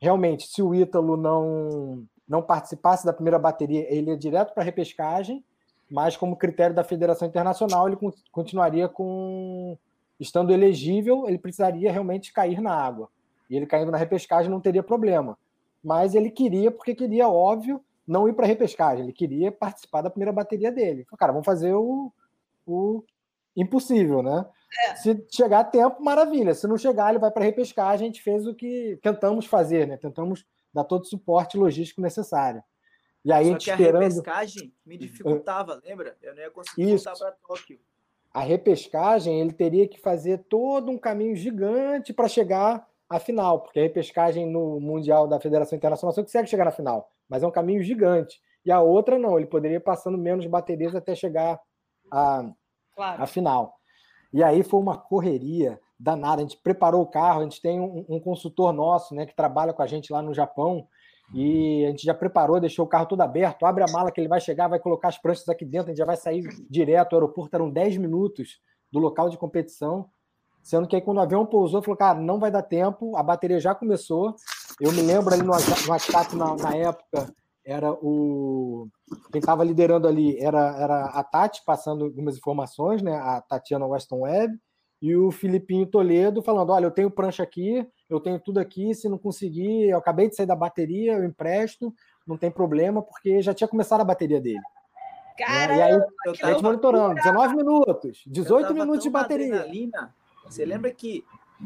realmente, 0.00 0.46
se 0.46 0.62
o 0.62 0.74
Ítalo 0.74 1.16
não, 1.16 2.04
não 2.26 2.42
participasse 2.42 3.04
da 3.04 3.12
primeira 3.12 3.38
bateria, 3.38 3.86
ele 3.92 4.10
ia 4.10 4.16
direto 4.16 4.52
para 4.52 4.62
a 4.62 4.66
repescagem 4.66 5.44
mas 5.90 6.16
como 6.16 6.36
critério 6.36 6.74
da 6.74 6.84
Federação 6.84 7.26
Internacional, 7.26 7.88
ele 7.88 7.98
continuaria 8.30 8.88
com. 8.88 9.76
Estando 10.20 10.52
elegível, 10.52 11.28
ele 11.28 11.38
precisaria 11.38 11.92
realmente 11.92 12.32
cair 12.32 12.60
na 12.60 12.74
água. 12.74 13.08
E 13.48 13.56
ele 13.56 13.66
caindo 13.66 13.92
na 13.92 13.98
repescagem 13.98 14.50
não 14.50 14.60
teria 14.60 14.82
problema. 14.82 15.38
Mas 15.82 16.14
ele 16.14 16.28
queria, 16.28 16.72
porque 16.72 16.94
queria, 16.94 17.28
óbvio, 17.28 17.80
não 18.06 18.28
ir 18.28 18.32
para 18.32 18.44
a 18.44 18.48
repescagem, 18.48 19.04
ele 19.04 19.12
queria 19.12 19.52
participar 19.52 20.02
da 20.02 20.10
primeira 20.10 20.32
bateria 20.32 20.72
dele. 20.72 21.04
Falei, 21.04 21.18
cara, 21.18 21.32
vamos 21.32 21.46
fazer 21.46 21.72
o, 21.72 22.12
o 22.66 23.04
impossível, 23.56 24.22
né? 24.22 24.44
É. 24.88 24.96
Se 24.96 25.26
chegar 25.30 25.60
a 25.60 25.64
tempo, 25.64 26.02
maravilha. 26.02 26.54
Se 26.54 26.66
não 26.66 26.76
chegar, 26.76 27.10
ele 27.10 27.18
vai 27.18 27.30
para 27.30 27.42
a 27.42 27.46
repescagem. 27.46 28.06
A 28.06 28.10
gente 28.10 28.22
fez 28.22 28.46
o 28.46 28.54
que 28.54 28.98
tentamos 29.02 29.46
fazer, 29.46 29.86
né? 29.86 29.96
Tentamos 29.96 30.44
dar 30.72 30.84
todo 30.84 31.02
o 31.02 31.06
suporte 31.06 31.56
logístico 31.56 32.00
necessário. 32.00 32.62
E 33.24 33.32
aí, 33.32 33.46
Só 33.46 33.58
que 33.58 33.70
esperando... 33.70 33.96
a 33.96 34.08
repescagem 34.08 34.72
me 34.86 34.96
dificultava, 34.96 35.80
lembra? 35.84 36.16
Eu 36.22 36.34
não 36.34 36.42
ia 36.42 36.50
conseguir 36.50 36.94
Isso. 36.94 37.04
voltar 37.04 37.18
para 37.18 37.36
Tóquio. 37.46 37.78
A 38.32 38.40
repescagem, 38.40 39.40
ele 39.40 39.52
teria 39.52 39.88
que 39.88 39.98
fazer 39.98 40.44
todo 40.48 40.90
um 40.90 40.98
caminho 40.98 41.34
gigante 41.34 42.12
para 42.12 42.28
chegar 42.28 42.86
à 43.08 43.18
final, 43.18 43.60
porque 43.60 43.80
a 43.80 43.82
repescagem 43.82 44.46
no 44.46 44.78
Mundial 44.78 45.26
da 45.26 45.40
Federação 45.40 45.76
Internacional 45.76 46.12
você 46.12 46.22
consegue 46.22 46.48
chegar 46.48 46.64
na 46.64 46.70
final, 46.70 47.10
mas 47.28 47.42
é 47.42 47.46
um 47.46 47.50
caminho 47.50 47.82
gigante. 47.82 48.40
E 48.64 48.70
a 48.70 48.80
outra 48.80 49.18
não, 49.18 49.38
ele 49.38 49.46
poderia 49.46 49.78
ir 49.78 49.80
passando 49.80 50.18
menos 50.18 50.46
baterias 50.46 50.94
até 50.94 51.14
chegar 51.14 51.58
à, 52.10 52.50
claro. 52.94 53.22
à 53.22 53.26
final. 53.26 53.78
E 54.32 54.42
aí 54.42 54.62
foi 54.62 54.78
uma 54.78 54.98
correria 54.98 55.80
danada. 55.98 56.42
A 56.42 56.44
gente 56.44 56.58
preparou 56.58 57.02
o 57.02 57.06
carro, 57.06 57.40
a 57.40 57.44
gente 57.44 57.62
tem 57.62 57.80
um, 57.80 58.04
um 58.08 58.20
consultor 58.20 58.72
nosso 58.72 59.14
né, 59.14 59.24
que 59.24 59.34
trabalha 59.34 59.72
com 59.72 59.82
a 59.82 59.86
gente 59.86 60.12
lá 60.12 60.20
no 60.20 60.34
Japão, 60.34 60.86
e 61.34 61.84
a 61.84 61.90
gente 61.90 62.04
já 62.04 62.14
preparou, 62.14 62.58
deixou 62.58 62.86
o 62.86 62.88
carro 62.88 63.06
todo 63.06 63.20
aberto, 63.20 63.66
abre 63.66 63.84
a 63.84 63.92
mala 63.92 64.10
que 64.10 64.20
ele 64.20 64.28
vai 64.28 64.40
chegar, 64.40 64.68
vai 64.68 64.78
colocar 64.78 65.08
as 65.08 65.18
pranchas 65.18 65.48
aqui 65.48 65.64
dentro, 65.64 65.88
a 65.88 65.90
gente 65.90 65.98
já 65.98 66.06
vai 66.06 66.16
sair 66.16 66.42
direto. 66.70 67.12
O 67.12 67.16
aeroporto 67.16 67.54
eram 67.54 67.70
10 67.70 67.98
minutos 67.98 68.60
do 68.90 68.98
local 68.98 69.28
de 69.28 69.36
competição. 69.36 70.08
Sendo 70.62 70.88
que 70.88 70.96
aí 70.96 71.02
quando 71.02 71.18
o 71.18 71.20
avião 71.20 71.46
pousou, 71.46 71.82
falou, 71.82 71.96
cara, 71.96 72.18
não 72.18 72.38
vai 72.38 72.50
dar 72.50 72.62
tempo, 72.62 73.16
a 73.16 73.22
bateria 73.22 73.60
já 73.60 73.74
começou. 73.74 74.34
Eu 74.80 74.92
me 74.92 75.02
lembro 75.02 75.32
ali 75.32 75.42
no 75.42 75.52
WhatsApp 75.52 76.34
na, 76.34 76.56
na 76.56 76.74
época, 76.74 77.32
era 77.64 77.92
o. 77.92 78.88
Quem 79.30 79.40
estava 79.40 79.62
liderando 79.62 80.08
ali 80.08 80.38
era, 80.38 80.76
era 80.78 81.04
a 81.06 81.22
Tati, 81.22 81.62
passando 81.66 82.06
algumas 82.06 82.36
informações, 82.36 83.02
né? 83.02 83.14
A 83.14 83.42
Tatiana 83.42 83.86
Weston 83.86 84.20
Webb, 84.20 84.58
e 85.02 85.14
o 85.14 85.30
Filipinho 85.30 85.86
Toledo 85.86 86.42
falando: 86.42 86.70
olha, 86.70 86.86
eu 86.86 86.90
tenho 86.90 87.10
prancha 87.10 87.42
aqui, 87.42 87.86
eu 88.08 88.20
tenho 88.20 88.38
tudo 88.40 88.58
aqui, 88.58 88.94
se 88.94 89.08
não 89.08 89.18
conseguir, 89.18 89.90
eu 89.90 89.98
acabei 89.98 90.28
de 90.28 90.36
sair 90.36 90.46
da 90.46 90.56
bateria, 90.56 91.12
eu 91.12 91.24
empresto, 91.24 91.94
não 92.26 92.36
tem 92.36 92.50
problema, 92.50 93.02
porque 93.02 93.42
já 93.42 93.52
tinha 93.52 93.68
começado 93.68 94.00
a 94.00 94.04
bateria 94.04 94.40
dele. 94.40 94.62
Caramba, 95.36 95.74
e 95.74 95.82
aí, 95.82 96.00
eu 96.26 96.38
tava 96.38 96.62
monitorando, 96.62 97.14
19 97.14 97.56
minutos, 97.56 98.24
18 98.26 98.74
minutos 98.74 99.02
de 99.02 99.10
bateria. 99.10 99.54
Adrenalina. 99.54 100.14
Você 100.44 100.64
lembra 100.64 100.90
que 100.90 101.24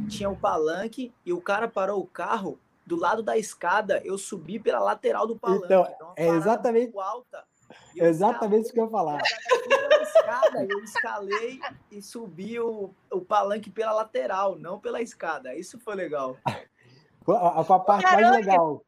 tinha 0.09 0.29
o 0.29 0.37
palanque 0.37 1.13
e 1.25 1.33
o 1.33 1.41
cara 1.41 1.69
parou 1.69 2.01
o 2.01 2.07
carro 2.07 2.59
do 2.85 2.97
lado 2.97 3.23
da 3.23 3.39
escada, 3.39 4.03
eu 4.05 4.19
subi 4.19 4.59
pela 4.59 4.81
lateral 4.81 5.27
do 5.27 5.37
palanque. 5.37 5.65
Então, 5.65 5.89
então 5.95 6.13
é 6.17 6.29
exatamente. 6.29 6.93
Alta. 6.99 7.45
Exatamente 7.97 8.71
o 8.71 8.73
que 8.73 8.81
eu 8.81 8.85
ia 8.85 8.91
falar. 8.91 9.21
Escada, 10.03 10.67
eu 10.69 10.79
escalei 10.85 11.61
e 11.91 12.03
subi 12.03 12.59
o, 12.61 12.91
o 13.11 13.21
palanque 13.21 13.71
pela 13.71 13.93
lateral, 13.93 14.57
não 14.57 14.79
pela 14.79 15.01
escada. 15.01 15.55
Isso 15.55 15.79
foi 15.79 15.95
legal. 15.95 16.37
A, 17.29 17.61
a, 17.61 17.79
parte 17.79 18.05
mais 18.05 18.31
legal. 18.31 18.85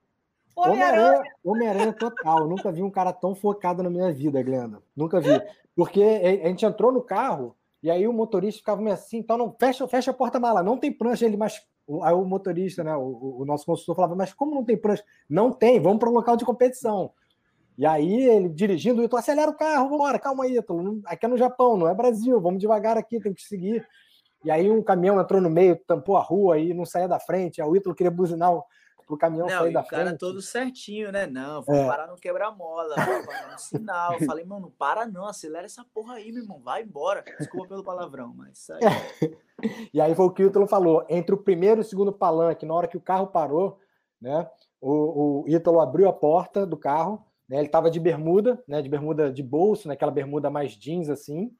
Homem-Aranha 0.56 1.22
Homem 1.42 1.92
total. 1.92 2.46
Nunca 2.46 2.70
vi 2.70 2.82
um 2.82 2.90
cara 2.90 3.12
tão 3.12 3.34
focado 3.34 3.82
na 3.82 3.90
minha 3.90 4.12
vida, 4.12 4.42
Glenda. 4.42 4.82
Nunca 4.96 5.20
vi. 5.20 5.40
Porque 5.74 6.02
a 6.02 6.48
gente 6.48 6.64
entrou 6.64 6.92
no 6.92 7.02
carro 7.02 7.56
e 7.82 7.90
aí 7.90 8.06
o 8.06 8.12
motorista 8.12 8.60
ficava 8.60 8.80
meio 8.80 8.94
assim, 8.94 9.18
então 9.18 9.36
não 9.36 9.54
fecha, 9.58 9.86
fecha 9.86 10.10
a 10.10 10.14
porta-mala, 10.14 10.62
não 10.62 10.78
tem 10.78 10.90
prancha 10.90 11.26
ele, 11.26 11.36
mas 11.36 11.60
aí 12.02 12.14
o 12.14 12.24
motorista, 12.24 12.82
né, 12.82 12.96
o, 12.96 13.40
o 13.40 13.44
nosso 13.44 13.66
consultor 13.66 13.94
falava, 13.94 14.14
mas 14.14 14.32
como 14.32 14.54
não 14.54 14.64
tem 14.64 14.76
prancha? 14.76 15.04
Não 15.28 15.52
tem, 15.52 15.78
vamos 15.78 15.98
para 15.98 16.08
o 16.08 16.12
local 16.12 16.36
de 16.36 16.46
competição. 16.46 17.12
E 17.76 17.84
aí 17.84 18.28
ele 18.28 18.48
dirigindo, 18.48 19.02
o 19.02 19.04
Ítalo, 19.04 19.18
acelera 19.18 19.50
o 19.50 19.56
carro, 19.56 19.88
vambora, 19.88 20.18
calma 20.18 20.44
aí, 20.44 20.56
Ítalo. 20.56 21.00
Aqui 21.06 21.26
é 21.26 21.28
no 21.28 21.36
Japão, 21.36 21.76
não 21.76 21.88
é 21.88 21.94
Brasil, 21.94 22.40
vamos 22.40 22.60
devagar 22.60 22.96
aqui, 22.96 23.20
tem 23.20 23.34
que 23.34 23.42
seguir. 23.42 23.86
E 24.44 24.50
aí 24.50 24.70
um 24.70 24.82
caminhão 24.82 25.20
entrou 25.20 25.40
no 25.40 25.50
meio, 25.50 25.76
tampou 25.86 26.16
a 26.16 26.22
rua 26.22 26.58
e 26.58 26.74
não 26.74 26.84
saía 26.84 27.08
da 27.08 27.18
frente. 27.18 27.60
Aí 27.60 27.68
o 27.68 27.74
Ítalo 27.74 27.94
queria 27.94 28.10
buzinar 28.10 28.52
pro 29.06 29.18
caminhão 29.18 29.46
não, 29.46 29.58
sair 29.58 29.72
da 29.72 29.80
o 29.80 29.86
cara 29.86 30.04
frente. 30.06 30.18
todo 30.18 30.40
certinho, 30.40 31.10
né? 31.10 31.26
Não, 31.26 31.62
vou 31.62 31.74
é. 31.74 31.86
parar 31.86 32.06
no 32.06 32.16
quebra-mola, 32.16 32.94
vou 32.94 33.26
parar 33.26 33.52
no 33.52 33.58
sinal. 33.58 34.18
Falei, 34.26 34.44
mano, 34.44 34.62
não 34.62 34.70
para 34.70 35.06
não, 35.06 35.26
acelera 35.26 35.64
essa 35.64 35.84
porra 35.94 36.14
aí, 36.14 36.30
meu 36.30 36.42
irmão, 36.42 36.60
vai 36.62 36.82
embora. 36.82 37.24
Desculpa 37.38 37.68
pelo 37.68 37.84
palavrão, 37.84 38.32
mas 38.36 38.58
isso 38.58 38.72
aí. 38.72 38.80
e 39.92 40.00
aí 40.00 40.14
foi 40.14 40.26
o 40.26 40.30
que 40.30 40.44
o 40.44 40.46
Ítalo 40.46 40.66
falou. 40.66 41.04
Entre 41.08 41.34
o 41.34 41.38
primeiro 41.38 41.80
e 41.80 41.82
o 41.82 41.84
segundo 41.84 42.12
palanque, 42.12 42.66
na 42.66 42.74
hora 42.74 42.88
que 42.88 42.96
o 42.96 43.02
carro 43.02 43.26
parou, 43.26 43.78
né? 44.20 44.48
O, 44.80 45.42
o 45.42 45.48
Ítalo 45.48 45.80
abriu 45.80 46.08
a 46.08 46.12
porta 46.12 46.66
do 46.66 46.76
carro, 46.76 47.24
né? 47.54 47.60
Ele 47.60 47.66
estava 47.66 47.90
de 47.90 48.00
bermuda, 48.00 48.62
né? 48.66 48.82
De 48.82 48.88
bermuda 48.88 49.32
de 49.32 49.42
bolso, 49.42 49.86
naquela 49.86 50.10
né? 50.10 50.16
bermuda 50.16 50.50
mais 50.50 50.72
jeans 50.72 51.08
assim. 51.08 51.50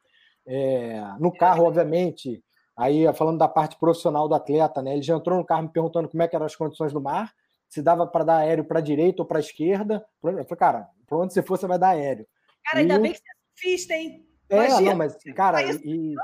É, 0.47 1.01
no 1.19 1.33
carro, 1.33 1.65
obviamente, 1.65 2.43
Aí, 2.77 3.05
falando 3.15 3.39
da 3.39 3.47
parte 3.47 3.79
profissional 3.79 4.29
do 4.29 4.35
atleta, 4.35 4.83
né? 4.83 4.95
Ele 4.95 5.03
já 5.03 5.15
entrou 5.15 5.39
no 5.39 5.45
carro 5.45 5.63
me 5.63 5.69
perguntando 5.69 6.09
como 6.09 6.23
é 6.23 6.29
que 6.29 6.35
eram 6.35 6.47
as 6.47 6.57
condições 6.57 6.93
do 6.93 7.01
mar, 7.01 7.33
se 7.69 7.81
dava 7.81 8.07
para 8.07 8.25
dar 8.25 8.37
aéreo 8.39 8.65
para 8.65 8.81
a 8.81 8.83
direita 8.83 9.23
ou 9.23 9.27
para 9.27 9.39
a 9.39 9.41
esquerda. 9.41 10.05
Eu 10.23 10.33
falei, 10.33 10.45
cara, 10.59 10.89
para 11.07 11.19
onde 11.19 11.33
você 11.33 11.43
for, 11.43 11.57
você 11.57 11.69
vai 11.69 11.79
dar 11.79 11.91
aéreo. 11.91 12.27
Cara, 12.65 12.81
ainda 12.81 12.99
bem 12.99 13.13
que 13.13 13.19
você 13.19 13.25
é 13.25 13.35
surfista, 13.55 13.95
hein? 13.95 14.27
É, 14.49 14.57
Imagina. 14.57 14.91
não, 14.91 14.97
mas, 14.97 15.17
cara, 15.37 15.63
e... 15.63 16.15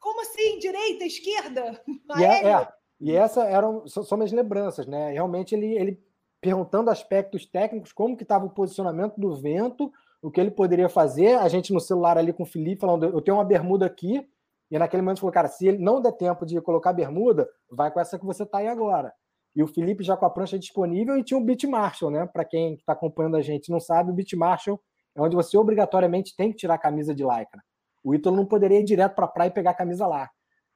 Como 0.00 0.20
assim? 0.22 0.58
Direita, 0.58 1.04
esquerda? 1.04 1.80
E, 2.18 2.24
é, 2.24 2.48
é, 2.50 2.68
e 3.00 3.14
essa 3.14 3.44
eram, 3.44 3.86
são 3.86 4.18
minhas 4.18 4.32
lembranças, 4.32 4.86
né? 4.88 5.12
Realmente 5.12 5.54
ele, 5.54 5.72
ele 5.76 6.02
perguntando 6.42 6.90
aspectos 6.90 7.46
técnicos, 7.46 7.92
como 7.92 8.16
que 8.16 8.24
estava 8.24 8.44
o 8.44 8.50
posicionamento 8.50 9.18
do 9.18 9.34
vento, 9.36 9.92
o 10.20 10.28
que 10.30 10.40
ele 10.40 10.50
poderia 10.50 10.88
fazer. 10.88 11.38
A 11.38 11.48
gente 11.48 11.72
no 11.72 11.80
celular 11.80 12.18
ali 12.18 12.32
com 12.32 12.42
o 12.42 12.46
Felipe 12.46 12.80
falando, 12.80 13.04
eu 13.04 13.22
tenho 13.22 13.36
uma 13.36 13.44
bermuda 13.44 13.86
aqui, 13.86 14.28
e 14.68 14.76
naquele 14.76 15.02
momento 15.02 15.20
falou, 15.20 15.32
cara, 15.32 15.48
se 15.48 15.68
ele 15.68 15.78
não 15.78 16.02
der 16.02 16.12
tempo 16.12 16.44
de 16.44 16.60
colocar 16.60 16.92
bermuda, 16.92 17.48
vai 17.70 17.92
com 17.92 18.00
essa 18.00 18.18
que 18.18 18.26
você 18.26 18.42
está 18.42 18.58
aí 18.58 18.66
agora. 18.66 19.12
E 19.54 19.62
o 19.62 19.68
Felipe 19.68 20.02
já 20.02 20.16
com 20.16 20.26
a 20.26 20.30
prancha 20.30 20.58
disponível 20.58 21.16
e 21.16 21.22
tinha 21.22 21.38
o 21.38 21.44
Beat 21.44 21.64
Marshall, 21.64 22.10
né? 22.10 22.26
Para 22.26 22.44
quem 22.44 22.74
está 22.74 22.94
acompanhando 22.94 23.36
a 23.36 23.42
gente 23.42 23.70
não 23.70 23.78
sabe, 23.78 24.10
o 24.10 24.14
Beat 24.14 24.32
Marshall 24.32 24.80
é 25.14 25.20
onde 25.20 25.36
você 25.36 25.56
obrigatoriamente 25.56 26.34
tem 26.34 26.50
que 26.50 26.56
tirar 26.56 26.74
a 26.74 26.78
camisa 26.78 27.14
de 27.14 27.22
lycra. 27.22 27.62
O 28.02 28.14
Ítalo 28.14 28.34
não 28.34 28.46
poderia 28.46 28.80
ir 28.80 28.84
direto 28.84 29.14
para 29.14 29.26
a 29.26 29.28
praia 29.28 29.48
e 29.48 29.52
pegar 29.52 29.72
a 29.72 29.74
camisa 29.74 30.06
lá. 30.06 30.28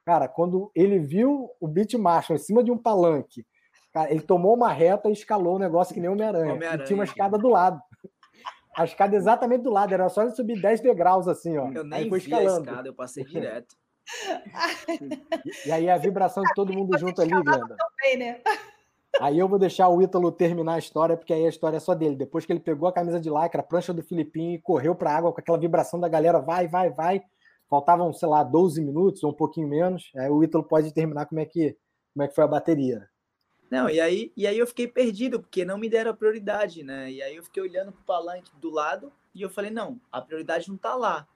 Cara, 0.05 0.27
quando 0.27 0.71
ele 0.73 0.99
viu 0.99 1.49
o 1.59 1.67
Beat 1.67 1.95
Marshall 1.95 2.37
em 2.37 2.39
cima 2.39 2.63
de 2.63 2.71
um 2.71 2.77
palanque, 2.77 3.45
cara, 3.97 4.11
ele 4.11 4.21
tomou 4.21 4.53
uma 4.53 4.71
reta 4.71 5.09
e 5.09 5.13
escalou 5.13 5.55
o 5.55 5.59
negócio 5.59 5.93
que 5.93 5.99
nem 5.99 6.09
Homem-Aranha. 6.09 6.53
Homem 6.53 6.85
tinha 6.85 6.97
uma 6.97 7.03
escada 7.03 7.37
do 7.37 7.49
lado. 7.49 7.81
A 8.75 8.83
escada 8.83 9.15
exatamente 9.15 9.63
do 9.63 9.71
lado, 9.71 9.91
era 9.91 10.07
só 10.07 10.21
ele 10.21 10.31
subir 10.31 10.61
10 10.61 10.81
degraus 10.81 11.27
assim, 11.27 11.57
ó. 11.57 11.71
Eu 11.71 11.83
nem 11.83 12.01
aí 12.01 12.09
foi 12.09 12.19
vi 12.19 12.25
escalando. 12.25 12.69
a 12.69 12.71
escada, 12.71 12.89
eu 12.89 12.93
passei 12.93 13.23
direto. 13.25 13.75
E 15.65 15.71
aí 15.71 15.89
a 15.89 15.97
vibração 15.97 16.43
de 16.43 16.53
todo 16.53 16.71
mundo 16.71 16.97
junto 16.97 17.21
ali, 17.21 17.31
Glenda. 17.31 17.75
Também, 17.75 18.17
né? 18.17 18.41
Aí 19.19 19.39
eu 19.39 19.47
vou 19.47 19.57
deixar 19.57 19.89
o 19.89 19.99
Ítalo 19.99 20.31
terminar 20.31 20.75
a 20.75 20.79
história, 20.79 21.17
porque 21.17 21.33
aí 21.33 21.43
a 21.45 21.49
história 21.49 21.77
é 21.77 21.79
só 21.79 21.95
dele. 21.95 22.15
Depois 22.15 22.45
que 22.45 22.53
ele 22.53 22.59
pegou 22.59 22.87
a 22.87 22.93
camisa 22.93 23.19
de 23.19 23.29
lycra, 23.29 23.61
a 23.61 23.63
prancha 23.63 23.91
do 23.91 24.03
Filipinho 24.03 24.53
e 24.53 24.61
correu 24.61 24.93
para 24.93 25.11
a 25.11 25.17
água 25.17 25.33
com 25.33 25.41
aquela 25.41 25.57
vibração 25.57 25.99
da 25.99 26.07
galera, 26.07 26.39
vai, 26.39 26.67
vai, 26.67 26.91
vai. 26.91 27.23
Faltavam, 27.67 28.13
sei 28.13 28.29
lá, 28.29 28.43
12 28.43 28.79
minutos 28.79 29.23
ou 29.23 29.31
um 29.31 29.33
pouquinho 29.33 29.67
menos. 29.67 30.11
Aí 30.15 30.29
o 30.29 30.43
Ítalo 30.43 30.63
pode 30.63 30.93
terminar 30.93 31.25
como 31.25 31.41
é 31.41 31.45
que, 31.45 31.75
como 32.13 32.23
é 32.23 32.27
que 32.27 32.35
foi 32.35 32.43
a 32.43 32.47
bateria. 32.47 33.09
Não, 33.69 33.89
e 33.89 33.99
aí, 33.99 34.31
e 34.35 34.47
aí 34.47 34.57
eu 34.57 34.67
fiquei 34.67 34.87
perdido, 34.87 35.41
porque 35.41 35.65
não 35.65 35.77
me 35.77 35.89
deram 35.89 36.11
a 36.11 36.13
prioridade, 36.13 36.83
né? 36.83 37.11
E 37.11 37.21
aí 37.21 37.35
eu 37.35 37.43
fiquei 37.43 37.61
olhando 37.61 37.91
pro 37.91 38.03
palanque 38.03 38.51
do 38.57 38.69
lado 38.69 39.11
e 39.35 39.41
eu 39.41 39.49
falei, 39.49 39.69
não, 39.69 39.99
a 40.11 40.21
prioridade 40.21 40.69
não 40.69 40.77
tá 40.77 40.95
lá. 40.95 41.27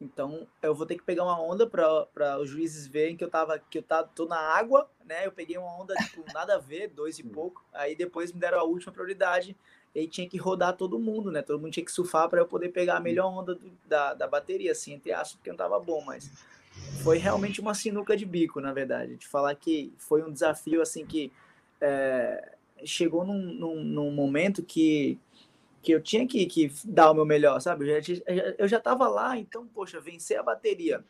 Então 0.00 0.46
eu 0.60 0.74
vou 0.74 0.84
ter 0.84 0.96
que 0.96 1.02
pegar 1.02 1.22
uma 1.22 1.40
onda 1.40 1.66
para 1.66 2.38
os 2.40 2.48
juízes 2.48 2.86
verem 2.86 3.16
que 3.16 3.22
eu 3.22 3.30
tava 3.30 3.58
que 3.58 3.78
eu 3.78 3.82
tá, 3.82 4.02
tô 4.02 4.26
na 4.26 4.38
água, 4.38 4.90
né? 5.04 5.26
Eu 5.26 5.32
peguei 5.32 5.56
uma 5.56 5.80
onda 5.80 5.94
tipo 5.94 6.24
nada 6.34 6.56
a 6.56 6.58
ver, 6.58 6.88
dois 6.88 7.18
e 7.18 7.22
pouco. 7.22 7.64
Aí 7.72 7.94
depois 7.94 8.32
me 8.32 8.40
deram 8.40 8.58
a 8.58 8.64
última 8.64 8.92
prioridade 8.92 9.56
e 9.94 10.00
aí 10.00 10.08
tinha 10.08 10.28
que 10.28 10.36
rodar 10.36 10.76
todo 10.76 10.98
mundo, 10.98 11.30
né? 11.30 11.40
Todo 11.40 11.60
mundo 11.60 11.72
tinha 11.72 11.84
que 11.84 11.92
surfar 11.92 12.28
para 12.28 12.40
eu 12.40 12.46
poder 12.46 12.70
pegar 12.70 12.96
a 12.96 13.00
melhor 13.00 13.28
onda 13.28 13.54
do, 13.54 13.70
da, 13.86 14.14
da 14.14 14.26
bateria, 14.26 14.72
assim, 14.72 14.94
entre 14.94 15.12
aspas, 15.12 15.34
porque 15.34 15.50
não 15.50 15.56
tava 15.56 15.78
bom, 15.78 16.02
mas 16.04 16.30
foi 17.02 17.18
realmente 17.18 17.60
uma 17.60 17.74
sinuca 17.74 18.16
de 18.16 18.26
bico, 18.26 18.60
na 18.60 18.72
verdade. 18.72 19.16
De 19.16 19.28
falar 19.28 19.54
que 19.54 19.92
foi 19.98 20.22
um 20.22 20.32
desafio 20.32 20.82
assim 20.82 21.06
que 21.06 21.30
é, 21.82 22.56
chegou 22.84 23.24
num, 23.24 23.38
num, 23.38 23.84
num 23.84 24.10
momento 24.10 24.62
que 24.62 25.18
que 25.82 25.90
eu 25.90 26.00
tinha 26.00 26.24
que, 26.28 26.46
que 26.46 26.72
dar 26.84 27.10
o 27.10 27.14
meu 27.14 27.26
melhor, 27.26 27.60
sabe? 27.60 27.90
Eu 27.90 28.00
já, 28.00 28.22
eu 28.56 28.68
já 28.68 28.78
tava 28.78 29.08
lá, 29.08 29.36
então, 29.36 29.66
poxa, 29.66 30.00
vencer 30.00 30.38
a 30.38 30.42
bateria 30.42 31.04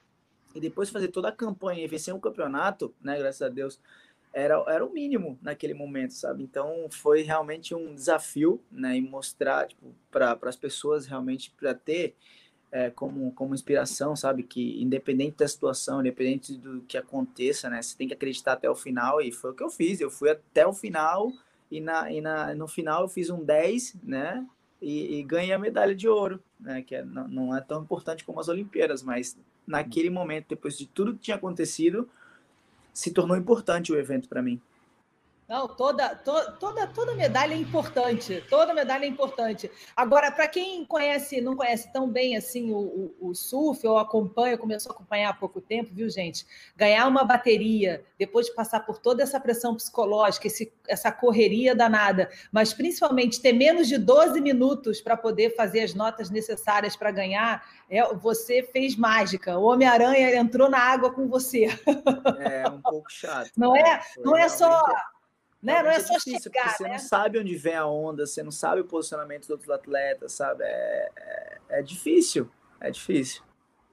e 0.54 0.60
depois 0.60 0.88
fazer 0.88 1.08
toda 1.08 1.28
a 1.28 1.32
campanha 1.32 1.84
e 1.84 1.86
vencer 1.86 2.14
um 2.14 2.18
campeonato, 2.18 2.94
né? 2.98 3.18
Graças 3.18 3.42
a 3.42 3.50
Deus, 3.50 3.78
era, 4.32 4.64
era 4.66 4.84
o 4.84 4.90
mínimo 4.90 5.38
naquele 5.42 5.74
momento, 5.74 6.14
sabe? 6.14 6.42
Então 6.42 6.88
foi 6.90 7.22
realmente 7.22 7.74
um 7.74 7.94
desafio, 7.94 8.62
né? 8.70 8.96
E 8.96 9.00
mostrar 9.02 9.66
tipo, 9.68 9.94
para 10.10 10.38
as 10.42 10.56
pessoas 10.56 11.06
realmente 11.06 11.50
para 11.50 11.74
ter 11.74 12.16
é, 12.72 12.90
como, 12.90 13.30
como 13.32 13.54
inspiração, 13.54 14.16
sabe? 14.16 14.42
Que 14.42 14.82
independente 14.82 15.36
da 15.36 15.46
situação, 15.46 16.00
independente 16.00 16.56
do 16.56 16.80
que 16.80 16.98
aconteça, 16.98 17.70
né? 17.70 17.80
Você 17.80 17.96
tem 17.96 18.08
que 18.08 18.14
acreditar 18.14 18.54
até 18.54 18.68
o 18.68 18.74
final 18.74 19.20
e 19.20 19.30
foi 19.30 19.52
o 19.52 19.54
que 19.54 19.62
eu 19.62 19.70
fiz. 19.70 20.00
Eu 20.00 20.10
fui 20.10 20.30
até 20.30 20.66
o 20.66 20.72
final 20.72 21.30
e, 21.70 21.80
na, 21.80 22.10
e 22.10 22.20
na, 22.20 22.54
no 22.54 22.66
final 22.66 23.02
eu 23.02 23.08
fiz 23.08 23.30
um 23.30 23.44
10, 23.44 23.96
né? 24.02 24.44
e, 24.82 25.20
e 25.20 25.22
ganhei 25.22 25.52
a 25.52 25.58
medalha 25.58 25.94
de 25.94 26.08
ouro, 26.08 26.42
né? 26.58 26.82
Que 26.82 26.96
é, 26.96 27.04
não, 27.04 27.28
não 27.28 27.56
é 27.56 27.60
tão 27.60 27.82
importante 27.82 28.24
como 28.24 28.40
as 28.40 28.48
Olimpíadas, 28.48 29.02
mas 29.02 29.38
naquele 29.64 30.10
momento, 30.10 30.48
depois 30.48 30.76
de 30.76 30.86
tudo 30.86 31.14
que 31.14 31.20
tinha 31.20 31.36
acontecido, 31.36 32.08
se 32.92 33.12
tornou 33.12 33.36
importante 33.36 33.92
o 33.92 33.96
evento 33.96 34.28
para 34.28 34.42
mim. 34.42 34.60
Não, 35.52 35.68
toda, 35.68 36.16
to, 36.16 36.32
toda, 36.58 36.86
toda 36.86 37.14
medalha 37.14 37.52
é 37.52 37.58
importante. 37.58 38.42
Toda 38.48 38.72
medalha 38.72 39.04
é 39.04 39.06
importante. 39.06 39.70
Agora, 39.94 40.32
para 40.32 40.48
quem 40.48 40.82
conhece, 40.82 41.42
não 41.42 41.54
conhece 41.54 41.92
tão 41.92 42.08
bem 42.08 42.38
assim 42.38 42.72
o, 42.72 42.78
o, 43.20 43.28
o, 43.28 43.34
surf, 43.34 43.86
ou 43.86 43.98
acompanha, 43.98 44.56
começou 44.56 44.92
a 44.92 44.94
acompanhar 44.94 45.28
há 45.28 45.34
pouco 45.34 45.60
tempo, 45.60 45.90
viu, 45.92 46.08
gente? 46.08 46.46
Ganhar 46.74 47.06
uma 47.06 47.22
bateria, 47.22 48.02
depois 48.18 48.46
de 48.46 48.54
passar 48.54 48.80
por 48.80 48.96
toda 48.96 49.22
essa 49.22 49.38
pressão 49.38 49.74
psicológica, 49.74 50.46
esse, 50.46 50.72
essa 50.88 51.12
correria 51.12 51.74
danada, 51.74 52.30
mas 52.50 52.72
principalmente 52.72 53.38
ter 53.38 53.52
menos 53.52 53.88
de 53.88 53.98
12 53.98 54.40
minutos 54.40 55.02
para 55.02 55.18
poder 55.18 55.54
fazer 55.54 55.80
as 55.80 55.92
notas 55.92 56.30
necessárias 56.30 56.96
para 56.96 57.10
ganhar, 57.10 57.62
é, 57.90 58.02
você 58.14 58.62
fez 58.62 58.96
mágica. 58.96 59.58
O 59.58 59.64
Homem-Aranha 59.64 60.34
entrou 60.34 60.70
na 60.70 60.78
água 60.78 61.12
com 61.12 61.28
você. 61.28 61.66
É 62.38 62.66
um 62.70 62.80
pouco 62.80 63.12
chato. 63.12 63.50
Não 63.54 63.76
é, 63.76 64.00
não 64.24 64.34
é 64.34 64.48
só 64.48 64.82
né? 65.62 65.82
Não 65.82 65.90
é, 65.90 65.96
é 65.96 66.00
só 66.00 66.14
difícil, 66.14 66.52
chegar, 66.52 66.76
Você 66.76 66.82
né? 66.82 66.90
não 66.90 66.98
sabe 66.98 67.38
onde 67.38 67.54
vem 67.56 67.74
a 67.74 67.86
onda, 67.86 68.26
você 68.26 68.42
não 68.42 68.50
sabe 68.50 68.80
o 68.80 68.84
posicionamento 68.84 69.42
dos 69.42 69.50
outros 69.50 69.70
atletas, 69.70 70.32
sabe? 70.32 70.64
É, 70.64 71.10
é, 71.16 71.58
é 71.70 71.82
difícil, 71.82 72.50
é 72.80 72.90
difícil. 72.90 73.42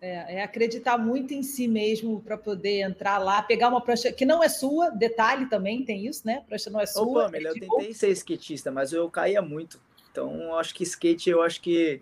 É, 0.01 0.37
é, 0.37 0.43
acreditar 0.43 0.97
muito 0.97 1.33
em 1.33 1.43
si 1.43 1.67
mesmo 1.67 2.21
para 2.21 2.37
poder 2.37 2.81
entrar 2.81 3.17
lá, 3.17 3.41
pegar 3.41 3.67
uma 3.67 3.81
prancha 3.81 4.11
que 4.13 4.25
não 4.25 4.41
é 4.41 4.47
sua, 4.47 4.89
detalhe 4.89 5.47
também, 5.47 5.83
tem 5.83 6.07
isso, 6.07 6.25
né? 6.25 6.43
prancha 6.47 6.69
não 6.69 6.79
é 6.79 6.85
sua. 6.85 7.03
Ô, 7.03 7.13
Pamela, 7.25 7.49
eu 7.49 7.53
tentei 7.53 7.93
ser 7.93 8.09
skatista, 8.11 8.71
mas 8.71 8.93
eu 8.93 9.09
caía 9.09 9.41
muito. 9.41 9.79
Então, 10.09 10.55
acho 10.57 10.73
que 10.73 10.83
skate, 10.83 11.29
eu 11.29 11.41
acho 11.41 11.61
que 11.61 12.01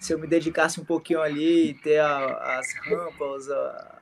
se 0.00 0.12
eu 0.12 0.18
me 0.18 0.26
dedicasse 0.26 0.80
um 0.80 0.84
pouquinho 0.84 1.20
ali, 1.20 1.74
ter 1.82 1.98
a, 1.98 2.58
as 2.58 2.66
rampas, 2.86 3.50
a, 3.50 3.98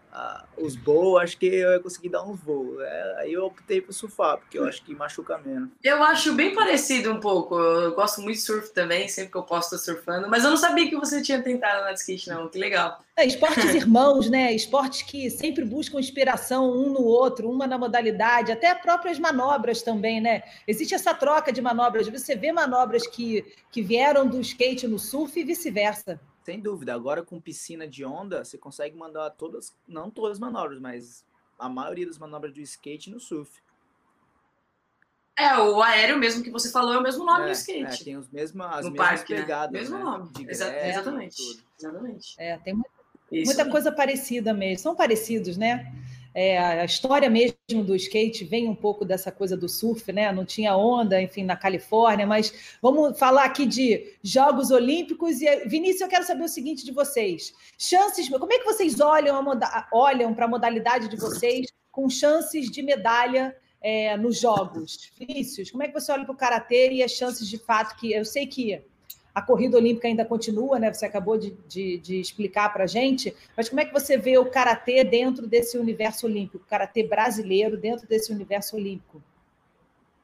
os 0.56 0.76
voos, 0.76 1.22
acho 1.22 1.39
que 1.39 1.47
eu 1.47 1.72
ia 1.72 1.80
conseguir 1.80 2.10
dar 2.10 2.22
uns 2.22 2.39
voos. 2.40 2.80
É, 2.80 3.14
aí 3.18 3.32
eu 3.32 3.47
optei 3.47 3.80
por 3.80 3.93
surfar, 3.93 4.39
porque 4.39 4.59
eu 4.59 4.64
acho 4.64 4.82
que 4.84 4.94
machuca 4.94 5.39
menos. 5.39 5.70
Eu 5.82 6.02
acho 6.02 6.34
bem 6.34 6.55
parecido 6.55 7.10
um 7.10 7.18
pouco. 7.18 7.59
Eu 7.59 7.94
gosto 7.94 8.20
muito 8.20 8.36
de 8.36 8.43
surf 8.43 8.72
também, 8.72 9.09
sempre 9.09 9.32
que 9.32 9.39
eu 9.39 9.43
posso 9.43 9.74
estou 9.74 9.94
surfando. 9.94 10.28
Mas 10.28 10.44
eu 10.44 10.51
não 10.51 10.56
sabia 10.56 10.89
que 10.89 10.97
você 10.97 11.22
tinha 11.22 11.43
tentado 11.43 11.82
na 11.82 11.93
skate, 11.93 12.28
não. 12.28 12.48
Que 12.48 12.59
legal. 12.59 13.02
É, 13.16 13.26
esportes 13.26 13.74
irmãos, 13.74 14.28
né? 14.28 14.52
Esportes 14.52 15.02
que 15.02 15.30
sempre 15.30 15.64
buscam 15.64 15.98
inspiração 15.98 16.70
um 16.70 16.93
no 16.93 17.02
outro, 17.02 17.51
uma 17.51 17.66
na 17.66 17.78
modalidade, 17.78 18.52
até 18.52 18.74
próprias 18.74 19.18
manobras 19.18 19.82
também, 19.82 20.20
né? 20.20 20.43
Existe 20.66 20.94
essa 20.94 21.14
troca 21.14 21.52
de 21.52 21.62
manobras. 21.62 22.09
Você 22.09 22.36
vê 22.36 22.52
manobras 22.52 23.06
que, 23.06 23.44
que 23.70 23.82
vieram 23.82 24.26
do 24.26 24.40
skate 24.40 24.86
no 24.86 24.98
surf 24.98 25.39
e 25.39 25.44
vice-versa. 25.44 26.20
Sem 26.44 26.60
dúvida. 26.60 26.94
Agora 26.94 27.23
com 27.23 27.40
piscina 27.40 27.86
de 27.86 28.05
onda, 28.05 28.44
você 28.44 28.59
consegue 28.59 28.97
mandar 28.97 29.31
todas, 29.31 29.77
não 29.86 30.10
todas 30.10 30.32
as 30.32 30.39
manobras, 30.39 30.81
mas 30.81 31.24
a 31.59 31.69
maioria 31.69 32.06
das 32.06 32.19
manobras 32.19 32.52
do 32.52 32.60
skate 32.60 33.10
no 33.10 33.20
surf. 33.20 33.62
É, 35.39 35.56
o 35.59 35.82
aéreo 35.82 36.19
mesmo 36.19 36.43
que 36.43 36.51
você 36.51 36.70
falou 36.70 36.93
é 36.93 36.98
o 36.98 37.02
mesmo 37.02 37.24
nome 37.24 37.44
é, 37.44 37.47
do 37.47 37.52
skate. 37.52 38.02
É, 38.02 38.05
tem 38.05 38.16
os 38.16 38.28
mesmos, 38.28 38.66
as 38.66 38.85
no 38.85 38.93
mesmas 38.93 39.09
parque, 39.09 39.35
né? 39.35 39.40
pegadas. 39.40 39.73
Né? 39.73 39.78
Mesmo 39.81 39.98
né? 39.98 40.05
nome. 40.05 40.31
Exa 40.48 40.89
exatamente. 40.89 41.64
Exatamente. 41.78 42.35
É, 42.39 42.59
tem 42.59 42.74
muita, 42.74 42.90
muita 43.31 43.70
coisa 43.70 43.90
parecida 43.93 44.52
mesmo. 44.52 44.82
São 44.82 44.97
parecidos, 44.97 45.56
né? 45.56 45.93
É, 46.34 46.59
a 46.59 46.84
história 46.84 47.28
mesmo 47.28 47.84
do 47.84 47.94
skate 47.94 48.44
vem 48.44 48.68
um 48.68 48.74
pouco 48.74 49.04
dessa 49.04 49.30
coisa 49.30 49.56
do 49.56 49.68
surf, 49.68 50.10
né? 50.12 50.32
Não 50.32 50.44
tinha 50.44 50.76
onda, 50.76 51.20
enfim, 51.20 51.44
na 51.44 51.56
Califórnia, 51.56 52.26
mas 52.26 52.76
vamos 52.80 53.18
falar 53.18 53.44
aqui 53.44 53.66
de 53.66 54.14
Jogos 54.22 54.70
Olímpicos. 54.70 55.42
E, 55.42 55.66
Vinícius, 55.66 56.00
eu 56.00 56.09
quero 56.09 56.24
saber 56.24 56.44
o 56.44 56.48
seguinte 56.48 56.84
de 56.84 56.92
vocês: 56.92 57.52
chances, 57.78 58.28
como 58.28 58.52
é 58.52 58.59
que 58.59 58.64
vocês 58.64 58.98
olham, 59.00 59.44
olham 59.92 60.34
para 60.34 60.46
a 60.46 60.48
modalidade 60.48 61.09
de 61.09 61.16
vocês 61.16 61.66
com 61.90 62.09
chances 62.09 62.70
de 62.70 62.82
medalha 62.82 63.54
é, 63.82 64.16
nos 64.16 64.40
Jogos? 64.40 65.12
Vinícius, 65.18 65.70
como 65.70 65.82
é 65.82 65.88
que 65.88 65.94
você 65.94 66.12
olha 66.12 66.24
para 66.24 66.32
o 66.32 66.36
Karatê 66.36 66.92
e 66.92 67.02
as 67.02 67.12
chances 67.12 67.46
de 67.46 67.59
fato 67.59 67.94
que 67.96 68.12
eu 68.12 68.24
sei 68.24 68.46
que 68.46 68.82
a 69.34 69.40
corrida 69.40 69.76
olímpica 69.76 70.09
ainda 70.09 70.24
continua, 70.24 70.78
né? 70.78 70.92
Você 70.92 71.06
acabou 71.06 71.38
de, 71.38 71.52
de, 71.66 71.98
de 71.98 72.20
explicar 72.20 72.72
para 72.72 72.84
a 72.84 72.86
gente, 72.86 73.34
mas 73.56 73.68
como 73.68 73.80
é 73.80 73.84
que 73.84 73.92
você 73.92 74.16
vê 74.16 74.36
o 74.36 74.50
karatê 74.50 75.02
dentro 75.04 75.46
desse 75.46 75.78
universo 75.78 76.26
olímpico, 76.26 76.64
o 76.64 76.68
karatê 76.68 77.02
brasileiro 77.02 77.76
dentro 77.76 78.06
desse 78.06 78.32
universo 78.32 78.76
olímpico? 78.76 79.22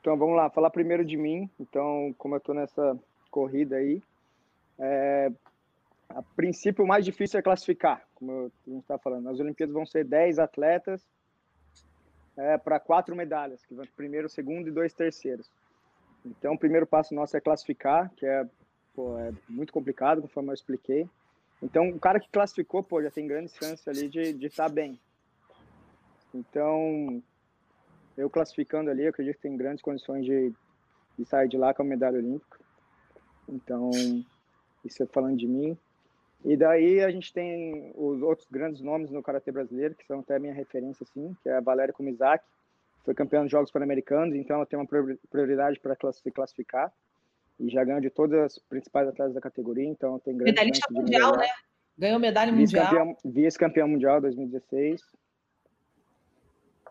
Então 0.01 0.17
vamos 0.17 0.37
lá, 0.37 0.51
falar 0.51 0.71
primeiro 0.71 1.05
de 1.05 1.17
mim. 1.17 1.49
Então, 1.59 2.15
como 2.19 2.35
eu 2.35 2.39
estou 2.39 2.55
nessa 2.55 2.99
corrida 3.31 3.77
aí, 3.77 4.03
é, 4.79 5.31
a 6.09 6.23
princípio 6.23 6.85
o 6.85 6.89
mais 6.89 7.05
difícil 7.05 7.39
é 7.39 7.43
classificar, 7.43 8.07
como 8.15 8.33
a 8.67 8.71
gente 8.71 8.83
está 8.83 8.99
falando. 8.99 9.29
As 9.29 9.41
Olimpíadas 9.41 9.75
vão 9.75 9.87
ser 9.87 10.05
10 10.05 10.39
atletas 10.39 11.03
é, 12.37 12.57
para 12.57 12.79
quatro 12.79 13.17
medalhas, 13.17 13.65
que 13.65 13.75
vão 13.75 13.85
primeiro, 13.97 14.29
segundo 14.29 14.69
e 14.69 14.73
dois 14.73 14.93
terceiros. 14.93 15.51
Então, 16.25 16.55
o 16.55 16.59
primeiro 16.59 16.87
passo 16.87 17.15
nosso 17.15 17.37
é 17.37 17.41
classificar, 17.41 18.11
que 18.17 18.27
é 18.27 18.47
pô, 18.99 19.17
é 19.17 19.33
muito 19.49 19.73
complicado, 19.73 20.21
conforme 20.21 20.51
eu 20.51 20.55
expliquei. 20.55 21.09
Então, 21.63 21.89
o 21.89 22.01
cara 22.01 22.19
que 22.19 22.29
classificou, 22.29 22.83
pô, 22.83 23.01
já 23.01 23.13
tem 23.13 23.29
grandes 23.29 23.55
chances 23.55 23.87
ali 23.87 24.09
de 24.09 24.21
estar 24.23 24.39
de 24.41 24.51
tá 24.51 24.69
bem. 24.69 24.99
Então, 26.35 27.23
eu 28.17 28.29
classificando 28.29 28.91
ali, 28.91 29.05
eu 29.05 29.11
acredito 29.11 29.37
que 29.37 29.43
tem 29.43 29.57
grandes 29.57 29.83
condições 29.83 30.27
de, 30.27 30.53
de 31.17 31.25
sair 31.25 31.49
de 31.49 31.57
lá 31.57 31.73
com 31.73 31.83
a 31.83 31.85
medalha 31.85 32.19
olímpica. 32.19 32.59
Então, 33.49 33.93
isso 34.85 35.01
é 35.01 35.07
falando 35.07 35.37
de 35.37 35.47
mim. 35.47 35.79
E 36.45 36.57
daí 36.57 37.01
a 37.01 37.11
gente 37.13 37.33
tem 37.33 37.93
os 37.95 38.21
outros 38.21 38.49
grandes 38.51 38.81
nomes 38.81 39.13
no 39.13 39.23
Karatê 39.23 39.53
brasileiro, 39.53 39.95
que 39.95 40.07
são 40.07 40.21
até 40.21 40.35
a 40.35 40.41
minha 40.41 40.53
referência, 40.53 41.05
assim, 41.05 41.37
que 41.41 41.49
é 41.49 41.57
a 41.57 41.61
Valéria 41.61 41.95
Kumizaki, 41.95 42.45
foi 43.05 43.15
campeã 43.15 43.43
dos 43.43 43.51
Jogos 43.53 43.71
Pan-Americanos, 43.71 44.35
então 44.35 44.57
ela 44.57 44.67
tem 44.67 44.77
uma 44.77 44.89
prioridade 45.31 45.79
para 45.79 45.97
se 46.13 46.31
classificar 46.33 46.93
e 47.59 47.69
já 47.69 47.83
ganhou 47.83 48.01
de 48.01 48.11
todas 48.11 48.39
as 48.41 48.59
principais 48.59 49.09
atletas 49.09 49.35
da 49.35 49.41
categoria, 49.41 49.87
então 49.87 50.19
tem 50.19 50.37
grande 50.37 50.53
Medalhista 50.53 50.87
mundial, 50.91 51.37
né? 51.37 51.49
Ganhou 51.99 52.21
medalha 52.21 52.53
mundial. 52.53 53.17
Vice-campeão 53.25 53.89
mundial 53.89 54.21
2016. 54.21 55.03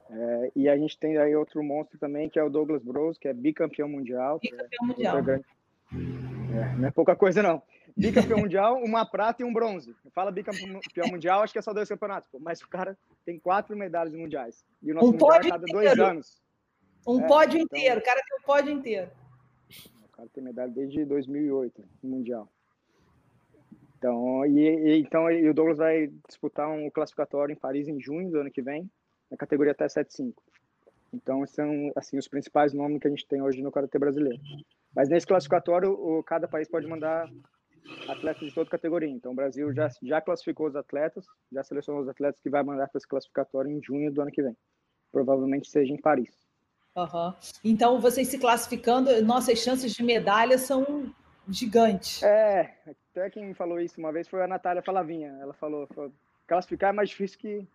É, 0.10 0.52
e 0.56 0.68
a 0.68 0.77
gente 0.77 0.98
tem 0.98 1.18
aí 1.18 1.34
outro 1.35 1.64
monstro 1.64 1.98
também, 1.98 2.30
que 2.30 2.38
é 2.38 2.44
o 2.44 2.49
Douglas 2.49 2.84
Bros, 2.84 3.18
que 3.18 3.27
é 3.27 3.34
bicampeão 3.34 3.88
mundial. 3.88 4.39
Bicampeão 4.39 4.68
é 4.81 4.85
mundial. 4.85 5.18
É, 5.19 6.76
não 6.77 6.88
é 6.88 6.91
pouca 6.91 7.15
coisa, 7.15 7.41
não. 7.41 7.61
Bicampeão 7.95 8.39
mundial, 8.39 8.84
uma 8.84 9.06
prata 9.06 9.41
e 9.41 9.45
um 9.45 9.53
bronze. 9.53 9.95
Fala 10.14 10.30
bicampeão 10.30 10.81
mundial, 11.10 11.41
acho 11.41 11.53
que 11.53 11.60
é 11.60 11.61
só 11.61 11.73
dois 11.73 11.88
campeonatos, 11.88 12.30
pô, 12.30 12.39
mas 12.39 12.61
o 12.61 12.68
cara 12.68 12.98
tem 13.26 13.39
quatro 13.39 13.77
medalhas 13.77 14.14
mundiais. 14.14 14.65
E 14.84 14.91
o 14.91 14.95
nosso 14.95 15.07
um 15.07 15.11
mundial 15.11 15.31
é 15.31 15.49
cada 15.49 15.64
inteiro. 15.64 15.72
dois 15.72 15.99
anos. 15.99 16.41
Um 17.07 17.22
é, 17.22 17.27
pódio 17.27 17.60
então... 17.61 17.80
inteiro, 17.80 17.99
o 18.02 18.03
cara 18.03 18.22
tem 18.27 18.38
um 18.38 18.44
pódio 18.44 18.73
inteiro 18.73 19.10
cara 20.18 20.30
tem 20.34 20.44
medalha 20.44 20.72
desde 20.72 21.06
2008 21.06 21.84
no 22.02 22.10
Mundial. 22.10 22.52
Então, 23.98 24.45
e, 24.45 24.60
e, 24.60 24.99
então 24.99 25.30
e 25.31 25.48
o 25.48 25.53
Douglas 25.53 25.77
vai 25.77 26.07
disputar 26.27 26.69
um 26.69 26.89
classificatório 26.89 27.53
em 27.53 27.57
Paris 27.57 27.88
em 27.88 27.99
junho 27.99 28.30
do 28.31 28.39
ano 28.39 28.52
que 28.52 28.61
vem, 28.61 28.89
na 29.30 29.38
categoria 29.38 29.72
até 29.72 29.88
75. 29.88 30.41
Então, 31.14 31.45
são 31.48 31.91
assim 31.95 32.18
os 32.18 32.27
principais 32.27 32.73
nomes 32.73 32.99
que 32.99 33.07
a 33.07 33.10
gente 33.10 33.27
tem 33.27 33.41
hoje 33.41 33.61
no 33.61 33.72
karatê 33.72 33.98
brasileiro. 33.98 34.39
Mas 34.95 35.07
nesse 35.07 35.26
classificatório, 35.26 35.91
o, 35.91 36.23
cada 36.23 36.48
país 36.48 36.68
pode 36.68 36.85
mandar 36.88 37.30
atletas 38.07 38.48
de 38.48 38.53
toda 38.53 38.69
categoria. 38.69 39.10
Então, 39.10 39.31
o 39.31 39.35
Brasil 39.35 39.72
já, 39.73 39.88
já 40.02 40.22
classificou 40.22 40.68
os 40.68 40.76
atletas, 40.76 41.26
já 41.52 41.64
selecionou 41.64 42.02
os 42.02 42.10
atletas 42.10 42.41
que 42.41 42.49
vai 42.49 42.64
mandar 42.64 42.88
para 42.88 42.98
esse 42.98 43.07
classificatório 43.07 43.72
em 43.72 43.81
junho 43.81 44.11
do 44.11 44.22
ano 44.22 44.31
que 44.31 44.44
vem. 44.44 44.56
Provavelmente 45.11 45.69
seja 45.69 45.94
em 45.94 46.02
Paris. 46.02 46.47
Uhum. 46.98 47.34
Então, 47.64 48.02
vocês 48.02 48.28
se 48.28 48.40
classificando, 48.40 49.22
nossas 49.24 49.60
chances 49.60 49.94
de 49.94 50.03
medalha 50.03 50.57
são 50.57 51.14
gigantes. 51.48 52.24
É, 52.24 52.74
até 53.11 53.30
quem 53.30 53.53
falou 53.53 53.80
isso 53.80 53.99
uma 53.99 54.11
vez 54.11 54.28
foi 54.28 54.44
a 54.44 54.48
Natália 54.48 54.82
Falavinha. 54.82 55.38
Ela 55.40 55.53
falou, 55.53 55.88
falou 55.94 56.11
classificar 56.48 56.90
é 56.90 56.94
mais 56.94 57.10
difícil 57.10 57.40
que 57.40 57.68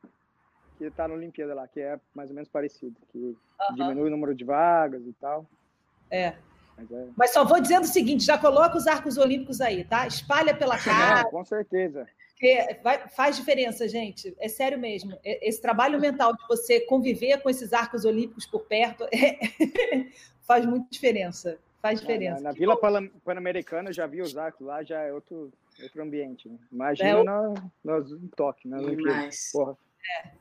que 0.78 0.90
tá 0.90 1.06
na 1.06 1.14
Olimpíada 1.14 1.54
lá, 1.54 1.68
que 1.68 1.80
é 1.80 2.00
mais 2.14 2.28
ou 2.28 2.34
menos 2.34 2.48
parecido, 2.48 2.96
que 3.12 3.18
uhum. 3.18 3.36
diminui 3.74 4.08
o 4.08 4.10
número 4.10 4.34
de 4.34 4.44
vagas 4.44 5.06
e 5.06 5.12
tal. 5.12 5.46
É. 6.10 6.34
Mas, 6.76 6.90
é. 6.90 7.06
Mas, 7.16 7.32
só 7.32 7.44
vou 7.44 7.60
dizendo 7.60 7.84
o 7.84 7.88
seguinte, 7.88 8.24
já 8.24 8.36
coloca 8.36 8.76
os 8.76 8.86
arcos 8.86 9.16
olímpicos 9.16 9.60
aí, 9.60 9.84
tá? 9.84 10.06
Espalha 10.06 10.54
pela 10.56 10.76
casa. 10.78 11.28
com 11.30 11.44
certeza. 11.44 12.06
Porque 12.42 12.80
vai, 12.82 13.08
faz 13.10 13.36
diferença, 13.36 13.86
gente. 13.86 14.34
É 14.40 14.48
sério 14.48 14.76
mesmo. 14.76 15.16
Esse 15.22 15.62
trabalho 15.62 16.00
mental 16.00 16.34
de 16.34 16.44
você 16.48 16.80
conviver 16.80 17.40
com 17.40 17.48
esses 17.48 17.72
arcos 17.72 18.04
olímpicos 18.04 18.44
por 18.46 18.62
perto 18.62 19.06
é... 19.12 19.38
faz 20.42 20.66
muita 20.66 20.88
diferença. 20.90 21.56
Faz 21.80 22.00
diferença. 22.00 22.40
Na, 22.40 22.48
na 22.48 22.52
Vila 22.52 22.76
Pan-Americana, 22.76 23.92
já 23.92 24.08
vi 24.08 24.20
os 24.20 24.36
arcos 24.36 24.66
lá, 24.66 24.82
já 24.82 25.02
é 25.02 25.12
outro, 25.12 25.52
outro 25.80 26.02
ambiente. 26.02 26.48
Né? 26.48 26.58
Imagina 26.72 27.08
é, 27.10 27.22
no, 27.22 27.54
no, 27.84 28.00
no 28.00 28.28
toque, 28.34 28.66
né? 28.66 28.78
Porra. 29.52 29.78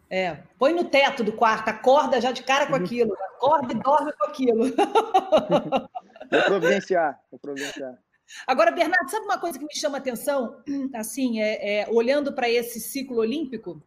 É, 0.10 0.24
é, 0.24 0.44
põe 0.58 0.74
no 0.74 0.86
teto 0.86 1.24
do 1.24 1.34
quarto, 1.34 1.70
acorda 1.70 2.20
já 2.20 2.32
de 2.32 2.42
cara 2.42 2.66
com 2.66 2.76
aquilo, 2.76 3.14
acorda 3.36 3.74
e 3.74 3.78
dorme 3.78 4.12
com 4.14 4.26
aquilo. 4.26 4.64
Vou 6.32 6.42
providenciar, 6.46 7.20
vou 7.30 7.38
providenciar. 7.38 7.98
Agora, 8.48 8.72
Bernardo, 8.72 9.10
sabe 9.10 9.26
uma 9.26 9.40
coisa 9.40 9.58
que 9.60 9.66
me 9.66 9.76
chama 9.76 9.98
atenção? 9.98 10.58
Assim, 10.94 11.42
é, 11.42 11.82
é 11.82 11.90
olhando 11.90 12.34
para 12.34 12.50
esse 12.50 12.80
ciclo 12.80 13.18
olímpico 13.18 13.82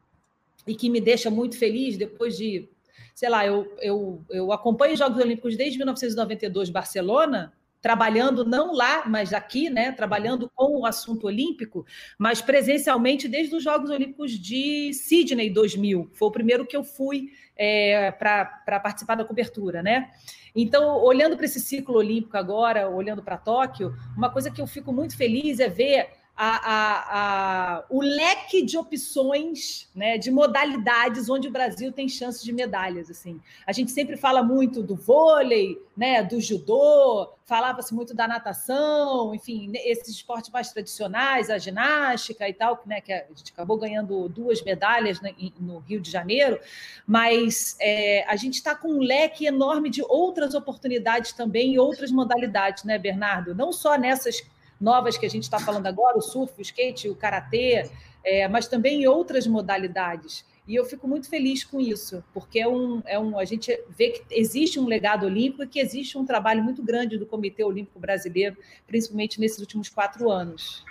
e 0.67 0.75
que 0.75 0.89
me 0.89 1.01
deixa 1.01 1.31
muito 1.31 1.59
feliz 1.59 1.97
depois 1.97 2.37
de, 2.37 2.69
sei 3.15 3.29
lá, 3.29 3.47
eu, 3.47 3.73
eu, 3.81 4.25
eu 4.31 4.53
acompanho 4.53 4.95
os 4.95 4.99
Jogos 4.99 5.19
Olímpicos 5.19 5.57
desde 5.57 5.79
1992, 5.79 6.71
Barcelona, 6.71 7.53
trabalhando 7.85 8.47
não 8.47 8.73
lá, 8.73 9.07
mas 9.07 9.35
aqui, 9.35 9.69
né, 9.69 9.93
trabalhando 9.93 10.51
com 10.55 10.81
o 10.81 10.87
assunto 10.87 11.27
olímpico, 11.27 11.85
mas 12.17 12.41
presencialmente 12.41 13.29
desde 13.29 13.55
os 13.55 13.63
Jogos 13.63 13.91
Olímpicos 13.91 14.31
de 14.31 14.91
Sydney 14.95 15.51
2000. 15.51 16.09
Foi 16.15 16.29
o 16.29 16.31
primeiro 16.31 16.65
que 16.67 16.75
eu 16.75 16.83
fui 16.83 17.29
é, 17.55 18.11
para 18.11 18.81
participar 18.81 19.17
da 19.17 19.25
cobertura, 19.27 19.83
né? 19.83 20.11
Então, 20.57 20.97
olhando 20.97 21.37
para 21.37 21.45
esse 21.45 21.61
ciclo 21.61 21.97
olímpico 21.97 22.39
agora, 22.39 22.89
olhando 22.89 23.23
para 23.23 23.37
Tóquio, 23.37 23.95
uma 24.17 24.31
coisa 24.31 24.51
que 24.51 24.63
eu 24.63 24.67
fico 24.67 24.91
muito 24.91 25.15
feliz 25.15 25.61
é 25.61 25.69
ver 25.69 26.09
a, 26.37 26.57
a, 26.57 27.77
a, 27.77 27.85
o 27.89 28.01
leque 28.01 28.63
de 28.63 28.77
opções, 28.77 29.89
né, 29.95 30.19
de 30.19 30.31
modalidades 30.33 31.29
onde 31.29 31.47
o 31.47 31.51
Brasil 31.51 31.93
tem 31.93 32.09
chances 32.09 32.43
de 32.43 32.53
medalhas. 32.53 33.09
Assim, 33.09 33.41
a 33.65 33.73
gente 33.73 33.93
sempre 33.93 34.17
fala 34.17 34.43
muito 34.43 34.83
do 34.83 34.97
vôlei, 34.97 35.81
né, 35.97 36.25
do 36.25 36.41
judô, 36.41 37.29
falava-se 37.47 37.95
muito 37.95 38.15
da 38.15 38.27
natação, 38.27 39.33
enfim, 39.33 39.71
esses 39.75 40.09
esportes 40.09 40.51
mais 40.51 40.73
tradicionais, 40.73 41.51
a 41.51 41.59
ginástica 41.59 42.49
e 42.49 42.53
tal, 42.53 42.83
né, 42.85 43.01
que 43.01 43.13
a 43.13 43.25
gente 43.29 43.53
acabou 43.53 43.77
ganhando 43.77 44.29
duas 44.29 44.61
medalhas 44.63 45.21
né, 45.21 45.33
no 45.61 45.79
Rio 45.79 46.01
de 46.01 46.11
Janeiro, 46.11 46.59
mas 47.07 47.77
é, 47.81 48.25
a 48.27 48.35
gente 48.35 48.55
está 48.55 48.75
com 48.75 48.89
um 48.89 49.01
leque 49.01 49.47
enorme 49.47 49.89
de 49.89 50.03
outras 50.09 50.55
oportunidades 50.55 51.33
também 51.33 51.79
outras 51.79 52.11
modalidades, 52.11 52.83
né, 52.83 52.99
Bernardo? 52.99 53.55
Não 53.55 53.73
só 53.73 53.97
nessas 53.97 54.43
novas 54.81 55.17
que 55.17 55.27
a 55.27 55.31
gente 55.31 55.45
está 55.45 55.59
falando 55.59 55.87
agora, 55.87 56.19
o 56.19 56.23
surf, 56.23 56.55
o 56.59 56.63
skate, 56.63 57.09
o 57.09 57.17
karatê, 57.17 57.91
é, 58.25 58.49
mas 58.49 58.69
também 58.69 59.03
em 59.03 59.07
outras 59.07 59.47
modalidades. 59.47 60.45
E 60.67 60.75
eu 60.75 60.85
fico 60.85 61.07
muito 61.07 61.29
feliz 61.29 61.63
com 61.63 61.79
isso, 61.79 62.25
porque 62.33 62.59
é 62.59 62.67
um, 62.67 63.03
é 63.05 63.19
um, 63.19 63.39
a 63.39 63.45
gente 63.45 63.79
vê 63.91 64.11
que 64.11 64.25
existe 64.31 64.81
um 64.81 64.87
legado 64.87 65.27
olímpico 65.27 65.63
e 65.63 65.69
que 65.69 65.79
existe 65.79 66.17
um 66.17 66.25
trabalho 66.25 66.65
muito 66.65 66.83
grande 66.83 67.19
do 67.19 67.27
Comitê 67.27 67.63
Olímpico 67.63 67.99
Brasileiro, 67.99 68.57
principalmente 68.87 69.39
nesses 69.39 69.59
últimos 69.59 69.91
quatro 69.91 70.31
anos. 70.31 70.83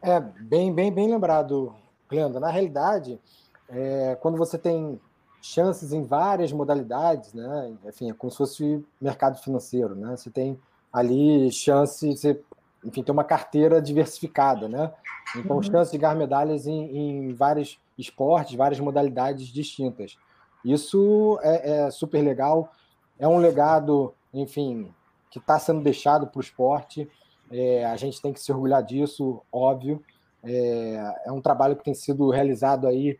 É, 0.00 0.18
bem, 0.18 0.74
bem, 0.74 0.92
bem 0.92 1.08
lembrado, 1.08 1.72
Glenda. 2.08 2.40
Na 2.40 2.50
realidade, 2.50 3.20
é, 3.68 4.16
quando 4.20 4.36
você 4.36 4.58
tem 4.58 5.00
chances 5.40 5.92
em 5.92 6.02
várias 6.02 6.52
modalidades, 6.52 7.32
né? 7.32 7.72
Enfim, 7.86 8.10
é 8.10 8.14
como 8.14 8.30
se 8.30 8.38
fosse 8.38 8.84
mercado 9.00 9.38
financeiro, 9.38 9.94
né? 9.94 10.16
Você 10.16 10.30
tem 10.30 10.58
ali 10.92 11.50
chance 11.50 12.14
de 12.14 12.40
enfim, 12.84 13.02
ter 13.02 13.12
uma 13.12 13.24
carteira 13.24 13.80
diversificada, 13.80 14.68
né? 14.68 14.92
Então, 15.36 15.56
uhum. 15.56 15.62
chance 15.62 15.90
de 15.90 15.98
ganhar 15.98 16.16
medalhas 16.16 16.66
em, 16.66 16.96
em, 16.96 17.32
vários 17.32 17.80
esportes, 17.96 18.56
várias 18.56 18.80
modalidades 18.80 19.46
distintas. 19.46 20.16
Isso 20.64 21.38
é, 21.42 21.86
é 21.86 21.90
super 21.90 22.20
legal, 22.22 22.72
é 23.18 23.26
um 23.26 23.38
legado, 23.38 24.14
enfim, 24.34 24.92
que 25.30 25.38
está 25.38 25.58
sendo 25.58 25.80
deixado 25.80 26.26
para 26.26 26.38
o 26.38 26.42
esporte. 26.42 27.08
É, 27.50 27.84
a 27.84 27.96
gente 27.96 28.20
tem 28.20 28.32
que 28.32 28.40
se 28.40 28.52
orgulhar 28.52 28.82
disso, 28.82 29.42
óbvio. 29.52 30.02
É, 30.42 31.14
é, 31.26 31.32
um 31.32 31.40
trabalho 31.40 31.76
que 31.76 31.84
tem 31.84 31.94
sido 31.94 32.28
realizado 32.30 32.86
aí 32.86 33.16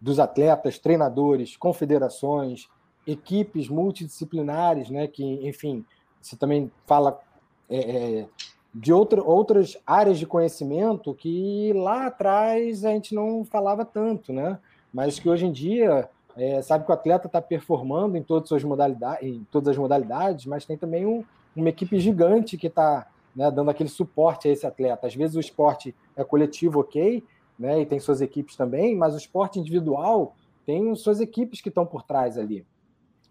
dos 0.00 0.18
atletas, 0.18 0.78
treinadores, 0.78 1.56
confederações, 1.56 2.68
equipes 3.06 3.68
multidisciplinares, 3.68 4.90
né, 4.90 5.06
que, 5.06 5.24
enfim, 5.46 5.84
você 6.24 6.36
também 6.36 6.70
fala 6.86 7.20
é, 7.68 7.78
é, 7.78 8.28
de 8.74 8.92
outra, 8.92 9.22
outras 9.22 9.76
áreas 9.86 10.18
de 10.18 10.26
conhecimento 10.26 11.14
que 11.14 11.72
lá 11.74 12.06
atrás 12.06 12.84
a 12.84 12.90
gente 12.90 13.14
não 13.14 13.44
falava 13.44 13.84
tanto, 13.84 14.32
né? 14.32 14.58
mas 14.94 15.18
que 15.18 15.28
hoje 15.28 15.44
em 15.44 15.52
dia 15.52 16.08
é, 16.36 16.62
sabe 16.62 16.84
que 16.84 16.90
o 16.90 16.94
atleta 16.94 17.26
está 17.26 17.42
performando 17.42 18.16
em 18.16 18.22
todas, 18.22 18.50
as 18.52 18.62
modalidades, 18.62 19.28
em 19.28 19.44
todas 19.50 19.70
as 19.70 19.76
modalidades, 19.76 20.46
mas 20.46 20.64
tem 20.64 20.76
também 20.76 21.04
um, 21.04 21.24
uma 21.54 21.68
equipe 21.68 21.98
gigante 21.98 22.56
que 22.56 22.68
está 22.68 23.08
né, 23.34 23.50
dando 23.50 23.70
aquele 23.70 23.88
suporte 23.88 24.48
a 24.48 24.52
esse 24.52 24.64
atleta. 24.64 25.06
Às 25.06 25.14
vezes 25.14 25.34
o 25.34 25.40
esporte 25.40 25.94
é 26.16 26.22
coletivo, 26.22 26.80
ok, 26.80 27.24
né, 27.58 27.80
e 27.80 27.86
tem 27.86 27.98
suas 27.98 28.20
equipes 28.20 28.56
também, 28.56 28.96
mas 28.96 29.14
o 29.14 29.18
esporte 29.18 29.58
individual 29.58 30.34
tem 30.64 30.94
suas 30.94 31.20
equipes 31.20 31.60
que 31.60 31.68
estão 31.68 31.84
por 31.84 32.02
trás 32.02 32.38
ali. 32.38 32.64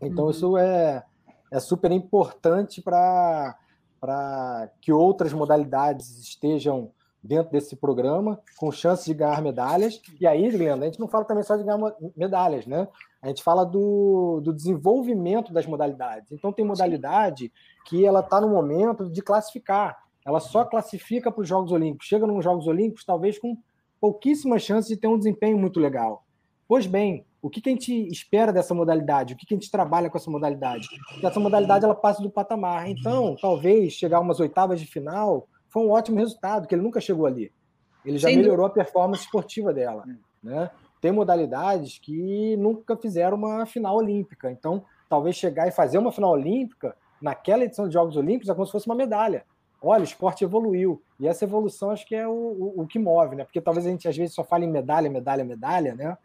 Então, 0.02 0.26
uhum. 0.26 0.32
isso 0.32 0.58
é, 0.58 1.04
é 1.54 1.60
super 1.60 1.92
importante 1.92 2.82
para 2.82 3.56
que 4.82 4.92
outras 4.92 5.32
modalidades 5.32 6.18
estejam 6.18 6.92
dentro 7.22 7.52
desse 7.52 7.76
programa, 7.76 8.42
com 8.58 8.72
chances 8.72 9.06
de 9.06 9.14
ganhar 9.14 9.40
medalhas. 9.42 10.02
E 10.20 10.26
aí, 10.26 10.50
Glenda, 10.50 10.84
a 10.84 10.88
gente 10.88 11.00
não 11.00 11.08
fala 11.08 11.24
também 11.24 11.44
só 11.44 11.56
de 11.56 11.64
ganhar 11.64 11.80
medalhas, 12.18 12.66
né? 12.66 12.88
A 13.22 13.28
gente 13.28 13.44
fala 13.44 13.64
do, 13.64 14.42
do 14.44 14.52
desenvolvimento 14.52 15.54
das 15.54 15.68
modalidades. 15.68 16.32
Então, 16.32 16.52
tem 16.52 16.66
modalidade 16.66 17.54
que 17.86 18.04
ela 18.04 18.22
está 18.22 18.42
no 18.42 18.50
momento 18.50 19.08
de 19.10 19.22
classificar. 19.22 19.98
Ela 20.26 20.40
só 20.40 20.66
classifica 20.66 21.32
para 21.32 21.42
os 21.42 21.48
Jogos 21.48 21.72
Olímpicos. 21.72 22.08
Chega 22.08 22.26
nos 22.26 22.44
Jogos 22.44 22.66
Olímpicos, 22.66 23.06
talvez 23.06 23.38
com 23.38 23.56
pouquíssimas 24.02 24.64
chances 24.64 24.90
de 24.90 24.98
ter 24.98 25.08
um 25.08 25.20
desempenho 25.20 25.58
muito 25.58 25.80
legal. 25.80 26.26
Pois 26.68 26.88
bem, 26.88 27.26
o 27.44 27.50
que, 27.50 27.60
que 27.60 27.70
a 27.70 27.74
gente 27.74 28.08
espera 28.08 28.54
dessa 28.54 28.74
modalidade? 28.74 29.34
O 29.34 29.38
que, 29.38 29.46
que 29.46 29.54
a 29.54 29.58
gente 29.58 29.70
trabalha 29.70 30.10
com 30.10 30.18
essa 30.18 30.32
modalidade? 30.32 30.88
Que 31.20 31.26
essa 31.26 31.42
modalidade 31.42 31.84
ela 31.84 31.94
passa 31.94 32.24
do 32.24 32.30
patamar. 32.30 32.90
Então, 32.90 33.36
talvez 33.40 33.92
chegar 33.92 34.20
a 34.20 34.22
umas 34.22 34.40
oitavas 34.40 34.80
de 34.80 34.88
final 34.88 35.46
foi 35.68 35.84
um 35.84 35.92
ótimo 35.92 36.20
resultado, 36.20 36.66
que 36.66 36.74
ele 36.74 36.82
nunca 36.82 37.02
chegou 37.02 37.26
ali. 37.26 37.52
Ele 38.06 38.18
já 38.18 38.30
Sem 38.30 38.38
melhorou 38.38 38.70
dúvida. 38.70 38.82
a 38.82 38.86
performance 38.86 39.26
esportiva 39.26 39.74
dela. 39.74 40.06
Né? 40.42 40.72
Tem 41.02 41.12
modalidades 41.12 42.00
que 42.00 42.56
nunca 42.56 42.96
fizeram 42.96 43.36
uma 43.36 43.66
final 43.66 43.98
olímpica. 43.98 44.50
Então, 44.50 44.86
talvez 45.10 45.36
chegar 45.36 45.68
e 45.68 45.72
fazer 45.72 45.98
uma 45.98 46.14
final 46.14 46.32
olímpica 46.32 46.96
naquela 47.22 47.66
edição 47.66 47.90
de 47.90 47.94
Jogos 47.94 48.16
Olímpicos 48.16 48.48
é 48.48 48.54
como 48.54 48.66
se 48.66 48.72
fosse 48.72 48.86
uma 48.86 48.96
medalha. 48.96 49.44
Olha, 49.82 50.00
o 50.00 50.06
esporte 50.06 50.46
evoluiu. 50.46 51.04
E 51.20 51.28
essa 51.28 51.44
evolução 51.44 51.90
acho 51.90 52.08
que 52.08 52.16
é 52.16 52.26
o, 52.26 52.32
o, 52.32 52.84
o 52.84 52.88
que 52.88 52.98
move, 52.98 53.36
né? 53.36 53.44
Porque 53.44 53.60
talvez 53.60 53.86
a 53.86 53.90
gente 53.90 54.08
às 54.08 54.16
vezes 54.16 54.34
só 54.34 54.46
fale 54.46 54.66
em 54.66 54.72
medalha, 54.72 55.10
medalha, 55.10 55.44
medalha, 55.44 55.94
né? 55.94 56.18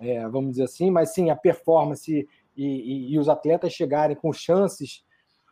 É, 0.00 0.28
vamos 0.28 0.52
dizer 0.52 0.64
assim, 0.64 0.90
mas 0.90 1.12
sim 1.12 1.30
a 1.30 1.36
performance 1.36 2.28
e, 2.56 2.64
e, 2.64 3.12
e, 3.12 3.18
os 3.18 3.28
atletas 3.28 3.72
chegarem 3.72 4.16
com 4.16 4.32
chances 4.32 5.04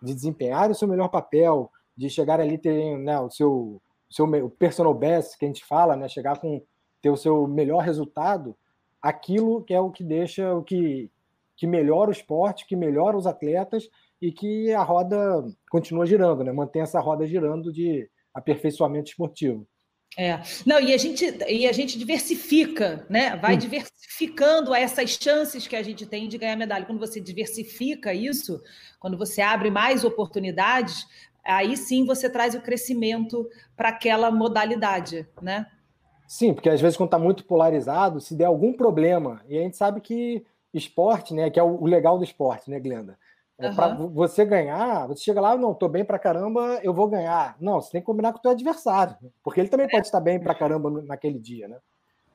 de 0.02 0.14
desempenhar 0.14 0.70
o 0.70 0.74
seu 0.74 0.86
melhor 0.86 1.08
papel, 1.08 1.70
de 1.96 2.08
chegar 2.08 2.40
ali 2.40 2.58
ter 2.58 2.98
né, 2.98 3.18
o 3.18 3.30
seu, 3.30 3.80
seu 4.08 4.24
o 4.24 4.50
personal 4.50 4.94
best 4.94 5.38
que 5.38 5.44
a 5.44 5.48
gente 5.48 5.64
fala, 5.64 5.96
né, 5.96 6.08
chegar 6.08 6.38
com 6.38 6.62
ter 7.00 7.10
o 7.10 7.16
seu 7.16 7.46
melhor 7.46 7.82
resultado, 7.82 8.56
aquilo 9.00 9.62
que 9.62 9.74
é 9.74 9.80
o 9.80 9.90
que 9.90 10.04
deixa 10.04 10.54
o 10.54 10.62
que 10.62 11.10
que 11.56 11.66
melhora 11.66 12.10
o 12.10 12.12
esporte, 12.12 12.66
que 12.66 12.76
melhora 12.76 13.16
os 13.16 13.26
atletas 13.26 13.88
e 14.20 14.30
que 14.30 14.72
a 14.72 14.82
roda 14.82 15.42
continua 15.70 16.04
girando, 16.04 16.44
né? 16.44 16.52
Mantém 16.52 16.82
essa 16.82 17.00
roda 17.00 17.26
girando 17.26 17.72
de 17.72 18.08
aperfeiçoamento 18.34 19.08
esportivo. 19.08 19.66
É. 20.18 20.40
Não, 20.64 20.80
e 20.80 20.94
a 20.94 20.96
gente, 20.96 21.24
e 21.46 21.66
a 21.66 21.72
gente 21.72 21.98
diversifica, 21.98 23.04
né? 23.08 23.36
Vai 23.36 23.54
hum. 23.54 23.58
diversificando 23.58 24.74
essas 24.74 25.10
chances 25.10 25.66
que 25.66 25.76
a 25.76 25.82
gente 25.82 26.06
tem 26.06 26.26
de 26.26 26.38
ganhar 26.38 26.56
medalha. 26.56 26.86
Quando 26.86 26.98
você 26.98 27.20
diversifica 27.20 28.14
isso, 28.14 28.62
quando 28.98 29.18
você 29.18 29.42
abre 29.42 29.70
mais 29.70 30.04
oportunidades, 30.04 31.06
aí 31.44 31.76
sim 31.76 32.06
você 32.06 32.30
traz 32.30 32.54
o 32.54 32.62
crescimento 32.62 33.46
para 33.76 33.90
aquela 33.90 34.30
modalidade, 34.30 35.28
né? 35.42 35.66
Sim, 36.26 36.54
porque 36.54 36.70
às 36.70 36.80
vezes 36.80 36.96
quando 36.96 37.08
está 37.08 37.18
muito 37.18 37.44
polarizado, 37.44 38.20
se 38.20 38.34
der 38.34 38.46
algum 38.46 38.72
problema, 38.72 39.42
e 39.48 39.58
a 39.58 39.62
gente 39.62 39.76
sabe 39.76 40.00
que 40.00 40.44
esporte, 40.72 41.32
né, 41.32 41.50
que 41.50 41.60
é 41.60 41.62
o 41.62 41.84
legal 41.84 42.18
do 42.18 42.24
esporte, 42.24 42.70
né, 42.70 42.80
Glenda? 42.80 43.18
É, 43.58 43.68
uhum. 43.68 43.74
Para 43.74 43.94
você 43.94 44.44
ganhar, 44.44 45.06
você 45.06 45.24
chega 45.24 45.40
lá, 45.40 45.56
não, 45.56 45.72
tô 45.72 45.88
bem 45.88 46.04
para 46.04 46.18
caramba, 46.18 46.78
eu 46.82 46.92
vou 46.92 47.08
ganhar. 47.08 47.56
Não, 47.58 47.80
você 47.80 47.92
tem 47.92 48.00
que 48.00 48.06
combinar 48.06 48.32
com 48.32 48.38
o 48.38 48.42
teu 48.42 48.50
adversário, 48.50 49.16
porque 49.42 49.60
ele 49.60 49.68
também 49.68 49.86
é. 49.86 49.90
pode 49.90 50.06
estar 50.06 50.20
bem 50.20 50.38
para 50.38 50.54
caramba 50.54 50.90
naquele 51.02 51.38
dia, 51.38 51.66
né? 51.66 51.78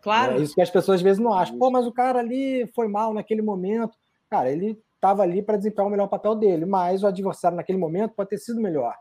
Claro. 0.02 0.34
É 0.34 0.38
isso 0.38 0.56
que 0.56 0.62
as 0.62 0.70
pessoas 0.70 0.96
às 0.96 1.02
vezes 1.02 1.20
não 1.20 1.32
acham. 1.32 1.58
Pô, 1.60 1.70
mas 1.70 1.86
o 1.86 1.92
cara 1.92 2.20
ali 2.20 2.66
foi 2.74 2.88
mal 2.88 3.14
naquele 3.14 3.42
momento. 3.42 3.96
Cara, 4.30 4.52
ele 4.52 4.82
estava 4.96 5.22
ali 5.24 5.42
para 5.42 5.58
desempenhar 5.58 5.88
o 5.88 5.92
melhor 5.92 6.08
papel 6.08 6.36
dele, 6.36 6.66
mas 6.66 7.04
o 7.04 7.08
adversário 7.08 7.56
naquele 7.56 7.78
momento 7.78 8.14
pode 8.16 8.30
ter 8.30 8.38
sido 8.38 8.60
melhor. 8.60 8.96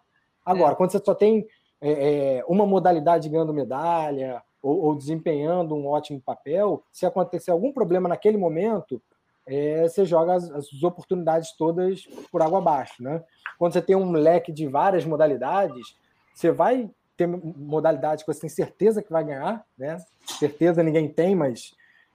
Agora, 0.45 0.73
é. 0.73 0.77
quando 0.77 0.93
você 0.93 1.03
só 1.03 1.15
tem 1.15 1.47
é, 1.81 2.39
é, 2.39 2.45
uma 2.47 2.67
modalidade 2.67 3.29
ganhando 3.29 3.55
medalha 3.55 4.43
ou, 4.63 4.79
ou, 4.85 4.95
desempenhando 4.95 5.75
um 5.75 5.87
ótimo 5.87 6.21
papel, 6.21 6.83
se 6.93 7.07
acontecer 7.07 7.51
algum 7.51 7.73
problema 7.73 8.09
naquele 8.09 8.37
momento, 8.37 9.01
é, 9.47 9.89
você 9.89 10.05
joga 10.05 10.35
as, 10.35 10.51
as, 10.51 10.83
oportunidades 10.83 11.57
todas 11.57 12.03
por 12.31 12.43
água 12.43 12.59
abaixo. 12.59 13.03
Né? 13.03 13.23
Quando 13.59 13.73
você 13.73 13.83
tem 13.83 13.97
um 13.97 14.12
leque 14.12 14.53
de 14.53 14.67
várias 14.67 15.05
modalidades, 15.05 15.97
você 16.35 16.51
vai 16.51 16.91
ter 17.17 17.27
modalidades 17.27 18.25
que 18.25 18.33
você 18.33 18.41
tem 18.41 18.51
certeza 18.51 19.03
que 19.03 19.12
vai 19.12 19.25
ganhar, 19.25 19.65
né? 19.77 19.99
certeza 20.25 20.83
ninguém 20.83 21.09
tem, 21.09 21.35
mas 21.35 21.75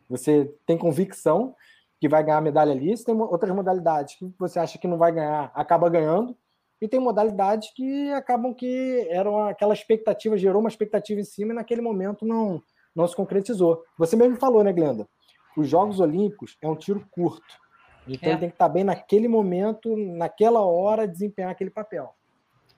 você 0.09 0.51
tem 0.65 0.77
convicção 0.77 1.55
que 1.99 2.09
vai 2.09 2.23
ganhar 2.23 2.37
a 2.37 2.41
medalha 2.41 2.71
ali. 2.71 2.95
Você 2.95 3.05
tem 3.05 3.15
outras 3.15 3.53
modalidades 3.55 4.15
que 4.15 4.33
você 4.37 4.59
acha 4.59 4.77
que 4.77 4.87
não 4.87 4.97
vai 4.97 5.11
ganhar, 5.11 5.51
acaba 5.53 5.89
ganhando. 5.89 6.35
E 6.81 6.87
tem 6.87 6.99
modalidades 6.99 7.71
que 7.73 8.11
acabam 8.11 8.53
que 8.53 9.07
eram 9.09 9.39
aquela 9.47 9.73
expectativa, 9.73 10.37
gerou 10.37 10.59
uma 10.59 10.69
expectativa 10.69 11.19
em 11.19 11.23
cima 11.23 11.53
e 11.53 11.55
naquele 11.55 11.81
momento 11.81 12.25
não, 12.25 12.61
não 12.95 13.07
se 13.07 13.15
concretizou. 13.15 13.83
Você 13.97 14.15
mesmo 14.15 14.35
falou, 14.37 14.63
né, 14.63 14.73
Glenda? 14.73 15.07
Os 15.55 15.69
Jogos 15.69 15.99
Olímpicos 15.99 16.57
é 16.61 16.67
um 16.67 16.75
tiro 16.75 17.05
curto. 17.11 17.65
Então 18.07 18.29
é. 18.29 18.31
ele 18.33 18.39
tem 18.39 18.49
que 18.49 18.55
estar 18.55 18.69
bem 18.69 18.83
naquele 18.83 19.27
momento, 19.27 19.95
naquela 19.97 20.61
hora, 20.61 21.07
desempenhar 21.07 21.51
aquele 21.51 21.71
papel. 21.71 22.13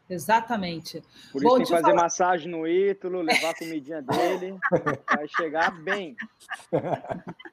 Exatamente. 0.09 1.01
Por 1.31 1.41
isso 1.41 1.49
Bom, 1.49 1.55
tem 1.55 1.65
que 1.65 1.69
fazer 1.69 1.81
falar... 1.81 1.95
massagem 2.03 2.49
no 2.49 2.65
Ítalo, 2.65 3.21
levar 3.21 3.49
a 3.49 3.57
comidinha 3.57 4.01
dele, 4.01 4.57
vai 5.13 5.27
chegar 5.27 5.71
bem. 5.83 6.15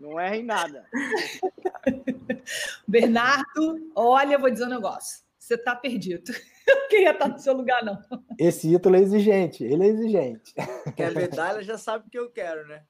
Não 0.00 0.20
erra 0.20 0.36
em 0.36 0.44
nada. 0.44 0.86
Bernardo, 2.86 3.90
olha, 3.96 4.38
vou 4.38 4.50
dizer 4.50 4.66
um 4.66 4.70
negócio. 4.70 5.24
Você 5.36 5.54
está 5.54 5.74
perdido. 5.74 6.32
Eu 6.66 6.88
queria 6.88 7.10
estar 7.10 7.28
no 7.28 7.38
seu 7.38 7.54
lugar, 7.54 7.84
não. 7.84 7.98
Esse 8.38 8.72
Ítalo 8.72 8.96
é 8.96 9.00
exigente, 9.00 9.62
ele 9.62 9.84
é 9.84 9.88
exigente. 9.88 10.54
Quer 10.96 11.12
medalha, 11.12 11.62
já 11.62 11.76
sabe 11.76 12.06
o 12.06 12.10
que 12.10 12.18
eu 12.18 12.30
quero, 12.30 12.66
né? 12.66 12.82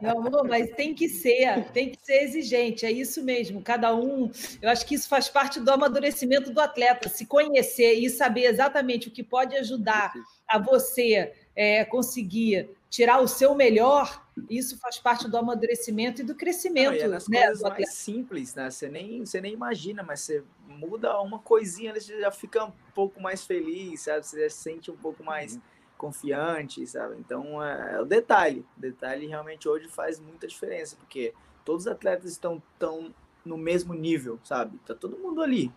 Não, 0.00 0.44
mas 0.44 0.70
tem 0.70 0.94
que 0.94 1.08
ser, 1.08 1.64
tem 1.72 1.90
que 1.90 1.98
ser 2.04 2.22
exigente, 2.24 2.84
é 2.84 2.92
isso 2.92 3.22
mesmo. 3.22 3.62
Cada 3.62 3.94
um, 3.94 4.30
eu 4.60 4.68
acho 4.68 4.86
que 4.86 4.94
isso 4.94 5.08
faz 5.08 5.28
parte 5.28 5.60
do 5.60 5.70
amadurecimento 5.70 6.52
do 6.52 6.60
atleta, 6.60 7.08
se 7.08 7.26
conhecer 7.26 7.94
e 7.94 8.10
saber 8.10 8.44
exatamente 8.44 9.08
o 9.08 9.10
que 9.10 9.22
pode 9.22 9.56
ajudar 9.56 10.12
a 10.46 10.58
você 10.58 11.32
é, 11.56 11.84
conseguir 11.84 12.70
tirar 12.90 13.20
o 13.20 13.28
seu 13.28 13.54
melhor. 13.54 14.22
Isso 14.50 14.78
faz 14.78 14.98
parte 14.98 15.28
do 15.28 15.36
amadurecimento 15.36 16.20
e 16.20 16.24
do 16.24 16.34
crescimento. 16.34 16.98
Não, 16.98 17.04
é 17.04 17.08
nas 17.08 17.28
né, 17.28 17.46
coisas 17.46 17.62
mais 17.62 17.94
simples, 17.94 18.54
né? 18.54 18.70
Você 18.70 18.88
nem, 18.88 19.24
você 19.24 19.40
nem 19.40 19.52
imagina, 19.52 20.02
mas 20.02 20.20
você 20.20 20.42
muda 20.66 21.20
uma 21.20 21.38
coisinha, 21.38 21.94
você 21.94 22.20
já 22.20 22.30
fica 22.30 22.64
um 22.64 22.72
pouco 22.94 23.20
mais 23.20 23.44
feliz, 23.44 24.02
sabe? 24.02 24.26
Você 24.26 24.42
já 24.42 24.50
se 24.50 24.62
sente 24.62 24.90
um 24.90 24.96
pouco 24.96 25.24
mais. 25.24 25.54
Uhum 25.54 25.71
confiante, 26.02 26.84
sabe? 26.84 27.14
Então 27.20 27.62
é, 27.62 27.94
é, 27.94 28.00
o 28.00 28.04
detalhe. 28.04 28.66
O 28.76 28.80
detalhe 28.80 29.28
realmente 29.28 29.68
hoje 29.68 29.88
faz 29.88 30.18
muita 30.18 30.48
diferença, 30.48 30.96
porque 30.96 31.32
todos 31.64 31.86
os 31.86 31.92
atletas 31.92 32.32
estão 32.32 32.60
tão 32.76 33.14
no 33.44 33.56
mesmo 33.56 33.94
nível, 33.94 34.40
sabe? 34.42 34.78
Tá 34.84 34.96
todo 34.96 35.16
mundo 35.16 35.40
ali. 35.40 35.72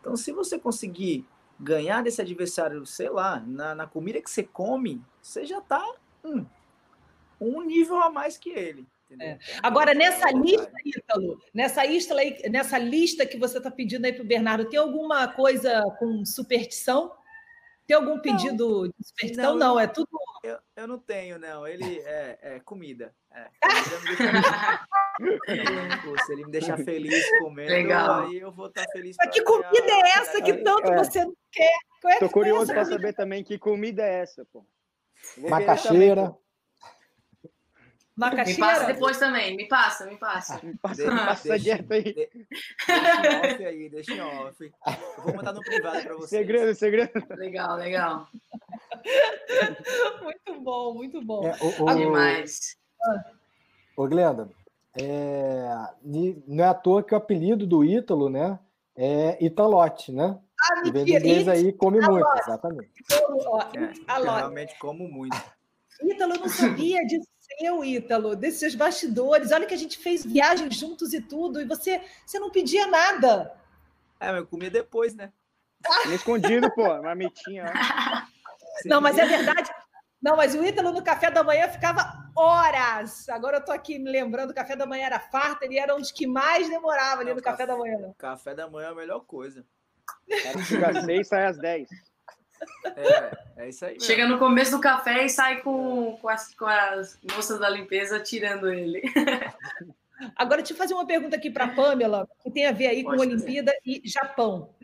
Então 0.00 0.16
se 0.16 0.32
você 0.32 0.58
conseguir 0.58 1.24
ganhar 1.60 2.02
desse 2.02 2.20
adversário, 2.20 2.84
sei 2.84 3.08
lá, 3.08 3.38
na, 3.46 3.72
na 3.72 3.86
comida 3.86 4.20
que 4.20 4.28
você 4.28 4.42
come, 4.42 5.00
você 5.22 5.46
já 5.46 5.60
tá 5.60 5.84
hum, 6.24 6.44
um 7.40 7.62
nível 7.62 8.02
a 8.02 8.10
mais 8.10 8.36
que 8.36 8.50
ele. 8.50 8.84
É. 9.10 9.14
Então, 9.14 9.38
Agora, 9.62 9.94
nessa 9.94 10.28
lista, 10.32 10.72
Ítalo, 10.84 11.40
nessa 11.54 11.84
lista, 11.84 12.14
nessa 12.50 12.78
lista 12.78 13.24
que 13.24 13.38
você 13.38 13.58
está 13.58 13.70
pedindo 13.70 14.04
aí 14.04 14.12
para 14.12 14.24
o 14.24 14.26
Bernardo, 14.26 14.68
tem 14.68 14.78
alguma 14.78 15.28
coisa 15.28 15.82
com 16.00 16.24
superstição? 16.26 17.12
Tem 17.88 17.96
algum 17.96 18.18
pedido 18.18 18.82
não, 18.82 18.88
de 18.88 18.94
superstição? 19.02 19.56
Não, 19.56 19.58
não, 19.58 19.80
é 19.80 19.86
tudo. 19.86 20.10
Eu, 20.44 20.58
eu 20.76 20.86
não 20.86 20.98
tenho, 20.98 21.38
não. 21.38 21.66
Ele 21.66 22.00
é, 22.00 22.38
é 22.42 22.60
comida. 22.60 23.14
É. 23.32 23.48
se 26.26 26.32
ele 26.32 26.44
me 26.44 26.52
deixar 26.52 26.76
feliz 26.76 27.26
comendo, 27.40 27.70
Legal. 27.70 28.26
aí 28.26 28.38
eu 28.38 28.52
vou 28.52 28.66
estar 28.66 28.84
tá 28.84 28.92
feliz. 28.92 29.16
Mas 29.18 29.30
que 29.30 29.42
comida 29.42 29.90
é 29.90 30.00
essa 30.18 30.42
que 30.42 30.52
tanto 30.58 30.92
é. 30.92 30.98
você 30.98 31.24
não 31.24 31.34
quer? 31.50 31.78
Qual 32.02 32.12
é 32.12 32.18
Tô 32.18 32.28
curioso 32.28 32.74
para 32.74 32.84
saber 32.84 33.14
também 33.14 33.42
que 33.42 33.58
comida 33.58 34.02
é 34.02 34.20
essa, 34.20 34.44
pô. 34.52 34.66
Macaxeira. 35.38 36.36
Macaxeira? 38.18 38.66
Me 38.66 38.74
passa 38.74 38.92
depois 38.92 39.18
também, 39.18 39.56
me 39.56 39.68
passa, 39.68 40.04
me 40.06 40.16
passa. 40.16 40.60
Me 40.60 40.76
passa, 40.76 41.08
me 41.08 41.20
passa 41.20 41.58
direto 41.58 41.92
aí. 41.92 42.02
De, 42.02 42.28
deixa 42.84 43.22
em 43.22 43.38
off 43.38 43.64
aí, 43.64 43.88
deixa 43.88 44.12
em 44.12 44.20
off. 44.20 44.72
Eu 45.18 45.22
vou 45.22 45.36
mandar 45.36 45.52
no 45.52 45.60
privado 45.60 46.02
para 46.02 46.14
você. 46.16 46.38
Segredo, 46.38 46.74
segredo. 46.74 47.24
Legal, 47.36 47.76
legal. 47.76 48.28
muito 50.20 50.60
bom, 50.60 50.94
muito 50.94 51.24
bom. 51.24 51.46
É, 51.46 51.56
o, 51.62 51.84
o, 51.84 51.94
Demais. 51.94 52.76
Ô, 53.96 54.08
Glenda, 54.08 54.50
é, 55.00 55.68
não 56.02 56.64
é 56.64 56.66
à 56.66 56.74
toa 56.74 57.04
que 57.04 57.14
o 57.14 57.16
apelido 57.16 57.68
do 57.68 57.84
Ítalo, 57.84 58.28
né, 58.28 58.58
é 58.96 59.44
Italote, 59.44 60.10
né? 60.10 60.36
Ah, 60.60 60.82
E 60.84 60.90
mentira. 60.90 61.20
inglês 61.20 61.46
aí, 61.46 61.72
come 61.72 62.00
muito, 62.00 62.28
exatamente. 62.36 62.90
É, 63.12 64.12
realmente 64.20 64.76
como 64.80 65.06
muito. 65.06 65.36
Ítalo, 66.02 66.34
eu 66.34 66.40
não 66.40 66.48
sabia 66.48 67.04
disso 67.06 67.37
seu, 67.56 67.84
Ítalo, 67.84 68.36
desses 68.36 68.74
bastidores. 68.74 69.52
Olha 69.52 69.66
que 69.66 69.74
a 69.74 69.78
gente 69.78 69.98
fez 69.98 70.24
viagem 70.24 70.70
juntos 70.70 71.12
e 71.12 71.20
tudo, 71.20 71.60
e 71.60 71.64
você, 71.64 72.02
você 72.26 72.38
não 72.38 72.50
pedia 72.50 72.86
nada. 72.86 73.54
É, 74.20 74.28
mas 74.32 74.38
eu 74.38 74.46
comia 74.46 74.70
depois, 74.70 75.14
né? 75.14 75.32
Me 76.06 76.14
escondido, 76.14 76.70
pô, 76.72 76.82
marmitinha. 77.02 77.64
Não, 78.84 79.00
mas 79.00 79.18
é 79.18 79.26
verdade. 79.26 79.70
Não, 80.20 80.36
mas 80.36 80.54
o 80.54 80.64
Ítalo 80.64 80.92
no 80.92 81.02
café 81.02 81.30
da 81.30 81.44
manhã 81.44 81.68
ficava 81.68 82.30
horas. 82.36 83.28
Agora 83.28 83.58
eu 83.58 83.64
tô 83.64 83.72
aqui 83.72 83.98
me 83.98 84.10
lembrando, 84.10 84.50
o 84.50 84.54
café 84.54 84.74
da 84.74 84.86
manhã 84.86 85.06
era 85.06 85.20
farta, 85.20 85.64
ele 85.64 85.78
era 85.78 85.94
um 85.94 86.00
dos 86.00 86.10
que 86.10 86.26
mais 86.26 86.68
demorava 86.68 87.20
ali 87.20 87.30
Não, 87.30 87.36
no 87.36 87.42
café 87.42 87.66
da 87.66 87.76
manhã. 87.76 88.12
Café 88.18 88.54
da 88.54 88.68
manhã 88.68 88.88
é 88.88 88.90
a 88.90 88.94
melhor 88.94 89.20
coisa. 89.20 89.64
Cara 90.42 90.62
chega 90.62 90.90
às 90.90 91.04
seis, 91.04 91.28
sai 91.28 91.46
às 91.46 91.58
dez. 91.58 91.88
É, 92.96 93.64
é 93.64 93.68
isso 93.68 93.84
aí 93.84 93.92
mesmo. 93.92 94.06
Chega 94.06 94.26
no 94.26 94.38
começo 94.38 94.70
do 94.70 94.80
café 94.80 95.24
e 95.24 95.28
sai 95.28 95.60
com, 95.62 96.16
com, 96.20 96.28
as, 96.28 96.54
com 96.54 96.66
as 96.66 97.18
moças 97.34 97.58
da 97.58 97.68
limpeza 97.68 98.20
tirando 98.20 98.70
ele. 98.70 99.02
Agora, 100.34 100.62
deixa 100.62 100.72
eu 100.72 100.76
fazer 100.76 100.94
uma 100.94 101.06
pergunta 101.06 101.36
aqui 101.36 101.50
para 101.50 101.66
a 101.66 101.74
Pamela, 101.74 102.28
que 102.42 102.50
tem 102.50 102.66
a 102.66 102.72
ver 102.72 102.88
aí 102.88 103.04
com 103.04 103.10
Pode 103.10 103.22
fazer. 103.22 103.34
Olimpíada 103.34 103.72
e 103.86 104.02
Japão. 104.04 104.74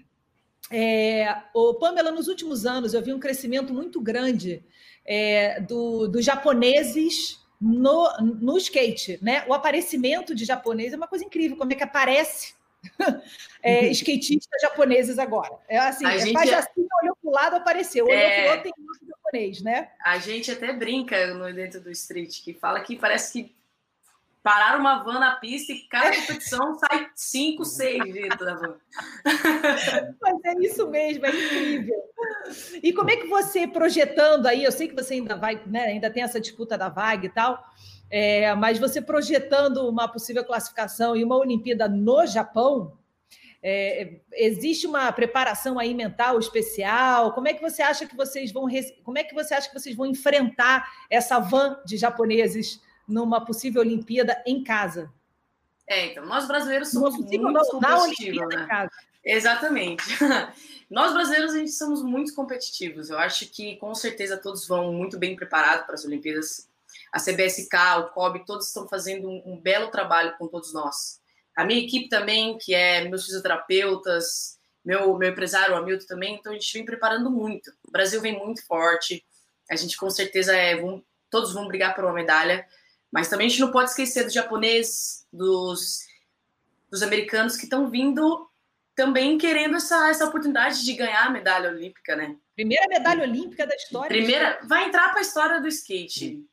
É, 0.70 1.42
ô, 1.52 1.74
Pamela, 1.74 2.10
nos 2.10 2.28
últimos 2.28 2.64
anos 2.64 2.94
eu 2.94 3.02
vi 3.02 3.12
um 3.12 3.20
crescimento 3.20 3.74
muito 3.74 4.00
grande 4.00 4.64
é, 5.04 5.60
do, 5.60 6.08
dos 6.08 6.24
japoneses 6.24 7.44
no, 7.60 8.08
no 8.20 8.56
skate, 8.58 9.18
né? 9.22 9.44
O 9.48 9.54
aparecimento 9.54 10.34
de 10.34 10.44
japoneses 10.44 10.94
é 10.94 10.96
uma 10.96 11.08
coisa 11.08 11.24
incrível, 11.24 11.56
como 11.56 11.72
é 11.72 11.74
que 11.74 11.82
aparece 11.82 12.54
é, 13.62 13.86
skatistas 13.90 14.60
japoneses 14.62 15.18
agora. 15.18 15.52
É 15.68 15.78
assim, 15.78 16.04
A 16.06 16.14
é, 16.14 16.18
gente 16.18 16.32
faz 16.32 16.50
é- 16.50 16.54
assim, 16.54 16.86
olhou 17.02 17.16
para 17.16 17.30
o 17.30 17.32
lado, 17.32 17.56
apareceu, 17.56 18.04
olhou 18.06 18.16
É. 18.16 18.34
para 18.34 18.44
o 18.44 18.50
outro, 18.56 18.62
tem 18.64 18.72
muito 18.84 19.06
japonês, 19.06 19.62
né? 19.62 19.90
A 20.04 20.18
gente 20.18 20.50
até 20.50 20.72
brinca 20.72 21.34
no 21.34 21.52
dentro 21.52 21.80
do 21.80 21.90
street, 21.90 22.42
que 22.42 22.52
fala 22.54 22.80
que 22.80 22.96
parece 22.96 23.32
que 23.32 23.54
pararam 24.42 24.78
uma 24.78 25.02
van 25.02 25.18
na 25.18 25.36
pista 25.36 25.72
e 25.72 25.78
cada 25.88 26.14
competição 26.14 26.78
sai 26.78 27.08
cinco, 27.14 27.64
seis 27.64 28.12
dentro 28.12 28.44
da 28.44 28.54
van. 28.54 28.76
Mas 30.20 30.44
é 30.44 30.54
isso 30.60 30.86
mesmo, 30.90 31.24
é 31.24 31.30
incrível. 31.30 31.96
E 32.82 32.92
como 32.92 33.10
é 33.10 33.16
que 33.16 33.26
você 33.26 33.66
projetando 33.66 34.46
aí? 34.46 34.62
Eu 34.62 34.70
sei 34.70 34.88
que 34.88 34.94
você 34.94 35.14
ainda 35.14 35.34
vai, 35.34 35.62
né? 35.66 35.86
Ainda 35.86 36.10
tem 36.10 36.22
essa 36.22 36.38
disputa 36.38 36.76
da 36.76 36.90
vaga 36.90 37.24
e 37.24 37.30
tal, 37.30 37.64
é, 38.10 38.54
mas 38.54 38.78
você 38.78 39.00
projetando 39.00 39.88
uma 39.88 40.06
possível 40.08 40.44
classificação 40.44 41.16
e 41.16 41.24
uma 41.24 41.36
Olimpíada 41.36 41.88
no 41.88 42.26
Japão, 42.26 42.96
é, 43.62 44.20
existe 44.32 44.86
uma 44.86 45.10
preparação 45.10 45.78
aí 45.78 45.94
mental 45.94 46.38
especial? 46.38 47.32
Como 47.32 47.48
é 47.48 47.54
que 47.54 47.62
você 47.62 47.82
acha 47.82 48.06
que 48.06 48.14
vocês 48.14 48.52
vão 48.52 48.68
como 49.02 49.18
é 49.18 49.24
que 49.24 49.34
você 49.34 49.54
acha 49.54 49.68
que 49.68 49.74
vocês 49.74 49.96
vão 49.96 50.06
enfrentar 50.06 50.86
essa 51.08 51.38
van 51.38 51.80
de 51.86 51.96
japoneses 51.96 52.80
numa 53.08 53.44
possível 53.44 53.80
Olimpíada 53.80 54.42
em 54.46 54.62
casa? 54.62 55.10
É, 55.86 56.06
então, 56.06 56.24
nós 56.26 56.46
brasileiros 56.46 56.90
somos 56.90 57.16
muito 57.16 57.70
competitivos, 57.70 58.48
né? 58.48 58.88
Exatamente. 59.24 60.04
Nós 60.90 61.14
brasileiros 61.14 61.54
a 61.54 61.58
gente 61.58 61.72
somos 61.72 62.02
muito 62.02 62.34
competitivos. 62.34 63.08
Eu 63.08 63.18
acho 63.18 63.46
que 63.50 63.76
com 63.76 63.94
certeza 63.94 64.36
todos 64.36 64.68
vão 64.68 64.92
muito 64.92 65.18
bem 65.18 65.34
preparados 65.34 65.86
para 65.86 65.94
as 65.94 66.04
Olimpíadas. 66.04 66.68
A 67.14 67.20
CBSK, 67.20 67.76
o 68.00 68.08
COB, 68.08 68.44
todos 68.44 68.66
estão 68.66 68.88
fazendo 68.88 69.28
um, 69.28 69.54
um 69.54 69.60
belo 69.60 69.88
trabalho 69.88 70.36
com 70.36 70.48
todos 70.48 70.74
nós. 70.74 71.20
A 71.56 71.64
minha 71.64 71.78
equipe 71.78 72.08
também, 72.08 72.58
que 72.58 72.74
é 72.74 73.08
meus 73.08 73.24
fisioterapeutas, 73.24 74.58
meu, 74.84 75.16
meu 75.16 75.30
empresário, 75.30 75.74
o 75.74 75.78
Hamilton 75.78 76.06
também, 76.08 76.34
então 76.34 76.50
a 76.50 76.56
gente 76.56 76.72
vem 76.72 76.84
preparando 76.84 77.30
muito. 77.30 77.70
O 77.86 77.92
Brasil 77.92 78.20
vem 78.20 78.36
muito 78.36 78.66
forte. 78.66 79.24
A 79.70 79.76
gente 79.76 79.96
com 79.96 80.10
certeza 80.10 80.56
é, 80.56 80.74
vão, 80.74 81.04
todos 81.30 81.54
vão 81.54 81.68
brigar 81.68 81.94
por 81.94 82.02
uma 82.02 82.12
medalha, 82.12 82.66
mas 83.12 83.28
também 83.28 83.46
a 83.46 83.48
gente 83.48 83.60
não 83.60 83.70
pode 83.70 83.90
esquecer 83.90 84.24
dos 84.24 84.34
japoneses, 84.34 85.24
dos, 85.32 86.00
dos 86.90 87.00
americanos 87.00 87.56
que 87.56 87.62
estão 87.62 87.88
vindo 87.88 88.50
também 88.96 89.38
querendo 89.38 89.76
essa, 89.76 90.10
essa 90.10 90.24
oportunidade 90.24 90.84
de 90.84 90.92
ganhar 90.94 91.26
a 91.26 91.30
medalha 91.30 91.70
olímpica, 91.70 92.16
né? 92.16 92.36
Primeira 92.54 92.86
medalha 92.88 93.22
olímpica 93.22 93.66
da 93.66 93.74
história. 93.74 94.08
Primeira, 94.08 94.60
vai 94.64 94.86
entrar 94.86 95.10
para 95.10 95.18
a 95.18 95.22
história 95.22 95.60
do 95.60 95.68
skate. 95.68 96.44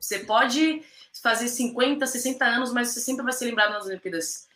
Você 0.00 0.20
pode 0.20 0.82
fazer 1.22 1.48
50, 1.48 2.06
60 2.06 2.44
anos, 2.44 2.72
mas 2.72 2.88
você 2.88 3.00
sempre 3.00 3.24
vai 3.24 3.32
ser 3.32 3.46
lembrado 3.46 3.72
nas 3.72 3.86
Olimpíadas. 3.86 4.48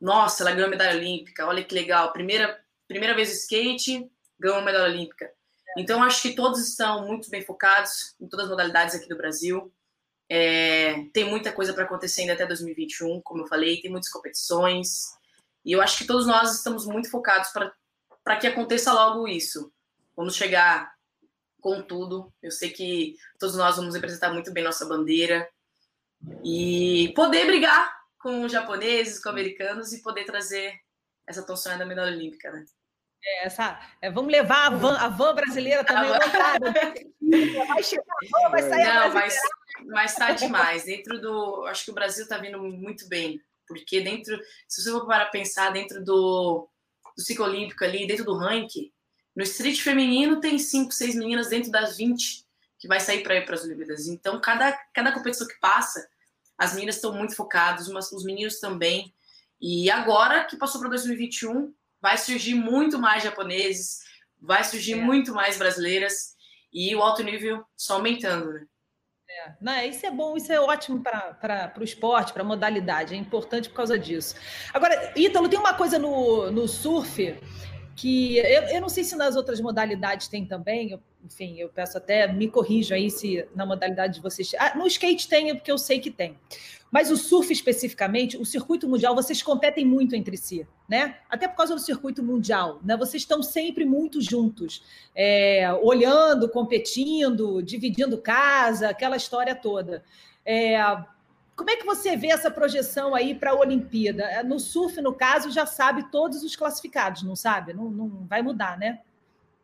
Nossa, 0.00 0.42
ela 0.42 0.52
ganhou 0.52 0.70
medalha 0.70 0.98
olímpica, 0.98 1.46
olha 1.46 1.64
que 1.64 1.74
legal. 1.74 2.12
Primeira, 2.12 2.60
primeira 2.86 3.14
vez 3.14 3.32
skate, 3.32 4.10
ganhou 4.38 4.62
medalha 4.62 4.92
olímpica. 4.92 5.30
Então, 5.76 6.02
acho 6.02 6.22
que 6.22 6.34
todos 6.34 6.60
estão 6.68 7.06
muito 7.06 7.28
bem 7.30 7.42
focados 7.42 8.14
em 8.20 8.28
todas 8.28 8.44
as 8.44 8.50
modalidades 8.50 8.94
aqui 8.94 9.08
do 9.08 9.16
Brasil. 9.16 9.72
É, 10.28 11.04
tem 11.12 11.24
muita 11.24 11.52
coisa 11.52 11.72
para 11.72 11.84
acontecer 11.84 12.22
ainda 12.22 12.34
até 12.34 12.46
2021, 12.46 13.20
como 13.22 13.42
eu 13.42 13.46
falei, 13.46 13.80
tem 13.80 13.90
muitas 13.90 14.10
competições. 14.10 15.16
E 15.64 15.72
eu 15.72 15.82
acho 15.82 15.98
que 15.98 16.06
todos 16.06 16.26
nós 16.26 16.54
estamos 16.54 16.86
muito 16.86 17.10
focados 17.10 17.50
para 18.22 18.36
que 18.36 18.46
aconteça 18.46 18.92
logo 18.92 19.26
isso. 19.26 19.72
Vamos 20.16 20.36
chegar 20.36 20.93
com 21.64 21.80
tudo. 21.80 22.30
Eu 22.42 22.50
sei 22.50 22.68
que 22.68 23.16
todos 23.40 23.56
nós 23.56 23.76
vamos 23.76 23.94
representar 23.94 24.30
muito 24.30 24.52
bem 24.52 24.62
nossa 24.62 24.84
bandeira 24.84 25.48
e 26.44 27.10
poder 27.16 27.46
brigar 27.46 27.90
com 28.18 28.44
os 28.44 28.52
japoneses, 28.52 29.14
com 29.18 29.30
os 29.30 29.34
americanos 29.34 29.90
e 29.94 30.02
poder 30.02 30.24
trazer 30.24 30.74
essa 31.26 31.42
tão 31.42 31.56
sonhada 31.56 31.86
medalha 31.86 32.14
olímpica, 32.14 32.52
né? 32.52 32.66
Essa, 33.42 33.80
é, 34.02 34.10
vamos 34.10 34.30
levar 34.30 34.66
a 34.66 34.76
van, 34.76 34.98
a 34.98 35.08
van 35.08 35.34
brasileira 35.34 35.82
também 35.82 36.10
A 36.10 36.18
lotada. 36.18 36.74
Vai 37.68 37.82
chegar 37.82 38.02
a 38.04 38.42
van, 38.42 38.50
vai 38.50 38.62
sair 38.62 38.82
a 38.82 38.94
Não, 39.06 39.10
brasileira. 39.10 39.14
mas, 39.14 39.36
mas 39.86 40.14
tá 40.14 40.32
demais. 40.32 40.84
Dentro 40.84 41.18
do. 41.18 41.64
Acho 41.66 41.86
que 41.86 41.90
o 41.90 41.94
Brasil 41.94 42.28
tá 42.28 42.36
vindo 42.36 42.62
muito 42.62 43.08
bem. 43.08 43.40
Porque 43.66 44.02
dentro. 44.02 44.38
Se 44.68 44.82
você 44.82 44.90
for 44.90 45.06
para 45.06 45.24
pensar, 45.26 45.70
dentro 45.70 46.04
do, 46.04 46.68
do 47.16 47.22
ciclo 47.22 47.46
olímpico 47.46 47.82
ali, 47.82 48.06
dentro 48.06 48.26
do 48.26 48.36
ranking, 48.36 48.92
no 49.34 49.42
street 49.42 49.80
feminino 49.80 50.40
tem 50.40 50.58
5, 50.58 50.92
6 50.92 51.14
meninas 51.16 51.48
dentro 51.48 51.70
das 51.70 51.96
20 51.96 52.44
que 52.78 52.86
vai 52.88 53.00
sair 53.00 53.22
para 53.22 53.36
ir 53.36 53.44
para 53.44 53.54
as 53.54 53.64
Olimpíadas. 53.64 54.06
Então, 54.06 54.40
cada, 54.40 54.72
cada 54.92 55.12
competição 55.12 55.46
que 55.46 55.58
passa, 55.58 56.06
as 56.58 56.74
meninas 56.74 56.96
estão 56.96 57.12
muito 57.12 57.34
focadas, 57.34 57.88
mas 57.88 58.12
os 58.12 58.24
meninos 58.24 58.60
também. 58.60 59.12
E 59.60 59.90
agora 59.90 60.44
que 60.44 60.56
passou 60.56 60.80
para 60.80 60.90
2021, 60.90 61.72
vai 62.00 62.18
surgir 62.18 62.54
muito 62.54 62.98
mais 62.98 63.22
japoneses, 63.22 64.00
vai 64.40 64.62
surgir 64.62 64.92
É. 64.92 64.96
muito 64.96 65.32
mais 65.34 65.56
brasileiras 65.56 66.34
e 66.72 66.94
o 66.94 67.02
alto 67.02 67.22
nível 67.22 67.64
só 67.76 67.94
aumentando, 67.94 68.52
né? 68.52 68.66
Não, 69.60 69.76
isso 69.82 70.06
é 70.06 70.10
bom, 70.10 70.36
isso 70.36 70.52
é 70.52 70.60
ótimo 70.60 71.02
para 71.02 71.72
o 71.78 71.82
esporte, 71.82 72.32
para 72.32 72.42
a 72.42 72.46
modalidade, 72.46 73.14
é 73.14 73.16
importante 73.16 73.68
por 73.68 73.76
causa 73.76 73.98
disso. 73.98 74.36
Agora, 74.72 75.12
Ítalo, 75.16 75.48
tem 75.48 75.58
uma 75.58 75.74
coisa 75.74 75.98
no, 75.98 76.50
no 76.52 76.68
surf 76.68 77.36
que 77.96 78.38
eu, 78.38 78.62
eu 78.64 78.80
não 78.80 78.88
sei 78.88 79.04
se 79.04 79.16
nas 79.16 79.36
outras 79.36 79.60
modalidades 79.60 80.28
tem 80.28 80.44
também, 80.44 80.90
eu- 80.90 81.00
enfim, 81.24 81.58
eu 81.58 81.68
peço 81.68 81.96
até, 81.96 82.30
me 82.30 82.48
corrijam 82.48 82.96
aí 82.96 83.10
se 83.10 83.46
na 83.54 83.64
modalidade 83.64 84.14
de 84.14 84.20
vocês. 84.20 84.52
Ah, 84.58 84.76
no 84.76 84.86
skate 84.86 85.28
tem, 85.28 85.54
porque 85.54 85.70
eu 85.72 85.78
sei 85.78 85.98
que 85.98 86.10
tem. 86.10 86.38
Mas 86.90 87.10
o 87.10 87.16
surf 87.16 87.52
especificamente, 87.52 88.36
o 88.36 88.44
circuito 88.44 88.88
mundial, 88.88 89.14
vocês 89.16 89.42
competem 89.42 89.84
muito 89.84 90.14
entre 90.14 90.36
si, 90.36 90.64
né? 90.88 91.16
Até 91.28 91.48
por 91.48 91.56
causa 91.56 91.74
do 91.74 91.80
circuito 91.80 92.22
mundial, 92.22 92.78
né? 92.84 92.96
Vocês 92.96 93.22
estão 93.22 93.42
sempre 93.42 93.84
muito 93.84 94.20
juntos, 94.20 94.82
é, 95.14 95.72
olhando, 95.82 96.48
competindo, 96.48 97.62
dividindo 97.62 98.18
casa, 98.18 98.90
aquela 98.90 99.16
história 99.16 99.54
toda. 99.56 100.04
É, 100.46 100.76
como 101.56 101.70
é 101.70 101.76
que 101.76 101.84
você 101.84 102.16
vê 102.16 102.28
essa 102.28 102.50
projeção 102.50 103.14
aí 103.14 103.34
para 103.34 103.50
a 103.52 103.58
Olimpíada? 103.58 104.24
É, 104.24 104.42
No 104.42 104.58
surf, 104.58 105.00
no 105.00 105.14
caso, 105.14 105.50
já 105.50 105.66
sabe 105.66 106.10
todos 106.10 106.42
os 106.42 106.56
classificados, 106.56 107.22
não 107.22 107.36
sabe? 107.36 107.72
Não, 107.72 107.90
não 107.90 108.26
vai 108.26 108.42
mudar, 108.42 108.78
né? 108.78 109.02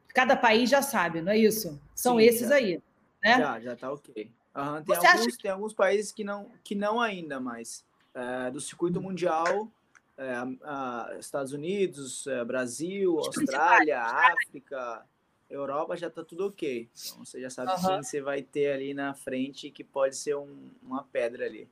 Cada 0.09 0.37
país 0.37 0.69
já 0.71 0.83
sabe, 0.83 1.21
não 1.23 1.33
é 1.33 1.39
isso? 1.39 1.81
São 1.95 2.19
Sim, 2.19 2.25
esses 2.27 2.49
já. 2.49 2.55
aí, 2.57 2.83
né? 3.23 3.39
Já, 3.39 3.61
já 3.61 3.77
tá 3.77 3.93
ok. 3.93 4.31
Aham, 4.55 4.83
tem, 4.83 4.95
Você 4.97 5.07
acha 5.07 5.19
alguns, 5.19 5.37
tem 5.37 5.51
alguns 5.51 5.75
países 5.75 6.12
que 6.12 6.25
não, 6.25 6.51
que 6.65 6.75
não 6.75 7.01
ainda, 7.01 7.39
mas 7.39 7.85
é, 8.15 8.51
do 8.51 8.61
circuito 8.61 9.01
mundial, 9.01 9.71
é, 10.17 10.33
a- 10.62 11.17
Estados 11.19 11.53
Unidos, 11.53 12.27
é, 12.27 12.45
Brasil, 12.45 13.17
Os 13.17 13.29
Austrália, 13.29 14.01
África, 14.03 15.07
Europa 15.49 15.97
já 15.97 16.09
está 16.09 16.25
tudo 16.25 16.47
ok. 16.47 16.89
Então 16.93 17.25
você 17.25 17.41
já 17.41 17.51
sabe 17.51 17.73
uhum. 17.73 17.87
quem 17.87 18.03
você 18.03 18.21
vai 18.21 18.43
ter 18.43 18.73
ali 18.73 18.95
na 18.95 19.15
frente 19.15 19.71
que 19.71 19.85
pode 19.85 20.17
ser 20.17 20.37
um, 20.37 20.71
uma 20.83 21.05
pedra 21.05 21.47
ali. 21.47 21.69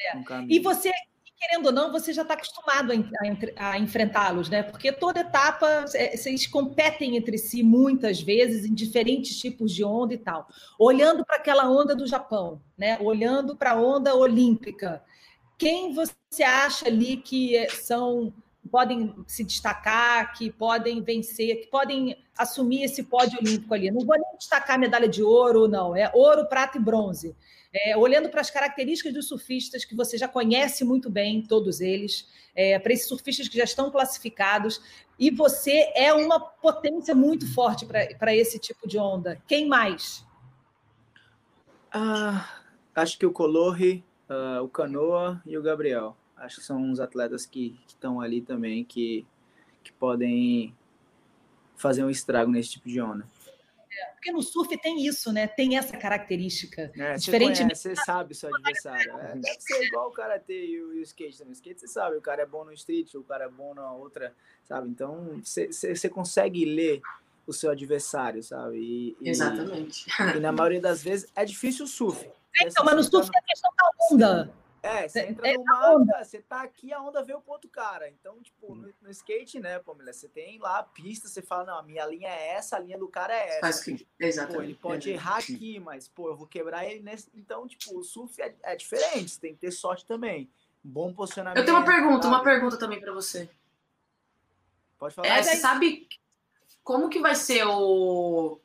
É. 0.00 0.44
E 0.48 0.60
você, 0.60 0.92
querendo 1.36 1.66
ou 1.66 1.72
não, 1.72 1.90
você 1.90 2.12
já 2.12 2.22
está 2.22 2.34
acostumado 2.34 2.92
a, 2.92 3.70
a 3.70 3.78
enfrentá-los, 3.78 4.48
né? 4.48 4.62
Porque 4.62 4.92
toda 4.92 5.20
etapa 5.20 5.86
vocês 5.86 6.46
competem 6.46 7.16
entre 7.16 7.36
si 7.38 7.62
muitas 7.62 8.20
vezes 8.20 8.64
em 8.64 8.74
diferentes 8.74 9.38
tipos 9.38 9.72
de 9.72 9.84
onda 9.84 10.14
e 10.14 10.18
tal. 10.18 10.46
Olhando 10.78 11.24
para 11.24 11.36
aquela 11.36 11.68
onda 11.68 11.94
do 11.94 12.06
Japão, 12.06 12.60
né? 12.76 12.98
Olhando 13.00 13.56
para 13.56 13.72
a 13.72 13.80
onda 13.80 14.14
olímpica, 14.14 15.02
quem 15.56 15.92
você 15.92 16.42
acha 16.42 16.86
ali 16.86 17.16
que 17.16 17.68
são 17.70 18.32
podem 18.68 19.14
se 19.26 19.42
destacar, 19.42 20.32
que 20.34 20.52
podem 20.52 21.02
vencer, 21.02 21.62
que 21.62 21.66
podem 21.68 22.22
assumir 22.36 22.84
esse 22.84 23.02
pódio 23.02 23.38
olímpico 23.40 23.72
ali. 23.74 23.90
Não 23.90 24.04
vou 24.04 24.14
nem 24.14 24.36
destacar 24.38 24.78
medalha 24.78 25.08
de 25.08 25.22
ouro, 25.22 25.66
não, 25.66 25.96
é 25.96 26.10
ouro, 26.14 26.46
prata 26.46 26.78
e 26.78 26.80
bronze. 26.80 27.34
É, 27.72 27.96
olhando 27.96 28.30
para 28.30 28.40
as 28.40 28.50
características 28.50 29.12
dos 29.12 29.28
surfistas, 29.28 29.84
que 29.84 29.94
você 29.94 30.16
já 30.16 30.26
conhece 30.26 30.84
muito 30.84 31.10
bem, 31.10 31.42
todos 31.42 31.80
eles, 31.80 32.26
é, 32.54 32.78
para 32.78 32.92
esses 32.92 33.06
surfistas 33.06 33.46
que 33.46 33.58
já 33.58 33.64
estão 33.64 33.90
classificados, 33.90 34.80
e 35.18 35.30
você 35.30 35.92
é 35.94 36.12
uma 36.12 36.40
potência 36.40 37.14
muito 37.14 37.52
forte 37.52 37.84
para 37.84 38.34
esse 38.34 38.58
tipo 38.58 38.88
de 38.88 38.98
onda. 38.98 39.40
Quem 39.46 39.68
mais? 39.68 40.24
Ah, 41.92 42.62
acho 42.94 43.18
que 43.18 43.26
o 43.26 43.32
Colorri, 43.32 44.02
uh, 44.30 44.62
o 44.62 44.68
Canoa 44.68 45.42
e 45.44 45.58
o 45.58 45.62
Gabriel 45.62 46.16
acho 46.38 46.56
que 46.60 46.66
são 46.66 46.80
uns 46.82 47.00
atletas 47.00 47.44
que 47.44 47.78
estão 47.86 48.20
ali 48.20 48.40
também 48.40 48.84
que, 48.84 49.26
que 49.82 49.92
podem 49.92 50.74
fazer 51.76 52.04
um 52.04 52.10
estrago 52.10 52.50
nesse 52.50 52.70
tipo 52.70 52.88
de 52.88 53.00
onda. 53.00 53.26
É, 53.98 54.06
porque 54.12 54.30
no 54.30 54.42
surf 54.42 54.76
tem 54.78 55.04
isso, 55.04 55.32
né? 55.32 55.46
Tem 55.46 55.76
essa 55.76 55.96
característica. 55.96 56.92
É, 56.96 57.14
Diferente. 57.14 57.64
Você, 57.64 57.94
você 57.94 57.96
sabe 57.96 58.34
seu 58.34 58.48
adversário. 58.54 59.18
É, 59.18 59.34
deve 59.36 59.60
ser 59.60 59.84
igual 59.84 60.08
o 60.08 60.12
karatê 60.12 60.66
e 60.66 60.82
o, 60.82 60.94
e 60.94 61.00
o 61.00 61.02
skate 61.02 61.38
também. 61.38 61.52
O 61.52 61.54
skate 61.54 61.80
você 61.80 61.88
sabe, 61.88 62.16
o 62.16 62.20
cara 62.20 62.42
é 62.42 62.46
bom 62.46 62.64
no 62.64 62.72
street, 62.72 63.14
o 63.14 63.24
cara 63.24 63.46
é 63.46 63.48
bom 63.48 63.74
na 63.74 63.92
outra, 63.92 64.32
sabe? 64.64 64.88
Então 64.88 65.40
você, 65.42 66.08
consegue 66.08 66.64
ler 66.64 67.00
o 67.46 67.52
seu 67.52 67.70
adversário, 67.70 68.42
sabe? 68.42 68.76
E, 68.78 69.16
Exatamente. 69.28 70.06
E, 70.08 70.36
e, 70.36 70.40
na 70.40 70.52
maioria 70.52 70.80
das 70.80 71.02
vezes 71.02 71.28
é 71.34 71.44
difícil 71.44 71.84
o 71.84 71.88
surf. 71.88 72.24
É, 72.60 72.68
então, 72.68 72.84
mas 72.84 72.94
no 72.94 73.02
surf 73.02 73.28
é 73.34 73.38
a 73.38 73.42
questão 73.42 73.70
da 73.76 74.14
onda. 74.14 74.54
É, 74.82 75.08
você 75.08 75.20
entra 75.20 75.48
é, 75.48 75.54
no 75.56 75.64
mar, 75.64 76.24
você 76.24 76.40
tá 76.40 76.62
aqui, 76.62 76.92
a 76.92 77.00
onda 77.00 77.22
veio 77.22 77.40
pro 77.40 77.52
outro 77.52 77.68
cara. 77.68 78.08
Então, 78.08 78.40
tipo, 78.42 78.74
no, 78.74 78.92
no 79.00 79.10
skate, 79.10 79.58
né, 79.58 79.78
Pamela, 79.78 80.12
você 80.12 80.28
tem 80.28 80.58
lá 80.58 80.78
a 80.78 80.82
pista, 80.82 81.28
você 81.28 81.42
fala, 81.42 81.64
não, 81.64 81.78
a 81.78 81.82
minha 81.82 82.06
linha 82.06 82.28
é 82.28 82.54
essa, 82.54 82.76
a 82.76 82.80
linha 82.80 82.98
do 82.98 83.08
cara 83.08 83.34
é 83.34 83.58
essa. 83.58 83.84
Que, 83.84 84.06
exatamente. 84.18 84.56
Pô, 84.56 84.62
ele 84.62 84.74
pode 84.74 85.10
errar 85.10 85.38
aqui, 85.38 85.80
mas, 85.80 86.08
pô, 86.08 86.28
eu 86.28 86.36
vou 86.36 86.46
quebrar 86.46 86.84
ele 86.86 87.02
nesse... 87.02 87.28
Então, 87.34 87.66
tipo, 87.66 87.98
o 87.98 88.04
surf 88.04 88.40
é, 88.40 88.54
é 88.62 88.76
diferente, 88.76 89.32
você 89.32 89.40
tem 89.40 89.54
que 89.54 89.60
ter 89.60 89.70
sorte 89.70 90.06
também. 90.06 90.50
Bom 90.82 91.12
posicionamento. 91.12 91.58
Eu 91.58 91.64
tenho 91.64 91.76
uma 91.76 91.84
pergunta, 91.84 92.22
sabe? 92.22 92.34
uma 92.34 92.44
pergunta 92.44 92.78
também 92.78 93.00
para 93.00 93.12
você. 93.12 93.50
Pode 94.98 95.14
falar. 95.14 95.28
É, 95.28 95.42
você 95.42 95.56
sabe 95.56 96.08
como 96.82 97.08
que 97.08 97.20
vai 97.20 97.34
ser 97.34 97.64
o 97.66 98.60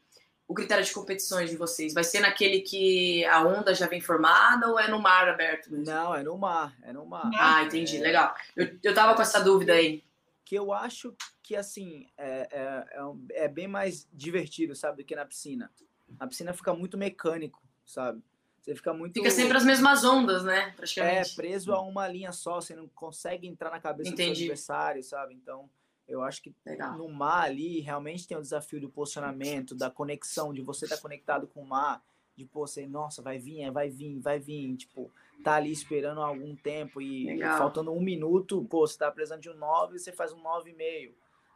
o 0.48 0.54
critério 0.54 0.84
de 0.84 0.92
competições 0.92 1.50
de 1.50 1.58
vocês? 1.58 1.94
Vai 1.94 2.04
ser 2.04 2.20
naquele 2.20 2.62
que 2.62 3.24
a 3.26 3.44
onda 3.44 3.74
já 3.74 3.88
vem 3.88 4.02
formada 4.02 4.68
ou 4.68 4.80
é 4.80 4.88
no 4.88 5.00
mar 5.00 5.28
aberto 5.28 5.72
mesmo? 5.72 5.86
Não, 5.86 6.14
é 6.14 6.24
no 6.24 6.38
mar, 6.38 6.76
é 6.84 6.92
no 6.92 7.06
mar. 7.06 7.30
Ah, 7.36 7.64
entendi, 7.64 7.98
é... 7.98 8.02
legal. 8.02 8.36
Eu, 8.56 8.78
eu 8.84 8.94
tava 8.94 9.16
com 9.16 9.22
essa 9.22 9.40
dúvida 9.40 9.74
aí. 9.74 10.04
Que 10.46 10.56
eu 10.56 10.74
acho 10.74 11.16
que, 11.42 11.56
assim, 11.56 12.08
é, 12.18 12.48
é, 12.52 12.86
é, 13.32 13.46
é 13.46 13.48
bem 13.48 13.68
mais 13.68 14.08
divertido, 14.12 14.76
sabe, 14.76 15.02
do 15.02 15.06
que 15.06 15.16
na 15.16 15.26
piscina. 15.26 15.72
Na 16.20 16.28
piscina 16.28 16.54
fica 16.54 16.74
muito 16.74 16.98
mecânico, 16.98 17.62
sabe? 17.86 18.22
Você 18.64 18.76
fica 18.76 18.94
muito. 18.94 19.14
Fica 19.14 19.30
sempre 19.30 19.58
as 19.58 19.66
mesmas 19.66 20.06
ondas, 20.06 20.44
né? 20.44 20.72
Praticamente. 20.76 21.32
É, 21.32 21.36
preso 21.36 21.74
a 21.74 21.82
uma 21.82 22.08
linha 22.08 22.32
só, 22.32 22.62
você 22.62 22.74
não 22.76 22.88
consegue 22.90 23.46
entrar 23.46 23.70
na 23.72 23.80
cabeça 23.80 24.10
Entendi. 24.10 24.30
do 24.30 24.36
seu 24.36 24.44
adversário, 24.46 25.04
sabe? 25.04 25.34
Então, 25.34 25.70
eu 26.08 26.22
acho 26.22 26.42
que 26.42 26.54
Legal. 26.66 26.98
no 26.98 27.08
mar 27.10 27.46
ali 27.46 27.80
realmente 27.80 28.28
tem 28.28 28.38
o 28.38 28.42
desafio 28.42 28.80
do 28.80 28.90
posicionamento, 28.90 29.76
da 29.76 29.90
conexão, 29.90 30.54
de 30.54 30.62
você 30.62 30.86
estar 30.86 30.98
tá 30.98 31.02
conectado 31.02 31.48
com 31.48 31.62
o 31.62 31.68
mar, 31.68 32.04
de 32.36 32.46
pô, 32.46 32.68
você, 32.68 32.86
nossa, 32.88 33.22
vai 33.22 33.38
vir, 33.38 33.62
é, 33.62 33.72
vai 33.72 33.90
vir, 33.90 34.20
vai 34.20 34.40
vir, 34.40 34.76
tipo, 34.76 35.12
tá 35.44 35.56
ali 35.56 35.72
esperando 35.72 36.22
algum 36.22 36.56
tempo 36.56 37.02
e 37.02 37.26
Legal. 37.26 37.58
faltando 37.58 37.92
um 37.92 38.02
minuto, 38.02 38.66
pô, 38.70 38.86
você 38.88 38.98
tá 38.98 39.12
precisando 39.12 39.42
de 39.42 39.50
um 39.50 39.56
9, 39.56 40.00
você 40.00 40.12
faz 40.12 40.34
um 40.34 40.42
9,5, 40.42 41.14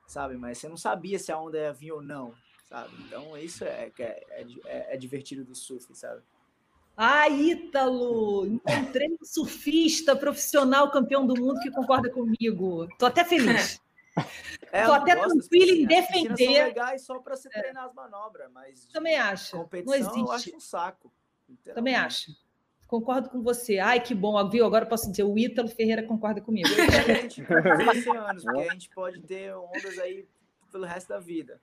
sabe? 0.07 0.37
Mas 0.37 0.57
você 0.57 0.69
não 0.69 0.77
sabia 0.77 1.19
se 1.19 1.31
a 1.31 1.39
onda 1.39 1.57
ia 1.57 1.73
vir 1.73 1.91
ou 1.91 2.01
não, 2.01 2.33
sabe? 2.69 2.93
Então 3.05 3.37
isso 3.37 3.63
é, 3.63 3.91
é, 3.99 4.25
é, 4.65 4.95
é 4.95 4.97
divertido 4.97 5.43
do 5.43 5.55
surf, 5.55 5.93
sabe? 5.95 6.21
Ah, 6.95 7.29
Ítalo! 7.29 8.47
Encontrei 8.47 9.09
um 9.09 9.23
surfista 9.23 10.15
profissional 10.15 10.89
campeão 10.89 11.27
do 11.27 11.39
mundo 11.39 11.59
que 11.59 11.69
concorda 11.69 12.09
comigo. 12.09 12.87
Tô 12.97 13.05
até 13.05 13.23
feliz. 13.23 13.79
É, 14.71 14.85
Tô 14.85 14.91
até 14.93 15.15
tranquilo 15.15 15.71
em 15.71 15.85
defender. 15.85 16.45
São 16.45 16.53
legais 16.65 17.01
só 17.03 17.19
para 17.19 17.35
se 17.35 17.49
treinar 17.49 17.85
as 17.85 17.93
manobras, 17.93 18.51
mas 18.51 18.85
também 18.87 19.15
acho. 19.15 19.57
Competição, 19.57 19.97
não 19.97 20.09
existe. 20.09 20.19
eu 20.19 20.31
acho 20.31 20.55
um 20.55 20.59
saco. 20.59 21.11
Também 21.73 21.95
acho. 21.95 22.31
Concordo 22.87 23.29
com 23.29 23.41
você. 23.41 23.79
Ai, 23.79 23.99
que 23.99 24.15
bom, 24.15 24.49
viu? 24.49 24.65
Agora 24.65 24.85
eu 24.85 24.89
posso 24.89 25.09
dizer, 25.09 25.23
o 25.23 25.37
Ítalo 25.37 25.67
Ferreira 25.67 26.03
concorda 26.03 26.41
comigo. 26.41 26.67
Gente, 26.67 27.41
anos, 28.15 28.43
porque 28.43 28.69
a 28.69 28.73
gente 28.73 28.89
pode 28.89 29.21
ter 29.21 29.53
ondas 29.55 29.97
aí 29.99 30.27
pelo 30.71 30.85
resto 30.85 31.09
da 31.09 31.19
vida. 31.19 31.61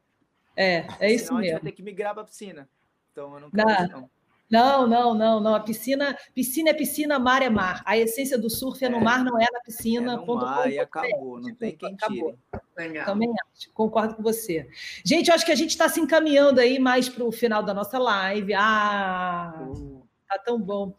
É, 0.57 0.87
é 1.01 1.13
isso 1.13 1.27
Senão 1.27 1.41
mesmo. 1.41 1.41
a 1.41 1.43
gente 1.43 1.63
vai 1.63 1.73
ter 1.73 1.77
que 1.77 1.83
migrar 1.83 2.13
para 2.13 2.23
a 2.23 2.27
piscina. 2.27 2.69
Então 3.11 3.35
eu 3.35 3.41
não 3.41 3.51
quero 3.51 3.89
não. 3.89 4.11
Não, 4.55 4.87
não, 4.87 5.15
não, 5.15 5.41
não. 5.41 5.55
A 5.57 5.59
piscina, 5.59 6.17
piscina 6.33 6.71
é 6.71 6.73
piscina, 6.73 7.19
mar 7.19 7.43
é 7.43 7.51
mar. 7.51 7.83
A 7.85 7.99
essência 7.99 8.39
do 8.39 8.49
surf 8.49 8.85
é, 8.85 8.87
é 8.87 8.91
no 8.91 9.01
mar, 9.01 9.25
não 9.25 9.37
é 9.37 9.47
na 9.53 9.61
piscina. 9.61 10.13
É 10.13 10.17
no 10.17 10.25
ponto, 10.25 10.45
mar 10.45 10.59
ponto, 10.59 10.69
e 10.69 10.79
acabou, 10.79 11.41
não 11.41 11.55
tem 11.57 11.77
quem 11.77 11.95
acabou. 11.95 12.39
Legal. 12.77 13.05
Também 13.05 13.31
acho, 13.31 13.73
concordo 13.73 14.15
com 14.15 14.23
você. 14.23 14.69
Gente, 15.05 15.29
eu 15.29 15.35
acho 15.35 15.45
que 15.45 15.51
a 15.51 15.57
gente 15.57 15.71
está 15.71 15.89
se 15.89 16.01
encaminhando 16.01 16.61
aí 16.61 16.79
mais 16.79 17.09
para 17.09 17.25
o 17.25 17.33
final 17.33 17.65
da 17.65 17.75
nossa 17.75 17.99
live. 17.99 18.55
Ah, 18.55 19.67
uh, 19.69 20.07
tá 20.29 20.39
tão 20.39 20.61
bom. 20.61 20.97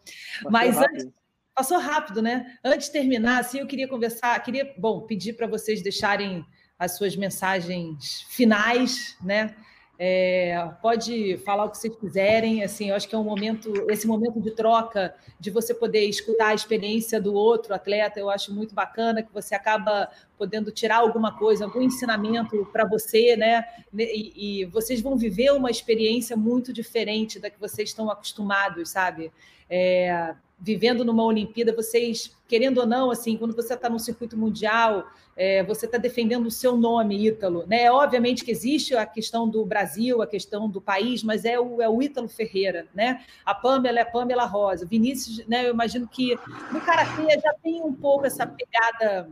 Mas 0.50 0.76
rápido. 0.76 0.92
antes, 0.92 1.12
passou 1.54 1.78
rápido, 1.78 2.20
né? 2.20 2.58
Antes 2.62 2.88
de 2.88 2.92
terminar, 2.92 3.40
assim, 3.40 3.60
eu 3.60 3.66
queria 3.66 3.88
conversar, 3.88 4.38
queria, 4.42 4.74
bom, 4.76 5.06
pedir 5.06 5.32
para 5.32 5.46
vocês 5.46 5.82
deixarem 5.82 6.44
as 6.78 6.98
suas 6.98 7.16
mensagens 7.16 8.26
finais, 8.28 9.16
né? 9.22 9.56
É, 9.98 10.70
pode 10.82 11.38
falar 11.38 11.64
o 11.64 11.70
que 11.70 11.78
vocês 11.78 11.96
quiserem, 11.96 12.62
assim, 12.62 12.90
eu 12.90 12.94
acho 12.94 13.08
que 13.08 13.14
é 13.14 13.18
um 13.18 13.24
momento, 13.24 13.72
esse 13.90 14.06
momento 14.06 14.38
de 14.40 14.50
troca, 14.50 15.14
de 15.40 15.50
você 15.50 15.72
poder 15.72 16.04
escutar 16.04 16.48
a 16.48 16.54
experiência 16.54 17.18
do 17.18 17.32
outro 17.32 17.74
atleta, 17.74 18.20
eu 18.20 18.28
acho 18.28 18.52
muito 18.52 18.74
bacana 18.74 19.22
que 19.22 19.32
você 19.32 19.54
acaba 19.54 20.10
podendo 20.36 20.70
tirar 20.70 20.98
alguma 20.98 21.38
coisa, 21.38 21.64
algum 21.64 21.80
ensinamento 21.80 22.68
para 22.70 22.84
você, 22.86 23.36
né? 23.36 23.64
E, 23.96 24.60
e, 24.60 24.64
vocês 24.66 25.00
vão 25.00 25.16
viver 25.16 25.50
uma 25.52 25.70
experiência 25.70 26.36
muito 26.36 26.74
diferente 26.74 27.38
da 27.38 27.48
que 27.48 27.58
vocês 27.58 27.88
estão 27.88 28.10
acostumados, 28.10 28.90
sabe? 28.90 29.32
É, 29.68 30.34
vivendo 30.58 31.04
numa 31.04 31.22
Olimpíada, 31.22 31.74
vocês, 31.74 32.34
querendo 32.48 32.78
ou 32.78 32.86
não, 32.86 33.10
assim, 33.10 33.36
quando 33.36 33.54
você 33.54 33.74
está 33.74 33.88
no 33.88 33.98
circuito 33.98 34.36
mundial, 34.36 35.06
é, 35.36 35.62
você 35.62 35.84
está 35.84 35.98
defendendo 35.98 36.46
o 36.46 36.50
seu 36.50 36.76
nome, 36.76 37.26
Ítalo. 37.26 37.66
Né? 37.66 37.90
Obviamente 37.90 38.44
que 38.44 38.50
existe 38.50 38.94
a 38.96 39.04
questão 39.04 39.48
do 39.48 39.64
Brasil, 39.66 40.22
a 40.22 40.26
questão 40.26 40.68
do 40.68 40.80
país, 40.80 41.22
mas 41.22 41.44
é 41.44 41.60
o, 41.60 41.82
é 41.82 41.88
o 41.88 42.02
Ítalo 42.02 42.28
Ferreira, 42.28 42.88
né? 42.94 43.22
A 43.44 43.54
Pamela 43.54 43.98
é 43.98 44.02
a 44.02 44.06
Pamela 44.06 44.46
Rosa. 44.46 44.86
Vinícius, 44.86 45.46
né, 45.46 45.66
eu 45.66 45.74
imagino 45.74 46.08
que 46.08 46.38
no 46.72 46.80
Karatê 46.80 47.38
já 47.38 47.52
tem 47.62 47.82
um 47.82 47.92
pouco 47.92 48.26
essa 48.26 48.46
pegada 48.46 49.28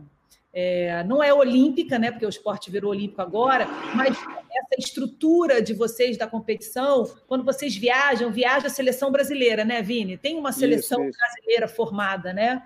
é, 0.57 1.03
não 1.03 1.21
é 1.21 1.33
olímpica, 1.33 1.99
né? 1.99 2.09
Porque 2.11 2.25
o 2.25 2.29
esporte 2.29 2.71
virou 2.71 2.91
olímpico 2.91 3.21
agora, 3.21 3.67
mas 3.93 4.17
essa 4.17 4.79
estrutura 4.79 5.61
de 5.61 5.73
vocês 5.73 6.17
da 6.17 6.25
competição, 6.25 7.03
quando 7.27 7.43
vocês 7.43 7.75
viajam, 7.75 8.31
viaja 8.31 8.67
a 8.67 8.69
seleção 8.69 9.11
brasileira, 9.11 9.65
né, 9.65 9.81
Vini? 9.81 10.17
Tem 10.17 10.37
uma 10.37 10.53
seleção 10.53 11.01
isso, 11.01 11.09
isso. 11.09 11.19
brasileira 11.19 11.67
formada, 11.67 12.31
né? 12.31 12.63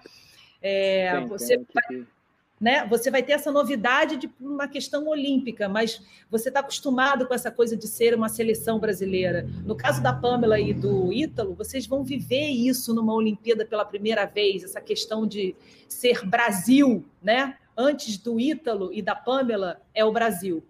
É, 0.62 1.20
você 1.22 1.58
vai, 1.58 2.06
né? 2.62 2.86
Você 2.86 3.10
vai 3.10 3.24
ter 3.24 3.32
essa 3.32 3.52
novidade 3.52 4.18
de 4.18 4.30
uma 4.40 4.68
questão 4.68 5.08
olímpica, 5.08 5.68
mas 5.68 6.00
você 6.30 6.50
está 6.50 6.60
acostumado 6.60 7.26
com 7.26 7.34
essa 7.34 7.50
coisa 7.50 7.76
de 7.76 7.88
ser 7.88 8.14
uma 8.14 8.30
seleção 8.30 8.78
brasileira. 8.78 9.50
No 9.66 9.76
caso 9.76 10.04
da 10.04 10.14
Pamela 10.14 10.60
e 10.60 10.76
do 10.76 11.12
Ítalo, 11.12 11.56
vocês 11.56 11.88
vão 11.88 12.04
viver 12.04 12.50
isso 12.50 12.94
numa 12.94 13.16
Olimpíada 13.16 13.66
pela 13.66 13.84
primeira 13.84 14.26
vez, 14.26 14.64
essa 14.64 14.80
questão 14.80 15.26
de 15.26 15.56
ser 15.88 16.24
Brasil, 16.24 17.04
né? 17.20 17.58
Antes 17.80 18.18
do 18.18 18.38
Ítalo 18.38 18.94
e 18.94 19.02
da 19.02 19.16
Pamela 19.16 19.82
é 19.94 20.04
o 20.04 20.12
Brasil. 20.12 20.62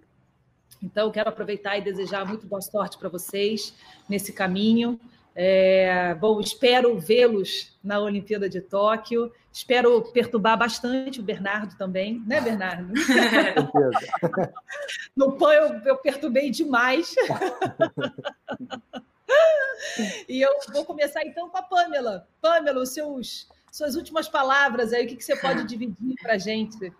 Então, 0.82 1.12
quero 1.12 1.28
aproveitar 1.28 1.76
e 1.76 1.82
desejar 1.82 2.24
muito 2.24 2.46
boa 2.46 2.62
sorte 2.62 3.00
para 3.00 3.10
vocês 3.10 3.74
nesse 4.08 4.32
caminho. 4.32 5.00
É, 5.36 6.14
bom, 6.16 6.40
espero 6.40 6.98
vê-los 7.00 7.78
na 7.84 8.00
Olimpíada 8.00 8.48
de 8.48 8.62
Tóquio. 8.62 9.32
Espero 9.52 10.04
perturbar 10.12 10.56
bastante 10.58 11.20
o 11.20 11.24
Bernardo 11.24 11.76
também, 11.78 12.24
né, 12.28 12.40
Bernardo? 12.40 12.94
no 15.18 15.32
PAN 15.34 15.54
eu, 15.54 15.74
eu 15.86 15.98
perturbei 15.98 16.52
demais. 16.52 17.16
e 20.30 20.42
eu 20.42 20.52
vou 20.72 20.86
começar 20.86 21.26
então 21.26 21.50
com 21.50 21.58
a 21.58 21.64
Pamela. 21.64 22.28
Pamela, 22.40 22.82
os 22.82 22.90
seus, 22.90 23.50
suas 23.72 23.96
últimas 23.96 24.28
palavras 24.28 24.94
aí, 24.94 25.06
o 25.06 25.08
que, 25.08 25.16
que 25.16 25.24
você 25.24 25.36
pode 25.36 25.64
dividir 25.68 26.16
para 26.22 26.34
a 26.34 26.38
gente? 26.38 26.94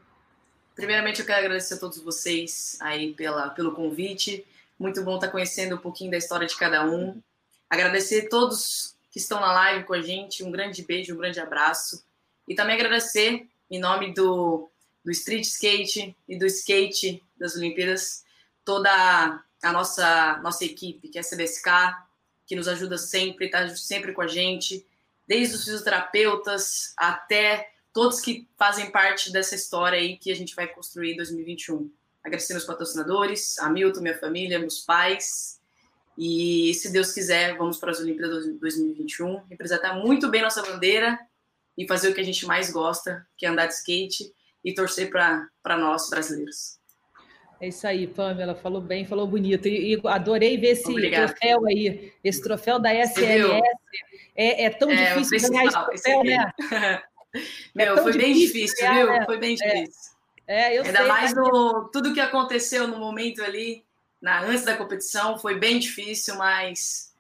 Primeiramente, 0.76 1.20
eu 1.20 1.26
quero 1.26 1.40
agradecer 1.40 1.74
a 1.74 1.78
todos 1.78 2.00
vocês 2.00 2.78
aí 2.80 3.14
pela, 3.14 3.50
pelo 3.50 3.74
convite. 3.74 4.46
Muito 4.78 5.04
bom 5.04 5.16
estar 5.16 5.28
conhecendo 5.28 5.76
um 5.76 5.80
pouquinho 5.80 6.12
da 6.12 6.18
história 6.18 6.48
de 6.48 6.56
cada 6.56 6.86
um. 6.86 7.22
Agradecer 7.70 8.26
a 8.26 8.30
todos 8.30 8.96
que 9.12 9.20
estão 9.20 9.40
na 9.40 9.52
live 9.52 9.86
com 9.86 9.94
a 9.94 10.02
gente. 10.02 10.44
Um 10.44 10.52
grande 10.52 10.82
beijo, 10.84 11.14
um 11.14 11.18
grande 11.18 11.40
abraço. 11.40 12.04
E 12.48 12.56
também 12.56 12.76
agradecer, 12.76 13.48
em 13.70 13.80
nome 13.80 14.14
do, 14.14 14.72
do 15.04 15.12
Street 15.12 15.44
Skate 15.44 16.16
e 16.28 16.38
do 16.38 16.46
Skate 16.46 17.24
das 17.38 17.56
Olimpíadas, 17.56 18.24
toda 18.64 18.90
a 19.62 19.72
nossa, 19.74 20.38
nossa 20.38 20.64
equipe, 20.64 21.10
que 21.10 21.18
é 21.18 21.22
a 21.22 21.24
CBSK, 21.24 21.70
que 22.48 22.56
nos 22.56 22.68
ajuda 22.68 22.98
sempre, 22.98 23.46
está 23.46 23.68
sempre 23.76 24.14
com 24.14 24.22
a 24.22 24.28
gente, 24.28 24.86
desde 25.30 25.56
os 25.56 25.64
fisioterapeutas 25.64 26.92
até 26.98 27.70
todos 27.94 28.20
que 28.20 28.50
fazem 28.58 28.90
parte 28.90 29.32
dessa 29.32 29.54
história 29.54 30.00
aí 30.00 30.18
que 30.18 30.32
a 30.32 30.36
gente 30.36 30.56
vai 30.56 30.66
construir 30.66 31.14
em 31.14 31.18
2021. 31.18 31.92
Agradecer 32.24 32.54
meus 32.54 32.66
patrocinadores, 32.66 33.60
a 33.60 33.70
Milton, 33.70 34.02
minha 34.02 34.18
família, 34.18 34.58
meus 34.58 34.80
pais, 34.80 35.60
e 36.18 36.74
se 36.74 36.92
Deus 36.92 37.14
quiser, 37.14 37.56
vamos 37.58 37.78
para 37.78 37.92
as 37.92 38.00
Olimpíadas 38.00 38.46
2021, 38.60 39.44
representar 39.46 39.94
muito 39.94 40.30
bem 40.30 40.42
nossa 40.42 40.64
bandeira 40.64 41.20
e 41.78 41.88
fazer 41.88 42.10
o 42.10 42.16
que 42.16 42.22
a 42.22 42.26
gente 42.26 42.48
mais 42.48 42.72
gosta, 42.72 43.26
que 43.38 43.46
é 43.46 43.50
andar 43.50 43.68
de 43.68 43.76
skate 43.76 44.34
e 44.66 44.74
torcer 44.74 45.12
para 45.12 45.78
nós 45.78 46.10
brasileiros. 46.10 46.79
É 47.62 47.68
isso 47.68 47.86
aí, 47.86 48.08
Pamela, 48.08 48.56
falou 48.56 48.82
bem, 48.82 49.06
falou 49.06 49.28
bonito. 49.28 49.68
E, 49.68 49.96
e 49.96 50.02
adorei 50.08 50.58
ver 50.58 50.70
esse 50.70 50.90
Obrigada. 50.90 51.34
troféu 51.34 51.66
aí, 51.66 52.14
esse 52.24 52.42
troféu 52.42 52.80
da 52.80 52.94
SLS. 52.94 53.62
É, 54.36 54.64
é, 54.64 54.70
tão 54.70 54.90
é, 54.90 55.16
difícil 55.16 55.50
ganhar 55.50 55.66
esse 55.66 56.04
troféu, 56.04 56.24
né? 56.24 56.54
Meu, 57.76 57.98
é 57.98 58.02
foi 58.02 58.18
bem 58.18 58.34
difícil, 58.34 58.78
ganhar, 58.78 58.96
viu? 58.96 59.08
Né? 59.08 59.26
Foi 59.26 59.38
bem 59.38 59.56
difícil. 59.56 60.12
É, 60.48 60.76
eu 60.76 60.84
Ainda 60.84 61.00
sei, 61.00 61.08
mais 61.08 61.36
no, 61.36 61.90
tudo 61.92 62.14
que 62.14 62.20
aconteceu 62.20 62.88
no 62.88 62.98
momento 62.98 63.44
ali, 63.44 63.84
na, 64.22 64.42
antes 64.42 64.64
da 64.64 64.76
competição 64.76 65.38
foi 65.38 65.60
bem 65.60 65.78
difícil, 65.78 66.36
mas 66.38 67.14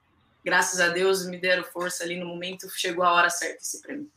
graças 0.44 0.80
a 0.80 0.88
Deus 0.88 1.28
me 1.28 1.38
deram 1.38 1.64
força 1.64 2.04
ali 2.04 2.18
no 2.18 2.26
momento, 2.26 2.68
chegou 2.72 3.04
a 3.04 3.12
hora 3.14 3.30
certa 3.30 3.58
esse 3.62 3.82
prêmio. 3.82 4.10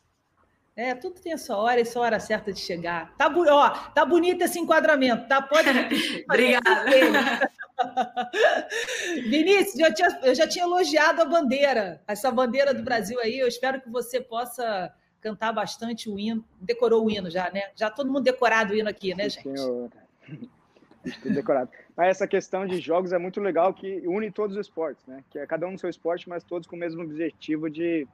É, 0.74 0.94
tudo 0.94 1.20
tem 1.20 1.35
a 1.35 1.39
sua 1.39 1.59
hora 1.59 1.81
e 1.81 1.85
sua 1.85 2.03
hora 2.03 2.19
certa 2.19 2.53
de 2.53 2.59
chegar. 2.59 3.15
Tá, 3.16 3.31
ó, 3.51 3.70
tá 3.90 4.07
bonito 4.07 4.43
esse 4.43 4.59
enquadramento, 4.59 5.28
tá? 5.28 5.43
Pode. 5.43 5.69
Obrigada. 6.24 7.51
Vinícius, 9.28 9.78
eu, 9.78 9.94
tinha, 9.94 10.20
eu 10.23 10.35
já 10.35 10.49
tinha 10.49 10.65
elogiado 10.65 11.20
a 11.20 11.24
bandeira, 11.27 12.01
essa 12.07 12.31
bandeira 12.31 12.73
do 12.73 12.82
Brasil 12.82 13.20
aí. 13.20 13.39
Eu 13.39 13.49
espero 13.49 13.82
que 13.82 13.90
você 13.90 14.20
possa 14.20 14.94
cantar 15.20 15.53
bastante 15.53 16.09
o 16.09 16.19
hino. 16.19 16.44
Decorou 16.59 17.05
o 17.05 17.11
hino 17.11 17.31
já, 17.31 17.51
né? 17.51 17.70
Já 17.77 17.90
todo 17.90 18.11
mundo 18.11 18.24
decorado 18.24 18.73
o 18.73 18.77
hino 18.77 18.89
aqui, 18.89 19.15
né, 19.15 19.28
gente? 19.28 19.59
Senhor. 19.59 19.90
tudo 21.23 21.35
decorado. 21.35 21.70
Mas 21.97 22.09
essa 22.09 22.27
questão 22.27 22.66
de 22.66 22.81
jogos 22.81 23.12
é 23.12 23.19
muito 23.19 23.40
legal 23.40 23.74
que 23.74 24.03
une 24.07 24.31
todos 24.31 24.57
os 24.57 24.66
esportes, 24.66 25.05
né? 25.07 25.23
Que 25.31 25.39
é 25.39 25.47
cada 25.47 25.66
um 25.66 25.73
no 25.73 25.78
seu 25.78 25.90
esporte, 25.90 26.28
mas 26.28 26.43
todos 26.44 26.66
com 26.66 26.77
o 26.77 26.78
mesmo 26.78 27.03
objetivo 27.03 27.69
de, 27.69 28.07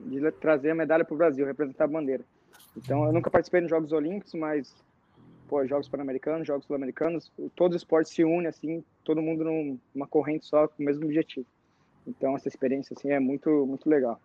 de 0.00 0.30
trazer 0.32 0.70
a 0.70 0.74
medalha 0.74 1.04
para 1.04 1.14
o 1.14 1.18
Brasil, 1.18 1.46
representar 1.46 1.84
a 1.84 1.88
bandeira. 1.88 2.24
Então, 2.76 3.04
eu 3.04 3.12
nunca 3.12 3.30
participei 3.30 3.60
nos 3.60 3.70
Jogos 3.70 3.92
Olímpicos, 3.92 4.34
mas 4.34 4.74
pô, 5.48 5.64
Jogos 5.66 5.88
Pan-Americanos, 5.88 6.46
Jogos 6.46 6.66
Sul-Americanos, 6.66 7.30
todos 7.54 7.76
os 7.76 7.82
esportes 7.82 8.12
se 8.12 8.24
unem 8.24 8.46
assim, 8.46 8.84
todo 9.04 9.22
mundo 9.22 9.44
numa 9.94 10.06
corrente 10.06 10.46
só 10.46 10.66
com 10.66 10.82
o 10.82 10.86
mesmo 10.86 11.04
objetivo. 11.04 11.46
Então, 12.06 12.36
essa 12.36 12.48
experiência 12.48 12.94
assim 12.96 13.10
é 13.10 13.20
muito 13.20 13.66
muito 13.66 13.88
legal. 13.88 14.20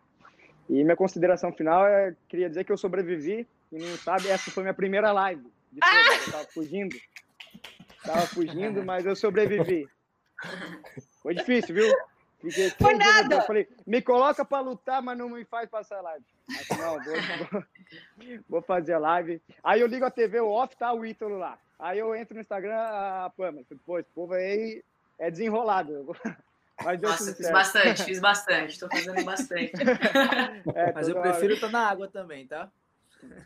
E 0.69 0.83
minha 0.83 0.95
consideração 0.95 1.51
final 1.51 1.85
é 1.85 2.15
queria 2.27 2.49
dizer 2.49 2.63
que 2.63 2.71
eu 2.71 2.77
sobrevivi 2.77 3.47
e 3.71 3.77
não 3.77 3.97
sabe, 3.97 4.27
essa 4.29 4.49
foi 4.51 4.63
minha 4.63 4.73
primeira 4.73 5.11
live. 5.11 5.43
De 5.71 5.79
todas, 5.79 6.27
eu 6.27 6.31
tava 6.33 6.45
fugindo. 6.45 6.95
Tava 8.03 8.21
fugindo, 8.21 8.83
mas 8.83 9.05
eu 9.05 9.15
sobrevivi. 9.15 9.87
Foi 11.21 11.35
difícil, 11.35 11.75
viu? 11.75 11.93
Fiquei 12.41 12.95
nada. 12.95 13.35
Eu 13.35 13.41
falei, 13.41 13.67
me 13.85 14.01
coloca 14.01 14.45
para 14.45 14.61
lutar, 14.61 15.01
mas 15.01 15.17
não 15.17 15.29
me 15.29 15.43
faz 15.43 15.69
passar 15.69 16.01
live. 16.01 16.23
Mas, 16.47 16.69
não, 16.69 17.03
vou, 17.03 17.63
vou, 18.47 18.61
fazer 18.61 18.97
live. 18.97 19.41
Aí 19.61 19.81
eu 19.81 19.87
ligo 19.87 20.05
a 20.05 20.11
TV, 20.11 20.39
o 20.39 20.49
off 20.49 20.75
tá 20.77 20.93
o 20.93 21.05
Ítalo 21.05 21.37
lá. 21.37 21.57
Aí 21.77 21.99
eu 21.99 22.15
entro 22.15 22.35
no 22.35 22.41
Instagram, 22.41 22.77
a 22.77 23.31
Pama. 23.35 23.61
Pô, 23.85 23.99
esse 23.99 24.09
povo 24.11 24.33
aí 24.33 24.81
é 25.17 25.29
desenrolado. 25.29 26.15
Mas 26.81 27.01
Nossa, 27.01 27.35
fiz 27.35 27.51
bastante, 27.51 28.03
fiz 28.03 28.19
bastante, 28.21 28.79
tô 28.79 28.87
fazendo 28.87 29.25
bastante. 29.25 29.73
É, 30.73 30.93
mas 30.93 31.09
eu 31.09 31.21
prefiro 31.21 31.55
estar 31.55 31.67
tá 31.67 31.73
na 31.73 31.89
água 31.89 32.07
também, 32.07 32.47
tá? 32.47 32.71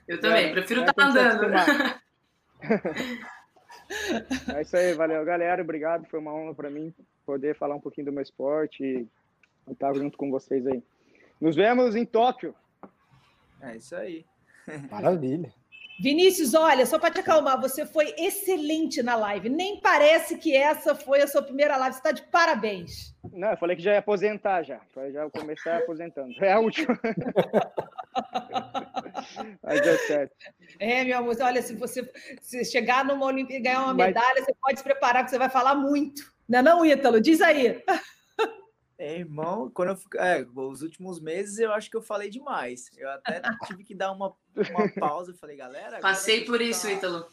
Eu 0.08 0.22
também, 0.22 0.50
é, 0.50 0.52
prefiro 0.52 0.82
estar 0.82 0.92
é, 0.92 0.94
tá 0.94 1.06
andando. 1.10 1.52
É 4.56 4.62
isso 4.62 4.78
aí, 4.78 4.94
valeu, 4.94 5.26
galera. 5.26 5.64
Obrigado. 5.64 6.06
Foi 6.06 6.20
uma 6.20 6.32
honra 6.32 6.54
para 6.54 6.70
mim 6.70 6.94
poder 7.26 7.56
falar 7.56 7.76
um 7.76 7.82
pouquinho 7.82 8.06
do 8.06 8.14
meu 8.14 8.24
esporte 8.24 8.84
e 8.84 9.72
estar 9.72 9.94
junto 9.94 10.18
com 10.18 10.30
vocês 10.30 10.66
aí. 10.68 10.84
Nos 11.40 11.56
vemos 11.56 11.96
em 11.96 12.06
Tóquio. 12.06 12.54
É 13.62 13.78
isso 13.78 13.96
aí. 13.96 14.26
Maravilha. 14.92 15.54
Vinícius, 16.02 16.54
olha, 16.54 16.86
só 16.86 16.98
para 16.98 17.12
te 17.12 17.20
acalmar, 17.20 17.62
você 17.62 17.86
foi 17.86 18.14
excelente 18.18 19.04
na 19.04 19.16
live. 19.16 19.48
Nem 19.48 19.80
parece 19.80 20.38
que 20.38 20.56
essa 20.56 20.96
foi 20.96 21.22
a 21.22 21.28
sua 21.28 21.44
primeira 21.44 21.78
live. 21.78 21.94
Você 21.94 22.00
está 22.00 22.12
de 22.12 22.24
parabéns. 22.24 23.16
Não, 23.32 23.52
eu 23.52 23.58
falei 23.58 23.76
que 23.76 23.84
já 23.84 23.94
ia 23.94 24.00
aposentar 24.00 24.64
já. 24.64 24.82
Já 25.12 25.30
começar 25.30 25.78
aposentando. 25.78 26.34
É 26.44 26.52
a 26.52 26.60
última. 26.60 27.00
Mas 29.64 29.82
deu 29.82 29.98
certo. 30.00 30.36
É, 30.80 31.04
meu 31.04 31.20
amor, 31.20 31.36
olha, 31.42 31.62
se 31.62 31.76
você 31.76 32.12
se 32.42 32.66
chegar 32.66 33.06
numa 33.06 33.26
Olimpíada 33.26 33.60
e 33.60 33.64
ganhar 33.64 33.84
uma 33.84 33.94
Mas... 33.94 34.08
medalha, 34.08 34.44
você 34.44 34.54
pode 34.60 34.80
se 34.80 34.84
preparar, 34.84 35.24
que 35.24 35.30
você 35.30 35.38
vai 35.38 35.50
falar 35.50 35.76
muito. 35.76 36.33
Não 36.48 36.60
é 36.60 36.62
não, 36.62 36.86
Ítalo? 36.86 37.22
Diz 37.22 37.42
aí. 37.42 37.84
É, 38.98 39.18
irmão, 39.18 39.70
quando 39.74 39.90
eu 39.90 39.96
fico, 39.98 40.18
é, 40.18 40.46
os 40.56 40.82
últimos 40.82 41.20
meses 41.20 41.58
eu 41.58 41.74
acho 41.74 41.90
que 41.90 41.98
eu 41.98 42.02
falei 42.02 42.30
demais. 42.30 42.90
Eu 42.98 43.10
até 43.10 43.42
tive 43.66 43.84
que 43.84 43.96
dar 43.96 44.12
uma, 44.12 44.34
uma 44.56 44.90
pausa. 45.00 45.34
Falei, 45.34 45.58
galera. 45.58 46.00
Passei 46.00 46.46
por 46.46 46.62
isso, 46.62 46.90
Ítalo. 46.90 47.28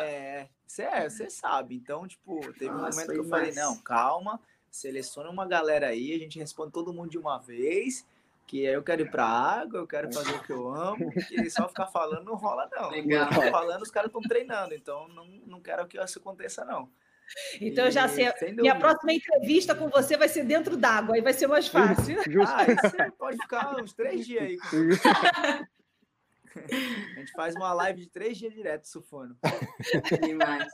É, 0.00 0.48
você 0.66 0.82
é, 0.82 1.30
sabe. 1.30 1.74
Então, 1.74 2.06
tipo, 2.06 2.40
teve 2.52 2.70
Nossa, 2.70 2.76
um 2.76 2.90
momento 2.90 3.12
que 3.12 3.18
eu 3.18 3.28
falei, 3.28 3.52
não, 3.52 3.76
calma, 3.78 4.40
seleciona 4.70 5.28
uma 5.28 5.46
galera 5.46 5.88
aí, 5.88 6.14
a 6.14 6.18
gente 6.18 6.38
responde 6.38 6.72
todo 6.72 6.92
mundo 6.92 7.10
de 7.10 7.18
uma 7.18 7.38
vez 7.38 8.06
que 8.46 8.64
eu 8.64 8.82
quero 8.82 9.02
ir 9.02 9.10
pra 9.10 9.24
água, 9.24 9.78
eu 9.78 9.86
quero 9.86 10.12
fazer 10.12 10.32
o 10.32 10.42
que 10.42 10.52
eu 10.52 10.72
amo, 10.74 11.12
que 11.12 11.48
só 11.50 11.68
ficar 11.68 11.86
falando 11.86 12.24
não 12.24 12.34
rola, 12.34 12.68
não. 12.72 12.90
Legal. 12.90 13.30
falando, 13.50 13.82
os 13.82 13.90
caras 13.90 14.08
estão 14.08 14.22
treinando, 14.22 14.74
então 14.74 15.06
não, 15.08 15.24
não 15.46 15.60
quero 15.60 15.86
que 15.86 15.96
isso 16.02 16.18
aconteça, 16.18 16.64
não. 16.64 16.90
Então, 17.60 17.86
e, 17.86 17.90
já 17.90 18.08
sei, 18.08 18.32
minha 18.52 18.76
próxima 18.76 19.12
entrevista 19.12 19.74
com 19.74 19.88
você 19.88 20.16
vai 20.16 20.28
ser 20.28 20.44
dentro 20.44 20.76
d'água, 20.76 21.14
aí 21.14 21.20
vai 21.20 21.32
ser 21.32 21.46
mais 21.46 21.68
fácil. 21.68 22.16
Justo. 22.30 22.54
Ah, 22.54 22.64
você 22.64 23.10
pode 23.12 23.36
ficar 23.38 23.76
uns 23.76 23.92
três 23.92 24.26
dias 24.26 24.42
aí. 24.42 24.58
A 26.52 27.20
gente 27.20 27.32
faz 27.32 27.54
uma 27.54 27.72
live 27.72 28.00
de 28.00 28.08
três 28.08 28.36
dias 28.36 28.52
direto 28.52 28.84
surfando. 28.88 29.36
Demais. 30.20 30.68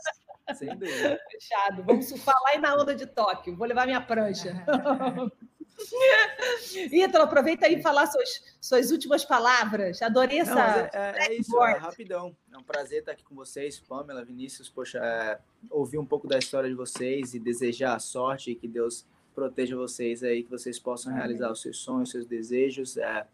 Sem 0.54 0.68
dúvida. 0.70 1.20
Fechado. 1.30 1.82
Vamos 1.82 2.06
surfar 2.06 2.34
lá 2.42 2.54
e 2.54 2.58
na 2.58 2.74
onda 2.74 2.94
de 2.94 3.06
Tóquio. 3.06 3.56
Vou 3.56 3.66
levar 3.66 3.84
minha 3.84 4.00
prancha. 4.00 4.54
Ítalo, 6.92 7.24
aproveita 7.24 7.66
aí 7.66 7.76
e 7.76 7.82
falar 7.82 8.06
suas, 8.06 8.42
suas 8.60 8.90
últimas 8.90 9.24
palavras. 9.24 10.00
Adorei 10.02 10.40
essa. 10.40 10.54
Não, 10.54 10.62
é, 10.62 10.90
é, 10.92 11.26
é, 11.26 11.34
isso, 11.34 11.62
é 11.62 11.76
rapidão. 11.76 12.36
É 12.52 12.58
um 12.58 12.62
prazer 12.62 13.00
estar 13.00 13.12
aqui 13.12 13.24
com 13.24 13.34
vocês, 13.34 13.78
Pamela, 13.78 14.24
Vinícius. 14.24 14.68
Poxa, 14.68 14.98
é, 14.98 15.38
ouvir 15.70 15.98
um 15.98 16.06
pouco 16.06 16.26
da 16.26 16.38
história 16.38 16.68
de 16.68 16.74
vocês 16.74 17.34
e 17.34 17.38
desejar 17.38 17.98
sorte 18.00 18.50
e 18.50 18.54
que 18.54 18.66
Deus 18.66 19.06
proteja 19.34 19.76
vocês 19.76 20.22
aí, 20.22 20.42
que 20.42 20.50
vocês 20.50 20.78
possam 20.78 21.12
Amém. 21.12 21.24
realizar 21.24 21.52
os 21.52 21.60
seus 21.60 21.78
sonhos, 21.78 22.08
os 22.08 22.12
seus 22.12 22.26
desejos. 22.26 22.96
É, 22.96 23.26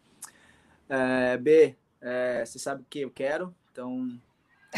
é 0.89 1.37
B, 1.37 1.77
é, 2.01 2.45
você 2.45 2.59
sabe 2.59 2.83
o 2.83 2.87
que 2.91 3.01
eu 3.01 3.11
quero, 3.11 3.55
então 3.71 4.09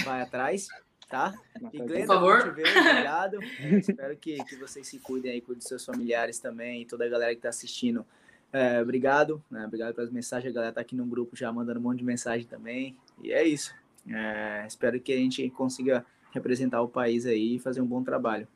vai 0.04 0.20
atrás 0.20 0.68
tá? 1.14 1.32
E 1.72 1.78
Glenda, 1.78 1.98
Por 1.98 2.06
favor. 2.06 2.54
Ver, 2.54 2.66
obrigado. 2.66 3.38
É, 3.60 3.78
espero 3.78 4.16
que, 4.16 4.42
que 4.44 4.56
vocês 4.56 4.86
se 4.86 4.98
cuidem 4.98 5.30
aí, 5.30 5.40
cuidem 5.40 5.58
dos 5.58 5.68
seus 5.68 5.84
familiares 5.84 6.40
também, 6.40 6.82
e 6.82 6.84
toda 6.84 7.04
a 7.04 7.08
galera 7.08 7.30
que 7.30 7.38
está 7.38 7.50
assistindo. 7.50 8.04
É, 8.52 8.80
obrigado, 8.80 9.42
né? 9.48 9.64
obrigado 9.64 9.94
pelas 9.94 10.10
mensagens. 10.10 10.50
A 10.50 10.54
galera 10.54 10.72
tá 10.72 10.80
aqui 10.80 10.96
no 10.96 11.06
grupo 11.06 11.36
já 11.36 11.52
mandando 11.52 11.78
um 11.78 11.82
monte 11.84 11.98
de 11.98 12.04
mensagem 12.04 12.46
também. 12.46 12.96
E 13.22 13.32
é 13.32 13.44
isso. 13.44 13.74
É, 14.08 14.64
espero 14.66 15.00
que 15.00 15.12
a 15.12 15.16
gente 15.16 15.48
consiga 15.50 16.04
representar 16.32 16.82
o 16.82 16.88
país 16.88 17.26
aí 17.26 17.56
e 17.56 17.58
fazer 17.60 17.80
um 17.80 17.86
bom 17.86 18.02
trabalho. 18.02 18.48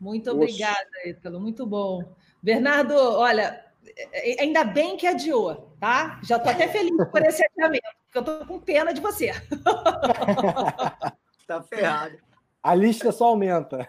Muito 0.00 0.30
obrigada, 0.30 0.88
Ítalo. 1.04 1.40
Muito 1.40 1.64
bom. 1.64 2.04
Bernardo, 2.42 2.94
olha, 2.94 3.64
é, 4.12 4.42
ainda 4.42 4.64
bem 4.64 4.96
que 4.96 5.06
adiou, 5.06 5.72
tá? 5.78 6.20
Já 6.22 6.36
estou 6.36 6.52
até 6.52 6.68
feliz 6.68 6.96
por 7.10 7.22
esse 7.22 7.44
adiamento, 7.44 7.86
eu 8.18 8.22
estou 8.22 8.46
com 8.46 8.60
pena 8.60 8.92
de 8.92 9.00
você. 9.00 9.32
tá 11.46 11.62
ferrado. 11.62 12.18
A 12.62 12.74
lista 12.74 13.12
só 13.12 13.26
aumenta. 13.26 13.88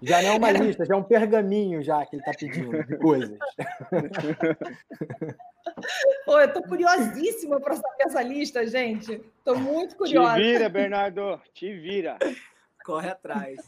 já 0.00 0.22
não 0.22 0.30
é 0.30 0.36
uma 0.36 0.52
lista, 0.52 0.84
já 0.84 0.94
é 0.94 0.96
um 0.96 1.02
pergaminho 1.02 1.82
já 1.82 2.06
que 2.06 2.14
ele 2.14 2.22
está 2.22 2.32
pedindo 2.38 2.84
de 2.84 2.96
coisas. 2.98 3.36
Pô, 6.24 6.38
eu 6.38 6.46
estou 6.46 6.62
curiosíssima 6.62 7.60
para 7.60 7.74
saber 7.74 8.04
essa 8.04 8.22
lista, 8.22 8.64
gente. 8.64 9.20
Estou 9.38 9.58
muito 9.58 9.96
curiosa. 9.96 10.36
Te 10.36 10.42
vira, 10.42 10.68
Bernardo, 10.68 11.40
te 11.52 11.74
vira. 11.74 12.16
Corre 12.84 13.10
atrás. 13.10 13.58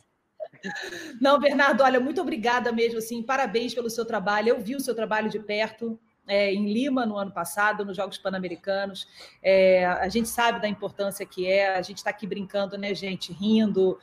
Não, 1.21 1.41
Bernardo, 1.41 1.83
olha, 1.83 1.99
muito 1.99 2.21
obrigada 2.21 2.71
mesmo, 2.71 2.99
assim, 2.99 3.25
parabéns 3.25 3.75
pelo 3.75 3.91
seu 3.91 4.05
trabalho. 4.05 4.51
Eu 4.51 4.61
vi 4.61 4.77
o 4.77 4.81
seu 4.81 4.95
trabalho 4.95 5.29
de 5.29 5.41
perto 5.41 5.99
é, 6.29 6.53
em 6.53 6.73
Lima 6.73 7.07
no 7.07 7.17
ano 7.17 7.31
passado, 7.31 7.85
nos 7.85 7.97
Jogos 7.97 8.19
Pan-Americanos. 8.19 9.09
É, 9.43 9.87
a 9.87 10.09
gente 10.09 10.29
sabe 10.29 10.61
da 10.61 10.69
importância 10.69 11.25
que 11.25 11.47
é, 11.47 11.75
a 11.75 11.83
gente 11.83 11.99
está 11.99 12.11
aqui 12.11 12.27
brincando, 12.27 12.77
né, 12.77 12.95
gente, 12.95 13.33
rindo, 13.33 13.99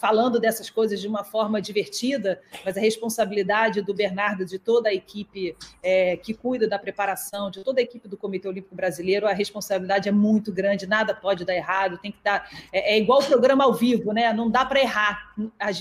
falando 0.00 0.38
dessas 0.38 0.70
coisas 0.70 1.00
de 1.00 1.08
uma 1.08 1.24
forma 1.24 1.60
divertida, 1.60 2.40
mas 2.64 2.76
a 2.76 2.80
responsabilidade 2.80 3.82
do 3.82 3.92
Bernardo, 3.92 4.44
de 4.44 4.58
toda 4.58 4.88
a 4.88 4.94
equipe 4.94 5.56
é, 5.82 6.16
que 6.16 6.32
cuida 6.32 6.68
da 6.68 6.78
preparação, 6.78 7.50
de 7.50 7.62
toda 7.64 7.80
a 7.80 7.82
equipe 7.82 8.08
do 8.08 8.16
Comitê 8.16 8.48
Olímpico 8.48 8.74
Brasileiro, 8.74 9.26
a 9.26 9.32
responsabilidade 9.32 10.08
é 10.08 10.12
muito 10.12 10.52
grande, 10.52 10.86
nada 10.86 11.14
pode 11.14 11.44
dar 11.44 11.54
errado, 11.54 11.98
tem 11.98 12.12
que 12.12 12.22
dar. 12.22 12.48
É, 12.72 12.94
é 12.94 12.98
igual 12.98 13.20
o 13.20 13.26
programa 13.26 13.64
ao 13.64 13.74
vivo, 13.74 14.12
né? 14.12 14.32
Não 14.32 14.50
dá 14.50 14.64
para 14.64 14.80
errar. 14.80 15.34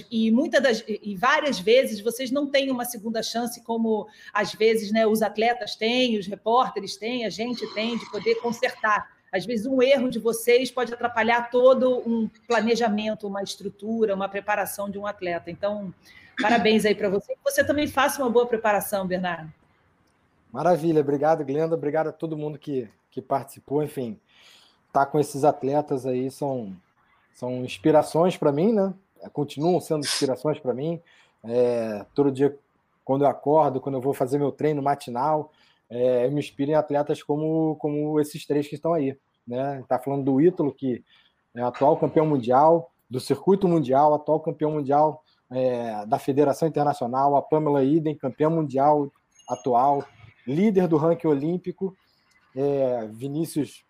E 0.09 0.31
muitas 0.31 0.61
das. 0.61 0.83
E 0.87 1.15
várias 1.15 1.59
vezes 1.59 2.01
vocês 2.01 2.31
não 2.31 2.47
têm 2.47 2.71
uma 2.71 2.85
segunda 2.85 3.21
chance, 3.21 3.61
como 3.63 4.07
às 4.33 4.53
vezes 4.53 4.91
né, 4.91 5.05
os 5.05 5.21
atletas 5.21 5.74
têm, 5.75 6.17
os 6.17 6.27
repórteres 6.27 6.95
têm, 6.95 7.25
a 7.25 7.29
gente 7.29 7.65
tem, 7.73 7.97
de 7.97 8.09
poder 8.09 8.35
consertar. 8.35 9.15
Às 9.31 9.45
vezes, 9.45 9.65
um 9.65 9.81
erro 9.81 10.09
de 10.09 10.17
vocês 10.17 10.71
pode 10.71 10.93
atrapalhar 10.93 11.49
todo 11.49 11.99
um 12.07 12.29
planejamento, 12.47 13.27
uma 13.27 13.43
estrutura, 13.43 14.15
uma 14.15 14.29
preparação 14.29 14.89
de 14.89 14.97
um 14.97 15.05
atleta. 15.05 15.51
Então, 15.51 15.93
parabéns 16.41 16.85
aí 16.85 16.95
para 16.95 17.09
você. 17.09 17.35
Você 17.43 17.63
também 17.63 17.87
faça 17.87 18.21
uma 18.21 18.29
boa 18.29 18.45
preparação, 18.45 19.05
Bernardo. 19.05 19.51
Maravilha, 20.51 21.01
obrigado, 21.01 21.43
Glenda. 21.43 21.75
Obrigado 21.75 22.07
a 22.07 22.11
todo 22.13 22.37
mundo 22.37 22.57
que, 22.57 22.89
que 23.11 23.21
participou. 23.21 23.83
Enfim, 23.83 24.17
tá 24.93 25.05
com 25.05 25.19
esses 25.19 25.43
atletas 25.43 26.05
aí 26.05 26.31
são, 26.31 26.73
são 27.33 27.65
inspirações 27.65 28.37
para 28.37 28.53
mim, 28.53 28.71
né? 28.71 28.93
Continuam 29.33 29.81
sendo 29.81 30.05
inspirações 30.05 30.57
para 30.59 30.73
mim. 30.73 31.01
É, 31.43 32.05
todo 32.15 32.31
dia, 32.31 32.57
quando 33.03 33.25
eu 33.25 33.29
acordo, 33.29 33.81
quando 33.81 33.95
eu 33.95 34.01
vou 34.01 34.13
fazer 34.13 34.37
meu 34.37 34.51
treino 34.51 34.81
matinal, 34.81 35.51
é, 35.89 36.25
eu 36.25 36.31
me 36.31 36.39
inspiro 36.39 36.71
em 36.71 36.75
atletas 36.75 37.21
como, 37.21 37.75
como 37.77 38.19
esses 38.19 38.45
três 38.45 38.67
que 38.67 38.75
estão 38.75 38.93
aí. 38.93 39.17
Né? 39.47 39.79
Está 39.81 39.99
falando 39.99 40.23
do 40.23 40.41
Ítalo, 40.41 40.73
que 40.73 41.03
é 41.55 41.61
atual 41.61 41.97
campeão 41.97 42.25
mundial, 42.25 42.91
do 43.09 43.19
circuito 43.19 43.67
mundial, 43.67 44.13
atual 44.13 44.39
campeão 44.39 44.71
mundial 44.71 45.23
é, 45.51 46.05
da 46.05 46.17
Federação 46.17 46.67
Internacional, 46.67 47.35
a 47.35 47.41
Pamela 47.41 47.83
Iden, 47.83 48.15
campeã 48.15 48.49
mundial 48.49 49.11
atual, 49.47 50.03
líder 50.47 50.87
do 50.87 50.97
ranking 50.97 51.27
olímpico, 51.27 51.95
é, 52.55 53.07
Vinícius, 53.13 53.85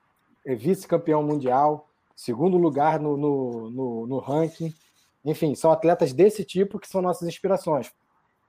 é, 0.45 0.53
vice-campeão 0.53 1.23
mundial, 1.23 1.87
segundo 2.15 2.57
lugar 2.57 2.99
no, 2.99 3.15
no, 3.15 3.69
no, 3.71 4.07
no 4.07 4.19
ranking. 4.19 4.73
Enfim, 5.23 5.55
são 5.55 5.71
atletas 5.71 6.13
desse 6.13 6.43
tipo 6.43 6.77
que 6.77 6.87
são 6.87 7.01
nossas 7.01 7.27
inspirações 7.27 7.91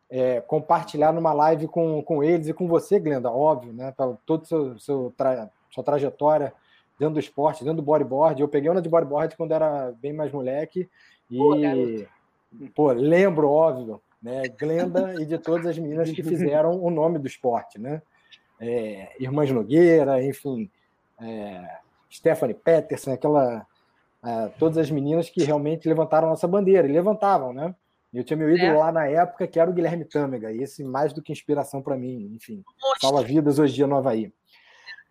é, 0.09 0.41
compartilhar 0.41 1.13
numa 1.13 1.33
live 1.33 1.67
com, 1.67 2.03
com 2.03 2.23
eles 2.23 2.49
e 2.49 2.55
com 2.55 2.69
você, 2.69 2.99
Glenda, 2.99 3.31
óbvio, 3.31 3.73
né? 3.73 3.93
Para 3.97 4.15
toda 4.25 4.45
seu, 4.45 4.79
seu 4.79 5.13
tra, 5.17 5.51
sua 5.71 5.83
trajetória 5.83 6.53
dentro 6.99 7.15
do 7.15 7.21
esporte, 7.21 7.65
dentro 7.65 7.79
do 7.79 7.83
bodyboard. 7.83 8.41
Eu 8.41 8.49
peguei 8.49 8.71
uma 8.71 8.83
de 8.83 8.89
bodyboard 8.89 9.37
quando 9.37 9.53
era 9.53 9.93
bem 10.01 10.13
mais 10.13 10.33
moleque 10.33 10.89
e, 11.31 11.37
pô, 11.37 11.55
pô 12.75 12.93
lembro, 12.93 13.51
óbvio, 13.51 14.01
né? 14.23 14.43
Glenda 14.59 15.15
e 15.21 15.27
de 15.27 15.39
todas 15.39 15.67
as 15.67 15.79
meninas 15.79 16.11
que 16.11 16.23
fizeram 16.23 16.81
o 16.83 16.91
nome 16.91 17.19
do 17.19 17.27
esporte, 17.27 17.79
né? 17.79 18.01
É, 18.59 19.13
Irmãs 19.21 19.51
Nogueira, 19.51 20.25
enfim, 20.25 20.71
é, 21.21 21.79
Stephanie 22.11 22.55
Peterson, 22.55 23.13
aquela, 23.13 23.67
é, 24.25 24.49
todas 24.59 24.79
as 24.79 24.91
meninas 24.91 25.29
que 25.29 25.45
realmente 25.45 25.89
levantaram 25.89 26.29
nossa 26.29 26.49
bandeira 26.49 26.89
e 26.89 26.93
levantavam, 26.93 27.53
né? 27.53 27.75
Eu 28.13 28.25
tinha 28.25 28.37
meu 28.37 28.51
ídolo 28.51 28.73
é. 28.73 28.79
lá 28.79 28.93
na 28.93 29.07
época, 29.07 29.47
que 29.47 29.59
era 29.59 29.71
o 29.71 29.75
Guilherme 29.75 30.05
Tâmega, 30.05 30.51
e 30.53 30.63
esse 30.63 30.83
mais 30.85 31.13
do 31.13 31.23
que 31.23 31.33
inspiração 31.33 31.83
para 31.83 31.97
mim, 31.97 32.33
enfim. 32.35 32.63
Salva 33.01 33.23
vidas 33.23 33.59
hoje 33.59 33.75
dia 33.75 33.87
no 33.87 33.97
Havaí. 33.97 34.33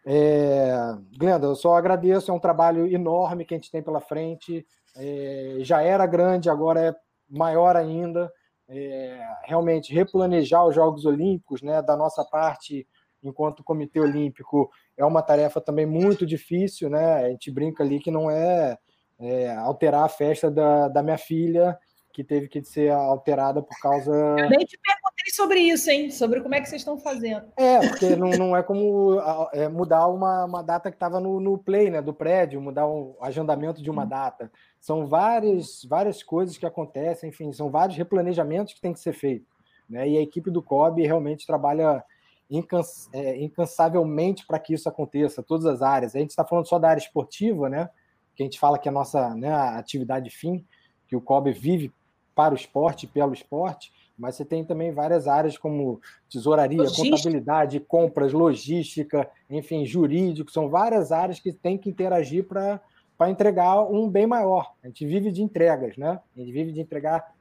É, 0.08 0.72
Glenda, 1.18 1.48
eu 1.48 1.56
só 1.56 1.76
agradeço, 1.76 2.32
é 2.32 2.34
um 2.34 2.40
trabalho 2.40 2.88
enorme 2.88 3.44
que 3.44 3.54
a 3.54 3.58
gente 3.58 3.72
tem 3.72 3.82
pela 3.82 4.00
frente. 4.00 4.66
É, 4.96 5.58
já 5.62 5.82
era 5.82 6.06
grande, 6.06 6.50
agora 6.50 6.80
é 6.80 6.96
maior 7.30 7.76
ainda. 7.76 8.32
É, 8.68 9.20
realmente, 9.44 9.94
replanejar 9.94 10.66
os 10.66 10.74
Jogos 10.74 11.06
Olímpicos, 11.06 11.62
né, 11.62 11.82
da 11.82 11.96
nossa 11.96 12.24
parte, 12.24 12.88
enquanto 13.22 13.64
Comitê 13.64 14.00
Olímpico, 14.00 14.70
é 14.98 15.04
uma 15.04 15.22
tarefa 15.22 15.60
também 15.60 15.86
muito 15.86 16.26
difícil. 16.26 16.90
Né? 16.90 17.26
A 17.26 17.30
gente 17.30 17.52
brinca 17.52 17.84
ali 17.84 18.00
que 18.00 18.12
não 18.12 18.30
é, 18.30 18.78
é 19.20 19.56
alterar 19.56 20.04
a 20.04 20.10
festa 20.10 20.50
da, 20.50 20.88
da 20.88 21.04
minha 21.04 21.18
filha 21.18 21.78
que 22.16 22.24
teve 22.24 22.48
que 22.48 22.64
ser 22.64 22.94
alterada 22.94 23.62
por 23.62 23.78
causa. 23.82 24.10
Eu 24.10 24.50
nem 24.50 24.66
te 24.66 24.80
perguntei 24.82 25.34
sobre 25.34 25.60
isso, 25.60 25.90
hein? 25.92 26.10
Sobre 26.10 26.40
como 26.40 26.56
é 26.56 26.62
que 26.62 26.70
vocês 26.70 26.80
estão 26.80 26.98
fazendo. 26.98 27.48
É, 27.58 27.86
porque 27.90 28.16
não, 28.16 28.30
não 28.30 28.56
é 28.56 28.64
como 28.64 29.20
é, 29.52 29.68
mudar 29.68 30.08
uma, 30.08 30.46
uma 30.46 30.64
data 30.64 30.90
que 30.90 30.96
estava 30.96 31.20
no, 31.20 31.42
no 31.42 31.58
play, 31.58 31.90
né? 31.90 32.02
Do 32.02 32.14
prédio, 32.14 32.62
mudar 32.62 32.88
o 32.88 33.18
agendamento 33.20 33.84
de 33.84 33.90
uma 33.90 34.06
data. 34.06 34.50
São 34.80 35.06
várias, 35.06 35.84
várias 35.84 36.24
coisas 36.24 36.58
que 36.58 36.66
acontecem, 36.66 37.32
enfim, 37.32 37.52
são 37.52 37.70
vários 37.70 37.98
replanejamentos 37.98 38.74
que 38.74 38.80
tem 38.80 38.94
que 38.94 39.00
ser 39.02 39.12
feito. 39.12 39.46
Né? 39.90 40.08
E 40.08 40.18
a 40.18 40.22
equipe 40.22 40.50
do 40.50 40.64
COB 40.64 41.02
realmente 41.02 41.46
trabalha 41.46 42.02
incans, 42.50 43.10
é, 43.12 43.38
incansavelmente 43.44 44.48
para 44.48 44.58
que 44.58 44.74
isso 44.74 44.88
aconteça, 44.88 45.44
todas 45.44 45.66
as 45.66 45.82
áreas. 45.82 46.16
A 46.16 46.20
gente 46.20 46.30
está 46.30 46.46
falando 46.46 46.66
só 46.66 46.80
da 46.80 46.88
área 46.88 47.02
esportiva, 47.02 47.68
né? 47.68 47.90
Que 48.34 48.44
a 48.44 48.46
gente 48.46 48.58
fala 48.58 48.80
que 48.80 48.88
é 48.88 48.92
a 48.92 48.94
nossa 48.94 49.36
né, 49.36 49.54
atividade 49.54 50.30
fim, 50.30 50.66
que 51.10 51.16
o 51.18 51.22
COB 51.22 51.52
vive 51.52 51.92
para 52.36 52.54
o 52.54 52.58
esporte, 52.58 53.08
pelo 53.08 53.34
esporte, 53.34 53.92
mas 54.18 54.36
você 54.36 54.46
tem 54.46 54.64
também 54.64 54.92
várias 54.92 55.28
áreas 55.28 55.58
como 55.58 56.00
tesouraria, 56.30 56.80
logística. 56.80 57.10
contabilidade, 57.10 57.80
compras, 57.80 58.34
logística, 58.34 59.30
enfim, 59.50 59.86
jurídico, 59.86 60.52
são 60.52 60.70
várias 60.70 61.12
áreas 61.12 61.40
que 61.40 61.52
têm 61.52 61.78
que 61.78 61.90
interagir 61.90 62.44
para 62.46 62.82
para 63.18 63.30
entregar 63.30 63.82
um 63.82 64.10
bem 64.10 64.28
maior. 64.28 64.74
A 64.84 64.88
gente 64.88 65.06
vive 65.06 65.32
de 65.32 65.42
entregas, 65.42 65.96
né? 65.96 66.20
A 66.36 66.40
gente 66.40 66.52
vive 66.52 66.74
de 66.74 66.82
entregar 66.82 67.34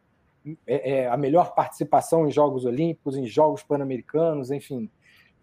é, 0.66 0.92
é, 0.92 1.08
a 1.08 1.16
melhor 1.16 1.54
participação 1.54 2.28
em 2.28 2.30
Jogos 2.30 2.64
Olímpicos, 2.64 3.16
em 3.16 3.26
Jogos 3.26 3.62
Pan-Americanos, 3.62 4.50
enfim. 4.50 4.90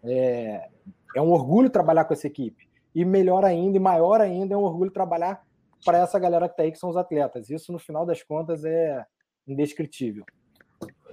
É, 0.02 0.68
é 1.14 1.20
um 1.20 1.30
orgulho 1.30 1.68
trabalhar 1.68 2.04
com 2.04 2.14
essa 2.14 2.26
equipe. 2.26 2.68
E 2.94 3.04
melhor 3.04 3.44
ainda, 3.44 3.76
e 3.76 3.80
maior 3.80 4.20
ainda, 4.20 4.54
é 4.54 4.56
um 4.56 4.62
orgulho 4.62 4.90
trabalhar 4.90 5.44
para 5.84 5.98
essa 5.98 6.18
galera 6.18 6.48
que 6.48 6.54
está 6.54 6.62
aí, 6.62 6.72
que 6.72 6.78
são 6.78 6.90
os 6.90 6.96
atletas. 6.96 7.50
Isso, 7.50 7.72
no 7.72 7.78
final 7.78 8.06
das 8.06 8.22
contas, 8.22 8.64
é, 8.64 9.04
indescritível. 9.46 10.24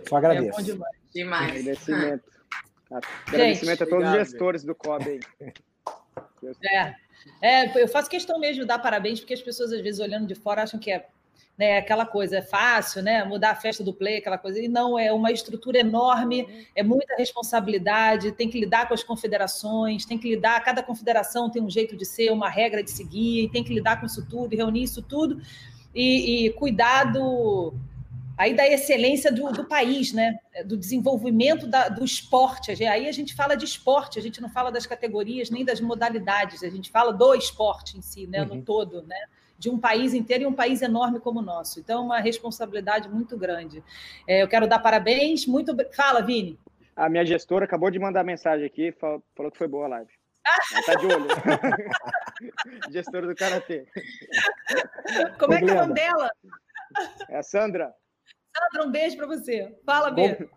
Só 0.07 0.17
agradeço. 0.17 0.59
É 0.59 0.63
demais. 0.63 0.95
demais. 1.13 1.49
Agradecimento. 1.51 2.23
Agradecimento 3.27 3.83
a 3.83 3.85
todos 3.85 3.93
obrigado, 3.93 4.21
os 4.21 4.29
gestores 4.29 4.63
do 4.63 4.75
COB 4.75 5.09
aí. 5.09 5.19
É. 6.63 6.95
é, 7.41 7.81
eu 7.83 7.87
faço 7.87 8.09
questão 8.09 8.39
mesmo 8.39 8.61
de 8.61 8.67
dar 8.67 8.79
parabéns, 8.79 9.19
porque 9.19 9.33
as 9.33 9.41
pessoas, 9.41 9.73
às 9.73 9.81
vezes, 9.81 9.99
olhando 9.99 10.25
de 10.25 10.35
fora, 10.35 10.63
acham 10.63 10.79
que 10.79 10.89
é 10.89 11.05
né, 11.59 11.77
aquela 11.77 12.05
coisa, 12.05 12.37
é 12.37 12.41
fácil, 12.41 13.03
né? 13.03 13.21
Mudar 13.25 13.51
a 13.51 13.55
festa 13.55 13.83
do 13.83 13.93
play, 13.93 14.17
aquela 14.17 14.37
coisa. 14.37 14.57
E 14.61 14.69
não, 14.69 14.97
é 14.97 15.11
uma 15.11 15.29
estrutura 15.29 15.79
enorme, 15.79 16.65
é 16.73 16.81
muita 16.81 17.13
responsabilidade, 17.17 18.31
tem 18.31 18.49
que 18.49 18.57
lidar 18.57 18.87
com 18.87 18.93
as 18.93 19.03
confederações, 19.03 20.05
tem 20.05 20.17
que 20.17 20.29
lidar, 20.29 20.63
cada 20.63 20.81
confederação 20.81 21.49
tem 21.49 21.61
um 21.61 21.69
jeito 21.69 21.97
de 21.97 22.05
ser, 22.05 22.31
uma 22.31 22.49
regra 22.49 22.81
de 22.81 22.89
seguir, 22.89 23.43
e 23.43 23.49
tem 23.49 23.61
que 23.61 23.73
lidar 23.73 23.99
com 23.99 24.05
isso 24.05 24.25
tudo, 24.25 24.55
reunir 24.55 24.83
isso 24.83 25.01
tudo, 25.01 25.41
e, 25.93 26.45
e 26.45 26.53
cuidado 26.53 27.73
aí 28.39 28.53
da 28.53 28.65
excelência 28.65 29.29
do, 29.29 29.51
do 29.51 29.65
país, 29.65 30.13
né? 30.13 30.39
do 30.65 30.77
desenvolvimento 30.77 31.67
da, 31.67 31.89
do 31.89 32.05
esporte. 32.05 32.71
Aí 32.85 33.05
a 33.05 33.11
gente 33.11 33.35
fala 33.35 33.55
de 33.55 33.65
esporte, 33.65 34.17
a 34.17 34.21
gente 34.21 34.41
não 34.41 34.49
fala 34.49 34.71
das 34.71 34.87
categorias 34.87 35.49
nem 35.49 35.65
das 35.65 35.81
modalidades, 35.81 36.63
a 36.63 36.69
gente 36.69 36.89
fala 36.89 37.11
do 37.11 37.35
esporte 37.35 37.97
em 37.97 38.01
si, 38.01 38.25
né? 38.25 38.41
Uhum. 38.43 38.55
no 38.55 38.61
todo, 38.61 39.01
né? 39.03 39.17
de 39.57 39.69
um 39.69 39.77
país 39.77 40.13
inteiro 40.13 40.45
e 40.45 40.47
um 40.47 40.53
país 40.53 40.81
enorme 40.81 41.19
como 41.19 41.39
o 41.39 41.43
nosso. 41.43 41.81
Então, 41.81 42.05
uma 42.05 42.21
responsabilidade 42.21 43.09
muito 43.09 43.37
grande. 43.37 43.83
É, 44.25 44.41
eu 44.41 44.47
quero 44.47 44.65
dar 44.65 44.79
parabéns. 44.79 45.45
Muito. 45.45 45.75
Fala, 45.93 46.21
Vini. 46.21 46.57
A 46.95 47.09
minha 47.09 47.25
gestora 47.25 47.65
acabou 47.65 47.91
de 47.91 47.99
mandar 47.99 48.23
mensagem 48.23 48.65
aqui, 48.65 48.93
falou 48.93 49.51
que 49.51 49.57
foi 49.57 49.67
boa 49.67 49.83
a 49.83 49.89
live. 49.89 50.11
Ela 50.71 50.83
tá 50.85 50.95
de 50.95 51.05
olho. 51.07 51.27
gestora 52.89 53.27
do 53.27 53.35
Karatê. 53.35 53.85
Como 55.37 55.53
é 55.53 55.59
que 55.59 55.69
é 55.69 55.73
o 55.73 55.75
nome 55.75 55.93
dela? 55.93 56.31
É 57.27 57.39
a 57.39 57.43
Sandra. 57.43 57.93
Sandra, 58.55 58.87
um 58.87 58.91
beijo 58.91 59.17
para 59.17 59.27
você. 59.27 59.75
Fala, 59.85 60.11
Bê. 60.11 60.49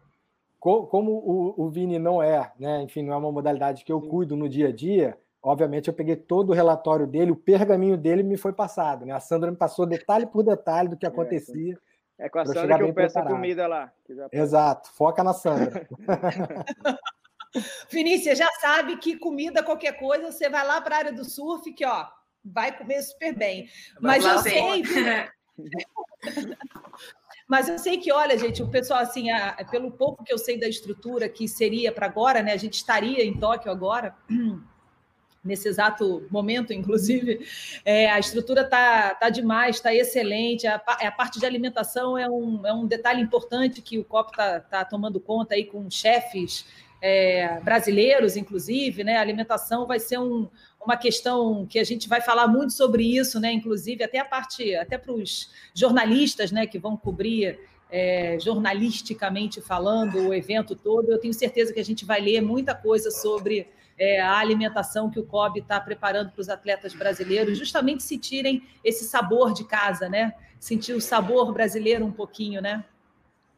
Como, 0.59 0.86
como 0.86 1.12
o, 1.12 1.64
o, 1.64 1.70
Vini 1.70 1.98
não 1.98 2.23
é, 2.23 2.52
né? 2.59 2.82
Enfim, 2.82 3.02
não 3.02 3.12
é 3.12 3.16
uma 3.16 3.32
modalidade 3.32 3.85
que 3.85 3.93
eu 3.93 4.01
cuido 4.01 4.36
no 4.36 4.48
dia 4.48 4.69
a 4.69 4.73
dia, 4.73 5.19
obviamente 5.43 5.89
eu 5.89 5.94
peguei 5.94 6.14
todo 6.14 6.51
o 6.51 6.52
relatório 6.52 7.05
dele, 7.05 7.32
o 7.32 7.36
pergaminho 7.36 7.97
dele 7.97 8.23
me 8.23 8.36
foi 8.36 8.52
passado, 8.52 9.05
né? 9.05 9.12
A 9.12 9.19
Sandra 9.19 9.51
me 9.51 9.56
passou 9.56 9.85
detalhe 9.85 10.24
por 10.24 10.44
detalhe 10.44 10.89
do 10.89 10.97
que 10.97 11.05
é, 11.05 11.09
acontecia. 11.09 11.77
É, 12.16 12.27
é 12.27 12.28
com 12.28 12.39
a 12.39 12.47
Sandra 12.47 12.78
que 12.78 12.85
eu 12.85 12.94
peço 12.94 13.19
a 13.19 13.27
comida 13.27 13.66
lá. 13.66 13.93
Exato, 14.31 14.93
foca 14.93 15.24
na 15.24 15.32
Sandra. 15.32 15.85
Vinícius, 17.90 18.39
já 18.39 18.48
sabe 18.60 18.97
que 18.98 19.19
comida, 19.19 19.64
qualquer 19.64 19.98
coisa, 19.98 20.31
você 20.31 20.48
vai 20.48 20.64
lá 20.64 20.81
para 20.81 20.94
a 20.94 20.98
área 20.98 21.12
do 21.12 21.24
surf, 21.24 21.73
que 21.73 21.85
ó, 21.85 22.06
vai 22.44 22.77
comer 22.77 23.02
super 23.02 23.36
bem. 23.36 23.69
Mas 24.01 24.24
eu 24.24 24.39
sei. 24.39 24.82
Mas 27.53 27.69
eu 27.69 27.79
sei 27.79 27.99
que, 27.99 28.11
olha, 28.11 28.39
gente, 28.39 28.62
o 28.62 28.66
pessoal, 28.66 29.01
assim, 29.01 29.31
a, 29.31 29.62
pelo 29.70 29.91
pouco 29.91 30.24
que 30.24 30.33
eu 30.33 30.39
sei 30.39 30.59
da 30.59 30.66
estrutura 30.66 31.29
que 31.29 31.47
seria 31.47 31.93
para 31.93 32.07
agora, 32.07 32.43
né? 32.43 32.55
A 32.55 32.57
gente 32.57 32.77
estaria 32.77 33.23
em 33.23 33.39
Tóquio 33.39 33.70
agora. 33.70 34.16
nesse 35.45 35.69
exato 35.69 36.27
momento, 36.31 36.73
inclusive, 36.73 37.47
é, 37.85 38.09
a 38.11 38.19
estrutura 38.19 38.62
está 38.62 39.15
tá 39.16 39.29
demais, 39.29 39.77
está 39.77 39.95
excelente. 39.95 40.66
A, 40.66 40.77
a, 40.77 41.12
parte 41.12 41.39
de 41.39 41.45
alimentação 41.45 42.16
é 42.16 42.27
um, 42.27 42.66
é 42.66 42.73
um 42.73 42.87
detalhe 42.87 43.20
importante 43.20 43.83
que 43.83 43.99
o 43.99 44.05
COP 44.05 44.31
está 44.31 44.61
tá 44.61 44.85
tomando 44.87 45.20
conta 45.20 45.55
aí 45.55 45.66
com 45.66 45.91
chefes 45.91 46.65
é, 47.03 47.61
brasileiros, 47.61 48.35
inclusive, 48.35 49.05
né? 49.05 49.19
A 49.19 49.20
alimentação 49.20 49.87
vai 49.87 50.01
ser 50.01 50.19
um, 50.19 50.49
uma 50.84 50.96
questão 50.96 51.66
que 51.66 51.78
a 51.78 51.84
gente 51.84 52.09
vai 52.09 52.20
falar 52.20 52.48
muito 52.48 52.72
sobre 52.72 53.16
isso, 53.16 53.38
né? 53.38 53.52
Inclusive, 53.52 54.02
até 54.02 54.18
a 54.18 54.24
parte, 54.24 54.74
até 54.74 54.98
para 54.98 55.12
os 55.12 55.50
jornalistas 55.74 56.50
né, 56.50 56.66
que 56.66 56.78
vão 56.78 56.96
cobrir 56.96 57.59
é, 57.90 58.38
jornalisticamente 58.40 59.60
falando 59.60 60.28
o 60.28 60.34
evento 60.34 60.74
todo, 60.74 61.12
eu 61.12 61.18
tenho 61.18 61.34
certeza 61.34 61.72
que 61.72 61.80
a 61.80 61.84
gente 61.84 62.04
vai 62.04 62.20
ler 62.20 62.40
muita 62.40 62.74
coisa 62.74 63.10
sobre 63.10 63.68
é, 63.98 64.20
a 64.20 64.38
alimentação 64.38 65.10
que 65.10 65.20
o 65.20 65.26
COB 65.26 65.60
está 65.60 65.80
preparando 65.80 66.30
para 66.30 66.40
os 66.40 66.48
atletas 66.48 66.94
brasileiros, 66.94 67.59
justamente 67.59 68.02
sentirem 68.02 68.66
esse 68.82 69.04
sabor 69.04 69.52
de 69.52 69.64
casa, 69.64 70.09
né? 70.09 70.34
Sentir 70.59 70.94
o 70.94 71.00
sabor 71.00 71.52
brasileiro 71.52 72.04
um 72.04 72.12
pouquinho, 72.12 72.60
né? 72.60 72.84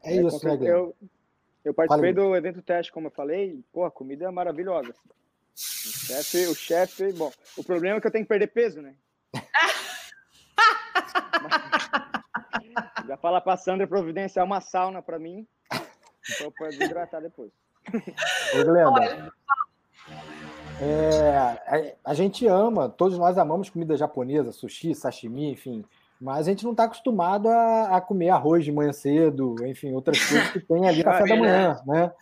É 0.03 0.17
isso, 0.17 0.47
eu, 0.47 0.95
eu 1.65 1.73
participei 1.73 2.13
do 2.13 2.37
evento 2.37 2.61
teste, 2.61 2.93
como 2.93 3.07
eu 3.07 3.11
falei, 3.11 3.59
pô, 3.73 3.85
a 3.85 3.91
comida 3.91 4.27
é 4.27 4.31
maravilhosa. 4.31 4.93
O 5.55 6.07
chefe, 6.07 6.47
o 6.47 6.55
chefe, 6.55 7.13
bom, 7.13 7.31
o 7.57 7.63
problema 7.63 7.99
é 7.99 8.01
que 8.01 8.07
eu 8.07 8.11
tenho 8.11 8.25
que 8.25 8.29
perder 8.29 8.49
peso, 8.49 8.83
né? 8.83 8.95
Já 13.07 13.17
fala 13.17 13.41
pra 13.41 13.57
Sandra 13.57 13.87
providenciar 13.87 14.45
uma 14.45 14.61
sauna 14.61 15.01
para 15.01 15.19
mim, 15.19 15.47
então 16.29 16.51
pode 16.59 16.83
hidratar 16.83 17.21
depois. 17.21 17.53
Ô, 18.55 18.65
Glenda, 18.65 19.33
é, 20.81 21.37
a, 21.37 22.11
a, 22.11 22.15
gente 22.15 22.47
ama, 22.47 22.89
todos 22.89 23.19
nós 23.19 23.39
amamos 23.39 23.71
comida 23.71 23.97
japonesa, 23.97 24.51
sushi, 24.51 24.95
sashimi, 24.95 25.53
enfim. 25.53 25.85
Mas 26.21 26.47
a 26.47 26.51
gente 26.51 26.65
não 26.65 26.71
está 26.71 26.85
acostumado 26.85 27.49
a, 27.49 27.97
a, 27.97 28.01
comer 28.01 28.31
arroz 28.31 28.65
de 28.65 28.73
manhã 28.73 28.93
cedo, 28.93 29.57
enfim, 29.67 29.93
outras 29.93 30.19
coisas 30.25 30.51
que 30.51 30.61
tem 30.61 30.87
ali 30.87 31.03
café 31.05 31.25
da 31.27 31.37
manhã, 31.37 31.77
né? 31.87 32.13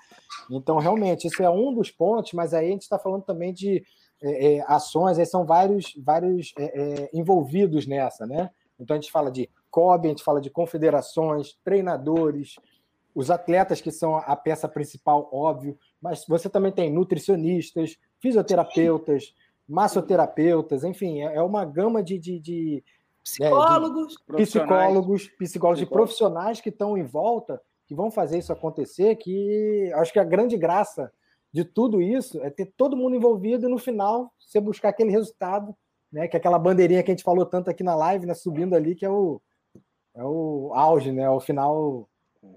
Então, 0.51 0.78
realmente, 0.78 1.27
isso 1.27 1.43
é 1.43 1.51
um 1.51 1.73
dos 1.74 1.90
pontos, 1.90 2.32
mas 2.32 2.52
aí 2.52 2.69
a 2.69 2.70
gente 2.70 2.82
está 2.82 2.98
falando 2.98 3.23
também 3.23 3.52
de 3.52 3.82
é, 4.23 4.55
é, 4.55 4.64
ações, 4.66 5.19
aí 5.19 5.27
são 5.27 5.44
vários, 5.44 5.94
vários 5.97 6.52
é, 6.59 6.64
é, 6.64 7.10
envolvidos 7.12 7.86
nessa, 7.86 8.27
né? 8.27 8.51
Então 8.78 8.97
a 8.97 9.01
gente 9.01 9.12
fala 9.12 9.31
de 9.31 9.48
COB, 9.70 10.06
a 10.06 10.10
gente 10.10 10.24
fala 10.24 10.40
de 10.40 10.51
confederações, 10.51 11.56
treinadores, 11.64 12.56
os 13.14 13.31
atletas 13.31 13.81
que 13.81 13.90
são 13.90 14.16
a 14.16 14.35
peça 14.36 14.69
principal, 14.69 15.28
óbvio, 15.32 15.78
mas 16.01 16.24
você 16.27 16.48
também 16.48 16.73
tem 16.73 16.90
nutricionistas, 16.90 17.97
fisioterapeutas, 18.20 19.35
massoterapeutas, 19.69 20.85
enfim, 20.85 21.23
é, 21.23 21.36
é 21.36 21.43
uma 21.43 21.64
gama 21.64 22.02
de, 22.02 22.19
de, 22.19 22.39
de 22.39 22.85
psicólogos, 23.23 24.16
é, 24.28 24.36
de 24.36 24.43
psicólogos, 24.43 25.28
psicólogos 25.39 25.82
e 25.82 25.86
profissionais 25.86 26.61
que 26.61 26.69
estão 26.69 26.97
em 26.97 27.05
volta, 27.05 27.61
que 27.86 27.94
vão 27.94 28.11
fazer 28.11 28.39
isso 28.39 28.53
acontecer, 28.53 29.16
que 29.16 29.90
acho 29.94 30.12
que 30.12 30.19
a 30.19 30.24
grande 30.24 30.57
graça 30.57 31.12
de 31.53 31.65
tudo 31.65 32.01
isso 32.01 32.40
é 32.43 32.51
ter 32.51 32.66
todo 32.77 32.97
mundo 32.97 33.15
envolvido 33.15 33.66
e 33.66 33.70
no 33.70 33.78
final 33.78 34.32
você 34.39 34.61
buscar 34.61 34.89
aquele 34.89 35.11
resultado, 35.11 35.77
né, 36.11 36.27
que 36.27 36.36
é 36.36 36.39
aquela 36.39 36.59
bandeirinha 36.59 37.03
que 37.03 37.11
a 37.11 37.15
gente 37.15 37.24
falou 37.24 37.44
tanto 37.44 37.70
aqui 37.70 37.82
na 37.82 37.94
live, 37.94 38.27
né, 38.27 38.35
subindo 38.35 38.74
ali, 38.74 38.94
que 38.94 39.05
é 39.05 39.11
o, 39.11 39.40
é 40.15 40.24
o 40.24 40.73
auge, 40.74 41.12
né, 41.12 41.23
é 41.23 41.31
o 41.31 41.40
final 41.40 42.09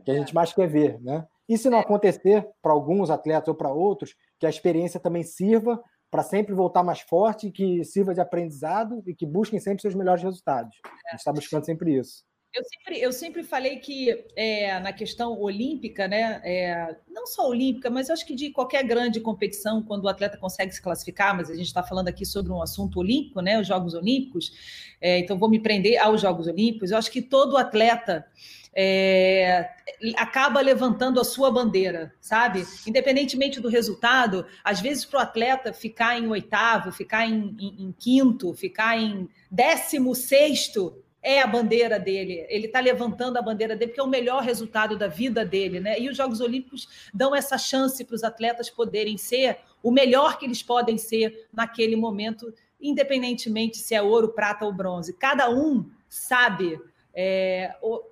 que 0.03 0.11
a 0.11 0.15
gente 0.15 0.33
mais 0.33 0.51
quer 0.51 0.67
ver, 0.67 0.99
né? 1.01 1.27
E 1.47 1.57
se 1.57 1.69
não 1.69 1.77
acontecer 1.77 2.47
para 2.59 2.71
alguns 2.71 3.11
atletas 3.11 3.47
ou 3.47 3.53
para 3.53 3.71
outros, 3.71 4.15
que 4.39 4.47
a 4.47 4.49
experiência 4.49 4.99
também 4.99 5.21
sirva 5.21 5.79
para 6.15 6.23
sempre 6.23 6.55
voltar 6.55 6.81
mais 6.81 7.01
forte, 7.01 7.51
que 7.51 7.83
sirva 7.83 8.13
de 8.13 8.21
aprendizado 8.21 9.03
e 9.05 9.13
que 9.13 9.25
busquem 9.25 9.59
sempre 9.59 9.81
seus 9.81 9.93
melhores 9.93 10.23
resultados. 10.23 10.79
A 10.85 11.11
gente 11.11 11.19
está 11.19 11.33
buscando 11.33 11.65
sempre 11.65 11.99
isso. 11.99 12.23
Eu 12.55 12.63
sempre, 12.63 13.01
eu 13.01 13.11
sempre 13.11 13.43
falei 13.43 13.79
que 13.79 14.25
é, 14.33 14.79
na 14.79 14.93
questão 14.93 15.37
olímpica, 15.37 16.07
né, 16.07 16.39
é, 16.41 16.95
não 17.09 17.27
só 17.27 17.49
olímpica, 17.49 17.89
mas 17.89 18.09
acho 18.09 18.25
que 18.25 18.33
de 18.33 18.49
qualquer 18.49 18.81
grande 18.83 19.19
competição, 19.19 19.83
quando 19.83 20.05
o 20.05 20.07
atleta 20.07 20.37
consegue 20.37 20.71
se 20.71 20.81
classificar, 20.81 21.35
mas 21.35 21.49
a 21.49 21.55
gente 21.55 21.65
está 21.65 21.83
falando 21.83 22.07
aqui 22.07 22.25
sobre 22.25 22.53
um 22.53 22.61
assunto 22.61 22.97
olímpico, 22.97 23.41
né, 23.41 23.59
os 23.59 23.67
Jogos 23.67 23.93
Olímpicos, 23.93 24.53
é, 25.01 25.19
então 25.19 25.37
vou 25.37 25.49
me 25.49 25.59
prender 25.59 25.97
aos 25.97 26.21
Jogos 26.21 26.47
Olímpicos. 26.47 26.91
Eu 26.91 26.97
acho 26.97 27.11
que 27.11 27.21
todo 27.21 27.57
atleta 27.57 28.25
é, 28.73 29.69
acaba 30.15 30.61
levantando 30.61 31.19
a 31.19 31.25
sua 31.25 31.51
bandeira, 31.51 32.13
sabe? 32.21 32.65
Independentemente 32.87 33.59
do 33.59 33.67
resultado, 33.67 34.45
às 34.63 34.79
vezes 34.79 35.03
para 35.03 35.19
o 35.19 35.21
atleta 35.21 35.73
ficar 35.73 36.17
em 36.17 36.27
oitavo, 36.27 36.91
ficar 36.91 37.27
em, 37.27 37.55
em, 37.59 37.85
em 37.85 37.95
quinto, 37.97 38.53
ficar 38.53 38.97
em 38.97 39.29
décimo 39.51 40.15
sexto 40.15 41.01
é 41.25 41.41
a 41.41 41.47
bandeira 41.47 41.99
dele. 41.99 42.45
Ele 42.47 42.67
está 42.67 42.79
levantando 42.79 43.37
a 43.37 43.41
bandeira 43.41 43.75
dele 43.75 43.89
porque 43.89 43.99
é 43.99 44.03
o 44.03 44.07
melhor 44.07 44.43
resultado 44.43 44.95
da 44.95 45.07
vida 45.07 45.43
dele, 45.43 45.79
né? 45.79 45.99
E 45.99 46.07
os 46.07 46.15
Jogos 46.15 46.39
Olímpicos 46.39 46.87
dão 47.11 47.35
essa 47.35 47.57
chance 47.57 48.05
para 48.05 48.15
os 48.15 48.23
atletas 48.23 48.69
poderem 48.69 49.17
ser 49.17 49.57
o 49.81 49.91
melhor 49.91 50.37
que 50.37 50.45
eles 50.45 50.61
podem 50.61 50.99
ser 50.99 51.47
naquele 51.51 51.95
momento, 51.95 52.53
independentemente 52.79 53.77
se 53.77 53.95
é 53.95 54.01
ouro, 54.03 54.33
prata 54.33 54.65
ou 54.65 54.71
bronze. 54.71 55.13
Cada 55.13 55.49
um 55.49 55.89
sabe 56.07 56.79
é, 57.11 57.75
o, 57.81 58.03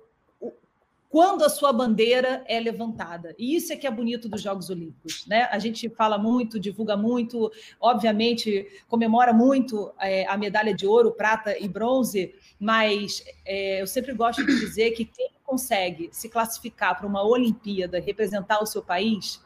quando 1.14 1.44
a 1.44 1.48
sua 1.48 1.72
bandeira 1.72 2.42
é 2.44 2.58
levantada. 2.58 3.36
E 3.38 3.54
isso 3.54 3.72
é 3.72 3.76
que 3.76 3.86
é 3.86 3.90
bonito 3.90 4.28
dos 4.28 4.42
Jogos 4.42 4.68
Olímpicos. 4.68 5.24
Né? 5.28 5.44
A 5.44 5.60
gente 5.60 5.88
fala 5.88 6.18
muito, 6.18 6.58
divulga 6.58 6.96
muito, 6.96 7.52
obviamente 7.80 8.66
comemora 8.88 9.32
muito 9.32 9.94
é, 10.00 10.26
a 10.26 10.36
medalha 10.36 10.74
de 10.74 10.84
ouro, 10.84 11.12
prata 11.12 11.56
e 11.56 11.68
bronze, 11.68 12.34
mas 12.58 13.22
é, 13.46 13.80
eu 13.80 13.86
sempre 13.86 14.12
gosto 14.12 14.44
de 14.44 14.58
dizer 14.58 14.90
que 14.90 15.04
quem 15.04 15.30
consegue 15.44 16.08
se 16.10 16.28
classificar 16.28 16.98
para 16.98 17.06
uma 17.06 17.22
Olimpíada, 17.22 18.00
representar 18.00 18.60
o 18.60 18.66
seu 18.66 18.82
país, 18.82 19.40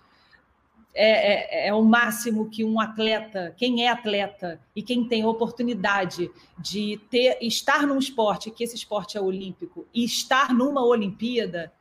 é, 0.95 1.67
é, 1.67 1.69
é, 1.69 1.75
o 1.75 1.83
máximo 1.83 2.49
que 2.49 2.65
um 2.65 2.81
atleta, 2.81 3.55
quem 3.57 3.85
é 3.85 3.89
atleta 3.89 4.61
e 4.75 4.83
quem 4.83 5.07
tem 5.07 5.25
oportunidade 5.25 6.31
de 6.59 6.99
ter 7.11 7.39
estar 7.41 7.87
num 7.87 7.99
esporte, 7.99 8.51
que 8.51 8.65
esse 8.65 8.75
esporte 8.75 9.17
é 9.17 9.21
olímpico, 9.21 9.87
e 9.95 10.05
estar 10.05 10.53
numa 10.53 10.85
Olimpíada, 10.85 11.73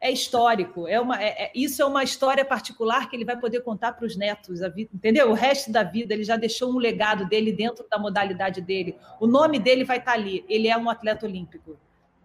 é 0.00 0.10
histórico. 0.10 0.88
É 0.88 1.00
uma, 1.00 1.22
é, 1.22 1.44
é 1.44 1.52
isso 1.54 1.80
é 1.80 1.84
uma 1.84 2.02
história 2.02 2.44
particular 2.44 3.08
que 3.08 3.14
ele 3.14 3.24
vai 3.24 3.38
poder 3.38 3.60
contar 3.60 3.92
para 3.92 4.04
os 4.04 4.16
netos, 4.16 4.60
a 4.60 4.68
vida, 4.68 4.90
entendeu? 4.92 5.30
O 5.30 5.34
resto 5.34 5.70
da 5.70 5.84
vida 5.84 6.12
ele 6.12 6.24
já 6.24 6.36
deixou 6.36 6.72
um 6.72 6.78
legado 6.78 7.28
dele 7.28 7.52
dentro 7.52 7.86
da 7.88 7.98
modalidade 7.98 8.60
dele. 8.60 8.96
O 9.20 9.28
nome 9.28 9.60
dele 9.60 9.84
vai 9.84 9.98
estar 9.98 10.12
ali. 10.12 10.44
Ele 10.48 10.66
é 10.66 10.76
um 10.76 10.90
atleta 10.90 11.24
olímpico. 11.24 11.78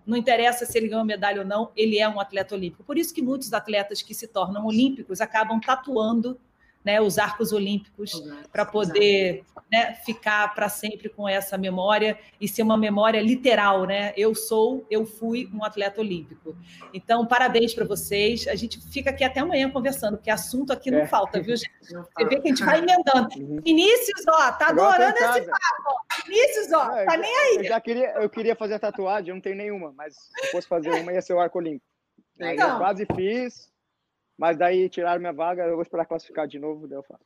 Não 0.08 0.16
interessa 0.16 0.66
se 0.66 0.78
ele 0.78 0.88
ganhou 0.88 1.04
medalha 1.04 1.42
ou 1.42 1.46
não, 1.46 1.70
ele 1.76 2.00
é 2.00 2.08
um 2.08 2.18
atleta 2.18 2.56
olímpico. 2.56 2.82
Por 2.82 2.98
isso 2.98 3.14
que 3.14 3.22
muitos 3.22 3.52
atletas 3.52 4.02
que 4.02 4.14
se 4.14 4.26
tornam 4.26 4.66
olímpicos 4.66 5.20
acabam 5.20 5.60
tatuando 5.60 6.40
né, 6.88 7.02
os 7.02 7.18
arcos 7.18 7.52
olímpicos 7.52 8.14
para 8.50 8.66
poder 8.66 9.44
né, 9.70 9.96
ficar 10.06 10.56
para 10.56 10.70
sempre 10.70 11.10
com 11.10 11.28
essa 11.28 11.58
memória 11.58 12.18
e 12.40 12.48
ser 12.48 12.64
uma 12.64 12.78
memória 12.78 13.22
literal, 13.22 13.86
né? 13.86 14.14
Eu 14.16 14.34
sou, 14.34 14.86
eu 14.90 15.06
fui 15.06 15.50
um 15.54 15.66
atleta 15.66 16.00
olímpico. 16.00 16.56
Então, 16.94 17.28
parabéns 17.28 17.74
para 17.74 17.84
vocês. 17.84 18.48
A 18.48 18.56
gente 18.56 18.80
fica 18.90 19.10
aqui 19.10 19.26
até 19.26 19.42
amanhã 19.42 19.70
conversando, 19.70 20.16
porque 20.16 20.32
assunto 20.32 20.72
aqui 20.72 20.90
não 20.90 21.00
é. 21.00 21.08
falta, 21.08 21.42
viu, 21.42 21.58
gente? 21.58 21.70
Você 21.82 22.26
vê 22.26 22.40
que 22.40 22.48
a 22.48 22.52
gente 22.52 22.64
vai 22.64 22.78
emendando. 22.78 23.28
Uhum. 23.38 23.60
Vinícius, 23.62 24.24
ó, 24.30 24.52
tá 24.54 24.70
adorando 24.70 25.18
esse 25.18 25.42
papo. 25.42 26.26
Vinícius, 26.26 26.72
ó, 26.72 26.86
não, 26.86 27.06
tá 27.06 27.18
nem 27.18 27.38
aí. 27.38 27.56
Eu 27.58 27.64
já 27.66 27.82
queria, 27.82 28.14
eu 28.14 28.30
queria 28.30 28.56
fazer 28.56 28.80
tatuagem, 28.80 29.28
eu 29.28 29.36
não 29.36 29.42
tenho 29.42 29.58
nenhuma, 29.58 29.92
mas 29.92 30.16
se 30.16 30.52
fosse 30.52 30.68
fazer 30.70 30.92
uma, 30.92 31.12
ia 31.12 31.22
ser 31.22 31.34
o 31.34 31.40
arco 31.42 31.58
olímpico. 31.58 31.86
Então, 32.40 32.70
eu 32.70 32.78
quase 32.78 33.06
fiz, 33.14 33.70
mas 34.38 34.58
daí 34.58 34.88
tiraram 34.90 35.20
minha 35.20 35.34
vaga, 35.34 35.64
eu 35.64 35.74
vou 35.74 35.82
esperar 35.82 36.06
classificar 36.06 36.48
de 36.48 36.60
novo, 36.60 36.88
daí 36.88 36.98
eu 36.98 37.04
faço. 37.04 37.24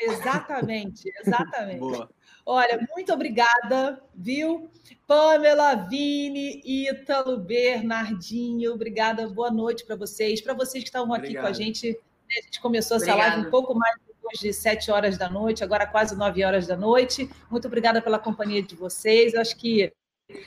Exatamente, 0.00 1.10
exatamente. 1.24 1.78
Boa. 1.78 2.10
Olha, 2.46 2.86
muito 2.94 3.12
obrigada, 3.12 4.02
viu? 4.14 4.70
Pamela, 5.06 5.74
Vini, 5.74 6.60
Ítalo, 6.64 7.38
Bernardinho, 7.38 8.72
obrigada, 8.72 9.28
boa 9.28 9.50
noite 9.50 9.84
para 9.84 9.96
vocês. 9.96 10.40
Para 10.40 10.54
vocês 10.54 10.82
que 10.82 10.88
estavam 10.88 11.12
aqui 11.12 11.26
Obrigado. 11.26 11.44
com 11.44 11.48
a 11.48 11.52
gente, 11.52 11.90
né, 11.90 12.36
a 12.40 12.44
gente 12.44 12.60
começou 12.60 12.96
essa 12.96 13.06
Obrigada. 13.06 13.34
live 13.36 13.48
um 13.48 13.50
pouco 13.50 13.74
mais 13.74 13.96
depois 14.06 14.38
de 14.38 14.52
sete 14.52 14.90
horas 14.90 15.16
da 15.16 15.30
noite, 15.30 15.62
agora 15.62 15.86
quase 15.86 16.16
nove 16.16 16.44
horas 16.44 16.66
da 16.66 16.76
noite. 16.76 17.30
Muito 17.50 17.66
obrigada 17.66 18.00
pela 18.02 18.18
companhia 18.18 18.62
de 18.62 18.74
vocês. 18.74 19.34
Eu 19.34 19.40
acho 19.40 19.56
que 19.56 19.92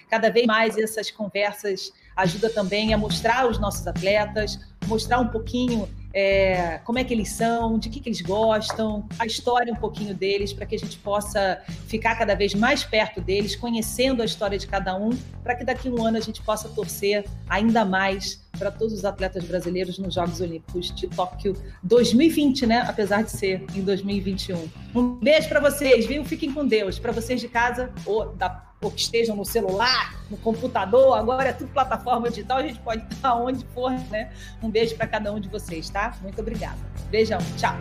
cada 0.10 0.30
vez 0.30 0.46
mais 0.46 0.78
essas 0.78 1.12
conversas 1.12 1.92
ajudam 2.16 2.52
também 2.52 2.94
a 2.94 2.98
mostrar 2.98 3.48
os 3.48 3.60
nossos 3.60 3.86
atletas, 3.86 4.60
mostrar 4.88 5.20
um 5.20 5.28
pouquinho 5.28 5.88
é, 6.14 6.80
como 6.84 7.00
é 7.00 7.04
que 7.04 7.14
eles 7.14 7.30
são, 7.30 7.78
de 7.78 7.90
que, 7.90 8.00
que 8.00 8.10
eles 8.10 8.22
gostam, 8.22 9.08
a 9.20 9.26
história 9.26 9.72
um 9.72 9.76
pouquinho 9.76 10.14
deles, 10.14 10.54
para 10.54 10.66
que 10.66 10.76
a 10.76 10.80
gente 10.80 10.98
possa 10.98 11.62
ficar 11.88 12.16
cada 12.16 12.36
vez 12.36 12.54
mais 12.54 12.84
perto 12.84 13.22
deles, 13.22 13.56
conhecendo 13.56 14.22
a 14.22 14.26
história 14.26 14.58
de 14.58 14.68
cada 14.68 14.96
um, 14.96 15.12
para 15.44 15.56
que 15.56 15.64
daqui 15.64 15.88
a 15.88 15.92
um 15.92 16.06
ano 16.06 16.18
a 16.18 16.22
gente 16.22 16.42
possa 16.42 16.70
torcer 16.70 17.26
ainda 17.50 17.86
mais 17.86 18.42
para 18.58 18.72
todos 18.72 18.94
os 18.94 19.06
atletas 19.06 19.44
brasileiros 19.46 20.00
nos 20.00 20.16
Jogos 20.16 20.42
Olímpicos 20.42 20.94
de 20.94 21.08
Tóquio 21.08 21.56
2020, 21.84 22.66
né? 22.66 22.84
Apesar 22.88 23.24
de 23.24 23.32
ser 23.32 23.64
em 23.76 23.82
2021. 23.82 24.68
Um 24.96 25.16
beijo 25.16 25.48
para 25.48 25.60
vocês, 25.60 26.06
viu? 26.06 26.26
Fiquem 26.26 26.52
com 26.52 26.66
Deus. 26.66 26.98
Para 26.98 27.12
vocês 27.12 27.40
de 27.40 27.48
casa 27.48 27.92
ou, 28.06 28.34
da, 28.34 28.67
ou 28.82 28.92
que 28.92 29.02
estejam 29.02 29.36
no 29.36 29.46
celular, 29.46 30.16
no 30.30 30.38
computador, 30.38 31.18
agora 31.18 31.50
é 31.50 31.54
tudo 31.54 31.72
plataforma 31.72 32.30
digital, 32.30 32.60
a 32.60 32.64
gente 32.64 32.80
pode 32.80 33.04
estar 33.14 33.36
onde 33.36 33.66
for, 33.74 33.92
né? 34.10 34.32
Um 34.62 34.70
beijo 34.70 34.96
para 34.96 35.08
cada 35.08 35.32
um 35.32 35.40
de 35.40 35.50
vocês, 35.50 35.90
tá? 35.90 36.16
Muito 36.22 36.40
obrigada. 36.40 36.78
Beijão, 37.10 37.40
tchau. 37.58 37.76